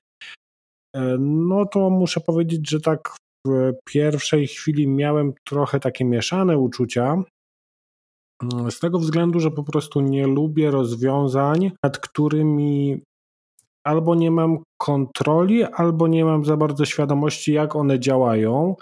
E, 0.96 1.18
no 1.20 1.66
to 1.66 1.90
muszę 1.90 2.20
powiedzieć, 2.20 2.70
że 2.70 2.82
tak 2.82 3.16
w 3.48 3.72
pierwszej 3.86 4.48
chwili 4.48 4.88
miałem 4.88 5.34
trochę 5.48 5.80
takie 5.80 6.06
mieszane 6.06 6.58
uczucia. 6.58 7.24
Z 8.70 8.80
tego 8.80 9.00
względu, 9.00 9.40
że 9.40 9.52
po 9.52 9.64
prostu 9.64 10.02
nie 10.02 10.28
lubię 10.28 10.72
rozwiązań, 10.72 11.72
nad 11.84 11.98
którymi 11.98 13.02
albo 13.84 14.16
nie 14.16 14.32
mam 14.32 14.58
kontroli, 14.78 15.64
albo 15.64 16.08
nie 16.08 16.26
mam 16.26 16.46
za 16.46 16.58
bardzo 16.58 16.86
świadomości, 16.86 17.54
jak 17.54 17.76
one 17.76 18.00
działają. 18.00 18.76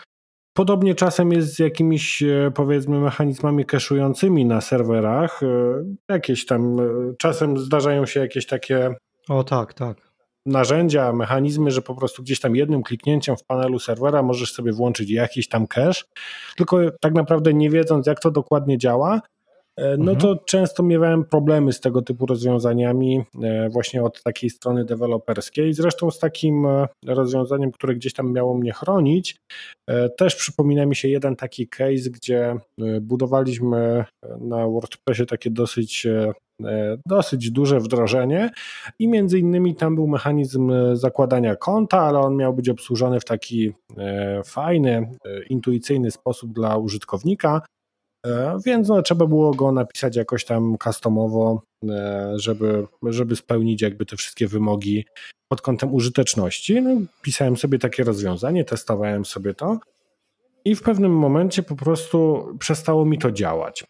Podobnie 0.57 0.95
czasem 0.95 1.31
jest 1.31 1.55
z 1.55 1.59
jakimiś, 1.59 2.23
e, 2.23 2.51
powiedzmy, 2.55 2.99
mechanizmami 2.99 3.65
cache'ującymi 3.65 4.45
na 4.45 4.61
serwerach. 4.61 5.43
E, 5.43 5.47
jakieś 6.09 6.45
tam, 6.45 6.79
e, 6.79 6.83
czasem 7.17 7.57
zdarzają 7.57 8.05
się 8.05 8.19
jakieś 8.19 8.45
takie. 8.45 8.95
O 9.29 9.43
tak, 9.43 9.73
tak. 9.73 10.07
Narzędzia, 10.45 11.13
mechanizmy, 11.13 11.71
że 11.71 11.81
po 11.81 11.95
prostu 11.95 12.23
gdzieś 12.23 12.39
tam 12.39 12.55
jednym 12.55 12.83
kliknięciem 12.83 13.37
w 13.37 13.43
panelu 13.43 13.79
serwera 13.79 14.23
możesz 14.23 14.53
sobie 14.53 14.73
włączyć 14.73 15.09
jakiś 15.09 15.47
tam 15.47 15.67
cache, 15.67 16.03
tylko 16.57 16.77
tak 17.01 17.13
naprawdę 17.13 17.53
nie 17.53 17.69
wiedząc, 17.69 18.07
jak 18.07 18.19
to 18.19 18.31
dokładnie 18.31 18.77
działa, 18.77 19.21
no 19.77 20.11
mhm. 20.11 20.17
to 20.17 20.35
często 20.35 20.83
miewałem 20.83 21.25
problemy 21.25 21.73
z 21.73 21.79
tego 21.79 22.01
typu 22.01 22.25
rozwiązaniami 22.25 23.23
e, 23.43 23.69
właśnie 23.69 24.03
od 24.03 24.23
takiej 24.23 24.49
strony 24.49 24.85
deweloperskiej. 24.85 25.73
Zresztą 25.73 26.11
z 26.11 26.19
takim 26.19 26.65
e, 26.65 26.87
rozwiązaniem, 27.05 27.71
które 27.71 27.95
gdzieś 27.95 28.13
tam 28.13 28.33
miało 28.33 28.57
mnie 28.57 28.73
chronić, 28.73 29.35
też 30.17 30.35
przypomina 30.35 30.85
mi 30.85 30.95
się 30.95 31.07
jeden 31.07 31.35
taki 31.35 31.67
case, 31.67 32.09
gdzie 32.09 32.55
budowaliśmy 33.01 34.05
na 34.39 34.67
WordPressie 34.67 35.25
takie 35.25 35.49
dosyć 35.49 36.07
dosyć 37.05 37.51
duże 37.51 37.79
wdrożenie 37.79 38.49
i 38.99 39.07
między 39.07 39.39
innymi 39.39 39.75
tam 39.75 39.95
był 39.95 40.07
mechanizm 40.07 40.71
zakładania 40.93 41.55
konta, 41.55 42.01
ale 42.01 42.19
on 42.19 42.35
miał 42.35 42.53
być 42.53 42.69
obsłużony 42.69 43.19
w 43.19 43.25
taki 43.25 43.73
fajny, 44.45 45.11
intuicyjny 45.49 46.11
sposób 46.11 46.53
dla 46.53 46.77
użytkownika. 46.77 47.61
E, 48.27 48.59
więc 48.65 48.87
no, 48.87 49.01
trzeba 49.01 49.25
było 49.25 49.53
go 49.53 49.71
napisać 49.71 50.15
jakoś 50.15 50.45
tam 50.45 50.77
customowo, 50.83 51.61
e, 51.89 52.33
żeby, 52.35 52.87
żeby 53.03 53.35
spełnić 53.35 53.81
jakby 53.81 54.05
te 54.05 54.17
wszystkie 54.17 54.47
wymogi 54.47 55.05
pod 55.47 55.61
kątem 55.61 55.93
użyteczności. 55.93 56.81
No, 56.81 57.01
pisałem 57.21 57.57
sobie 57.57 57.79
takie 57.79 58.03
rozwiązanie, 58.03 58.65
testowałem 58.65 59.25
sobie 59.25 59.53
to 59.53 59.79
i 60.65 60.75
w 60.75 60.81
pewnym 60.81 61.11
momencie 61.11 61.63
po 61.63 61.75
prostu 61.75 62.47
przestało 62.59 63.05
mi 63.05 63.17
to 63.17 63.31
działać. 63.31 63.83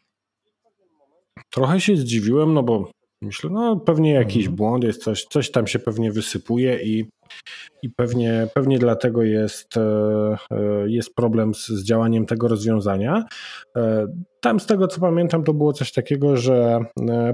Trochę 1.50 1.82
się 1.82 1.98
zdziwiłem, 1.98 2.54
no 2.54 2.64
bo 2.64 2.92
Myślę, 3.22 3.50
no 3.50 3.76
pewnie 3.76 4.14
jakiś 4.14 4.46
mhm. 4.46 4.56
błąd 4.56 4.84
jest, 4.84 5.04
coś, 5.04 5.26
coś 5.26 5.52
tam 5.52 5.68
się 5.68 5.80
pewnie 5.80 6.12
wysypuje 6.12 6.84
i, 6.84 7.06
i 7.84 7.90
pewnie, 7.90 8.48
pewnie 8.54 8.80
dlatego 8.80 9.24
jest, 9.24 9.78
e, 9.78 9.82
e, 10.52 10.90
jest 10.90 11.16
problem 11.16 11.54
z, 11.54 11.68
z 11.68 11.84
działaniem 11.84 12.26
tego 12.26 12.48
rozwiązania. 12.48 13.26
E, 13.78 14.08
tam 14.42 14.60
z 14.60 14.66
tego 14.66 14.88
co 14.88 15.02
pamiętam 15.02 15.44
to 15.44 15.54
było 15.54 15.74
coś 15.74 15.92
takiego, 15.92 16.38
że 16.38 16.80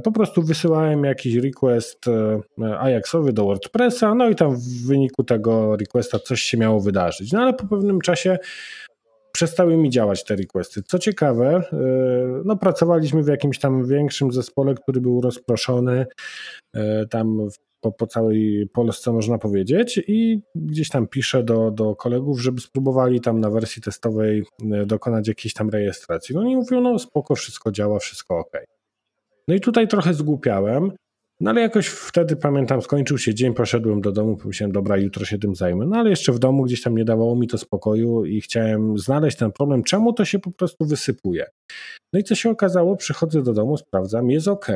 po 0.04 0.12
prostu 0.12 0.44
wysyłałem 0.44 1.04
jakiś 1.04 1.36
request 1.36 2.06
Ajaxowy 2.80 3.34
do 3.34 3.46
WordPressa, 3.46 4.16
no 4.16 4.30
i 4.30 4.36
tam 4.36 4.56
w 4.56 4.88
wyniku 4.88 5.24
tego 5.24 5.78
requesta 5.78 6.20
coś 6.20 6.42
się 6.42 6.58
miało 6.58 6.80
wydarzyć. 6.80 7.32
No 7.32 7.42
ale 7.42 7.54
po 7.54 7.68
pewnym 7.68 8.02
czasie 8.02 8.38
przestały 9.34 9.78
mi 9.78 9.90
działać 9.90 10.24
te 10.24 10.36
requesty. 10.36 10.84
Co 10.84 11.00
ciekawe, 11.00 11.64
e, 11.74 11.78
no 12.46 12.58
pracowaliśmy 12.58 13.24
w 13.24 13.28
jakimś 13.28 13.60
tam 13.60 13.88
większym 13.88 14.32
zespole, 14.32 14.76
który 14.76 15.02
był 15.02 15.22
rozproszony 15.22 16.06
e, 16.74 17.06
tam 17.08 17.50
po, 17.82 17.92
po 17.92 18.08
całej 18.08 18.70
Polsce 18.74 19.12
można 19.12 19.38
powiedzieć 19.38 20.00
i 20.08 20.42
gdzieś 20.56 20.90
tam 20.90 21.08
piszę 21.08 21.44
do, 21.44 21.72
do 21.72 21.96
kolegów, 21.96 22.42
żeby 22.42 22.62
spróbowali 22.62 23.22
tam 23.22 23.40
na 23.40 23.50
wersji 23.50 23.82
testowej 23.82 24.44
e, 24.72 24.86
dokonać 24.86 25.28
jakiejś 25.28 25.54
tam 25.54 25.70
rejestracji. 25.70 26.36
No 26.36 26.44
i 26.44 26.56
mówią, 26.56 26.82
no 26.82 27.00
spoko, 27.00 27.36
wszystko 27.36 27.72
działa, 27.72 28.00
wszystko 28.00 28.40
ok. 28.40 28.52
No 29.48 29.56
i 29.56 29.60
tutaj 29.60 29.88
trochę 29.88 30.14
zgłupiałem, 30.14 30.92
no 31.44 31.50
ale 31.50 31.62
jakoś 31.62 31.88
wtedy 31.88 32.36
pamiętam, 32.36 32.82
skończył 32.82 33.18
się 33.18 33.34
dzień, 33.34 33.54
poszedłem 33.54 34.02
do 34.02 34.12
domu, 34.12 34.38
pomyślałem, 34.38 34.72
dobra, 34.72 34.98
jutro 34.98 35.26
się 35.26 35.38
tym 35.38 35.56
zajmę. 35.56 35.86
No 35.86 35.98
ale 35.98 36.10
jeszcze 36.10 36.32
w 36.32 36.40
domu 36.40 36.64
gdzieś 36.64 36.82
tam 36.82 36.98
nie 36.98 37.06
dawało 37.06 37.36
mi 37.36 37.48
to 37.48 37.58
spokoju 37.58 38.26
i 38.26 38.42
chciałem 38.42 38.98
znaleźć 38.98 39.38
ten 39.38 39.52
problem, 39.52 39.84
czemu 39.84 40.14
to 40.14 40.26
się 40.26 40.40
po 40.40 40.52
prostu 40.52 40.86
wysypuje. 40.86 41.46
No 42.14 42.20
i 42.20 42.24
co 42.24 42.36
się 42.36 42.50
okazało, 42.50 42.96
przychodzę 42.96 43.44
do 43.44 43.54
domu, 43.54 43.78
sprawdzam, 43.78 44.30
jest 44.30 44.48
ok. 44.48 44.68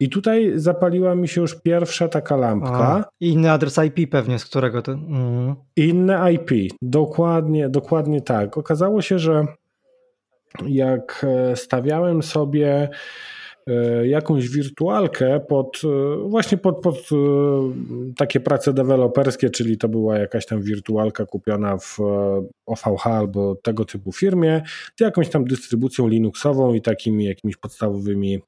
I 0.00 0.08
tutaj 0.08 0.52
zapaliła 0.54 1.14
mi 1.14 1.28
się 1.28 1.40
już 1.40 1.60
pierwsza 1.60 2.08
taka 2.08 2.36
lampka. 2.36 2.70
A, 2.70 3.04
inny 3.20 3.50
adres 3.50 3.78
IP 3.78 4.10
pewnie, 4.10 4.38
z 4.38 4.44
którego 4.44 4.82
to. 4.82 4.92
Mm. 4.92 5.54
Inne 5.76 6.32
IP, 6.32 6.74
dokładnie, 6.82 7.68
dokładnie 7.68 8.20
tak. 8.20 8.58
Okazało 8.58 9.02
się, 9.02 9.18
że 9.18 9.46
jak 10.66 11.26
e, 11.28 11.56
stawiałem 11.56 12.22
sobie 12.22 12.88
jakąś 14.02 14.48
wirtualkę 14.48 15.40
pod 15.40 15.80
e, 15.84 16.28
właśnie 16.28 16.58
pod, 16.58 16.80
pod 16.80 16.96
e, 16.96 17.16
takie 18.16 18.40
prace 18.40 18.72
deweloperskie, 18.72 19.50
czyli 19.50 19.78
to 19.78 19.88
była 19.88 20.18
jakaś 20.18 20.46
tam 20.46 20.62
wirtualka 20.62 21.26
kupiona 21.26 21.76
w 21.78 21.98
OVH 22.66 23.06
albo 23.06 23.54
tego 23.54 23.84
typu 23.84 24.12
firmie, 24.12 24.62
z 24.96 25.00
jakąś 25.00 25.28
tam 25.28 25.44
dystrybucją 25.44 26.08
Linuxową 26.08 26.74
i 26.74 26.82
takimi 26.82 27.24
jakimiś 27.24 27.56
podstawowymi, 27.56 28.38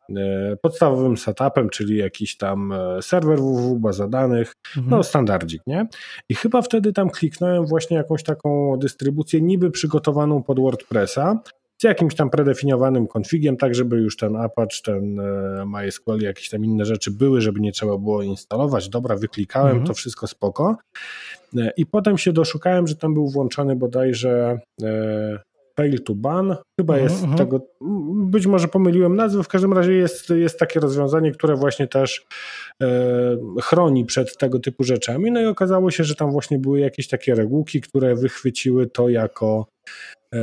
podstawowym 0.62 1.16
setupem, 1.16 1.70
czyli 1.70 1.96
jakiś 1.96 2.36
tam 2.36 2.74
serwer 3.00 3.38
www, 3.38 3.78
baza 3.78 4.08
danych, 4.08 4.52
mhm. 4.76 4.90
no 4.90 5.02
standardzik, 5.02 5.62
nie? 5.66 5.86
I 6.28 6.34
chyba 6.34 6.62
wtedy 6.62 6.92
tam 6.92 7.10
kliknąłem 7.10 7.66
właśnie 7.66 7.96
jakąś 7.96 8.22
taką 8.22 8.76
dystrybucję 8.76 9.40
niby 9.40 9.70
przygotowaną 9.70 10.42
pod 10.42 10.60
WordPressa, 10.60 11.40
z 11.84 11.86
jakimś 11.86 12.14
tam 12.14 12.30
predefiniowanym 12.30 13.06
konfigiem, 13.06 13.56
tak 13.56 13.74
żeby 13.74 13.96
już 13.96 14.16
ten 14.16 14.36
Apache, 14.36 14.82
ten 14.84 15.20
e, 15.20 15.64
MySQL, 15.66 16.20
jakieś 16.20 16.48
tam 16.48 16.64
inne 16.64 16.84
rzeczy 16.84 17.10
były, 17.10 17.40
żeby 17.40 17.60
nie 17.60 17.72
trzeba 17.72 17.98
było 17.98 18.22
instalować. 18.22 18.88
Dobra, 18.88 19.16
wyklikałem, 19.16 19.70
mhm. 19.70 19.86
to 19.86 19.94
wszystko 19.94 20.26
spoko. 20.26 20.76
E, 21.56 21.70
I 21.76 21.86
potem 21.86 22.18
się 22.18 22.32
doszukałem, 22.32 22.86
że 22.86 22.96
tam 22.96 23.14
był 23.14 23.28
włączony 23.28 23.76
bodajże 23.76 24.58
e, 24.82 25.38
fail 25.76 26.02
to 26.04 26.14
ban. 26.14 26.56
Chyba 26.80 26.98
jest 26.98 27.22
mhm. 27.22 27.38
tego, 27.38 27.60
być 28.14 28.46
może 28.46 28.68
pomyliłem 28.68 29.16
nazwę, 29.16 29.42
w 29.42 29.48
każdym 29.48 29.72
razie 29.72 29.92
jest, 29.92 30.30
jest 30.30 30.58
takie 30.58 30.80
rozwiązanie, 30.80 31.32
które 31.32 31.56
właśnie 31.56 31.88
też 31.88 32.26
e, 32.82 32.86
chroni 33.62 34.04
przed 34.04 34.36
tego 34.36 34.58
typu 34.58 34.84
rzeczami. 34.84 35.30
No 35.30 35.40
i 35.40 35.46
okazało 35.46 35.90
się, 35.90 36.04
że 36.04 36.14
tam 36.14 36.30
właśnie 36.30 36.58
były 36.58 36.80
jakieś 36.80 37.08
takie 37.08 37.34
regułki, 37.34 37.80
które 37.80 38.14
wychwyciły 38.14 38.86
to 38.86 39.08
jako 39.08 39.73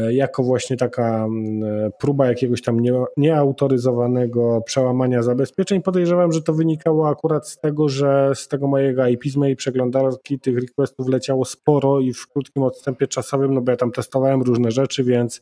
jako 0.10 0.44
właśnie 0.44 0.78
taka 0.78 1.26
mm, 1.26 1.64
e, 1.64 1.92
próba 2.00 2.28
jakiegoś 2.28 2.62
tam 2.62 2.78
nieautoryzowanego 3.18 4.62
przełamania 4.66 5.24
zabezpieczeń. 5.24 5.82
Podejrzewam, 5.82 6.32
że 6.32 6.42
to 6.42 6.54
wynikało 6.54 7.10
akurat 7.10 7.50
z 7.50 7.60
tego, 7.60 7.90
że 7.90 8.32
z 8.36 8.48
tego 8.48 8.68
mojego 8.68 9.08
IP, 9.08 9.24
z 9.26 9.36
mojej 9.36 9.56
przeglądarki 9.56 10.40
tych 10.40 10.60
requestów 10.60 11.08
leciało 11.08 11.46
sporo 11.46 12.00
i 12.00 12.14
w 12.14 12.28
krótkim 12.28 12.64
odstępie 12.64 13.08
czasowym, 13.08 13.54
no 13.54 13.62
bo 13.62 13.72
ja 13.72 13.78
tam 13.78 13.92
testowałem 13.92 14.42
różne 14.42 14.72
rzeczy, 14.72 15.04
więc 15.04 15.42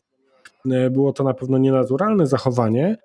e, 0.70 0.90
było 0.90 1.12
to 1.12 1.24
na 1.24 1.34
pewno 1.34 1.58
nienaturalne 1.58 2.26
zachowanie. 2.26 2.96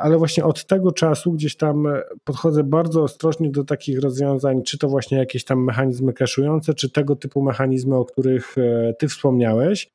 Ale 0.00 0.18
właśnie 0.18 0.44
od 0.44 0.66
tego 0.66 0.92
czasu 0.92 1.32
gdzieś 1.32 1.56
tam 1.56 1.88
podchodzę 2.24 2.64
bardzo 2.64 3.02
ostrożnie 3.02 3.50
do 3.50 3.64
takich 3.64 4.00
rozwiązań, 4.00 4.62
czy 4.62 4.78
to 4.78 4.88
właśnie 4.88 5.18
jakieś 5.18 5.44
tam 5.44 5.64
mechanizmy 5.64 6.12
cashujące, 6.12 6.74
czy 6.74 6.90
tego 6.90 7.16
typu 7.16 7.42
mechanizmy, 7.42 7.96
o 7.96 8.04
których 8.04 8.56
ty 8.98 9.08
wspomniałeś. 9.08 9.90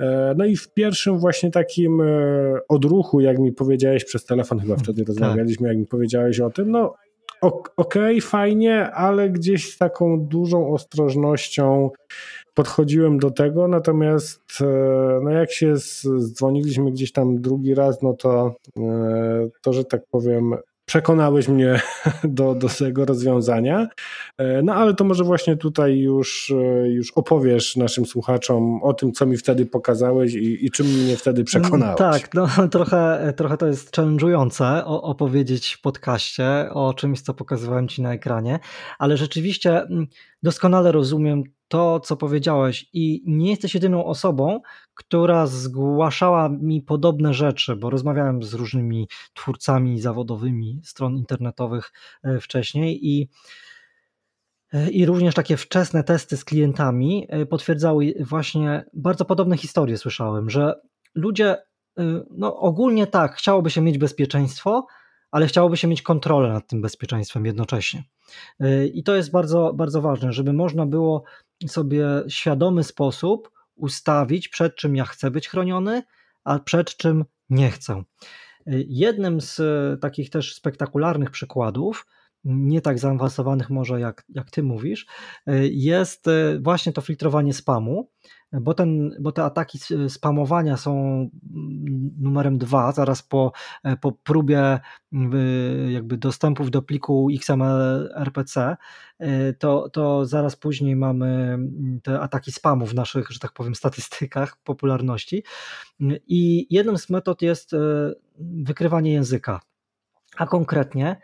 E, 0.00 0.34
no 0.36 0.44
i 0.44 0.56
w 0.56 0.68
pierwszym 0.68 1.18
właśnie 1.18 1.50
takim 1.50 2.00
e, 2.00 2.04
odruchu, 2.68 3.20
jak 3.20 3.38
mi 3.38 3.52
powiedziałeś 3.52 4.04
przez 4.04 4.24
telefon, 4.24 4.60
chyba 4.60 4.76
wtedy 4.76 5.02
tak. 5.02 5.08
rozmawialiśmy, 5.08 5.68
jak 5.68 5.76
mi 5.76 5.86
powiedziałeś 5.86 6.40
o 6.40 6.50
tym, 6.50 6.70
no 6.70 6.94
okej, 7.46 7.68
okay, 7.76 8.20
fajnie, 8.20 8.90
ale 8.90 9.30
gdzieś 9.30 9.74
z 9.74 9.78
taką 9.78 10.20
dużą 10.20 10.72
ostrożnością 10.72 11.90
podchodziłem 12.54 13.18
do 13.18 13.30
tego, 13.30 13.68
natomiast 13.68 14.42
e, 14.60 14.64
no 15.22 15.30
jak 15.30 15.52
się 15.52 15.76
zdzwoniliśmy 15.76 16.90
gdzieś 16.90 17.12
tam 17.12 17.40
drugi 17.40 17.74
raz, 17.74 18.02
no 18.02 18.14
to, 18.14 18.54
to 19.62 19.72
że 19.72 19.84
tak 19.84 20.00
powiem, 20.10 20.54
przekonałeś 20.86 21.48
mnie 21.48 21.80
do, 22.24 22.54
do 22.54 22.68
tego 22.68 23.04
rozwiązania. 23.04 23.88
E, 24.38 24.62
no 24.62 24.74
ale 24.74 24.94
to 24.94 25.04
może 25.04 25.24
właśnie 25.24 25.56
tutaj 25.56 25.98
już, 25.98 26.50
e, 26.50 26.88
już 26.88 27.12
opowiesz 27.12 27.76
naszym 27.76 28.06
słuchaczom 28.06 28.82
o 28.82 28.94
tym, 28.94 29.12
co 29.12 29.26
mi 29.26 29.36
wtedy 29.36 29.66
pokazałeś 29.66 30.34
i, 30.34 30.66
i 30.66 30.70
czym 30.70 30.86
mnie 30.86 31.16
wtedy 31.16 31.44
przekonałeś. 31.44 31.98
Tak, 31.98 32.34
no, 32.34 32.48
trochę, 32.68 33.32
trochę 33.36 33.56
to 33.56 33.66
jest 33.66 33.96
challenge'ujące 33.96 34.82
opowiedzieć 34.84 35.74
w 35.74 35.80
podcaście 35.80 36.46
o 36.70 36.94
czymś, 36.94 37.20
co 37.20 37.34
pokazywałem 37.34 37.88
Ci 37.88 38.02
na 38.02 38.12
ekranie, 38.12 38.58
ale 38.98 39.16
rzeczywiście 39.16 39.82
mm, 39.82 40.06
doskonale 40.42 40.92
rozumiem 40.92 41.42
to, 41.68 42.00
co 42.00 42.16
powiedziałeś, 42.16 42.86
i 42.92 43.22
nie 43.26 43.50
jesteś 43.50 43.74
jedyną 43.74 44.04
osobą, 44.04 44.60
która 44.94 45.46
zgłaszała 45.46 46.48
mi 46.48 46.82
podobne 46.82 47.34
rzeczy, 47.34 47.76
bo 47.76 47.90
rozmawiałem 47.90 48.42
z 48.42 48.54
różnymi 48.54 49.08
twórcami 49.34 50.00
zawodowymi 50.00 50.80
stron 50.84 51.16
internetowych 51.16 51.92
e, 52.22 52.40
wcześniej 52.40 53.06
i 53.06 53.28
e, 54.72 54.90
i 54.90 55.06
również 55.06 55.34
takie 55.34 55.56
wczesne 55.56 56.04
testy 56.04 56.36
z 56.36 56.44
klientami 56.44 57.26
e, 57.28 57.46
potwierdzały 57.46 58.14
właśnie 58.20 58.84
bardzo 58.92 59.24
podobne 59.24 59.56
historie. 59.56 59.98
Słyszałem, 59.98 60.50
że 60.50 60.74
ludzie, 61.14 61.56
no 62.30 62.56
ogólnie 62.56 63.06
tak, 63.06 63.34
chciałoby 63.34 63.70
się 63.70 63.80
mieć 63.80 63.98
bezpieczeństwo, 63.98 64.86
ale 65.30 65.46
chciałoby 65.46 65.76
się 65.76 65.88
mieć 65.88 66.02
kontrolę 66.02 66.52
nad 66.52 66.68
tym 66.68 66.82
bezpieczeństwem 66.82 67.46
jednocześnie. 67.46 68.04
I 68.94 69.02
to 69.04 69.16
jest 69.16 69.30
bardzo, 69.30 69.72
bardzo 69.74 70.02
ważne, 70.02 70.32
żeby 70.32 70.52
można 70.52 70.86
było 70.86 71.24
sobie 71.66 72.06
świadomy 72.28 72.84
sposób 72.84 73.50
ustawić, 73.74 74.48
przed 74.48 74.76
czym 74.76 74.96
ja 74.96 75.04
chcę 75.04 75.30
być 75.30 75.48
chroniony, 75.48 76.02
a 76.44 76.58
przed 76.58 76.96
czym 76.96 77.24
nie 77.50 77.70
chcę. 77.70 78.02
Jednym 78.88 79.40
z 79.40 79.60
takich 80.00 80.30
też 80.30 80.54
spektakularnych 80.54 81.30
przykładów, 81.30 82.06
nie 82.44 82.80
tak 82.80 82.98
zaawansowanych 82.98 83.70
może 83.70 84.00
jak, 84.00 84.24
jak 84.28 84.50
ty 84.50 84.62
mówisz, 84.62 85.06
jest 85.70 86.26
właśnie 86.60 86.92
to 86.92 87.00
filtrowanie 87.00 87.54
spamu 87.54 88.10
bo, 88.52 88.74
ten, 88.74 89.16
bo 89.20 89.32
te 89.32 89.44
ataki 89.44 89.78
spamowania 90.08 90.76
są 90.76 90.92
numerem 92.18 92.58
dwa, 92.58 92.92
zaraz 92.92 93.22
po, 93.22 93.52
po 94.00 94.12
próbie 94.12 94.80
jakby 95.88 96.16
dostępów 96.16 96.70
do 96.70 96.82
pliku 96.82 97.28
XML 97.34 98.12
RPC, 98.16 98.76
to, 99.58 99.88
to 99.88 100.26
zaraz 100.26 100.56
później 100.56 100.96
mamy 100.96 101.58
te 102.02 102.20
ataki 102.20 102.52
spamu 102.52 102.86
w 102.86 102.94
naszych, 102.94 103.30
że 103.30 103.38
tak 103.38 103.52
powiem, 103.52 103.74
statystykach 103.84 104.56
popularności. 104.56 105.44
I 106.26 106.66
jedną 106.70 106.98
z 106.98 107.10
metod 107.10 107.42
jest 107.42 107.72
e, 107.72 107.78
wykrywanie 108.38 109.12
języka. 109.12 109.60
A 110.36 110.46
konkretnie 110.46 111.20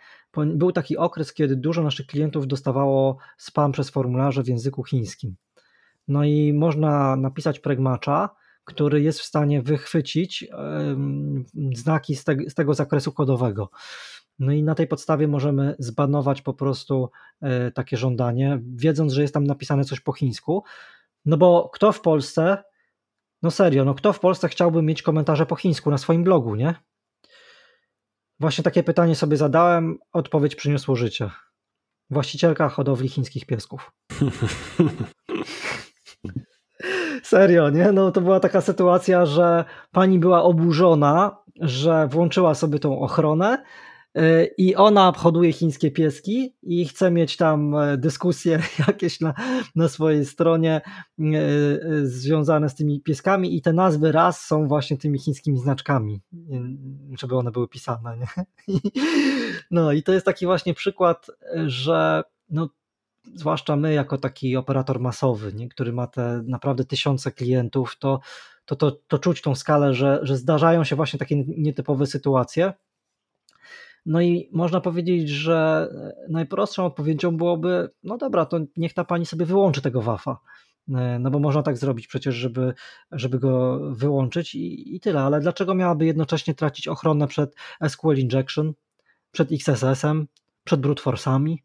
był 0.46 0.72
taki 0.72 0.96
okres, 0.96 1.32
kiedy 1.32 1.56
dużo 1.56 1.82
naszych 1.82 2.06
klientów 2.06 2.46
dostawało 2.46 3.16
spam 3.38 3.72
przez 3.72 3.90
formularze 3.90 4.42
w 4.42 4.48
języku 4.48 4.84
chińskim. 4.84 5.36
No 6.08 6.24
i 6.24 6.52
można 6.52 7.16
napisać 7.16 7.60
pregmacza, 7.60 8.28
który 8.64 9.02
jest 9.02 9.20
w 9.20 9.24
stanie 9.24 9.62
wychwycić 9.62 10.46
znaki 11.74 12.16
z, 12.16 12.24
z 12.48 12.54
tego 12.54 12.74
zakresu 12.74 13.12
kodowego. 13.12 13.70
No 14.38 14.52
i 14.52 14.62
na 14.62 14.74
tej 14.74 14.86
podstawie 14.86 15.28
możemy 15.28 15.74
zbanować 15.78 16.42
po 16.42 16.54
prostu 16.54 17.10
e, 17.40 17.70
takie 17.70 17.96
żądanie, 17.96 18.60
wiedząc, 18.74 19.12
że 19.12 19.22
jest 19.22 19.34
tam 19.34 19.44
napisane 19.44 19.84
coś 19.84 20.00
po 20.00 20.12
chińsku. 20.12 20.64
No 21.24 21.36
bo 21.36 21.70
kto 21.74 21.92
w 21.92 22.00
Polsce, 22.00 22.64
no 23.42 23.50
serio, 23.50 23.84
no 23.84 23.94
kto 23.94 24.12
w 24.12 24.20
Polsce 24.20 24.48
chciałby 24.48 24.82
mieć 24.82 25.02
komentarze 25.02 25.46
po 25.46 25.56
chińsku 25.56 25.90
na 25.90 25.98
swoim 25.98 26.24
blogu, 26.24 26.54
nie? 26.54 26.74
Właśnie 28.40 28.64
takie 28.64 28.82
pytanie 28.82 29.14
sobie 29.14 29.36
zadałem, 29.36 29.98
odpowiedź 30.12 30.54
przyniosło 30.54 30.96
życie. 30.96 31.30
Właścicielka 32.10 32.68
hodowli 32.68 33.08
chińskich 33.08 33.46
piesków. 33.46 33.92
Serio, 37.32 37.70
nie? 37.70 37.92
No 37.92 38.10
to 38.10 38.20
była 38.20 38.40
taka 38.40 38.60
sytuacja, 38.60 39.26
że 39.26 39.64
pani 39.92 40.18
była 40.18 40.42
oburzona, 40.42 41.36
że 41.60 42.08
włączyła 42.08 42.54
sobie 42.54 42.78
tą 42.78 43.00
ochronę 43.00 43.62
y, 44.18 44.54
i 44.58 44.76
ona 44.76 45.12
hoduje 45.16 45.52
chińskie 45.52 45.90
pieski 45.90 46.56
i 46.62 46.86
chce 46.86 47.10
mieć 47.10 47.36
tam 47.36 47.74
e, 47.74 47.96
dyskusje 47.96 48.62
jakieś 48.88 49.20
na, 49.20 49.34
na 49.76 49.88
swojej 49.88 50.24
stronie 50.24 50.80
y, 51.18 51.24
y, 51.24 52.06
związane 52.06 52.68
z 52.68 52.74
tymi 52.74 53.00
pieskami 53.00 53.56
i 53.56 53.62
te 53.62 53.72
nazwy 53.72 54.12
raz 54.12 54.46
są 54.46 54.68
właśnie 54.68 54.98
tymi 54.98 55.18
chińskimi 55.18 55.58
znaczkami, 55.58 56.20
żeby 57.18 57.36
one 57.36 57.50
były 57.50 57.68
pisane. 57.68 58.16
Nie? 58.18 58.44
No 59.70 59.92
i 59.92 60.02
to 60.02 60.12
jest 60.12 60.26
taki 60.26 60.46
właśnie 60.46 60.74
przykład, 60.74 61.26
że 61.66 62.22
no, 62.50 62.68
zwłaszcza 63.34 63.76
my 63.76 63.92
jako 63.92 64.18
taki 64.18 64.56
operator 64.56 65.00
masowy, 65.00 65.52
nie, 65.52 65.68
który 65.68 65.92
ma 65.92 66.06
te 66.06 66.42
naprawdę 66.46 66.84
tysiące 66.84 67.32
klientów, 67.32 67.98
to, 67.98 68.20
to, 68.64 68.76
to, 68.76 68.90
to 68.90 69.18
czuć 69.18 69.42
tą 69.42 69.54
skalę, 69.54 69.94
że, 69.94 70.20
że 70.22 70.36
zdarzają 70.36 70.84
się 70.84 70.96
właśnie 70.96 71.18
takie 71.18 71.44
nietypowe 71.46 72.06
sytuacje. 72.06 72.72
No 74.06 74.20
i 74.20 74.48
można 74.52 74.80
powiedzieć, 74.80 75.28
że 75.28 75.88
najprostszą 76.28 76.86
odpowiedzią 76.86 77.36
byłoby, 77.36 77.90
no 78.02 78.18
dobra, 78.18 78.46
to 78.46 78.60
niech 78.76 78.94
ta 78.94 79.04
pani 79.04 79.26
sobie 79.26 79.46
wyłączy 79.46 79.82
tego 79.82 80.02
WAFa. 80.02 80.38
No 81.20 81.30
bo 81.30 81.38
można 81.38 81.62
tak 81.62 81.76
zrobić 81.76 82.06
przecież, 82.06 82.34
żeby, 82.34 82.74
żeby 83.12 83.38
go 83.38 83.80
wyłączyć 83.94 84.54
i, 84.54 84.96
i 84.96 85.00
tyle. 85.00 85.20
Ale 85.20 85.40
dlaczego 85.40 85.74
miałaby 85.74 86.06
jednocześnie 86.06 86.54
tracić 86.54 86.88
ochronę 86.88 87.26
przed 87.26 87.54
SQL 87.88 88.18
Injection, 88.18 88.72
przed 89.30 89.52
XSS-em, 89.52 90.26
przed 90.64 90.80
brute 90.80 91.02
force'ami? 91.02 91.56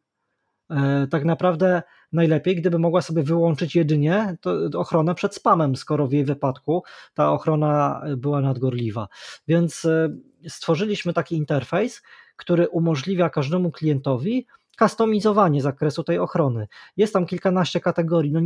E, 0.70 1.08
tak 1.08 1.26
naprawdę 1.26 1.84
najlepiej, 2.12 2.56
gdyby 2.56 2.80
mogła 2.80 3.02
sobie 3.02 3.24
wyłączyć 3.24 3.76
jedynie 3.76 4.38
ochronę 4.76 5.16
przed 5.16 5.36
spamem, 5.36 5.76
skoro 5.76 6.08
w 6.08 6.12
jej 6.12 6.26
wypadku 6.26 6.84
ta 7.14 7.32
ochrona 7.32 8.02
była 8.18 8.42
nadgorliwa. 8.42 9.08
Więc 9.48 9.86
e, 9.86 10.10
stworzyliśmy 10.48 11.14
taki 11.14 11.36
interfejs, 11.36 12.02
który 12.36 12.70
umożliwia 12.70 13.30
każdemu 13.30 13.72
klientowi 13.72 14.48
kustomizowanie 14.80 15.62
zakresu 15.62 16.04
tej 16.04 16.20
ochrony. 16.20 16.68
Jest 16.98 17.14
tam 17.14 17.26
kilkanaście 17.26 17.80
kategorii. 17.80 18.32
No, 18.32 18.42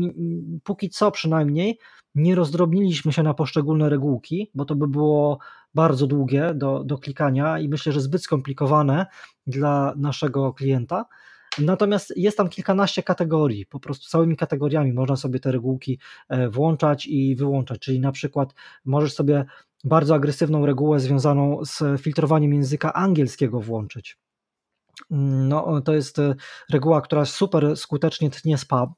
póki 0.64 0.90
co 0.90 1.12
przynajmniej 1.12 1.80
nie 2.16 2.36
rozdrobniliśmy 2.36 3.14
się 3.14 3.24
na 3.24 3.34
poszczególne 3.34 3.90
regułki, 3.90 4.52
bo 4.56 4.66
to 4.66 4.76
by 4.76 4.88
było 4.88 5.40
bardzo 5.74 6.08
długie 6.08 6.54
do, 6.54 6.84
do 6.84 6.98
klikania 6.98 7.60
i 7.60 7.70
myślę, 7.70 7.92
że 7.92 8.02
zbyt 8.02 8.24
skomplikowane 8.24 9.06
dla 9.48 9.94
naszego 9.98 10.54
klienta. 10.54 11.06
Natomiast 11.60 12.14
jest 12.16 12.38
tam 12.38 12.50
kilkanaście 12.50 13.04
kategorii, 13.04 13.66
po 13.66 13.80
prostu 13.80 14.10
całymi 14.10 14.38
kategoriami 14.38 14.94
można 14.94 15.16
sobie 15.16 15.40
te 15.40 15.52
regułki 15.52 16.00
e, 16.30 16.50
włączać 16.50 17.08
i 17.08 17.36
wyłączać, 17.36 17.80
czyli 17.80 18.00
na 18.00 18.12
przykład 18.12 18.54
możesz 18.86 19.14
sobie 19.14 19.46
bardzo 19.84 20.16
agresywną 20.16 20.66
regułę 20.66 21.00
związaną 21.00 21.66
z 21.66 22.02
filtrowaniem 22.02 22.54
języka 22.54 22.94
angielskiego 22.94 23.60
włączyć. 23.60 24.20
No, 25.10 25.82
to 25.82 25.94
jest 25.94 26.20
e, 26.20 26.36
reguła, 26.70 27.02
która 27.02 27.26
super 27.26 27.78
skutecznie 27.78 28.30
tnie 28.30 28.58
spam, 28.58 28.94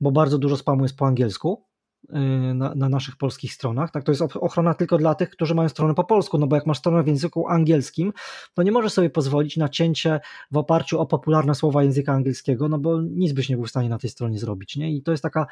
bo 0.00 0.12
bardzo 0.12 0.38
dużo 0.38 0.56
spamu 0.56 0.82
jest 0.82 0.96
po 0.96 1.06
angielsku. 1.06 1.64
Y, 2.10 2.54
na, 2.54 2.74
na, 2.74 2.88
naszych 2.88 3.16
polskich 3.16 3.52
stronach. 3.52 3.90
Tak, 3.90 4.04
to 4.04 4.12
jest 4.12 4.22
ochrona 4.22 4.74
tylko 4.74 4.98
dla 4.98 5.14
tych, 5.14 5.30
którzy 5.30 5.54
mają 5.54 5.68
stronę 5.68 5.94
po 5.94 6.04
polsku, 6.04 6.38
no 6.38 6.46
bo 6.46 6.56
jak 6.56 6.66
masz 6.66 6.78
stronę 6.78 7.02
w 7.02 7.06
języku 7.06 7.48
angielskim, 7.48 8.12
to 8.54 8.62
nie 8.62 8.72
możesz 8.72 8.92
sobie 8.92 9.10
pozwolić 9.10 9.56
na 9.56 9.68
cięcie 9.68 10.20
w 10.50 10.56
oparciu 10.56 11.00
o 11.00 11.06
popularne 11.06 11.54
słowa 11.54 11.82
języka 11.82 12.12
angielskiego, 12.12 12.68
no 12.68 12.78
bo 12.78 13.02
nic 13.02 13.32
byś 13.32 13.48
nie 13.48 13.56
był 13.56 13.64
w 13.64 13.68
stanie 13.68 13.88
na 13.88 13.98
tej 13.98 14.10
stronie 14.10 14.38
zrobić. 14.38 14.76
Nie? 14.76 14.92
I 14.92 15.02
to 15.02 15.10
jest 15.10 15.22
taka, 15.22 15.46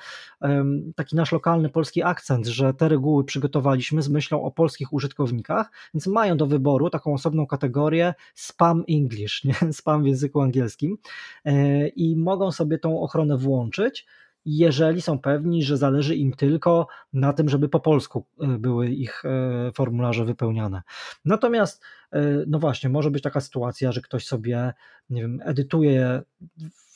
taki 0.96 1.16
nasz 1.16 1.32
lokalny 1.32 1.68
polski 1.68 2.02
akcent, 2.02 2.46
że 2.46 2.74
te 2.74 2.88
reguły 2.88 3.24
przygotowaliśmy 3.24 4.02
z 4.02 4.08
myślą 4.08 4.42
o 4.42 4.50
polskich 4.50 4.92
użytkownikach, 4.92 5.70
więc 5.94 6.06
mają 6.06 6.36
do 6.36 6.46
wyboru 6.46 6.90
taką 6.90 7.14
osobną 7.14 7.46
kategorię 7.46 8.14
spam 8.34 8.84
English, 8.88 9.44
nie? 9.44 9.54
spam 9.72 10.02
w 10.02 10.06
języku 10.06 10.40
angielskim 10.40 10.98
e, 11.44 11.88
i 11.88 12.16
mogą 12.16 12.52
sobie 12.52 12.78
tą 12.78 13.00
ochronę 13.00 13.36
włączyć 13.36 14.06
jeżeli 14.44 15.02
są 15.02 15.18
pewni, 15.18 15.62
że 15.62 15.76
zależy 15.76 16.16
im 16.16 16.32
tylko 16.32 16.86
na 17.12 17.32
tym, 17.32 17.48
żeby 17.48 17.68
po 17.68 17.80
polsku 17.80 18.26
e, 18.40 18.46
były 18.46 18.88
ich 18.88 19.22
e, 19.24 19.72
formularze 19.72 20.24
wypełniane. 20.24 20.82
Natomiast, 21.24 21.82
e, 22.12 22.20
no 22.46 22.58
właśnie, 22.58 22.90
może 22.90 23.10
być 23.10 23.22
taka 23.22 23.40
sytuacja, 23.40 23.92
że 23.92 24.00
ktoś 24.00 24.26
sobie, 24.26 24.74
nie 25.10 25.22
wiem, 25.22 25.40
edytuje 25.44 26.22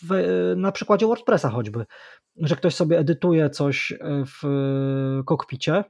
w, 0.02 0.54
na 0.56 0.72
przykładzie 0.72 1.06
WordPressa 1.06 1.50
choćby, 1.50 1.86
że 2.36 2.56
ktoś 2.56 2.74
sobie 2.74 2.98
edytuje 2.98 3.50
coś 3.50 3.92
w 4.26 4.42
kokpicie, 5.24 5.84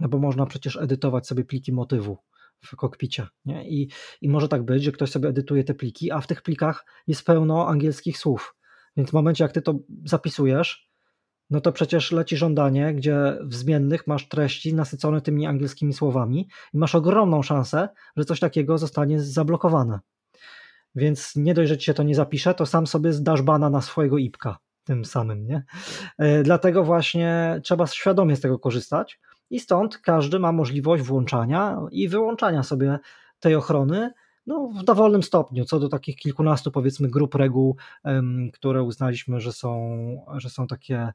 no 0.00 0.08
bo 0.08 0.18
można 0.18 0.46
przecież 0.46 0.76
edytować 0.76 1.26
sobie 1.26 1.44
pliki 1.44 1.72
motywu 1.72 2.18
w 2.64 2.76
kokpicie. 2.76 3.26
Nie? 3.44 3.68
I, 3.68 3.90
I 4.20 4.28
może 4.28 4.48
tak 4.48 4.62
być, 4.62 4.82
że 4.82 4.92
ktoś 4.92 5.10
sobie 5.10 5.28
edytuje 5.28 5.64
te 5.64 5.74
pliki, 5.74 6.10
a 6.10 6.20
w 6.20 6.26
tych 6.26 6.42
plikach 6.42 6.86
jest 7.06 7.26
pełno 7.26 7.68
angielskich 7.68 8.18
słów. 8.18 8.54
Więc 8.98 9.10
w 9.10 9.12
momencie, 9.12 9.44
jak 9.44 9.52
ty 9.52 9.62
to 9.62 9.74
zapisujesz, 10.04 10.88
no 11.50 11.60
to 11.60 11.72
przecież 11.72 12.12
leci 12.12 12.36
żądanie, 12.36 12.94
gdzie 12.94 13.38
w 13.42 13.54
zmiennych 13.54 14.06
masz 14.06 14.28
treści 14.28 14.74
nasycone 14.74 15.20
tymi 15.20 15.46
angielskimi 15.46 15.92
słowami 15.92 16.48
i 16.74 16.78
masz 16.78 16.94
ogromną 16.94 17.42
szansę, 17.42 17.88
że 18.16 18.24
coś 18.24 18.40
takiego 18.40 18.78
zostanie 18.78 19.20
zablokowane. 19.20 20.00
Więc 20.94 21.36
nie 21.36 21.54
dość, 21.54 21.68
że 21.68 21.78
ci 21.78 21.84
się 21.84 21.94
to 21.94 22.02
nie 22.02 22.14
zapisze, 22.14 22.54
to 22.54 22.66
sam 22.66 22.86
sobie 22.86 23.12
zdasz 23.12 23.42
bana 23.42 23.70
na 23.70 23.80
swojego 23.80 24.18
ipka 24.18 24.58
tym 24.84 25.04
samym, 25.04 25.46
nie? 25.46 25.64
E, 26.18 26.42
dlatego 26.42 26.84
właśnie 26.84 27.60
trzeba 27.64 27.86
świadomie 27.86 28.36
z 28.36 28.40
tego 28.40 28.58
korzystać 28.58 29.20
i 29.50 29.60
stąd 29.60 29.98
każdy 29.98 30.38
ma 30.38 30.52
możliwość 30.52 31.02
włączania 31.02 31.78
i 31.90 32.08
wyłączania 32.08 32.62
sobie 32.62 32.98
tej 33.40 33.54
ochrony, 33.54 34.10
no, 34.48 34.68
w 34.68 34.84
dowolnym 34.84 35.22
stopniu, 35.22 35.64
co 35.64 35.80
do 35.80 35.88
takich 35.88 36.16
kilkunastu 36.16 36.70
powiedzmy 36.70 37.08
grup 37.08 37.34
reguł, 37.34 37.76
które 38.52 38.82
uznaliśmy, 38.82 39.40
że 39.40 39.52
są, 39.52 39.98
że 40.36 40.50
są 40.50 40.66
takie 40.66 41.12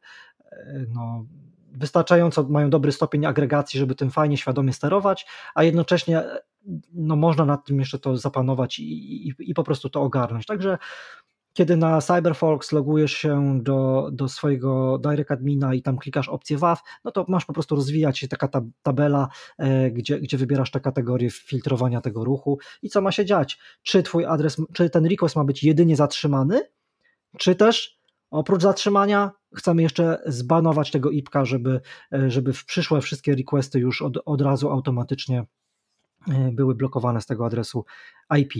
e, 0.51 0.85
no, 0.89 1.25
wystarczająco 1.71 2.43
mają 2.43 2.69
dobry 2.69 2.91
stopień 2.91 3.25
agregacji, 3.25 3.79
żeby 3.79 3.95
tym 3.95 4.11
fajnie, 4.11 4.37
świadomie 4.37 4.73
sterować, 4.73 5.25
a 5.55 5.63
jednocześnie 5.63 6.23
no, 6.93 7.15
można 7.15 7.45
nad 7.45 7.65
tym 7.65 7.79
jeszcze 7.79 7.99
to 7.99 8.17
zapanować 8.17 8.79
i, 8.79 9.27
i, 9.27 9.33
i 9.39 9.53
po 9.53 9.63
prostu 9.63 9.89
to 9.89 10.01
ogarnąć. 10.01 10.45
Także 10.45 10.77
kiedy 11.53 11.77
na 11.77 12.01
CyberFox 12.01 12.71
logujesz 12.71 13.13
się 13.13 13.59
do, 13.63 14.09
do 14.11 14.29
swojego 14.29 14.97
direct 14.97 15.31
admina 15.31 15.73
i 15.73 15.81
tam 15.81 15.97
klikasz 15.97 16.29
opcję 16.29 16.57
WAF, 16.57 16.81
no 17.03 17.11
to 17.11 17.25
masz 17.27 17.45
po 17.45 17.53
prostu 17.53 17.75
rozwijać 17.75 18.19
się 18.19 18.27
taka 18.27 18.49
tabela, 18.83 19.27
e, 19.57 19.91
gdzie, 19.91 20.19
gdzie 20.19 20.37
wybierasz 20.37 20.71
te 20.71 20.79
kategorie 20.79 21.29
filtrowania 21.29 22.01
tego 22.01 22.23
ruchu 22.23 22.59
i 22.81 22.89
co 22.89 23.01
ma 23.01 23.11
się 23.11 23.25
dziać. 23.25 23.59
Czy 23.83 24.03
twój 24.03 24.25
adres, 24.25 24.57
czy 24.73 24.89
ten 24.89 25.05
request 25.05 25.35
ma 25.35 25.43
być 25.43 25.63
jedynie 25.63 25.95
zatrzymany, 25.95 26.61
czy 27.37 27.55
też 27.55 27.99
oprócz 28.31 28.61
zatrzymania 28.61 29.31
chcemy 29.55 29.81
jeszcze 29.81 30.21
zbanować 30.25 30.91
tego 30.91 31.11
IPka, 31.11 31.45
żeby, 31.45 31.81
e, 32.13 32.31
żeby 32.31 32.53
w 32.53 32.65
przyszłe 32.65 33.01
wszystkie 33.01 33.35
requesty 33.35 33.79
już 33.79 34.01
od, 34.01 34.17
od 34.25 34.41
razu 34.41 34.69
automatycznie 34.69 35.45
e, 36.27 36.51
były 36.51 36.75
blokowane 36.75 37.21
z 37.21 37.25
tego 37.25 37.45
adresu 37.45 37.85
IP. 38.37 38.53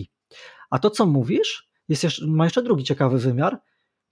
A 0.70 0.80
to, 0.80 0.90
co 0.90 1.06
mówisz, 1.06 1.73
jest 1.90 2.04
jeszcze, 2.04 2.28
ma 2.28 2.44
jeszcze 2.44 2.64
drugi 2.64 2.84
ciekawy 2.84 3.20
wymiar, 3.20 3.60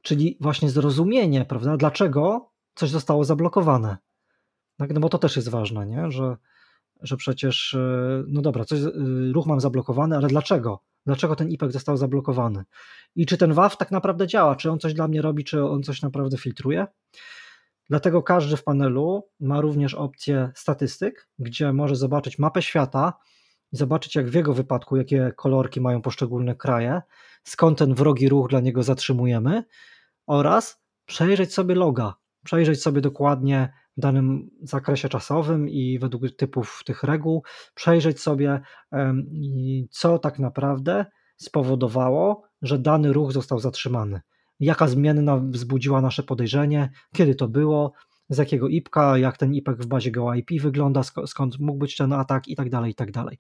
czyli 0.01 0.38
właśnie 0.39 0.69
zrozumienie, 0.69 1.45
prawda, 1.45 1.78
dlaczego 1.78 2.51
coś 2.76 2.89
zostało 2.89 3.24
zablokowane. 3.24 3.97
Tak, 4.78 4.93
no 4.93 4.99
bo 4.99 5.09
to 5.09 5.17
też 5.17 5.36
jest 5.36 5.49
ważne, 5.49 5.86
nie? 5.86 6.11
Że, 6.11 6.38
że 7.01 7.17
przecież, 7.17 7.74
e, 7.74 8.24
no 8.28 8.41
dobra, 8.41 8.65
coś, 8.65 8.80
e, 8.80 8.91
ruch 9.34 9.45
mam 9.45 9.59
zablokowany, 9.59 10.17
ale 10.17 10.28
dlaczego? 10.28 10.84
Dlaczego 11.05 11.36
ten 11.36 11.49
IPEK 11.49 11.72
został 11.72 11.97
zablokowany? 11.97 12.63
I 13.15 13.26
czy 13.26 13.38
ten 13.38 13.53
WAF 13.53 13.78
tak 13.78 13.91
naprawdę 13.91 14.28
działa? 14.28 14.55
Czy 14.55 14.72
on 14.72 14.80
coś 14.80 14.93
dla 14.93 15.07
mnie 15.07 15.22
robi, 15.22 15.43
czy 15.43 15.65
on 15.65 15.84
coś 15.84 16.01
naprawdę 16.01 16.38
filtruje? 16.38 16.88
Dlatego 17.89 18.24
każdy 18.24 18.57
w 18.57 18.63
panelu 18.63 19.28
ma 19.39 19.61
również 19.61 19.93
opcję 19.93 20.51
statystyk, 20.55 21.30
gdzie 21.39 21.74
może 21.74 21.95
zobaczyć 21.95 22.39
mapę 22.39 22.61
świata 22.61 23.13
i 23.72 23.78
zobaczyć, 23.78 24.15
jak 24.15 24.30
w 24.30 24.34
jego 24.34 24.53
wypadku, 24.53 24.97
jakie 24.97 25.34
kolorki 25.36 25.82
mają 25.82 26.01
poszczególne 26.01 26.55
kraje, 26.55 27.01
skąd 27.43 27.77
ten 27.77 27.93
wrogi 27.93 28.29
ruch 28.29 28.49
dla 28.49 28.59
niego 28.59 28.83
zatrzymujemy 28.83 29.63
oraz 30.27 30.81
przejrzeć 31.05 31.53
sobie 31.53 31.75
loga, 31.75 32.13
przejrzeć 32.43 32.81
sobie 32.81 33.01
dokładnie 33.01 33.73
w 33.97 34.01
danym 34.01 34.49
zakresie 34.61 35.09
czasowym 35.09 35.69
i 35.69 35.99
według 35.99 36.23
typów 36.37 36.81
tych 36.85 37.03
reguł, 37.03 37.43
przejrzeć 37.75 38.19
sobie, 38.19 38.61
co 39.89 40.19
tak 40.19 40.39
naprawdę 40.39 41.05
spowodowało, 41.37 42.43
że 42.61 42.79
dany 42.79 43.13
ruch 43.13 43.31
został 43.31 43.59
zatrzymany. 43.59 44.21
Jaka 44.59 44.87
zmienna 44.87 45.37
wzbudziła 45.37 46.01
nasze 46.01 46.23
podejrzenie, 46.23 46.89
kiedy 47.13 47.35
to 47.35 47.47
było, 47.47 47.93
z 48.32 48.38
jakiego 48.38 48.67
IPka, 48.67 49.17
jak 49.17 49.38
ten 49.38 49.53
IPek 49.53 49.82
w 49.82 49.88
bazie 49.88 50.11
GoIP 50.11 50.51
wygląda, 50.61 51.01
skąd 51.25 51.59
mógł 51.59 51.79
być 51.79 51.97
ten 51.97 52.13
atak 52.13 52.47
i 52.47 52.55
tak 52.55 52.69
dalej, 52.69 52.91
i 52.91 52.95
tak 52.95 53.11
dalej. 53.11 53.38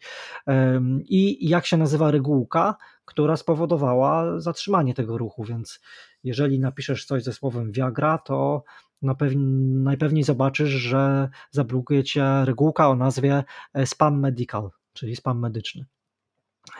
I 1.03 1.49
jak 1.49 1.65
się 1.65 1.77
nazywa 1.77 2.11
regułka, 2.11 2.75
która 3.05 3.37
spowodowała 3.37 4.39
zatrzymanie 4.39 4.93
tego 4.93 5.17
ruchu, 5.17 5.43
więc 5.43 5.79
jeżeli 6.23 6.59
napiszesz 6.59 7.05
coś 7.05 7.23
ze 7.23 7.33
słowem 7.33 7.71
Viagra, 7.71 8.17
to 8.17 8.63
najpewniej 9.01 10.23
zobaczysz, 10.23 10.69
że 10.69 11.29
zablokuje 11.51 12.03
cię 12.03 12.45
regułka 12.45 12.89
o 12.89 12.95
nazwie 12.95 13.43
e, 13.73 13.85
spam 13.85 14.19
medical, 14.19 14.69
czyli 14.93 15.15
spam 15.15 15.39
medyczny. 15.39 15.85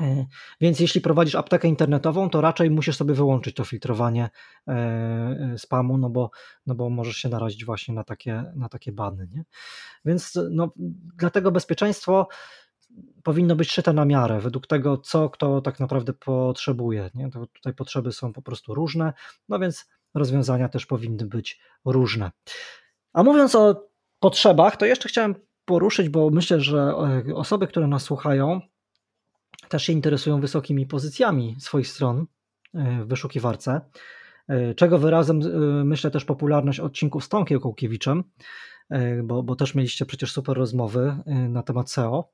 E, 0.02 0.26
więc 0.62 0.80
jeśli 0.80 1.02
prowadzisz 1.02 1.36
aptekę 1.36 1.68
internetową, 1.68 2.30
to 2.30 2.42
raczej 2.42 2.70
musisz 2.70 2.98
sobie 2.98 3.14
wyłączyć 3.14 3.56
to 3.56 3.64
filtrowanie 3.64 4.30
e, 4.68 5.56
spamu, 5.58 5.98
no 5.98 6.10
bo, 6.10 6.32
no 6.66 6.76
bo 6.76 6.90
możesz 6.90 7.18
się 7.18 7.30
narazić 7.30 7.66
właśnie 7.66 7.94
na 7.94 8.04
takie, 8.04 8.44
na 8.56 8.70
takie 8.70 8.92
bany. 8.92 9.28
Nie? 9.34 9.44
Więc 10.06 10.40
no, 10.52 10.74
dlatego 11.18 11.52
bezpieczeństwo 11.52 12.28
powinno 13.24 13.56
być 13.56 13.72
szyte 13.72 13.94
na 13.94 14.06
miarę, 14.06 14.40
według 14.40 14.68
tego, 14.68 14.98
co 14.98 15.30
kto 15.30 15.62
tak 15.62 15.80
naprawdę 15.80 16.14
potrzebuje. 16.14 17.10
Nie? 17.14 17.30
To 17.30 17.48
tutaj 17.48 17.74
potrzeby 17.74 18.12
są 18.12 18.34
po 18.34 18.42
prostu 18.42 18.76
różne, 18.76 19.14
no 19.50 19.60
więc 19.60 19.90
rozwiązania 20.14 20.70
też 20.70 20.86
powinny 20.86 21.26
być 21.26 21.60
różne. 21.86 22.32
A 23.14 23.24
mówiąc 23.24 23.56
o 23.56 23.90
potrzebach, 24.20 24.78
to 24.78 24.86
jeszcze 24.86 25.10
chciałem 25.10 25.36
poruszyć, 25.66 26.10
bo 26.10 26.30
myślę, 26.30 26.62
że 26.62 26.94
e, 27.28 27.36
osoby, 27.36 27.68
które 27.68 27.88
nas 27.88 28.04
słuchają, 28.04 28.62
też 29.72 29.84
się 29.84 29.93
interesują 29.93 30.41
wysokimi 30.41 30.86
pozycjami 30.86 31.55
swoich 31.59 31.88
stron 31.88 32.26
e, 32.74 33.03
w 33.03 33.07
wyszukiwarce, 33.07 33.82
e, 34.47 34.74
czego 34.76 34.97
wyrazem 34.97 35.39
myślę 35.86 36.11
też 36.11 36.26
popularność 36.26 36.80
odcinków 36.80 37.24
z 37.24 37.30
Tomkiem 37.30 37.59
Kołkiewiczem, 37.59 38.24
bo, 39.24 39.43
bo 39.43 39.55
też 39.55 39.76
mieliście 39.76 40.05
przecież 40.05 40.32
super 40.32 40.57
rozmowy 40.57 41.17
na 41.26 41.63
temat 41.63 41.91
SEO. 41.91 42.30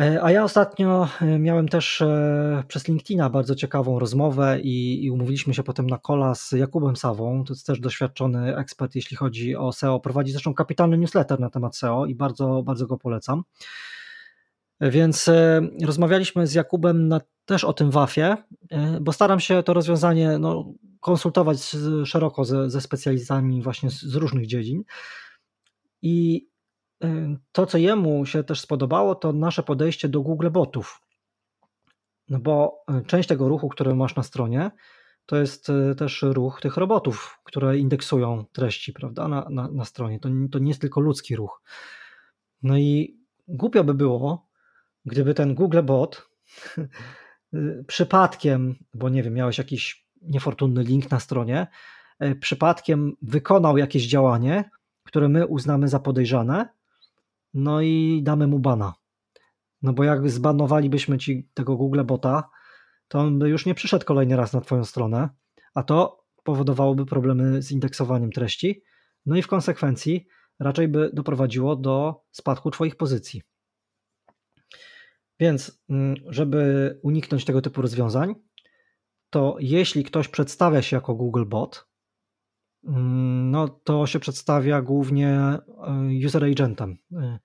E, 0.00 0.22
a 0.22 0.30
ja 0.32 0.44
ostatnio 0.44 1.08
e, 1.20 1.38
miałem 1.38 1.68
też 1.68 2.00
e, 2.02 2.64
przez 2.68 2.88
LinkedIna 2.88 3.30
bardzo 3.30 3.54
ciekawą 3.54 3.98
rozmowę 3.98 4.60
i, 4.60 5.04
i, 5.04 5.10
umówiliśmy 5.10 5.54
się 5.54 5.62
potem 5.62 5.86
na 5.86 5.98
kola 5.98 6.34
z 6.34 6.52
Jakubem 6.52 6.96
Sawą, 6.96 7.44
to 7.44 7.52
jest 7.52 7.66
też 7.66 7.80
doświadczony 7.80 8.56
ekspert, 8.56 8.94
jeśli 8.94 9.16
chodzi 9.16 9.56
o 9.56 9.72
SEO. 9.72 10.00
Prowadzi 10.00 10.32
zresztą 10.32 10.54
kapitalny 10.54 10.98
newsletter 10.98 11.40
na 11.40 11.50
temat 11.50 11.76
SEO 11.76 12.06
i 12.06 12.14
bardzo, 12.14 12.62
bardzo 12.62 12.86
go 12.86 12.98
polecam. 12.98 13.42
Więc 14.80 15.30
rozmawialiśmy 15.84 16.46
z 16.46 16.54
Jakubem 16.54 17.08
na, 17.08 17.20
też 17.44 17.64
o 17.64 17.72
tym 17.72 17.90
WAF-ie, 17.90 18.36
bo 19.00 19.12
staram 19.12 19.40
się 19.40 19.62
to 19.62 19.74
rozwiązanie 19.74 20.38
no, 20.38 20.72
konsultować 21.00 21.76
szeroko 22.04 22.44
ze, 22.44 22.70
ze 22.70 22.80
specjalistami 22.80 23.62
właśnie 23.62 23.90
z, 23.90 24.02
z 24.02 24.14
różnych 24.14 24.46
dziedzin. 24.46 24.82
I 26.02 26.46
to, 27.52 27.66
co 27.66 27.78
jemu 27.78 28.26
się 28.26 28.44
też 28.44 28.60
spodobało, 28.60 29.14
to 29.14 29.32
nasze 29.32 29.62
podejście 29.62 30.08
do 30.08 30.20
Google 30.20 30.50
Botów. 30.50 31.00
No 32.28 32.38
bo 32.38 32.84
e, 32.88 33.02
część 33.06 33.28
tego 33.28 33.48
ruchu, 33.48 33.68
który 33.68 33.94
masz 33.94 34.16
na 34.16 34.22
stronie, 34.22 34.70
to 35.26 35.36
jest 35.36 35.70
e, 35.70 35.94
też 35.94 36.22
ruch 36.22 36.60
tych 36.60 36.76
robotów, 36.76 37.40
które 37.44 37.78
indeksują 37.78 38.44
treści 38.52 38.92
prawda, 38.92 39.28
na, 39.28 39.46
na, 39.50 39.68
na 39.70 39.84
stronie. 39.84 40.20
To, 40.20 40.28
to 40.50 40.58
nie 40.58 40.68
jest 40.68 40.80
tylko 40.80 41.00
ludzki 41.00 41.36
ruch. 41.36 41.62
No 42.62 42.78
i 42.78 43.18
głupio 43.48 43.84
by 43.84 43.94
było, 43.94 44.45
gdyby 45.06 45.34
ten 45.34 45.54
Google 45.54 45.82
Bot 45.82 46.30
przypadkiem, 47.86 48.74
bo 48.94 49.08
nie 49.08 49.22
wiem, 49.22 49.34
miałeś 49.34 49.58
jakiś 49.58 50.06
niefortunny 50.22 50.82
link 50.82 51.10
na 51.10 51.20
stronie, 51.20 51.66
e, 52.18 52.34
przypadkiem 52.34 53.16
wykonał 53.22 53.78
jakieś 53.78 54.06
działanie, 54.06 54.70
które 55.04 55.28
my 55.28 55.46
uznamy 55.46 55.88
za 55.88 56.00
podejrzane, 56.00 56.68
no 57.54 57.80
i 57.80 58.20
damy 58.22 58.46
mu 58.46 58.58
bana. 58.58 58.94
No 59.82 59.92
bo 59.92 60.04
jak 60.04 60.30
zbanowalibyśmy 60.30 61.18
ci 61.18 61.48
tego 61.54 61.76
Google 61.76 62.04
bota, 62.04 62.48
to 63.08 63.18
on 63.18 63.38
by 63.38 63.48
już 63.48 63.66
nie 63.66 63.74
przyszedł 63.74 64.04
kolejny 64.04 64.36
raz 64.36 64.52
na 64.52 64.60
twoją 64.60 64.84
stronę, 64.84 65.28
a 65.74 65.82
to 65.82 66.24
powodowałoby 66.44 67.06
problemy 67.06 67.62
z 67.62 67.72
indeksowaniem 67.72 68.32
treści, 68.32 68.82
no 69.26 69.36
i 69.36 69.42
w 69.42 69.46
konsekwencji 69.46 70.26
raczej 70.58 70.88
by 70.88 71.10
doprowadziło 71.12 71.76
do 71.76 72.22
spadku 72.30 72.70
twoich 72.70 72.96
pozycji. 72.96 73.42
Więc, 75.40 75.84
mm, 75.90 76.16
żeby 76.26 77.00
uniknąć 77.02 77.44
tego 77.44 77.62
typu 77.62 77.82
rozwiązań, 77.82 78.34
to 79.30 79.56
jeśli 79.60 80.04
ktoś 80.04 80.28
przedstawia 80.28 80.82
się 80.82 80.96
jako 80.96 81.14
Google 81.14 81.44
Bot, 81.44 81.86
Mm, 82.86 83.50
no 83.50 83.68
to 83.68 84.06
się 84.06 84.20
przedstawia 84.20 84.82
głównie 84.82 85.28
e, 85.28 85.60
user 86.26 86.44
agentem 86.44 86.96
e, 87.12 87.38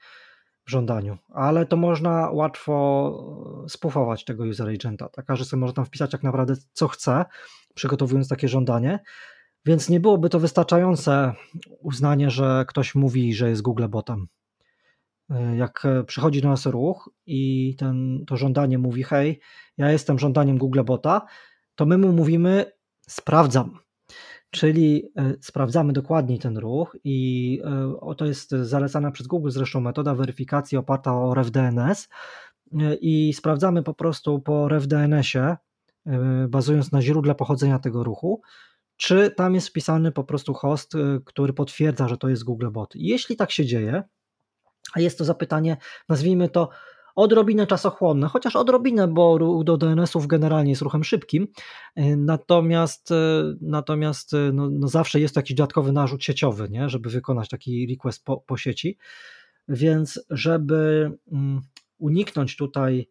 w 0.65 0.71
żądaniu, 0.71 1.17
ale 1.29 1.65
to 1.65 1.77
można 1.77 2.29
łatwo 2.31 3.65
spufować 3.69 4.25
tego 4.25 4.43
user 4.43 4.69
agenta, 4.69 5.09
tak, 5.09 5.25
że 5.37 5.45
sobie 5.45 5.61
może 5.61 5.73
tam 5.73 5.85
wpisać 5.85 6.11
tak 6.11 6.23
naprawdę 6.23 6.53
co 6.73 6.87
chce, 6.87 7.25
przygotowując 7.75 8.27
takie 8.27 8.47
żądanie, 8.47 8.99
więc 9.65 9.89
nie 9.89 9.99
byłoby 9.99 10.29
to 10.29 10.39
wystarczające 10.39 11.33
uznanie, 11.79 12.29
że 12.29 12.65
ktoś 12.67 12.95
mówi, 12.95 13.33
że 13.33 13.49
jest 13.49 13.61
Google 13.61 13.87
botem. 13.89 14.21
E, 14.21 14.40
jak 15.57 15.87
przychodzi 16.07 16.41
do 16.41 16.49
nas 16.49 16.65
ruch 16.65 17.09
i 17.25 17.75
ten, 17.79 18.25
to 18.27 18.37
żądanie 18.37 18.77
mówi, 18.77 19.03
hej, 19.03 19.39
ja 19.77 19.91
jestem 19.91 20.19
żądaniem 20.19 20.57
Google 20.57 20.83
bota, 20.83 21.25
to 21.75 21.85
my 21.85 21.97
mu 21.97 22.11
mówimy, 22.11 22.71
sprawdzam, 23.07 23.79
Czyli 24.51 25.11
e, 25.15 25.33
sprawdzamy 25.41 25.93
dokładniej 25.93 26.39
ten 26.39 26.57
ruch 26.57 26.97
i 27.03 27.59
e, 28.11 28.15
to 28.15 28.25
jest 28.25 28.49
zalecana 28.49 29.11
przez 29.11 29.27
Google 29.27 29.49
zresztą 29.49 29.81
metoda 29.81 30.15
weryfikacji 30.15 30.77
oparta 30.77 31.13
o 31.13 31.33
RefDNS 31.33 32.09
e, 32.79 32.95
i 32.95 33.33
sprawdzamy 33.33 33.83
po 33.83 33.93
prostu 33.93 34.39
po 34.39 34.67
RefDNS-ie, 34.67 35.57
bazując 36.49 36.91
na 36.91 37.01
źródle 37.01 37.35
pochodzenia 37.35 37.79
tego 37.79 38.03
ruchu, 38.03 38.41
czy 38.97 39.31
tam 39.31 39.55
jest 39.55 39.67
wpisany 39.67 40.11
po 40.11 40.23
prostu 40.23 40.53
host, 40.53 40.93
który 41.25 41.53
potwierdza, 41.53 42.07
że 42.07 42.17
to 42.17 42.29
jest 42.29 42.43
Google 42.43 42.69
Bot. 42.71 42.93
Jeśli 42.95 43.35
tak 43.35 43.51
się 43.51 43.65
dzieje, 43.65 44.03
a 44.93 44.99
jest 44.99 45.17
to 45.17 45.25
zapytanie, 45.25 45.77
nazwijmy 46.09 46.49
to 46.49 46.69
odrobinę 47.15 47.67
czasochłonne, 47.67 48.27
chociaż 48.27 48.55
odrobinę, 48.55 49.07
bo 49.07 49.37
ruch 49.37 49.63
do 49.63 49.77
DNS-ów 49.77 50.27
generalnie 50.27 50.69
jest 50.69 50.81
ruchem 50.81 51.03
szybkim, 51.03 51.47
e, 51.95 52.15
natomiast, 52.17 53.11
e, 53.11 53.15
natomiast 53.61 54.33
e, 54.33 54.37
no, 54.53 54.69
no 54.69 54.87
zawsze 54.87 55.19
jest 55.19 55.35
jakiś 55.35 55.55
dodatkowy 55.55 55.91
narzut 55.91 56.23
sieciowy, 56.23 56.69
nie? 56.69 56.89
żeby 56.89 57.09
wykonać 57.09 57.49
taki 57.49 57.87
request 57.87 58.25
po, 58.25 58.37
po 58.37 58.57
sieci, 58.57 58.97
więc 59.67 60.25
żeby 60.29 61.11
mm, 61.31 61.61
uniknąć 61.97 62.57
tutaj 62.57 63.09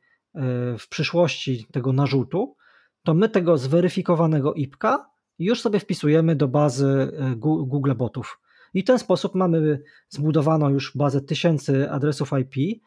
w 0.79 0.89
przyszłości 0.91 1.66
tego 1.73 1.93
narzutu, 1.93 2.57
to 3.03 3.14
my 3.14 3.29
tego 3.29 3.59
zweryfikowanego 3.59 4.55
IPka 4.55 5.11
już 5.39 5.61
sobie 5.61 5.81
wpisujemy 5.81 6.37
do 6.37 6.49
bazy 6.49 7.12
Google 7.37 7.95
Botów. 7.95 8.41
I 8.75 8.83
w 8.83 8.85
ten 8.85 8.99
sposób 8.99 9.35
mamy 9.35 9.83
zbudowaną 10.09 10.68
już 10.68 10.97
bazę 10.97 11.21
tysięcy 11.21 11.91
adresów 11.91 12.31
IP, 12.41 12.83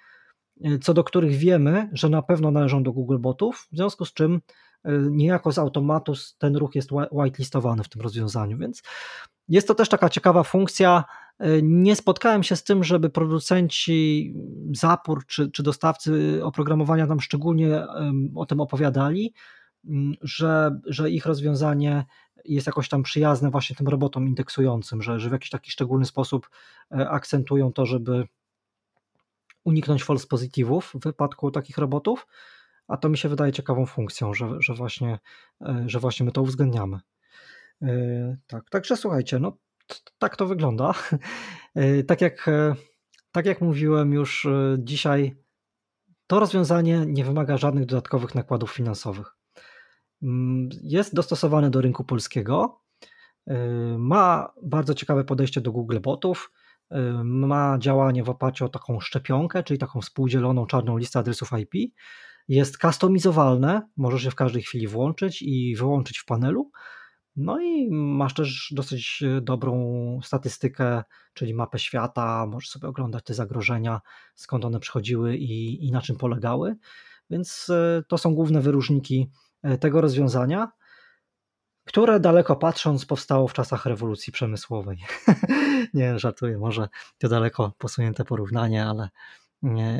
co 0.82 0.94
do 0.94 1.04
których 1.04 1.36
wiemy, 1.36 1.90
że 1.94 2.10
na 2.10 2.22
pewno 2.22 2.52
należą 2.52 2.84
do 2.84 2.94
Google 2.94 3.18
Botów, 3.20 3.68
w 3.72 3.76
związku 3.76 4.06
z 4.06 4.14
czym 4.14 4.42
e, 4.84 4.92
niejako 5.12 5.52
z 5.52 5.58
automatu 5.58 6.14
ten 6.38 6.56
ruch 6.56 6.76
jest 6.76 6.90
whitelistowany 7.12 7.84
w 7.84 7.90
tym 7.90 8.02
rozwiązaniu, 8.02 8.58
więc 8.58 8.84
jest 9.48 9.68
to 9.68 9.76
też 9.76 9.90
taka 9.90 10.10
ciekawa 10.10 10.44
funkcja. 10.44 11.04
E, 11.40 11.62
nie 11.62 11.96
spotkałem 11.96 12.44
się 12.44 12.56
z 12.56 12.64
tym, 12.64 12.84
żeby 12.84 13.10
producenci 13.10 14.34
zapór 14.72 15.26
czy, 15.26 15.52
czy 15.52 15.64
dostawcy 15.64 16.40
oprogramowania 16.44 17.08
tam 17.08 17.22
szczególnie 17.22 17.86
o 18.36 18.46
tym 18.46 18.60
opowiadali, 18.60 19.34
że, 20.22 20.80
że 20.86 21.10
ich 21.10 21.26
rozwiązanie 21.26 22.06
jest 22.46 22.68
jakoś 22.68 22.89
tam 22.89 23.04
przyjazne 23.04 23.50
właśnie 23.50 23.76
tym 23.76 23.88
robotom 23.88 24.28
indeksującym, 24.28 25.02
że, 25.02 25.20
że 25.20 25.30
w 25.30 25.32
jakiś 25.32 25.50
taki 25.50 25.72
szczególny 25.72 26.06
sposób 26.06 26.50
e, 26.91 27.10
akcentują 27.10 27.74
to, 27.74 27.86
żeby 27.86 28.28
uniknąć 29.64 30.04
false 30.04 30.28
pozytywów 30.28 30.94
w 30.94 31.04
wypadku 31.04 31.52
takich 31.52 31.78
robotów, 31.78 32.28
a 32.88 32.98
to 32.98 33.10
mi 33.10 33.18
się 33.18 33.30
wydaje 33.30 33.52
ciekawą 33.52 33.86
funkcją, 33.86 34.34
że, 34.34 34.50
że, 34.60 34.74
właśnie, 34.74 35.20
e, 35.62 35.84
że 35.88 36.00
właśnie 36.00 36.26
my 36.26 36.32
to 36.32 36.41
uwzględniamy. 36.41 37.00
E, 37.82 38.38
tak, 38.48 38.70
także 38.70 38.98
słuchajcie, 38.98 39.39
no 39.39 39.58
tak 40.20 40.36
to 40.36 40.48
wygląda. 40.48 40.94
Tak 42.08 42.22
jak, 42.22 42.50
tak 43.32 43.46
jak 43.46 43.62
mówiłem 43.62 44.14
już 44.14 44.48
dzisiaj, 44.78 45.36
to 46.28 46.39
rozwiązanie 46.39 47.04
nie 47.08 47.26
wymaga 47.26 47.58
żadnych 47.58 47.86
dodatkowych 47.86 48.36
nakładów 48.36 48.72
finansowych. 48.72 49.36
Mm, 50.24 50.69
jest 50.84 51.15
dostosowane 51.15 51.69
do 51.69 51.82
rynku 51.82 52.03
polskiego, 52.03 52.84
ma 53.97 54.53
bardzo 54.63 54.93
ciekawe 54.93 55.24
podejście 55.24 55.61
do 55.61 55.71
Google 55.71 55.99
Botów, 55.99 56.51
ma 57.24 57.78
działanie 57.80 58.24
w 58.24 58.30
oparciu 58.30 58.65
o 58.65 58.69
taką 58.69 58.99
szczepionkę, 58.99 59.63
czyli 59.63 59.78
taką 59.78 60.01
współdzieloną 60.01 60.65
czarną 60.65 60.97
listę 60.97 61.19
adresów 61.19 61.49
IP. 61.59 61.93
Jest 62.47 62.78
customizowalne, 62.78 63.82
możesz 63.97 64.24
je 64.24 64.32
w 64.32 64.36
każdej 64.36 64.61
chwili 64.61 64.88
włączyć 64.88 65.41
i 65.41 65.76
wyłączyć 65.76 66.19
w 66.19 66.26
panelu. 66.26 66.71
No 67.36 67.61
i 67.61 67.89
masz 67.91 68.34
też 68.34 68.74
dosyć 68.76 69.24
dobrą 69.41 70.19
statystykę, 70.24 71.03
czyli 71.34 71.53
mapę 71.53 71.80
świata, 71.80 72.45
możesz 72.51 72.69
sobie 72.69 72.88
oglądać 72.88 73.24
te 73.24 73.34
zagrożenia, 73.34 74.01
skąd 74.36 74.65
one 74.65 74.80
przychodziły 74.80 75.38
i, 75.38 75.86
i 75.88 75.91
na 75.91 76.01
czym 76.01 76.17
polegały. 76.17 76.76
Więc 77.30 77.71
to 78.07 78.17
są 78.17 78.36
główne 78.36 78.61
wyróżniki 78.61 79.32
tego 79.80 80.01
rozwiązania, 80.01 80.72
które 81.86 82.20
daleko 82.20 82.55
patrząc 82.55 83.05
powstało 83.05 83.47
w 83.47 83.53
czasach 83.53 83.86
rewolucji 83.86 84.34
przemysłowej. 84.34 84.97
Nie, 85.93 86.20
żartuję, 86.20 86.57
może 86.57 86.89
to 87.18 87.30
daleko 87.30 87.72
posunięte 87.78 88.26
porównanie, 88.26 88.86
ale, 88.86 89.09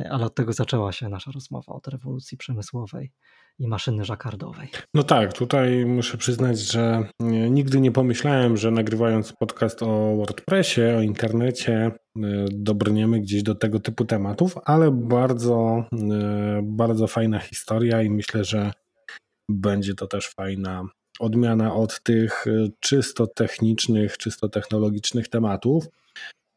ale 0.10 0.26
od 0.26 0.36
tego 0.36 0.54
zaczęła 0.54 0.92
się 0.92 1.10
nasza 1.10 1.32
rozmowa, 1.32 1.74
od 1.74 1.88
rewolucji 1.88 2.38
przemysłowej 2.38 3.12
i 3.60 3.68
maszyny 3.68 4.06
żakardowej. 4.06 4.68
No 4.94 5.04
tak, 5.04 5.34
tutaj 5.34 5.86
muszę 5.86 6.18
przyznać, 6.18 6.60
że 6.60 7.04
nigdy 7.50 7.82
nie 7.82 7.92
pomyślałem, 7.92 8.58
że 8.58 8.72
nagrywając 8.72 9.34
podcast 9.34 9.84
o 9.84 10.16
WordPressie, 10.16 10.82
o 10.98 11.02
internecie, 11.02 11.92
y, 12.18 12.22
dobrniemy 12.52 13.20
gdzieś 13.20 13.44
do 13.44 13.56
tego 13.56 13.80
typu 13.80 14.06
tematów, 14.06 14.56
ale 14.66 14.92
bardzo, 14.92 15.86
y, 15.94 15.98
bardzo 16.64 17.08
fajna 17.08 17.40
historia 17.40 18.02
i 18.02 18.10
myślę, 18.10 18.44
że 18.44 18.72
będzie 19.50 19.94
to 19.94 20.08
też 20.08 20.30
fajna 20.30 20.84
odmiana 21.20 21.76
od 21.76 22.04
tych 22.04 22.48
y, 22.48 22.72
czysto 22.80 23.28
technicznych, 23.28 24.18
czysto 24.18 24.50
technologicznych 24.50 25.28
tematów. 25.28 25.88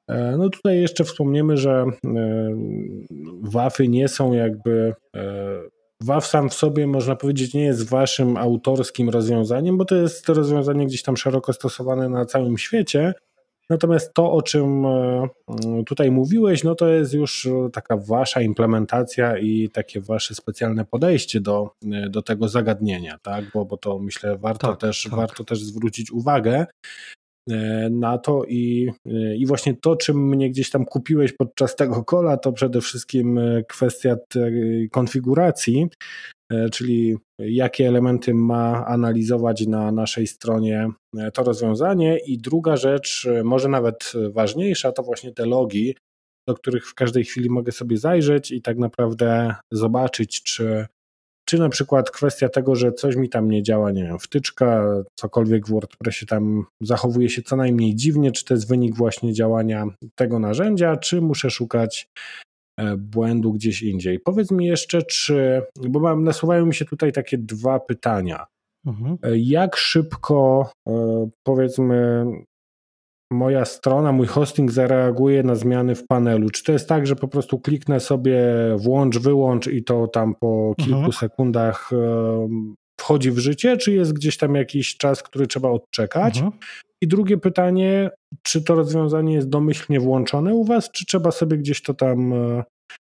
E, 0.08 0.36
no 0.36 0.50
tutaj 0.50 0.80
jeszcze 0.80 1.04
wspomniemy, 1.04 1.56
że 1.56 1.84
WAFy 3.42 3.88
nie 3.88 4.08
są 4.08 4.32
jakby 4.32 4.94
e, 5.16 5.22
WAF 6.00 6.26
sam 6.26 6.48
w 6.48 6.54
sobie, 6.54 6.86
można 6.86 7.16
powiedzieć, 7.16 7.54
nie 7.54 7.64
jest 7.64 7.88
waszym 7.88 8.36
autorskim 8.36 9.10
rozwiązaniem, 9.10 9.78
bo 9.78 9.84
to 9.84 9.96
jest 9.96 10.28
rozwiązanie 10.28 10.86
gdzieś 10.86 11.02
tam 11.02 11.16
szeroko 11.16 11.52
stosowane 11.52 12.08
na 12.08 12.24
całym 12.24 12.58
świecie. 12.58 13.14
Natomiast 13.70 14.14
to, 14.14 14.32
o 14.32 14.42
czym 14.42 14.86
e, 14.86 15.28
tutaj 15.86 16.10
mówiłeś, 16.10 16.64
no 16.64 16.74
to 16.74 16.88
jest 16.88 17.14
już 17.14 17.48
taka 17.72 17.96
wasza 17.96 18.40
implementacja 18.40 19.38
i 19.38 19.68
takie 19.68 20.00
wasze 20.00 20.34
specjalne 20.34 20.84
podejście 20.84 21.40
do, 21.40 21.70
e, 21.92 22.10
do 22.10 22.22
tego 22.22 22.48
zagadnienia, 22.48 23.18
tak? 23.22 23.44
Bo, 23.54 23.64
bo 23.64 23.76
to 23.76 23.98
myślę 23.98 24.38
warto, 24.38 24.68
tak, 24.68 24.80
też, 24.80 25.02
tak. 25.02 25.14
warto 25.14 25.44
też 25.44 25.64
zwrócić 25.64 26.12
uwagę, 26.12 26.66
E, 27.50 27.90
na 27.90 28.18
to 28.18 28.44
i, 28.44 28.90
i 29.36 29.46
właśnie 29.46 29.74
to, 29.74 29.96
czym 29.96 30.28
mnie 30.28 30.50
gdzieś 30.50 30.70
tam 30.70 30.84
kupiłeś 30.84 31.32
podczas 31.32 31.76
tego 31.76 32.04
kola, 32.04 32.36
to 32.36 32.52
przede 32.52 32.80
wszystkim 32.80 33.40
kwestia 33.68 34.16
konfiguracji, 34.90 35.86
czyli 36.72 37.16
jakie 37.38 37.88
elementy 37.88 38.34
ma 38.34 38.86
analizować 38.86 39.66
na 39.66 39.92
naszej 39.92 40.26
stronie 40.26 40.88
to 41.34 41.42
rozwiązanie. 41.42 42.18
I 42.18 42.38
druga 42.38 42.76
rzecz, 42.76 43.28
może 43.44 43.68
nawet 43.68 44.12
ważniejsza, 44.30 44.92
to 44.92 45.02
właśnie 45.02 45.32
te 45.32 45.46
logi, 45.46 45.96
do 46.48 46.54
których 46.54 46.86
w 46.86 46.94
każdej 46.94 47.24
chwili 47.24 47.50
mogę 47.50 47.72
sobie 47.72 47.98
zajrzeć 47.98 48.50
i 48.50 48.62
tak 48.62 48.78
naprawdę 48.78 49.54
zobaczyć, 49.72 50.42
czy 50.42 50.86
czy 51.48 51.58
na 51.58 51.68
przykład 51.68 52.10
kwestia 52.10 52.48
tego, 52.48 52.74
że 52.74 52.92
coś 52.92 53.16
mi 53.16 53.28
tam 53.28 53.50
nie 53.50 53.62
działa, 53.62 53.90
nie 53.90 54.04
wiem, 54.04 54.18
wtyczka, 54.18 54.84
cokolwiek 55.14 55.66
w 55.66 55.70
WordPressie 55.70 56.26
tam 56.26 56.64
zachowuje 56.80 57.28
się 57.28 57.42
co 57.42 57.56
najmniej 57.56 57.94
dziwnie, 57.94 58.32
czy 58.32 58.44
to 58.44 58.54
jest 58.54 58.68
wynik 58.68 58.96
właśnie 58.96 59.32
działania 59.32 59.86
tego 60.14 60.38
narzędzia, 60.38 60.96
czy 60.96 61.20
muszę 61.20 61.50
szukać 61.50 62.08
e, 62.18 62.18
błędu 62.98 63.52
gdzieś 63.52 63.82
indziej. 63.82 64.20
Powiedz 64.20 64.50
mi 64.50 64.66
jeszcze, 64.66 65.02
czy, 65.02 65.62
bo 65.88 66.00
mam, 66.00 66.24
nasuwają 66.24 66.66
mi 66.66 66.74
się 66.74 66.84
tutaj 66.84 67.12
takie 67.12 67.38
dwa 67.38 67.80
pytania. 67.80 68.46
Mhm. 68.86 69.18
E, 69.22 69.38
jak 69.38 69.76
szybko, 69.76 70.70
e, 70.88 71.28
powiedzmy, 71.42 72.26
moja 73.32 73.64
strona, 73.64 74.12
mój 74.12 74.26
hosting 74.26 74.72
zareaguje 74.72 75.42
na 75.42 75.54
zmiany 75.54 75.94
w 75.94 76.06
panelu? 76.06 76.50
Czy 76.50 76.64
to 76.64 76.72
jest 76.72 76.88
tak, 76.88 77.06
że 77.06 77.16
po 77.16 77.28
prostu 77.28 77.60
kliknę 77.60 78.00
sobie 78.00 78.44
włącz, 78.76 79.18
wyłącz 79.18 79.66
i 79.66 79.84
to 79.84 80.08
tam 80.08 80.34
po 80.40 80.74
kilku 80.78 80.94
mhm. 80.94 81.12
sekundach 81.12 81.90
wchodzi 83.00 83.30
w 83.30 83.38
życie, 83.38 83.76
czy 83.76 83.92
jest 83.92 84.12
gdzieś 84.12 84.36
tam 84.36 84.54
jakiś 84.54 84.96
czas, 84.96 85.22
który 85.22 85.46
trzeba 85.46 85.70
odczekać? 85.70 86.36
Mhm. 86.36 86.52
I 87.06 87.08
drugie 87.08 87.38
pytanie, 87.38 88.10
czy 88.42 88.64
to 88.64 88.74
rozwiązanie 88.74 89.34
jest 89.34 89.48
domyślnie 89.48 90.00
włączone 90.00 90.54
u 90.54 90.64
Was, 90.64 90.90
czy 90.90 91.06
trzeba 91.06 91.30
sobie 91.30 91.58
gdzieś 91.58 91.82
to 91.82 91.94
tam 91.94 92.32
e, 92.32 92.64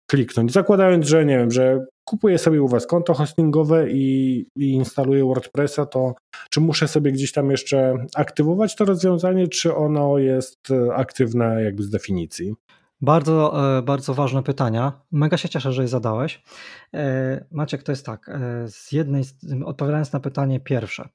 kliknąć? 0.09 0.51
Zakładając, 0.51 1.07
że 1.07 1.25
nie 1.25 1.37
wiem, 1.37 1.51
że 1.51 1.85
kupuję 2.05 2.37
sobie 2.37 2.61
u 2.61 2.67
Was 2.67 2.87
konto 2.87 3.13
hostingowe 3.13 3.91
i, 3.91 4.45
i 4.55 4.71
instaluję 4.71 5.25
WordPressa, 5.25 5.85
to 5.85 6.13
czy 6.49 6.61
muszę 6.61 6.87
sobie 6.87 7.11
gdzieś 7.11 7.31
tam 7.31 7.51
jeszcze 7.51 8.05
aktywować 8.15 8.75
to 8.75 8.85
rozwiązanie, 8.85 9.47
czy 9.47 9.75
ono 9.75 10.17
jest 10.17 10.71
e, 10.71 10.95
aktywne 10.95 11.63
jakby 11.63 11.83
z 11.83 11.89
definicji? 11.89 12.53
Bardzo, 13.01 13.53
e, 13.77 13.81
bardzo 13.81 14.13
ważne 14.13 14.43
pytania. 14.43 15.01
Mega 15.11 15.37
się 15.37 15.49
cieszę, 15.49 15.73
że 15.73 15.81
je 15.81 15.87
zadałeś. 15.87 16.43
Maciek, 17.51 17.83
to 17.83 17.91
jest 17.91 18.05
tak. 18.05 18.31
Z 18.67 18.91
jednej, 18.91 19.23
odpowiadając 19.65 20.13
na 20.13 20.19
pytanie 20.19 20.59
pierwsze. 20.59 21.09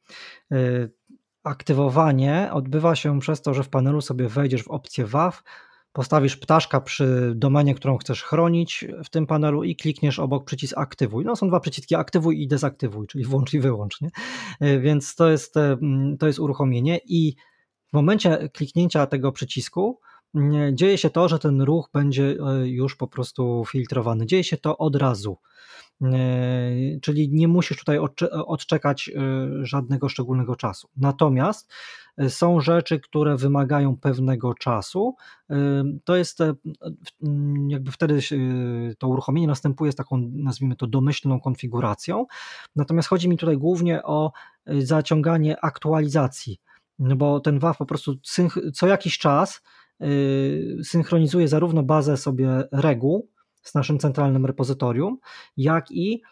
Aktywowanie 1.44 2.48
odbywa 2.52 2.96
się 2.96 3.20
przez 3.20 3.42
to, 3.42 3.54
że 3.54 3.62
w 3.62 3.68
panelu 3.68 4.00
sobie 4.00 4.28
wejdziesz 4.28 4.62
w 4.62 4.68
opcję 4.68 5.06
WAF, 5.06 5.42
postawisz 5.92 6.36
ptaszka 6.36 6.80
przy 6.80 7.32
domenie, 7.36 7.74
którą 7.74 7.98
chcesz 7.98 8.22
chronić 8.22 8.84
w 9.04 9.10
tym 9.10 9.26
panelu 9.26 9.64
i 9.64 9.76
klikniesz 9.76 10.18
obok 10.18 10.44
przycisk 10.44 10.78
aktywuj. 10.78 11.24
No 11.24 11.36
są 11.36 11.48
dwa 11.48 11.60
przyciski 11.60 11.94
aktywuj 11.94 12.42
i 12.42 12.48
dezaktywuj, 12.48 13.06
czyli 13.06 13.24
włącz 13.24 13.54
i 13.54 13.60
wyłącz. 13.60 14.00
Nie? 14.00 14.10
E, 14.60 14.80
więc 14.80 15.14
to 15.14 15.30
jest, 15.30 15.56
e, 15.56 15.76
to 16.18 16.26
jest 16.26 16.38
uruchomienie 16.38 17.00
i 17.06 17.34
w 17.88 17.92
momencie 17.92 18.48
kliknięcia 18.52 19.06
tego 19.06 19.32
przycisku 19.32 20.00
dzieje 20.72 20.98
się 20.98 21.10
to, 21.10 21.28
że 21.28 21.38
ten 21.38 21.62
ruch 21.62 21.88
będzie 21.92 22.36
e, 22.46 22.68
już 22.68 22.96
po 22.96 23.08
prostu 23.08 23.64
filtrowany. 23.68 24.26
Dzieje 24.26 24.44
się 24.44 24.56
to 24.56 24.78
od 24.78 24.96
razu. 24.96 25.38
Czyli 27.02 27.28
nie 27.32 27.48
musisz 27.48 27.78
tutaj 27.78 27.98
odczekać 28.32 29.10
żadnego 29.62 30.08
szczególnego 30.08 30.56
czasu. 30.56 30.88
Natomiast 30.96 31.72
są 32.28 32.60
rzeczy, 32.60 33.00
które 33.00 33.36
wymagają 33.36 33.96
pewnego 33.96 34.54
czasu. 34.54 35.14
To 36.04 36.16
jest 36.16 36.38
jakby 37.68 37.90
wtedy 37.90 38.18
to 38.98 39.08
uruchomienie 39.08 39.46
następuje 39.46 39.92
z 39.92 39.94
taką, 39.94 40.30
nazwijmy 40.32 40.76
to, 40.76 40.86
domyślną 40.86 41.40
konfiguracją. 41.40 42.26
Natomiast 42.76 43.08
chodzi 43.08 43.28
mi 43.28 43.36
tutaj 43.36 43.56
głównie 43.56 44.02
o 44.02 44.32
zaciąganie 44.66 45.64
aktualizacji, 45.64 46.60
no 46.98 47.16
bo 47.16 47.40
ten 47.40 47.58
WAF 47.58 47.76
po 47.78 47.86
prostu 47.86 48.14
co 48.74 48.86
jakiś 48.86 49.18
czas 49.18 49.62
synchronizuje 50.82 51.48
zarówno 51.48 51.82
bazę 51.82 52.16
sobie 52.16 52.48
reguł 52.72 53.33
z 53.64 53.74
naszym 53.74 53.98
centralnym 53.98 54.46
repozytorium, 54.46 55.18
jak 55.56 55.90
i 55.90 56.22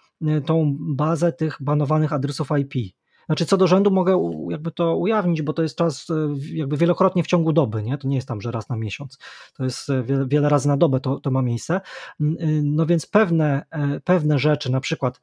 tą 0.46 0.76
bazę 0.78 1.32
tych 1.32 1.56
banowanych 1.60 2.12
adresów 2.12 2.48
IP. 2.60 2.94
Znaczy 3.26 3.46
co 3.46 3.56
do 3.56 3.66
rzędu 3.66 3.90
mogę 3.90 4.30
jakby 4.50 4.70
to 4.70 4.96
ujawnić, 4.96 5.42
bo 5.42 5.52
to 5.52 5.62
jest 5.62 5.76
czas 5.76 6.10
e, 6.10 6.14
jakby 6.52 6.76
wielokrotnie 6.76 7.22
w 7.22 7.26
ciągu 7.26 7.52
doby, 7.52 7.82
nie? 7.82 7.98
To 7.98 8.08
nie 8.08 8.16
jest 8.16 8.28
tam, 8.28 8.40
że 8.40 8.50
raz 8.50 8.68
na 8.68 8.76
miesiąc. 8.76 9.18
To 9.56 9.64
jest 9.64 9.90
e, 9.90 10.02
wiele, 10.02 10.26
wiele 10.28 10.48
razy 10.48 10.68
na 10.68 10.76
dobę 10.76 11.00
to, 11.00 11.20
to 11.20 11.30
ma 11.30 11.42
miejsce. 11.42 11.80
Y, 12.20 12.26
no 12.64 12.86
więc 12.86 13.06
pewne, 13.06 13.66
e, 13.70 14.00
pewne 14.00 14.38
rzeczy, 14.38 14.72
na 14.72 14.80
przykład 14.80 15.20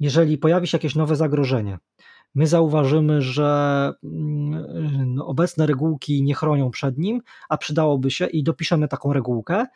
jeżeli 0.00 0.38
pojawi 0.38 0.66
się 0.66 0.76
jakieś 0.76 0.94
nowe 0.94 1.16
zagrożenie, 1.16 1.78
my 2.34 2.46
zauważymy, 2.46 3.22
że 3.22 3.92
mm, 4.04 5.14
no, 5.14 5.26
obecne 5.26 5.66
regułki 5.66 6.22
nie 6.22 6.34
chronią 6.34 6.70
przed 6.70 6.98
nim, 6.98 7.20
a 7.48 7.56
przydałoby 7.56 8.10
się 8.10 8.26
i 8.26 8.42
dopiszemy 8.42 8.88
taką 8.88 9.12
regułkę, 9.12 9.66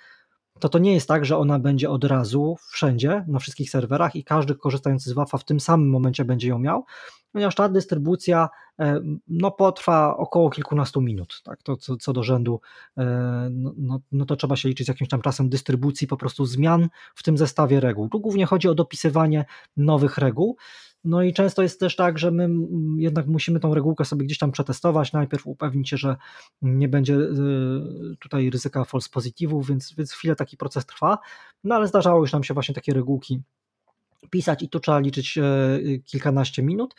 to 0.61 0.69
to 0.69 0.79
nie 0.79 0.95
jest 0.95 1.09
tak, 1.09 1.25
że 1.25 1.39
ona 1.39 1.59
będzie 1.59 1.91
od 1.91 2.05
razu 2.05 2.57
wszędzie, 2.71 3.25
na 3.29 3.39
wszystkich 3.39 3.71
serwerach 3.71 4.17
i 4.17 4.25
każdy 4.25 4.55
korzystający 4.55 5.11
z 5.11 5.13
WAF-a 5.13 5.39
w 5.39 5.45
tym 5.45 5.61
samym 5.61 5.91
momencie 5.91 6.25
będzie 6.25 6.49
ją 6.49 6.59
miał, 6.59 6.85
ponieważ 7.33 7.55
ta 7.55 7.69
dystrybucja 7.69 8.49
e, 8.79 9.01
no, 9.29 9.51
potrwa 9.51 10.17
około 10.17 10.51
kilkunastu 10.51 11.01
minut. 11.01 11.43
Tak? 11.45 11.63
To 11.63 11.77
co, 11.77 11.97
co 11.97 12.13
do 12.13 12.23
rzędu, 12.23 12.61
e, 12.97 13.05
no, 13.51 13.75
no, 13.77 14.01
no, 14.13 14.25
to 14.27 14.37
trzeba 14.37 14.57
się 14.57 14.69
liczyć 14.69 14.87
z 14.87 14.89
jakimś 14.89 15.11
tam 15.11 15.23
czasem 15.23 15.49
dystrybucji 15.49 16.07
po 16.07 16.17
prostu 16.17 16.47
zmian 16.47 16.89
w 17.15 17.23
tym 17.23 17.39
zestawie 17.39 17.81
reguł. 17.81 18.09
Tu 18.09 18.21
głównie 18.21 18.47
chodzi 18.47 18.69
o 18.69 18.75
dopisywanie 18.75 19.45
nowych 19.77 20.19
reguł. 20.19 20.57
No 21.05 21.23
i 21.23 21.33
często 21.33 21.63
jest 21.63 21.81
też 21.81 21.97
tak, 21.97 22.19
że 22.19 22.31
my 22.31 22.49
jednak 22.97 23.27
musimy 23.27 23.61
tą 23.61 23.75
regułkę 23.75 24.05
sobie 24.05 24.25
gdzieś 24.27 24.39
tam 24.39 24.53
przetestować, 24.53 25.13
najpierw 25.13 25.47
upewnić 25.47 25.89
się, 25.89 25.97
że 25.97 26.17
nie 26.63 26.89
będzie 26.89 27.15
y, 27.15 28.17
tutaj 28.21 28.51
ryzyka 28.51 28.85
false 28.85 29.09
positive'ów, 29.15 29.67
więc, 29.67 29.95
więc 29.99 30.13
chwilę 30.13 30.37
taki 30.37 30.57
proces 30.57 30.87
trwa, 30.87 31.19
no 31.65 31.75
ale 31.75 31.89
zdarzało 31.89 32.21
już 32.21 32.33
nam 32.33 32.45
się 32.45 32.55
właśnie 32.55 32.75
takie 32.75 32.95
regułki 32.95 33.43
pisać 34.31 34.63
i 34.63 34.69
tu 34.69 34.81
trzeba 34.81 34.99
liczyć 34.99 35.39
e, 35.39 35.43
kilkanaście 36.05 36.63
minut. 36.63 36.95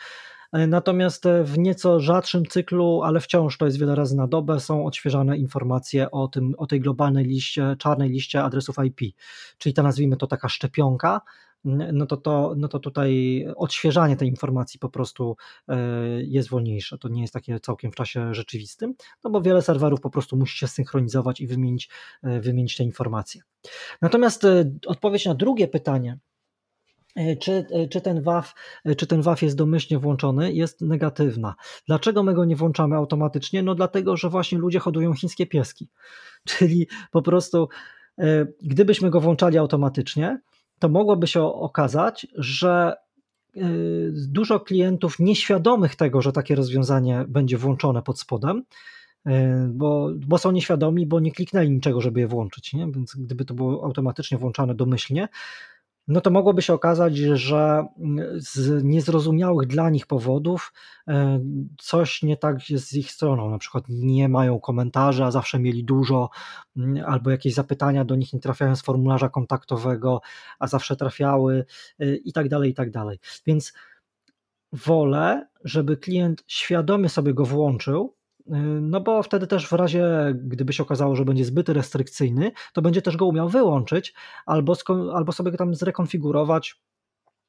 E, 0.54 0.68
natomiast 0.68 1.24
w 1.44 1.58
nieco 1.58 2.00
rzadszym 2.00 2.46
cyklu, 2.46 3.02
ale 3.04 3.20
wciąż 3.20 3.58
to 3.58 3.66
jest 3.66 3.80
wiele 3.80 3.96
razy 3.96 4.16
na 4.16 4.28
dobę, 4.28 4.60
są 4.60 4.86
odświeżane 4.86 5.38
informacje 5.38 6.12
o, 6.12 6.28
tym, 6.28 6.54
o 6.58 6.68
tej 6.68 6.80
globalnej 6.80 7.26
liście, 7.26 7.76
czarnej 7.80 8.10
liście 8.10 8.44
adresów 8.44 8.76
IP, 8.86 9.16
czyli 9.58 9.74
ta 9.74 9.84
nazwijmy 9.84 10.18
to 10.18 10.28
taka 10.28 10.50
szczepionka, 10.50 11.22
no 11.66 12.06
to, 12.06 12.18
to, 12.18 12.54
no 12.58 12.68
to 12.68 12.80
tutaj 12.80 13.46
odświeżanie 13.56 14.16
tej 14.16 14.30
informacji 14.30 14.80
po 14.80 14.90
prostu 14.90 15.36
jest 16.22 16.50
wolniejsze. 16.50 16.98
To 16.98 17.10
nie 17.10 17.22
jest 17.22 17.34
takie 17.34 17.60
całkiem 17.60 17.92
w 17.92 17.96
czasie 17.96 18.34
rzeczywistym, 18.34 18.94
no 19.24 19.30
bo 19.30 19.42
wiele 19.42 19.62
serwerów 19.62 20.02
po 20.02 20.10
prostu 20.10 20.38
musi 20.38 20.58
się 20.58 20.68
synchronizować 20.68 21.42
i 21.42 21.48
wymienić, 21.48 21.90
wymienić 22.24 22.78
te 22.78 22.84
informacje. 22.84 23.42
Natomiast 24.02 24.48
odpowiedź 24.88 25.26
na 25.26 25.36
drugie 25.36 25.68
pytanie, 25.68 26.20
E, 27.16 27.36
czy, 27.36 27.66
e, 27.72 27.88
czy, 27.88 28.02
ten 28.02 28.22
WAF, 28.22 28.54
e, 28.86 28.96
czy 28.96 29.08
ten 29.08 29.22
WAF 29.22 29.42
jest 29.42 29.58
domyślnie 29.58 30.00
włączony, 30.00 30.54
jest 30.54 30.82
negatywna. 30.82 31.56
Dlaczego 31.88 32.24
my 32.24 32.34
go 32.34 32.46
nie 32.46 32.56
włączamy 32.56 32.96
automatycznie? 32.96 33.64
No 33.64 33.76
dlatego, 33.76 34.18
że 34.18 34.30
właśnie 34.30 34.58
ludzie 34.58 34.80
hodują 34.80 35.14
chińskie 35.14 35.48
pieski. 35.48 35.90
Czyli 36.46 36.88
po 37.12 37.22
prostu 37.22 37.70
gdybyśmy 38.62 39.10
go 39.10 39.22
włączali 39.22 39.58
automatycznie, 39.58 40.40
to 40.84 40.90
mogłoby 40.90 41.28
się 41.28 41.42
okazać, 41.44 42.28
że 42.36 42.94
dużo 44.12 44.60
klientów 44.60 45.20
nieświadomych 45.20 45.96
tego, 45.96 46.22
że 46.22 46.32
takie 46.32 46.56
rozwiązanie 46.56 47.26
będzie 47.28 47.58
włączone 47.58 48.02
pod 48.02 48.20
spodem, 48.20 48.64
bo, 49.70 50.10
bo 50.28 50.38
są 50.38 50.52
nieświadomi, 50.52 51.06
bo 51.06 51.20
nie 51.20 51.32
kliknęli 51.32 51.70
niczego, 51.70 52.02
żeby 52.02 52.20
je 52.20 52.28
włączyć. 52.28 52.74
Nie? 52.74 52.92
Więc 52.92 53.16
gdyby 53.16 53.46
to 53.46 53.54
było 53.54 53.84
automatycznie 53.84 54.38
włączane 54.38 54.76
domyślnie, 54.76 55.28
no 56.08 56.22
to 56.22 56.32
mogłoby 56.32 56.62
się 56.62 56.74
okazać, 56.74 57.18
że 57.18 57.86
z 58.36 58.84
niezrozumiałych 58.84 59.68
dla 59.68 59.90
nich 59.90 60.08
powodów 60.08 60.74
e, 61.08 61.40
coś 61.80 62.24
nie 62.24 62.38
tak 62.38 62.70
jest 62.70 62.88
z 62.88 62.94
ich 62.94 63.12
stroną. 63.12 63.50
Na 63.50 63.58
przykład 63.58 63.84
nie 63.90 64.30
mają 64.30 64.60
komentarzy, 64.60 65.24
a 65.24 65.32
zawsze 65.32 65.60
mieli 65.60 65.84
dużo, 65.84 66.30
albo 67.06 67.30
jakieś 67.30 67.54
zapytania 67.54 68.06
do 68.06 68.16
nich 68.16 68.34
nie 68.34 68.40
trafiają 68.40 68.76
z 68.76 68.82
formularza 68.82 69.30
kontaktowego, 69.30 70.22
a 70.60 70.68
zawsze 70.68 70.96
trafiały 70.96 71.66
e, 72.00 72.16
i 72.16 72.34
tak 72.34 72.50
dalej, 72.50 72.72
i 72.72 72.74
tak 72.74 72.92
dalej. 72.92 73.20
Więc 73.46 73.74
wolę, 74.72 75.48
żeby 75.64 75.98
klient 75.98 76.44
świadomie 76.48 77.10
sobie 77.10 77.34
go 77.34 77.46
włączył, 77.46 78.16
no 78.82 79.02
bo 79.02 79.24
wtedy 79.24 79.48
też 79.48 79.68
w 79.68 79.74
razie, 79.74 80.06
gdyby 80.36 80.74
się 80.74 80.84
okazało, 80.84 81.16
że 81.16 81.26
będzie 81.26 81.46
zbyt 81.46 81.70
restrykcyjny, 81.70 82.52
to 82.74 82.82
będzie 82.82 83.02
też 83.02 83.18
go 83.18 83.26
umiał 83.26 83.50
wyłączyć 83.50 84.14
albo, 84.46 84.76
albo 85.14 85.32
sobie 85.32 85.52
go 85.52 85.58
tam 85.58 85.76
zrekonfigurować 85.76 86.82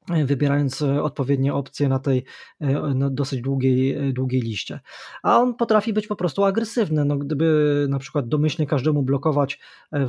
wybierając 0.08 0.82
e, 0.82 1.02
odpowiednie 1.02 1.54
opcje 1.54 1.88
na 1.88 1.98
tej 1.98 2.24
e, 2.60 2.94
dosyć 3.10 3.40
długiej, 3.40 3.94
e, 3.94 4.12
długiej 4.12 4.40
liście. 4.40 4.80
A 5.22 5.38
on 5.40 5.54
potrafi 5.54 5.92
być 5.92 6.06
po 6.06 6.16
prostu 6.16 6.44
agresywny. 6.44 7.04
No, 7.04 7.16
gdyby 7.16 7.86
na 7.88 7.98
przykład 7.98 8.28
domyślnie 8.28 8.66
każdemu 8.66 9.02
blokować 9.02 9.60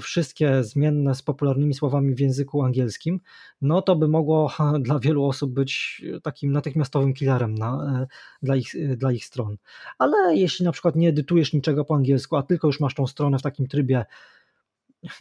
wszystkie 0.02 0.64
zmienne 0.64 1.16
z 1.16 1.22
popularnymi 1.22 1.74
słowami 1.74 2.16
w 2.16 2.20
języku 2.20 2.64
angielskim, 2.64 3.20
no 3.62 3.82
to 3.82 3.96
by 3.96 4.08
mogło 4.08 4.52
dla 4.80 5.00
wielu 5.00 5.26
osób 5.26 5.54
być 5.54 6.02
takim 6.24 6.52
natychmiastowym 6.52 7.14
killerem 7.14 7.56
na, 7.56 8.08
dla, 8.42 8.56
ich, 8.56 8.98
dla 8.98 9.12
ich 9.12 9.26
stron. 9.26 9.58
Ale 9.98 10.36
jeśli 10.36 10.66
na 10.66 10.72
przykład 10.72 10.96
nie 10.96 11.10
edytujesz 11.10 11.54
niczego 11.54 11.86
po 11.86 11.96
angielsku, 11.96 12.36
a 12.36 12.44
tylko 12.44 12.68
już 12.68 12.80
masz 12.80 12.96
tą 12.96 13.08
stronę 13.08 13.40
w 13.40 13.42
takim 13.42 13.68
trybie 13.68 14.06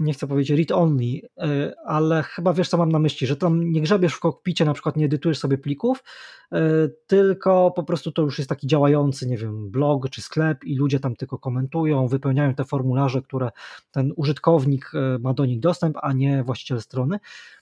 nie 0.01 0.13
chcę 0.13 0.27
powiedzieć 0.27 0.59
read 0.59 0.73
only, 0.73 1.21
e, 1.39 1.73
ale 1.85 2.23
chyba 2.23 2.53
wiesz, 2.53 2.69
co 2.69 2.77
mam 2.77 2.93
na 2.93 2.99
myśli, 2.99 3.27
że 3.27 3.37
tam 3.37 3.73
nie 3.73 3.81
grzebiesz 3.81 4.15
w 4.15 4.21
kokpicie, 4.21 4.65
na 4.65 4.73
przykład 4.73 4.97
nie 4.97 5.05
edytujesz 5.05 5.39
sobie 5.39 5.59
plików, 5.59 6.05
e, 6.53 6.59
tylko 7.07 7.71
po 7.71 7.83
prostu 7.83 8.13
to 8.13 8.23
już 8.23 8.39
jest 8.39 8.49
taki 8.49 8.67
działający, 8.67 9.27
nie 9.27 9.37
wiem, 9.37 9.71
blog 9.71 10.11
czy 10.11 10.23
sklep 10.23 10.65
i 10.65 10.77
ludzie 10.77 11.01
tam 11.01 11.17
tylko 11.17 11.39
komentują, 11.39 12.09
wypełniają 12.09 12.55
te 12.55 12.65
formularze, 12.65 13.23
które 13.23 13.51
ten 13.91 14.13
użytkownik 14.17 14.91
e, 14.95 15.19
ma 15.19 15.35
do 15.35 15.45
nich 15.45 15.61
dostęp, 15.61 15.97
a 16.03 16.13
nie 16.13 16.43
właściciel 16.45 16.81
strony, 16.81 17.19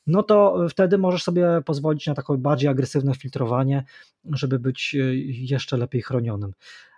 no 0.06 0.22
to 0.22 0.66
wtedy 0.70 0.98
możesz 0.98 1.22
sobie 1.22 1.62
pozwolić 1.64 2.06
na 2.06 2.14
takie 2.14 2.36
bardziej 2.38 2.70
agresywne 2.70 3.14
filtrowanie, 3.14 3.84
żeby 4.24 4.58
być 4.58 4.96
jeszcze 5.28 5.76
lepiej 5.76 6.02
chronionym. 6.02 6.52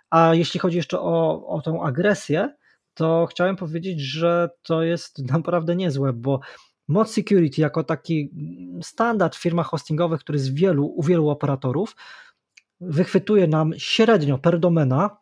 A 0.09 0.35
jeśli 0.35 0.59
chodzi 0.59 0.77
jeszcze 0.77 0.99
o, 0.99 1.47
o 1.47 1.61
tą 1.61 1.83
agresję, 1.83 2.55
to 2.95 3.27
chciałem 3.31 3.55
powiedzieć, 3.55 4.01
że 4.01 4.49
to 4.61 4.83
jest 4.83 5.19
naprawdę 5.35 5.75
niezłe, 5.75 6.13
bo 6.13 6.39
Mod 6.87 7.11
Security 7.11 7.61
jako 7.61 7.83
taki 7.83 8.29
standard 8.81 9.35
w 9.35 9.41
firmach 9.41 9.67
hostingowych, 9.67 10.19
który 10.19 10.37
jest 10.37 10.53
wielu, 10.53 10.85
u 10.85 11.03
wielu 11.03 11.29
operatorów, 11.29 11.95
wychwytuje 12.81 13.47
nam 13.47 13.73
średnio 13.77 14.37
per 14.37 14.59
domena 14.59 15.17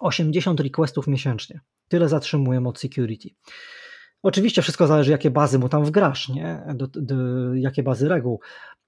80 0.00 0.60
requestów 0.60 1.06
miesięcznie. 1.06 1.60
Tyle 1.88 2.08
zatrzymuje 2.08 2.60
Mod 2.60 2.78
Security. 2.78 3.28
Oczywiście 4.22 4.62
wszystko 4.62 4.86
zależy, 4.86 5.10
jakie 5.10 5.30
bazy 5.30 5.58
mu 5.58 5.68
tam 5.68 5.84
wgrasz, 5.84 6.28
nie? 6.28 6.62
Do, 6.74 6.86
do, 6.86 7.14
jakie 7.54 7.82
bazy 7.82 8.08
reguł. 8.08 8.40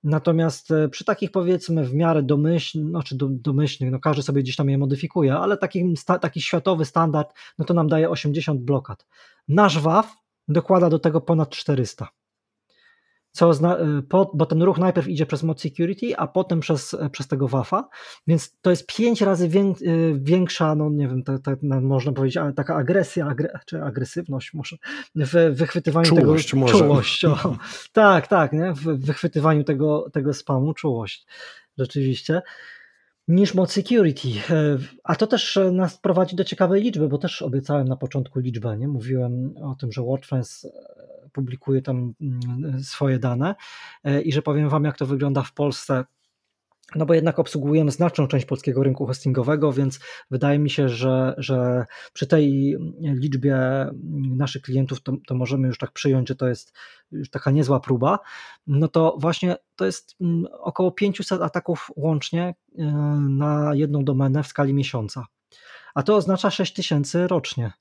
Natomiast 0.05 0.71
e, 0.71 0.89
przy 0.89 1.05
takich 1.05 1.31
powiedzmy 1.31 1.85
w 1.85 1.95
miarę 1.95 2.23
domyślnych, 2.23 2.89
znaczy 2.89 3.17
do, 3.17 3.29
domyślnych, 3.31 3.93
no 3.93 4.01
każdy 4.01 4.23
sobie 4.23 4.43
gdzieś 4.43 4.57
tam 4.57 4.71
je 4.71 4.79
modyfikuje, 4.79 5.35
ale 5.35 5.57
taki, 5.57 5.95
taki 6.21 6.41
światowy 6.41 6.85
standard, 6.85 7.35
no 7.59 7.65
to 7.65 7.75
nam 7.75 7.89
daje 7.89 8.11
80 8.11 8.61
blokad. 8.61 9.07
Nasz 9.49 9.79
WAF 9.79 10.17
dokłada 10.49 10.91
do 10.91 10.99
tego 10.99 11.21
ponad 11.21 11.51
400 11.51 12.09
co 13.33 13.55
zna, 13.55 13.79
y, 13.81 14.03
po, 14.03 14.31
bo 14.35 14.47
ten 14.47 14.63
ruch 14.63 14.79
najpierw 14.79 15.09
idzie 15.09 15.27
przez 15.27 15.43
mod 15.43 15.61
security, 15.61 16.17
a 16.17 16.27
potem 16.27 16.61
przez, 16.61 16.95
y, 16.95 17.11
przez 17.11 17.29
tego 17.29 17.49
WAFa, 17.49 17.89
więc 18.27 18.57
to 18.61 18.71
jest 18.71 18.87
pięć 18.97 19.21
razy 19.21 19.47
y, 19.47 20.15
większa, 20.19 20.75
no 20.75 20.91
nie 20.91 21.09
wiem, 21.09 21.23
no, 21.63 21.81
można 21.81 22.13
powiedzieć, 22.13 22.37
ale 22.37 22.53
taka 22.53 22.77
agresja, 22.77 23.27
agre, 23.27 23.59
czy 23.67 23.83
agresywność 23.83 24.55
może 24.55 24.77
w 25.15 25.57
wychwytywaniu 25.57 26.09
czułość, 26.09 26.51
tego, 26.51 26.61
może. 26.61 26.79
czułość, 26.79 27.25
o, 27.25 27.57
tak, 27.93 28.27
tak, 28.27 28.53
nie? 28.53 28.73
w 28.73 28.83
wychwytywaniu 28.83 29.65
tego, 29.65 30.11
tego 30.13 30.35
spamu, 30.35 30.75
czułość, 30.75 31.27
rzeczywiście 31.79 32.43
niż 33.29 33.55
mod 33.55 33.73
security. 33.73 34.29
A 35.05 35.15
to 35.15 35.27
też 35.27 35.59
nas 35.73 35.99
prowadzi 35.99 36.37
do 36.37 36.45
ciekawej 36.45 36.83
liczby, 36.83 37.09
bo 37.09 37.19
też 37.19 37.43
obiecałem 37.43 37.89
na 37.89 37.97
początku 37.97 38.41
liczbę. 38.41 38.79
Nie? 38.79 38.89
Mówiłem 38.89 39.55
o 39.57 39.75
tym, 39.75 39.93
że 39.93 40.03
WordPress 40.03 40.67
publikuje 41.33 41.83
tam 41.83 42.15
mm, 42.21 42.83
swoje 42.83 43.19
dane 43.19 43.55
e, 44.05 44.23
i 44.23 44.33
że 44.33 44.43
powiem 44.43 44.69
Wam, 44.69 44.85
jak 44.85 44.99
to 44.99 45.07
wygląda 45.07 45.43
w 45.43 45.53
Polsce 45.53 46.05
no 46.95 47.07
bo 47.07 47.15
jednak 47.15 47.39
obsługujemy 47.39 47.91
znaczną 47.91 48.27
część 48.27 48.47
polskiego 48.47 48.83
rynku 48.83 49.07
hostingowego, 49.07 49.73
więc 49.73 50.01
wydaje 50.31 50.59
mi 50.59 50.71
się, 50.71 50.89
że, 50.89 51.35
że 51.39 51.87
przy 52.13 52.27
tej 52.27 52.77
liczbie 53.01 53.57
naszych 54.37 54.63
klientów 54.63 55.03
to, 55.03 55.13
to, 55.27 55.35
możemy 55.35 55.69
już 55.69 55.79
tak 55.79 55.93
przyjąć, 55.93 56.29
że 56.29 56.35
to 56.35 56.49
jest 56.49 56.73
już 57.13 57.31
taka 57.31 57.51
niezła 57.51 57.81
próba. 57.81 58.19
No 58.67 58.89
to 58.89 59.17
właśnie 59.21 59.57
to 59.77 59.87
jest 59.87 60.17
mm, 60.21 60.47
około 60.61 60.93
500 60.93 61.43
ataków 61.43 61.91
łącznie 61.97 62.55
e, 62.79 62.85
na 63.29 63.75
jedną 63.75 64.05
domenę 64.05 64.43
w 64.43 64.47
skali 64.47 64.75
miesiąca. 64.75 65.27
A 65.95 66.03
to 66.03 66.17
oznacza 66.17 66.51
6000 66.51 67.27
rocznie. 67.27 67.73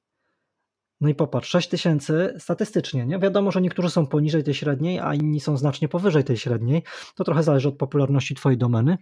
No 1.02 1.10
i 1.10 1.16
popatrz, 1.16 1.50
6 1.50 1.70
tysięcy 1.70 2.34
statystycznie, 2.40 3.06
nie? 3.06 3.20
Wiadomo, 3.20 3.52
że 3.52 3.62
niektórzy 3.62 3.90
są 3.90 4.08
poniżej 4.08 4.44
tej 4.44 4.54
średniej, 4.54 5.00
a 5.00 5.14
inni 5.14 5.40
są 5.40 5.58
znacznie 5.58 5.88
powyżej 5.88 6.24
tej 6.24 6.38
średniej. 6.38 6.84
To 7.16 7.24
trochę 7.24 7.44
zależy 7.44 7.70
od 7.70 7.78
popularności 7.78 8.36
Twojej 8.36 8.58
domeny. 8.58 8.98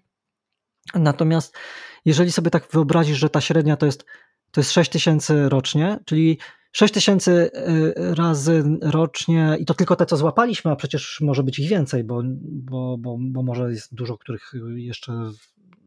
Natomiast 0.95 1.57
jeżeli 2.05 2.31
sobie 2.31 2.51
tak 2.51 2.67
wyobrazisz, 2.71 3.17
że 3.17 3.30
ta 3.30 3.41
średnia 3.41 3.77
to 3.77 3.85
jest, 3.85 4.05
to 4.51 4.61
jest 4.61 4.71
6 4.71 4.91
tysięcy 4.91 5.49
rocznie, 5.49 5.99
czyli 6.05 6.38
6 6.71 6.93
tysięcy 6.93 7.31
y, 7.31 8.15
razy 8.15 8.63
rocznie 8.81 9.57
i 9.59 9.65
to 9.65 9.73
tylko 9.73 9.95
te, 9.95 10.05
co 10.05 10.17
złapaliśmy, 10.17 10.71
a 10.71 10.76
przecież 10.76 11.21
może 11.21 11.43
być 11.43 11.59
ich 11.59 11.69
więcej, 11.69 12.03
bo, 12.03 12.21
bo, 12.41 12.97
bo, 12.97 13.17
bo 13.19 13.43
może 13.43 13.71
jest 13.71 13.95
dużo, 13.95 14.17
których 14.17 14.51
jeszcze 14.76 15.31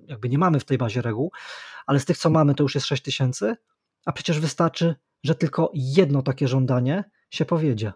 jakby 0.07 0.29
nie 0.29 0.39
mamy 0.39 0.61
w 0.61 0.65
tej 0.65 0.79
bazie 0.79 1.03
reguł, 1.03 1.33
ale 1.87 2.01
z 2.01 2.05
tych, 2.05 2.19
co 2.19 2.31
mamy, 2.31 2.55
to 2.55 2.63
już 2.63 2.75
jest 2.75 2.87
6 2.87 3.03
tysięcy, 3.03 3.57
a 4.05 4.13
przecież 4.13 4.41
wystarczy 4.41 4.95
że 5.23 5.35
tylko 5.35 5.71
jedno 5.75 6.23
takie 6.23 6.49
żądanie 6.49 7.05
się 7.31 7.45
powiedzie. 7.45 7.93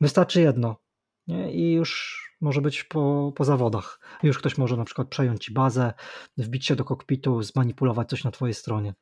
Wystarczy 0.00 0.40
jedno 0.40 0.76
nie? 1.26 1.52
i 1.52 1.72
już 1.72 2.22
może 2.40 2.60
być 2.60 2.84
po, 2.84 3.32
po 3.36 3.44
zawodach. 3.44 4.00
Już 4.22 4.38
ktoś 4.38 4.58
może 4.58 4.76
na 4.76 4.84
przykład 4.84 5.08
przejąć 5.08 5.44
ci 5.44 5.52
bazę, 5.52 5.92
wbić 6.38 6.66
się 6.66 6.76
do 6.76 6.84
kokpitu, 6.84 7.42
zmanipulować 7.42 8.08
coś 8.08 8.24
na 8.24 8.30
twojej 8.30 8.54
stronie. 8.54 8.94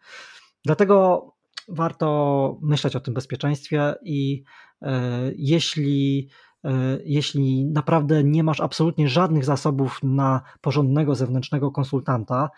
Dlatego 0.64 1.26
warto 1.68 2.58
myśleć 2.62 2.96
o 2.96 3.00
tym 3.00 3.14
bezpieczeństwie 3.14 3.94
i 4.02 4.44
e, 4.82 5.32
jeśli 5.36 6.28
e, 6.64 6.98
jeśli 7.04 7.64
naprawdę 7.64 8.24
nie 8.24 8.44
masz 8.44 8.60
absolutnie 8.60 9.08
żadnych 9.08 9.44
zasobów 9.44 10.00
na 10.02 10.42
porządnego 10.60 11.14
zewnętrznego 11.14 11.70
konsultanta, 11.70 12.50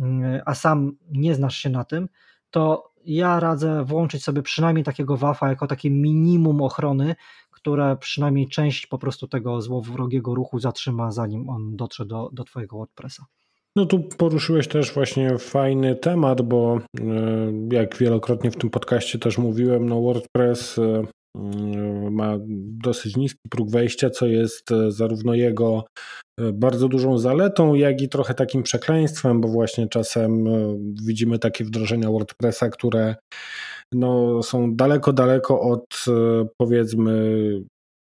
mm, 0.00 0.42
a 0.46 0.54
sam 0.54 0.92
nie 1.10 1.34
znasz 1.34 1.56
się 1.56 1.70
na 1.70 1.84
tym, 1.84 2.08
to 2.50 2.91
ja 3.04 3.40
radzę 3.40 3.84
włączyć 3.84 4.24
sobie 4.24 4.42
przynajmniej 4.42 4.84
takiego 4.84 5.16
WAF-a 5.16 5.48
jako 5.48 5.66
takie 5.66 5.90
minimum 5.90 6.62
ochrony, 6.62 7.14
które 7.50 7.96
przynajmniej 7.96 8.48
część 8.48 8.86
po 8.86 8.98
prostu 8.98 9.28
tego 9.28 9.60
złowrogiego 9.60 10.34
ruchu 10.34 10.58
zatrzyma, 10.58 11.10
zanim 11.10 11.48
on 11.48 11.76
dotrze 11.76 12.06
do, 12.06 12.30
do 12.32 12.44
Twojego 12.44 12.76
WordPressa. 12.76 13.24
No 13.76 13.86
tu 13.86 14.00
poruszyłeś 14.00 14.68
też 14.68 14.94
właśnie 14.94 15.38
fajny 15.38 15.96
temat, 15.96 16.42
bo 16.42 16.78
e, 16.78 17.04
jak 17.72 17.96
wielokrotnie 17.96 18.50
w 18.50 18.56
tym 18.56 18.70
podcaście 18.70 19.18
też 19.18 19.38
mówiłem, 19.38 19.88
no 19.88 20.00
WordPress 20.00 20.78
e, 20.78 21.02
ma 22.10 22.38
dosyć 22.82 23.16
niski 23.16 23.40
próg 23.50 23.70
wejścia, 23.70 24.10
co 24.10 24.26
jest 24.26 24.68
zarówno 24.88 25.34
jego 25.34 25.84
bardzo 26.52 26.88
dużą 26.88 27.18
zaletą, 27.18 27.74
jak 27.74 28.02
i 28.02 28.08
trochę 28.08 28.34
takim 28.34 28.62
przekleństwem, 28.62 29.40
bo 29.40 29.48
właśnie 29.48 29.88
czasem 29.88 30.44
widzimy 31.06 31.38
takie 31.38 31.64
wdrożenia 31.64 32.10
WordPressa, 32.10 32.68
które 32.68 33.16
no, 33.92 34.42
są 34.42 34.76
daleko, 34.76 35.12
daleko 35.12 35.60
od 35.60 36.04
powiedzmy 36.60 37.34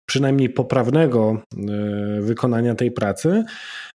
przynajmniej 0.09 0.51
poprawnego 0.51 1.42
e, 1.52 2.20
wykonania 2.20 2.74
tej 2.74 2.92
pracy. 2.92 3.44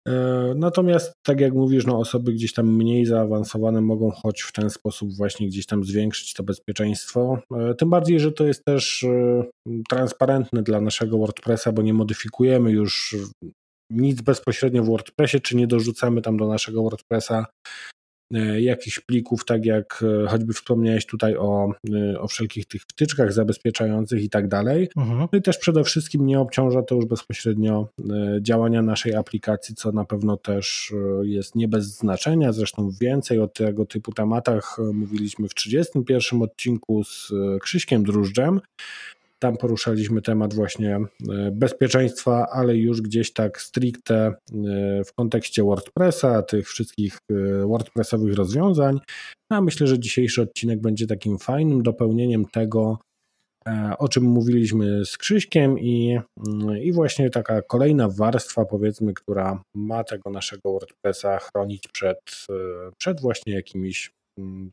E, 0.06 0.54
natomiast, 0.56 1.12
tak 1.26 1.40
jak 1.40 1.54
mówisz, 1.54 1.86
no 1.86 1.98
osoby 1.98 2.32
gdzieś 2.32 2.52
tam 2.52 2.76
mniej 2.76 3.06
zaawansowane 3.06 3.80
mogą 3.80 4.10
choć 4.10 4.42
w 4.42 4.52
ten 4.52 4.70
sposób 4.70 5.16
właśnie 5.16 5.46
gdzieś 5.46 5.66
tam 5.66 5.84
zwiększyć 5.84 6.34
to 6.34 6.42
bezpieczeństwo. 6.42 7.38
E, 7.56 7.74
tym 7.74 7.90
bardziej, 7.90 8.20
że 8.20 8.32
to 8.32 8.46
jest 8.46 8.64
też 8.64 9.06
transparentne 9.88 10.62
dla 10.62 10.80
naszego 10.80 11.18
WordPressa, 11.18 11.72
bo 11.72 11.82
nie 11.82 11.94
modyfikujemy 11.94 12.70
już 12.70 13.16
nic 13.90 14.20
bezpośrednio 14.20 14.82
w 14.82 14.86
WordPressie, 14.86 15.40
czy 15.40 15.56
nie 15.56 15.66
dorzucamy 15.66 16.22
tam 16.22 16.36
do 16.36 16.48
naszego 16.48 16.82
WordPressa 16.82 17.46
E, 17.46 17.95
jakichś 18.58 19.00
plików, 19.00 19.44
tak 19.44 19.64
jak 19.64 20.04
e, 20.24 20.26
choćby 20.26 20.52
wspomniałeś 20.52 21.06
tutaj 21.06 21.36
o, 21.36 21.72
e, 21.94 22.20
o 22.20 22.28
wszelkich 22.28 22.66
tych 22.66 22.82
wtyczkach 22.82 23.32
zabezpieczających 23.32 24.22
i 24.22 24.30
tak 24.30 24.48
dalej. 24.48 24.88
Mhm. 24.96 25.18
No 25.32 25.38
i 25.38 25.42
też 25.42 25.58
przede 25.58 25.84
wszystkim 25.84 26.26
nie 26.26 26.40
obciąża 26.40 26.82
to 26.82 26.94
już 26.94 27.04
bezpośrednio 27.04 27.88
działania 28.40 28.82
naszej 28.82 29.14
aplikacji, 29.14 29.74
co 29.74 29.92
na 29.92 30.04
pewno 30.04 30.36
też 30.36 30.92
jest 31.22 31.54
nie 31.54 31.68
bez 31.68 31.84
znaczenia. 31.84 32.52
Zresztą 32.52 32.90
więcej 33.00 33.38
o 33.38 33.48
tego 33.48 33.86
typu 33.86 34.12
tematach 34.12 34.76
mówiliśmy 34.92 35.48
w 35.48 35.54
31 35.54 36.42
odcinku 36.42 37.04
z 37.04 37.32
Krzyśkiem 37.60 38.04
Drużdżem. 38.04 38.60
Tam 39.42 39.56
poruszaliśmy 39.56 40.22
temat 40.22 40.54
właśnie 40.54 40.96
e, 40.96 41.06
bezpieczeństwa, 41.52 42.46
ale 42.52 42.76
już 42.76 43.02
gdzieś 43.02 43.32
tak 43.32 43.60
stricte 43.60 44.16
e, 44.16 44.34
w 45.04 45.12
kontekście 45.14 45.62
WordPressa, 45.64 46.42
tych 46.42 46.68
wszystkich 46.68 47.18
e, 47.30 47.66
WordPressowych 47.66 48.34
rozwiązań. 48.34 49.00
No, 49.50 49.56
a 49.56 49.60
myślę, 49.60 49.86
że 49.86 49.98
dzisiejszy 49.98 50.42
odcinek 50.42 50.80
będzie 50.80 51.06
takim 51.06 51.38
fajnym 51.38 51.82
dopełnieniem 51.82 52.44
tego, 52.44 52.98
o 53.98 54.08
czym 54.08 54.24
mówiliśmy 54.24 55.04
z 55.04 55.18
Krzyśkiem 55.18 55.78
i, 55.78 56.18
mm, 56.46 56.78
i 56.78 56.92
właśnie 56.92 57.30
taka 57.30 57.62
kolejna 57.62 58.08
warstwa, 58.08 58.64
powiedzmy, 58.64 59.14
która 59.14 59.62
ma 59.74 60.04
tego 60.04 60.30
naszego 60.30 60.72
WordPressa 60.72 61.38
chronić 61.38 61.88
przed, 61.92 62.18
przed 62.98 63.20
właśnie 63.20 63.54
jakimiś 63.54 64.10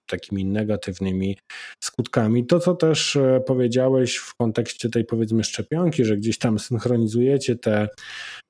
takimi 0.05 0.45
negatywnymi 0.45 1.37
skutkami. 1.83 2.45
To, 2.45 2.59
co 2.59 2.75
też 2.75 3.15
e, 3.15 3.41
powiedziałeś 3.47 4.15
w 4.15 4.35
kontekście 4.35 4.89
tej 4.89 5.05
powiedzmy 5.05 5.43
szczepionki, 5.43 6.05
że 6.05 6.17
gdzieś 6.17 6.37
tam 6.37 6.59
synchronizujecie 6.59 7.55
te, 7.55 7.87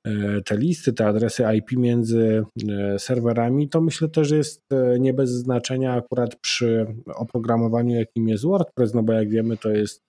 e, 0.07 0.41
te 0.41 0.57
listy, 0.57 0.93
te 0.93 1.07
adresy 1.07 1.43
IP 1.57 1.71
między 1.71 2.43
e, 2.69 2.99
serwerami, 2.99 3.69
to 3.69 3.81
myślę 3.81 4.09
też 4.09 4.31
jest 4.31 4.61
nie 4.99 5.13
bez 5.13 5.29
znaczenia 5.29 5.93
akurat 5.93 6.35
przy 6.35 6.85
oprogramowaniu, 7.15 7.95
jakim 7.95 8.27
jest 8.27 8.43
WordPress, 8.43 8.93
no 8.93 9.03
bo 9.03 9.13
jak 9.13 9.29
wiemy, 9.29 9.57
to 9.57 9.69
jest 9.69 10.01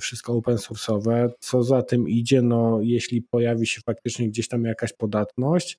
wszystko 0.00 0.32
open 0.32 0.56
source'owe. 0.56 1.30
Co 1.40 1.62
za 1.62 1.82
tym 1.82 2.08
idzie, 2.08 2.42
no 2.42 2.78
jeśli 2.82 3.22
pojawi 3.22 3.66
się 3.66 3.80
faktycznie 3.86 4.28
gdzieś 4.28 4.48
tam 4.48 4.64
jakaś 4.64 4.92
podatność, 4.92 5.78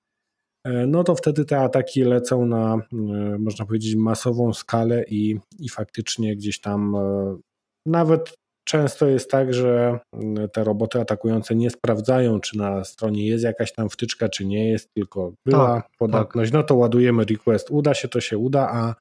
no 0.65 1.03
to 1.03 1.15
wtedy 1.15 1.45
te 1.45 1.59
ataki 1.59 2.03
lecą 2.03 2.45
na, 2.45 2.75
e, 2.93 3.37
można 3.39 3.65
powiedzieć, 3.65 3.95
masową 3.95 4.53
skalę 4.53 5.03
i, 5.07 5.39
i 5.59 5.69
faktycznie 5.69 6.35
gdzieś 6.35 6.61
tam 6.61 6.95
e, 6.95 7.37
nawet 7.85 8.33
często 8.63 9.07
jest 9.07 9.31
tak, 9.31 9.53
że 9.53 9.99
te 10.53 10.63
roboty 10.63 10.99
atakujące 10.99 11.55
nie 11.55 11.69
sprawdzają, 11.69 12.39
czy 12.39 12.57
na 12.57 12.83
stronie 12.83 13.27
jest 13.27 13.43
jakaś 13.43 13.73
tam 13.73 13.89
wtyczka, 13.89 14.29
czy 14.29 14.45
nie 14.45 14.69
jest, 14.69 14.93
tylko 14.93 15.33
była 15.45 15.81
tak, 15.81 15.89
podatność, 15.97 16.51
tak. 16.51 16.61
no 16.61 16.63
to 16.63 16.75
ładujemy 16.75 17.25
request, 17.25 17.71
uda 17.71 17.93
się, 17.93 18.07
to 18.07 18.21
się 18.21 18.37
uda, 18.37 18.69
a 18.71 18.95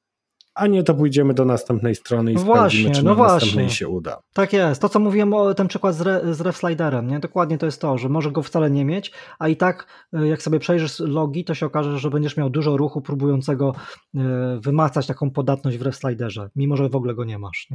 a 0.55 0.67
nie 0.67 0.83
to 0.83 0.93
pójdziemy 0.93 1.33
do 1.33 1.45
następnej 1.45 1.95
strony 1.95 2.31
i 2.31 2.35
no 2.35 2.41
sprawdzimy, 2.41 2.91
czy 2.91 3.03
no 3.03 3.09
na 3.09 3.15
właśnie. 3.15 3.33
następnej 3.33 3.69
się 3.69 3.87
uda. 3.87 4.21
Tak 4.33 4.53
jest. 4.53 4.81
To, 4.81 4.89
co 4.89 4.99
mówiłem 4.99 5.33
o 5.33 5.53
ten 5.53 5.67
przykład 5.67 5.95
z, 5.95 6.01
re, 6.01 6.33
z 6.33 6.41
RefSliderem, 6.41 7.07
nie? 7.07 7.19
dokładnie 7.19 7.57
to 7.57 7.65
jest 7.65 7.81
to, 7.81 7.97
że 7.97 8.09
może 8.09 8.31
go 8.31 8.43
wcale 8.43 8.71
nie 8.71 8.85
mieć, 8.85 9.11
a 9.39 9.47
i 9.47 9.55
tak 9.55 9.87
e, 10.13 10.27
jak 10.27 10.41
sobie 10.41 10.59
przejrzysz 10.59 10.99
logi, 10.99 11.45
to 11.45 11.53
się 11.53 11.65
okaże, 11.65 11.99
że 11.99 12.09
będziesz 12.09 12.37
miał 12.37 12.49
dużo 12.49 12.77
ruchu 12.77 13.01
próbującego 13.01 13.75
e, 14.15 14.19
wymacać 14.59 15.07
taką 15.07 15.31
podatność 15.31 15.77
w 15.77 15.81
RefSliderze, 15.81 16.49
mimo 16.55 16.77
że 16.77 16.89
w 16.89 16.95
ogóle 16.95 17.15
go 17.15 17.23
nie 17.23 17.39
masz. 17.39 17.67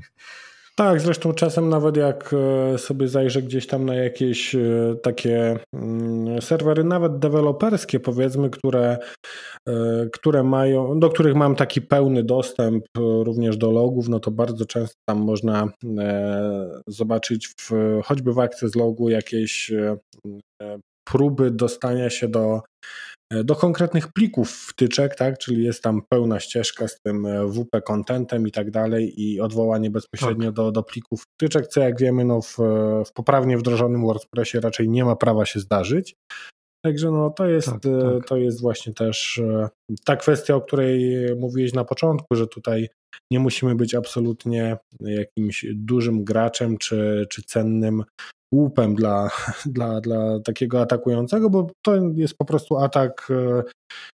Tak, 0.79 1.01
zresztą 1.01 1.33
czasem 1.33 1.69
nawet 1.69 1.97
jak 1.97 2.35
e, 2.75 2.79
sobie 2.79 3.09
zajrzę 3.09 3.43
gdzieś 3.43 3.67
tam 3.67 3.85
na 3.85 3.95
jakieś 3.95 4.55
e, 4.55 4.61
takie 5.03 5.59
mm, 5.75 6.43
serwery, 6.43 6.85
nawet 6.85 7.19
deweloperskie 7.19 8.01
powiedzmy, 8.01 8.51
które, 8.51 8.99
e, 9.69 10.07
które 10.13 10.43
mają, 10.43 11.01
do 11.01 11.09
których 11.11 11.35
mam 11.35 11.55
taki 11.57 11.83
pełny 11.83 12.23
dostęp 12.23 12.85
również 12.99 13.57
do 13.57 13.71
logów, 13.71 14.09
no 14.09 14.21
to 14.21 14.31
bardzo 14.31 14.67
często 14.67 14.97
tam 15.09 15.19
można 15.19 15.69
zobaczyć 16.87 17.49
w, 17.61 17.71
choćby 18.05 18.33
w 18.33 18.39
Access 18.39 18.75
Logu 18.75 19.09
jakieś 19.09 19.73
próby 21.05 21.51
dostania 21.51 22.11
się 22.11 22.29
do 22.29 22.61
do 23.33 23.57
konkretnych 23.57 24.13
plików 24.13 24.51
wtyczek, 24.51 25.15
tak, 25.15 25.39
czyli 25.39 25.65
jest 25.65 25.83
tam 25.83 26.03
pełna 26.09 26.41
ścieżka 26.41 26.89
z 26.89 27.01
tym 27.01 27.27
e, 27.27 27.47
WP 27.49 27.83
contentem 27.83 28.47
i 28.47 28.53
tak 28.53 28.71
dalej 28.71 29.23
i 29.23 29.41
odwołanie 29.41 29.91
bezpośrednio 29.91 30.47
tak. 30.47 30.55
do, 30.55 30.73
do 30.73 30.83
plików 30.83 31.23
wtyczek, 31.23 31.67
co 31.67 31.81
jak 31.81 31.99
wiemy 31.99 32.25
no 32.25 32.43
w, 32.43 32.57
w 33.07 33.13
poprawnie 33.15 33.59
wdrożonym 33.59 34.03
WordPressie 34.03 34.61
raczej 34.61 34.89
nie 34.89 35.05
ma 35.05 35.17
prawa 35.17 35.47
się 35.47 35.61
zdarzyć. 35.61 36.15
Także 36.85 37.11
no 37.11 37.31
to 37.31 37.47
jest, 37.47 37.69
tak, 37.69 37.87
e, 37.87 38.19
tak. 38.19 38.29
to 38.29 38.37
jest 38.37 38.61
właśnie 38.61 38.93
też 38.93 39.41
ta 40.05 40.17
kwestia, 40.17 40.55
o 40.55 40.61
której 40.61 41.17
mówiłeś 41.37 41.73
na 41.73 41.85
początku, 41.85 42.35
że 42.35 42.47
tutaj 42.47 42.89
nie 43.31 43.39
musimy 43.39 43.75
być 43.75 43.95
absolutnie 43.95 44.77
jakimś 45.01 45.67
dużym 45.75 46.25
graczem 46.25 46.79
czy, 46.79 47.27
czy 47.31 47.43
cennym 47.43 48.05
łupem 48.55 48.95
dla, 48.95 49.31
dla, 49.67 50.01
dla 50.01 50.41
takiego 50.41 50.81
atakującego, 50.81 51.51
bo 51.51 51.71
to 51.83 51.97
jest 52.15 52.35
po 52.39 52.45
prostu 52.45 52.77
atak 52.77 53.29
e, 53.31 53.63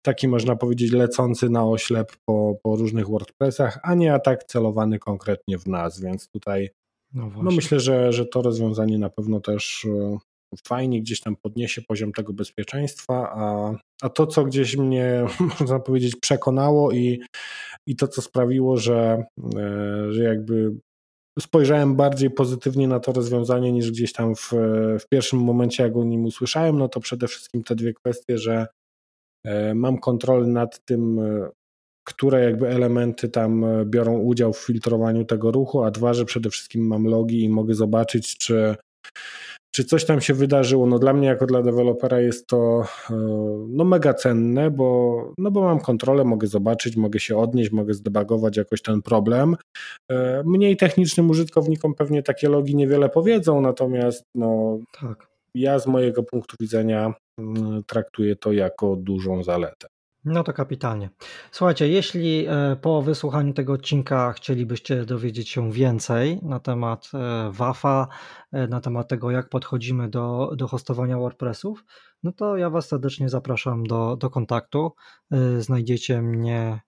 taki 0.05 0.27
można 0.27 0.55
powiedzieć 0.55 0.91
lecący 0.91 1.49
na 1.49 1.65
oślep 1.65 2.11
po, 2.25 2.55
po 2.63 2.75
różnych 2.75 3.07
WordPressach, 3.07 3.79
a 3.83 3.95
nie 3.95 4.13
atak 4.13 4.43
celowany 4.43 4.99
konkretnie 4.99 5.57
w 5.57 5.67
nas, 5.67 6.01
więc 6.01 6.29
tutaj 6.29 6.69
no, 7.13 7.31
no 7.43 7.51
myślę, 7.51 7.79
że, 7.79 8.13
że 8.13 8.25
to 8.25 8.41
rozwiązanie 8.41 8.97
na 8.97 9.09
pewno 9.09 9.39
też 9.39 9.85
e, 9.85 10.17
fajnie 10.67 11.01
gdzieś 11.01 11.21
tam 11.21 11.35
podniesie 11.35 11.81
poziom 11.81 12.11
tego 12.11 12.33
bezpieczeństwa, 12.33 13.31
a, 13.35 13.75
a 14.01 14.09
to, 14.09 14.27
co 14.27 14.45
gdzieś 14.45 14.77
mnie, 14.77 15.25
można 15.59 15.79
powiedzieć, 15.79 16.15
przekonało 16.15 16.91
i, 16.91 17.21
i 17.87 17.95
to, 17.95 18.07
co 18.07 18.21
sprawiło, 18.21 18.77
że, 18.77 19.23
e, 19.55 20.13
że 20.13 20.23
jakby 20.23 20.71
spojrzałem 21.39 21.95
bardziej 21.95 22.29
pozytywnie 22.29 22.87
na 22.87 22.99
to 22.99 23.11
rozwiązanie 23.11 23.71
niż 23.71 23.91
gdzieś 23.91 24.13
tam 24.13 24.35
w, 24.35 24.51
w 24.99 25.07
pierwszym 25.09 25.39
momencie, 25.39 25.83
jak 25.83 25.95
o 25.95 26.03
nim 26.03 26.25
usłyszałem, 26.25 26.77
no 26.77 26.89
to 26.89 26.99
przede 26.99 27.27
wszystkim 27.27 27.63
te 27.63 27.75
dwie 27.75 27.93
kwestie, 27.93 28.37
że 28.37 28.67
e, 29.45 29.75
mam 29.75 29.97
kontrolę 29.97 30.47
nad 30.47 30.85
tym, 30.85 31.19
e, 31.19 31.49
które 32.07 32.43
jakby 32.43 32.67
elementy 32.67 33.29
tam 33.29 33.63
e, 33.63 33.85
biorą 33.85 34.19
udział 34.19 34.53
w 34.53 34.57
filtrowaniu 34.57 35.25
tego 35.25 35.51
ruchu, 35.51 35.83
a 35.83 35.91
dwa, 35.91 36.13
że 36.13 36.25
przede 36.25 36.49
wszystkim 36.49 36.87
mam 36.87 37.03
logi 37.03 37.43
i 37.43 37.49
mogę 37.49 37.75
zobaczyć, 37.75 38.37
czy 38.37 38.75
czy 39.77 39.83
coś 39.83 40.05
tam 40.05 40.21
się 40.21 40.33
wydarzyło. 40.33 40.85
No 40.85 40.99
dla 40.99 41.13
mnie 41.13 41.27
jako 41.27 41.45
dla 41.45 41.61
dewelopera 41.61 42.21
jest 42.21 42.47
to 42.47 42.83
e, 43.09 43.13
no 43.69 43.83
mega 43.83 44.13
cenne, 44.13 44.71
bo, 44.71 45.33
no 45.37 45.51
bo 45.51 45.61
mam 45.61 45.79
kontrolę, 45.79 46.23
mogę 46.23 46.47
zobaczyć, 46.47 46.95
mogę 46.95 47.19
się 47.19 47.37
odnieść, 47.37 47.71
mogę 47.71 47.93
zdebagować 47.93 48.57
jakoś 48.57 48.81
ten 48.81 49.01
problem. 49.01 49.55
E, 50.11 50.43
mniej 50.45 50.77
technicznym 50.77 51.29
użytkownikom 51.29 51.93
pewnie 51.93 52.23
takie 52.23 52.49
logi 52.49 52.75
niewiele 52.75 53.09
powiedzą, 53.09 53.61
natomiast 53.61 54.23
no, 54.35 54.79
tak. 55.01 55.27
ja 55.55 55.79
z 55.79 55.87
mojego 55.87 56.23
punktu 56.23 56.55
widzenia 56.59 57.13
mm, 57.39 57.83
traktuję 57.83 58.35
to 58.35 58.51
jako 58.51 58.95
dużą 58.95 59.43
zaletę. 59.43 59.87
No 60.27 60.43
to 60.43 60.53
kapitalnie. 60.53 61.09
Słuchajcie, 61.51 61.87
jeśli 61.87 62.45
e, 62.47 62.75
po 62.81 63.01
wysłuchaniu 63.01 63.53
tego 63.53 63.73
odcinka 63.73 64.33
chcielibyście 64.33 65.05
dowiedzieć 65.05 65.49
się 65.49 65.71
więcej 65.71 66.39
na 66.43 66.59
temat 66.59 67.11
e, 67.13 67.51
WAFA, 67.51 68.07
e, 68.51 68.67
na 68.67 68.81
temat 68.81 69.07
tego, 69.07 69.31
jak 69.31 69.49
podchodzimy 69.49 70.09
do, 70.09 70.51
do 70.55 70.67
hostowania 70.67 71.17
WordPressów, 71.17 71.83
no 72.23 72.31
to 72.31 72.57
ja 72.57 72.69
Was 72.69 72.87
serdecznie 72.87 73.29
zapraszam 73.29 73.83
do, 73.83 74.15
do 74.15 74.29
kontaktu. 74.29 74.91
Znajdziecie 75.59 76.21
mnie 76.21 76.81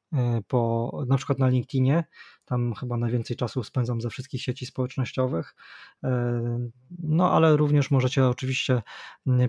po, 0.47 0.91
na 1.07 1.17
przykład 1.17 1.39
na 1.39 1.47
LinkedInie. 1.47 2.03
Tam 2.49 2.73
chyba 2.73 2.97
najwięcej 2.97 3.37
czasu 3.37 3.63
spędzam 3.63 4.01
ze 4.01 4.09
wszystkich 4.09 4.41
sieci 4.41 4.65
społecznościowych. 4.65 5.55
No 6.99 7.31
ale 7.31 7.57
również 7.57 7.91
możecie 7.91 8.27
oczywiście 8.27 8.81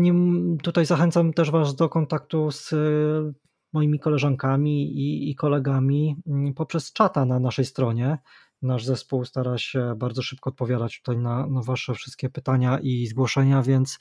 tutaj 0.63 0.85
zachęcam 0.85 1.33
też 1.33 1.51
Was 1.51 1.75
do 1.75 1.89
kontaktu 1.89 2.51
z 2.51 2.73
moimi 3.73 3.99
koleżankami 3.99 4.97
i, 4.97 5.31
i 5.31 5.35
kolegami 5.35 6.15
mm, 6.27 6.53
poprzez 6.53 6.93
czata 6.93 7.25
na 7.25 7.39
naszej 7.39 7.65
stronie. 7.65 8.17
Nasz 8.61 8.85
zespół 8.85 9.25
stara 9.25 9.57
się 9.57 9.93
bardzo 9.97 10.21
szybko 10.21 10.49
odpowiadać 10.49 11.01
tutaj 11.01 11.21
na, 11.21 11.47
na 11.47 11.61
Wasze 11.61 11.93
wszystkie 11.93 12.29
pytania 12.29 12.79
i 12.79 13.07
zgłoszenia, 13.07 13.61
więc, 13.61 13.97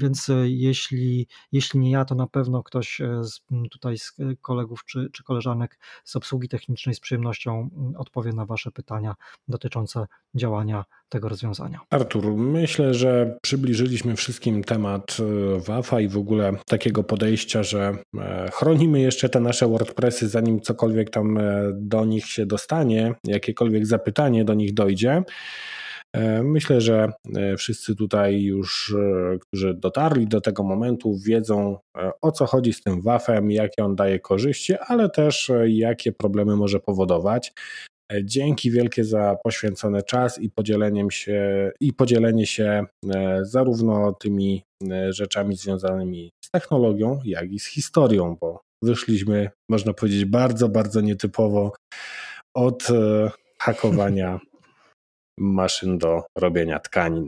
więc 0.00 0.30
jeśli, 0.44 1.26
jeśli 1.52 1.80
nie 1.80 1.90
ja, 1.90 2.04
to 2.04 2.14
na 2.14 2.26
pewno 2.26 2.62
ktoś 2.62 3.00
e, 3.00 3.24
z, 3.24 3.40
tutaj 3.70 3.98
z 3.98 4.12
kolegów 4.40 4.84
czy, 4.84 5.10
czy 5.12 5.24
koleżanek 5.24 5.78
z 6.04 6.16
obsługi 6.16 6.48
technicznej 6.48 6.94
z 6.94 7.00
przyjemnością 7.00 7.70
odpowie 7.98 8.32
na 8.32 8.46
Wasze 8.46 8.70
pytania 8.70 9.14
dotyczące 9.48 10.06
działania 10.34 10.84
tego 11.08 11.28
rozwiązania. 11.28 11.80
Artur, 11.90 12.36
myślę, 12.36 12.94
że 12.94 13.38
przybliżyliśmy 13.42 14.16
wszystkim 14.16 14.64
temat 14.64 15.16
e, 15.20 15.60
WAFA 15.60 16.00
i 16.00 16.08
w 16.08 16.18
ogóle 16.18 16.52
takiego 16.66 17.04
podejścia, 17.04 17.62
że 17.62 17.98
e, 18.18 18.50
chronimy 18.52 19.00
jeszcze 19.00 19.28
te 19.28 19.40
nasze 19.40 19.68
WordPressy, 19.68 20.28
zanim 20.28 20.60
cokolwiek 20.60 21.10
tam 21.10 21.38
do 21.74 22.04
nich 22.04 22.26
się 22.26 22.46
dostanie, 22.46 23.14
jakiekolwiek 23.56 23.86
zapytanie 23.86 24.44
do 24.44 24.54
nich 24.54 24.74
dojdzie. 24.74 25.22
E, 26.14 26.42
myślę, 26.42 26.80
że 26.80 27.12
e, 27.36 27.56
wszyscy 27.56 27.96
tutaj 27.96 28.42
już, 28.42 28.94
e, 28.98 29.38
którzy 29.38 29.74
dotarli 29.74 30.26
do 30.26 30.40
tego 30.40 30.62
momentu, 30.62 31.16
wiedzą 31.26 31.78
o 32.22 32.32
co 32.32 32.46
chodzi 32.46 32.72
z 32.72 32.82
tym 32.82 33.02
WAF-em, 33.02 33.50
jakie 33.50 33.84
on 33.84 33.96
daje 33.96 34.20
korzyści, 34.20 34.74
ale 34.86 35.10
też 35.10 35.50
jakie 35.66 36.12
problemy 36.12 36.56
może 36.56 36.80
powodować. 36.80 37.52
Dzięki 38.24 38.70
wielkie 38.70 39.04
za 39.04 39.36
poświęcony 39.44 40.02
czas 40.02 40.38
i 40.38 40.50
podzieleniem 40.50 41.10
się 41.10 41.70
i 41.80 41.92
podzielenie 41.92 42.46
się 42.46 42.84
zarówno 43.42 44.12
tymi 44.12 44.62
rzeczami 45.10 45.56
związanymi 45.56 46.32
z 46.44 46.50
technologią, 46.50 47.20
jak 47.24 47.52
i 47.52 47.58
z 47.58 47.66
historią, 47.66 48.36
bo 48.40 48.60
wyszliśmy, 48.82 49.50
można 49.70 49.92
powiedzieć, 49.92 50.24
bardzo, 50.24 50.68
bardzo 50.68 51.00
nietypowo 51.00 51.72
od 52.54 52.88
hakowania 53.58 54.40
maszyn 55.38 55.98
do 55.98 56.22
robienia 56.36 56.78
tkanin. 56.78 57.26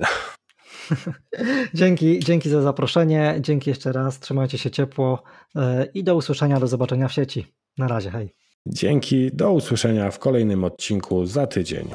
Dzięki, 1.74 2.18
dzięki 2.18 2.48
za 2.48 2.62
zaproszenie. 2.62 3.36
Dzięki 3.40 3.70
jeszcze 3.70 3.92
raz. 3.92 4.20
Trzymajcie 4.20 4.58
się 4.58 4.70
ciepło 4.70 5.22
e, 5.56 5.86
i 5.94 6.04
do 6.04 6.14
usłyszenia, 6.14 6.60
do 6.60 6.66
zobaczenia 6.66 7.08
w 7.08 7.12
sieci. 7.12 7.46
Na 7.78 7.88
razie, 7.88 8.10
hej. 8.10 8.34
Dzięki, 8.66 9.30
do 9.32 9.52
usłyszenia 9.52 10.10
w 10.10 10.18
kolejnym 10.18 10.64
odcinku 10.64 11.26
za 11.26 11.46
tydzień. 11.46 11.88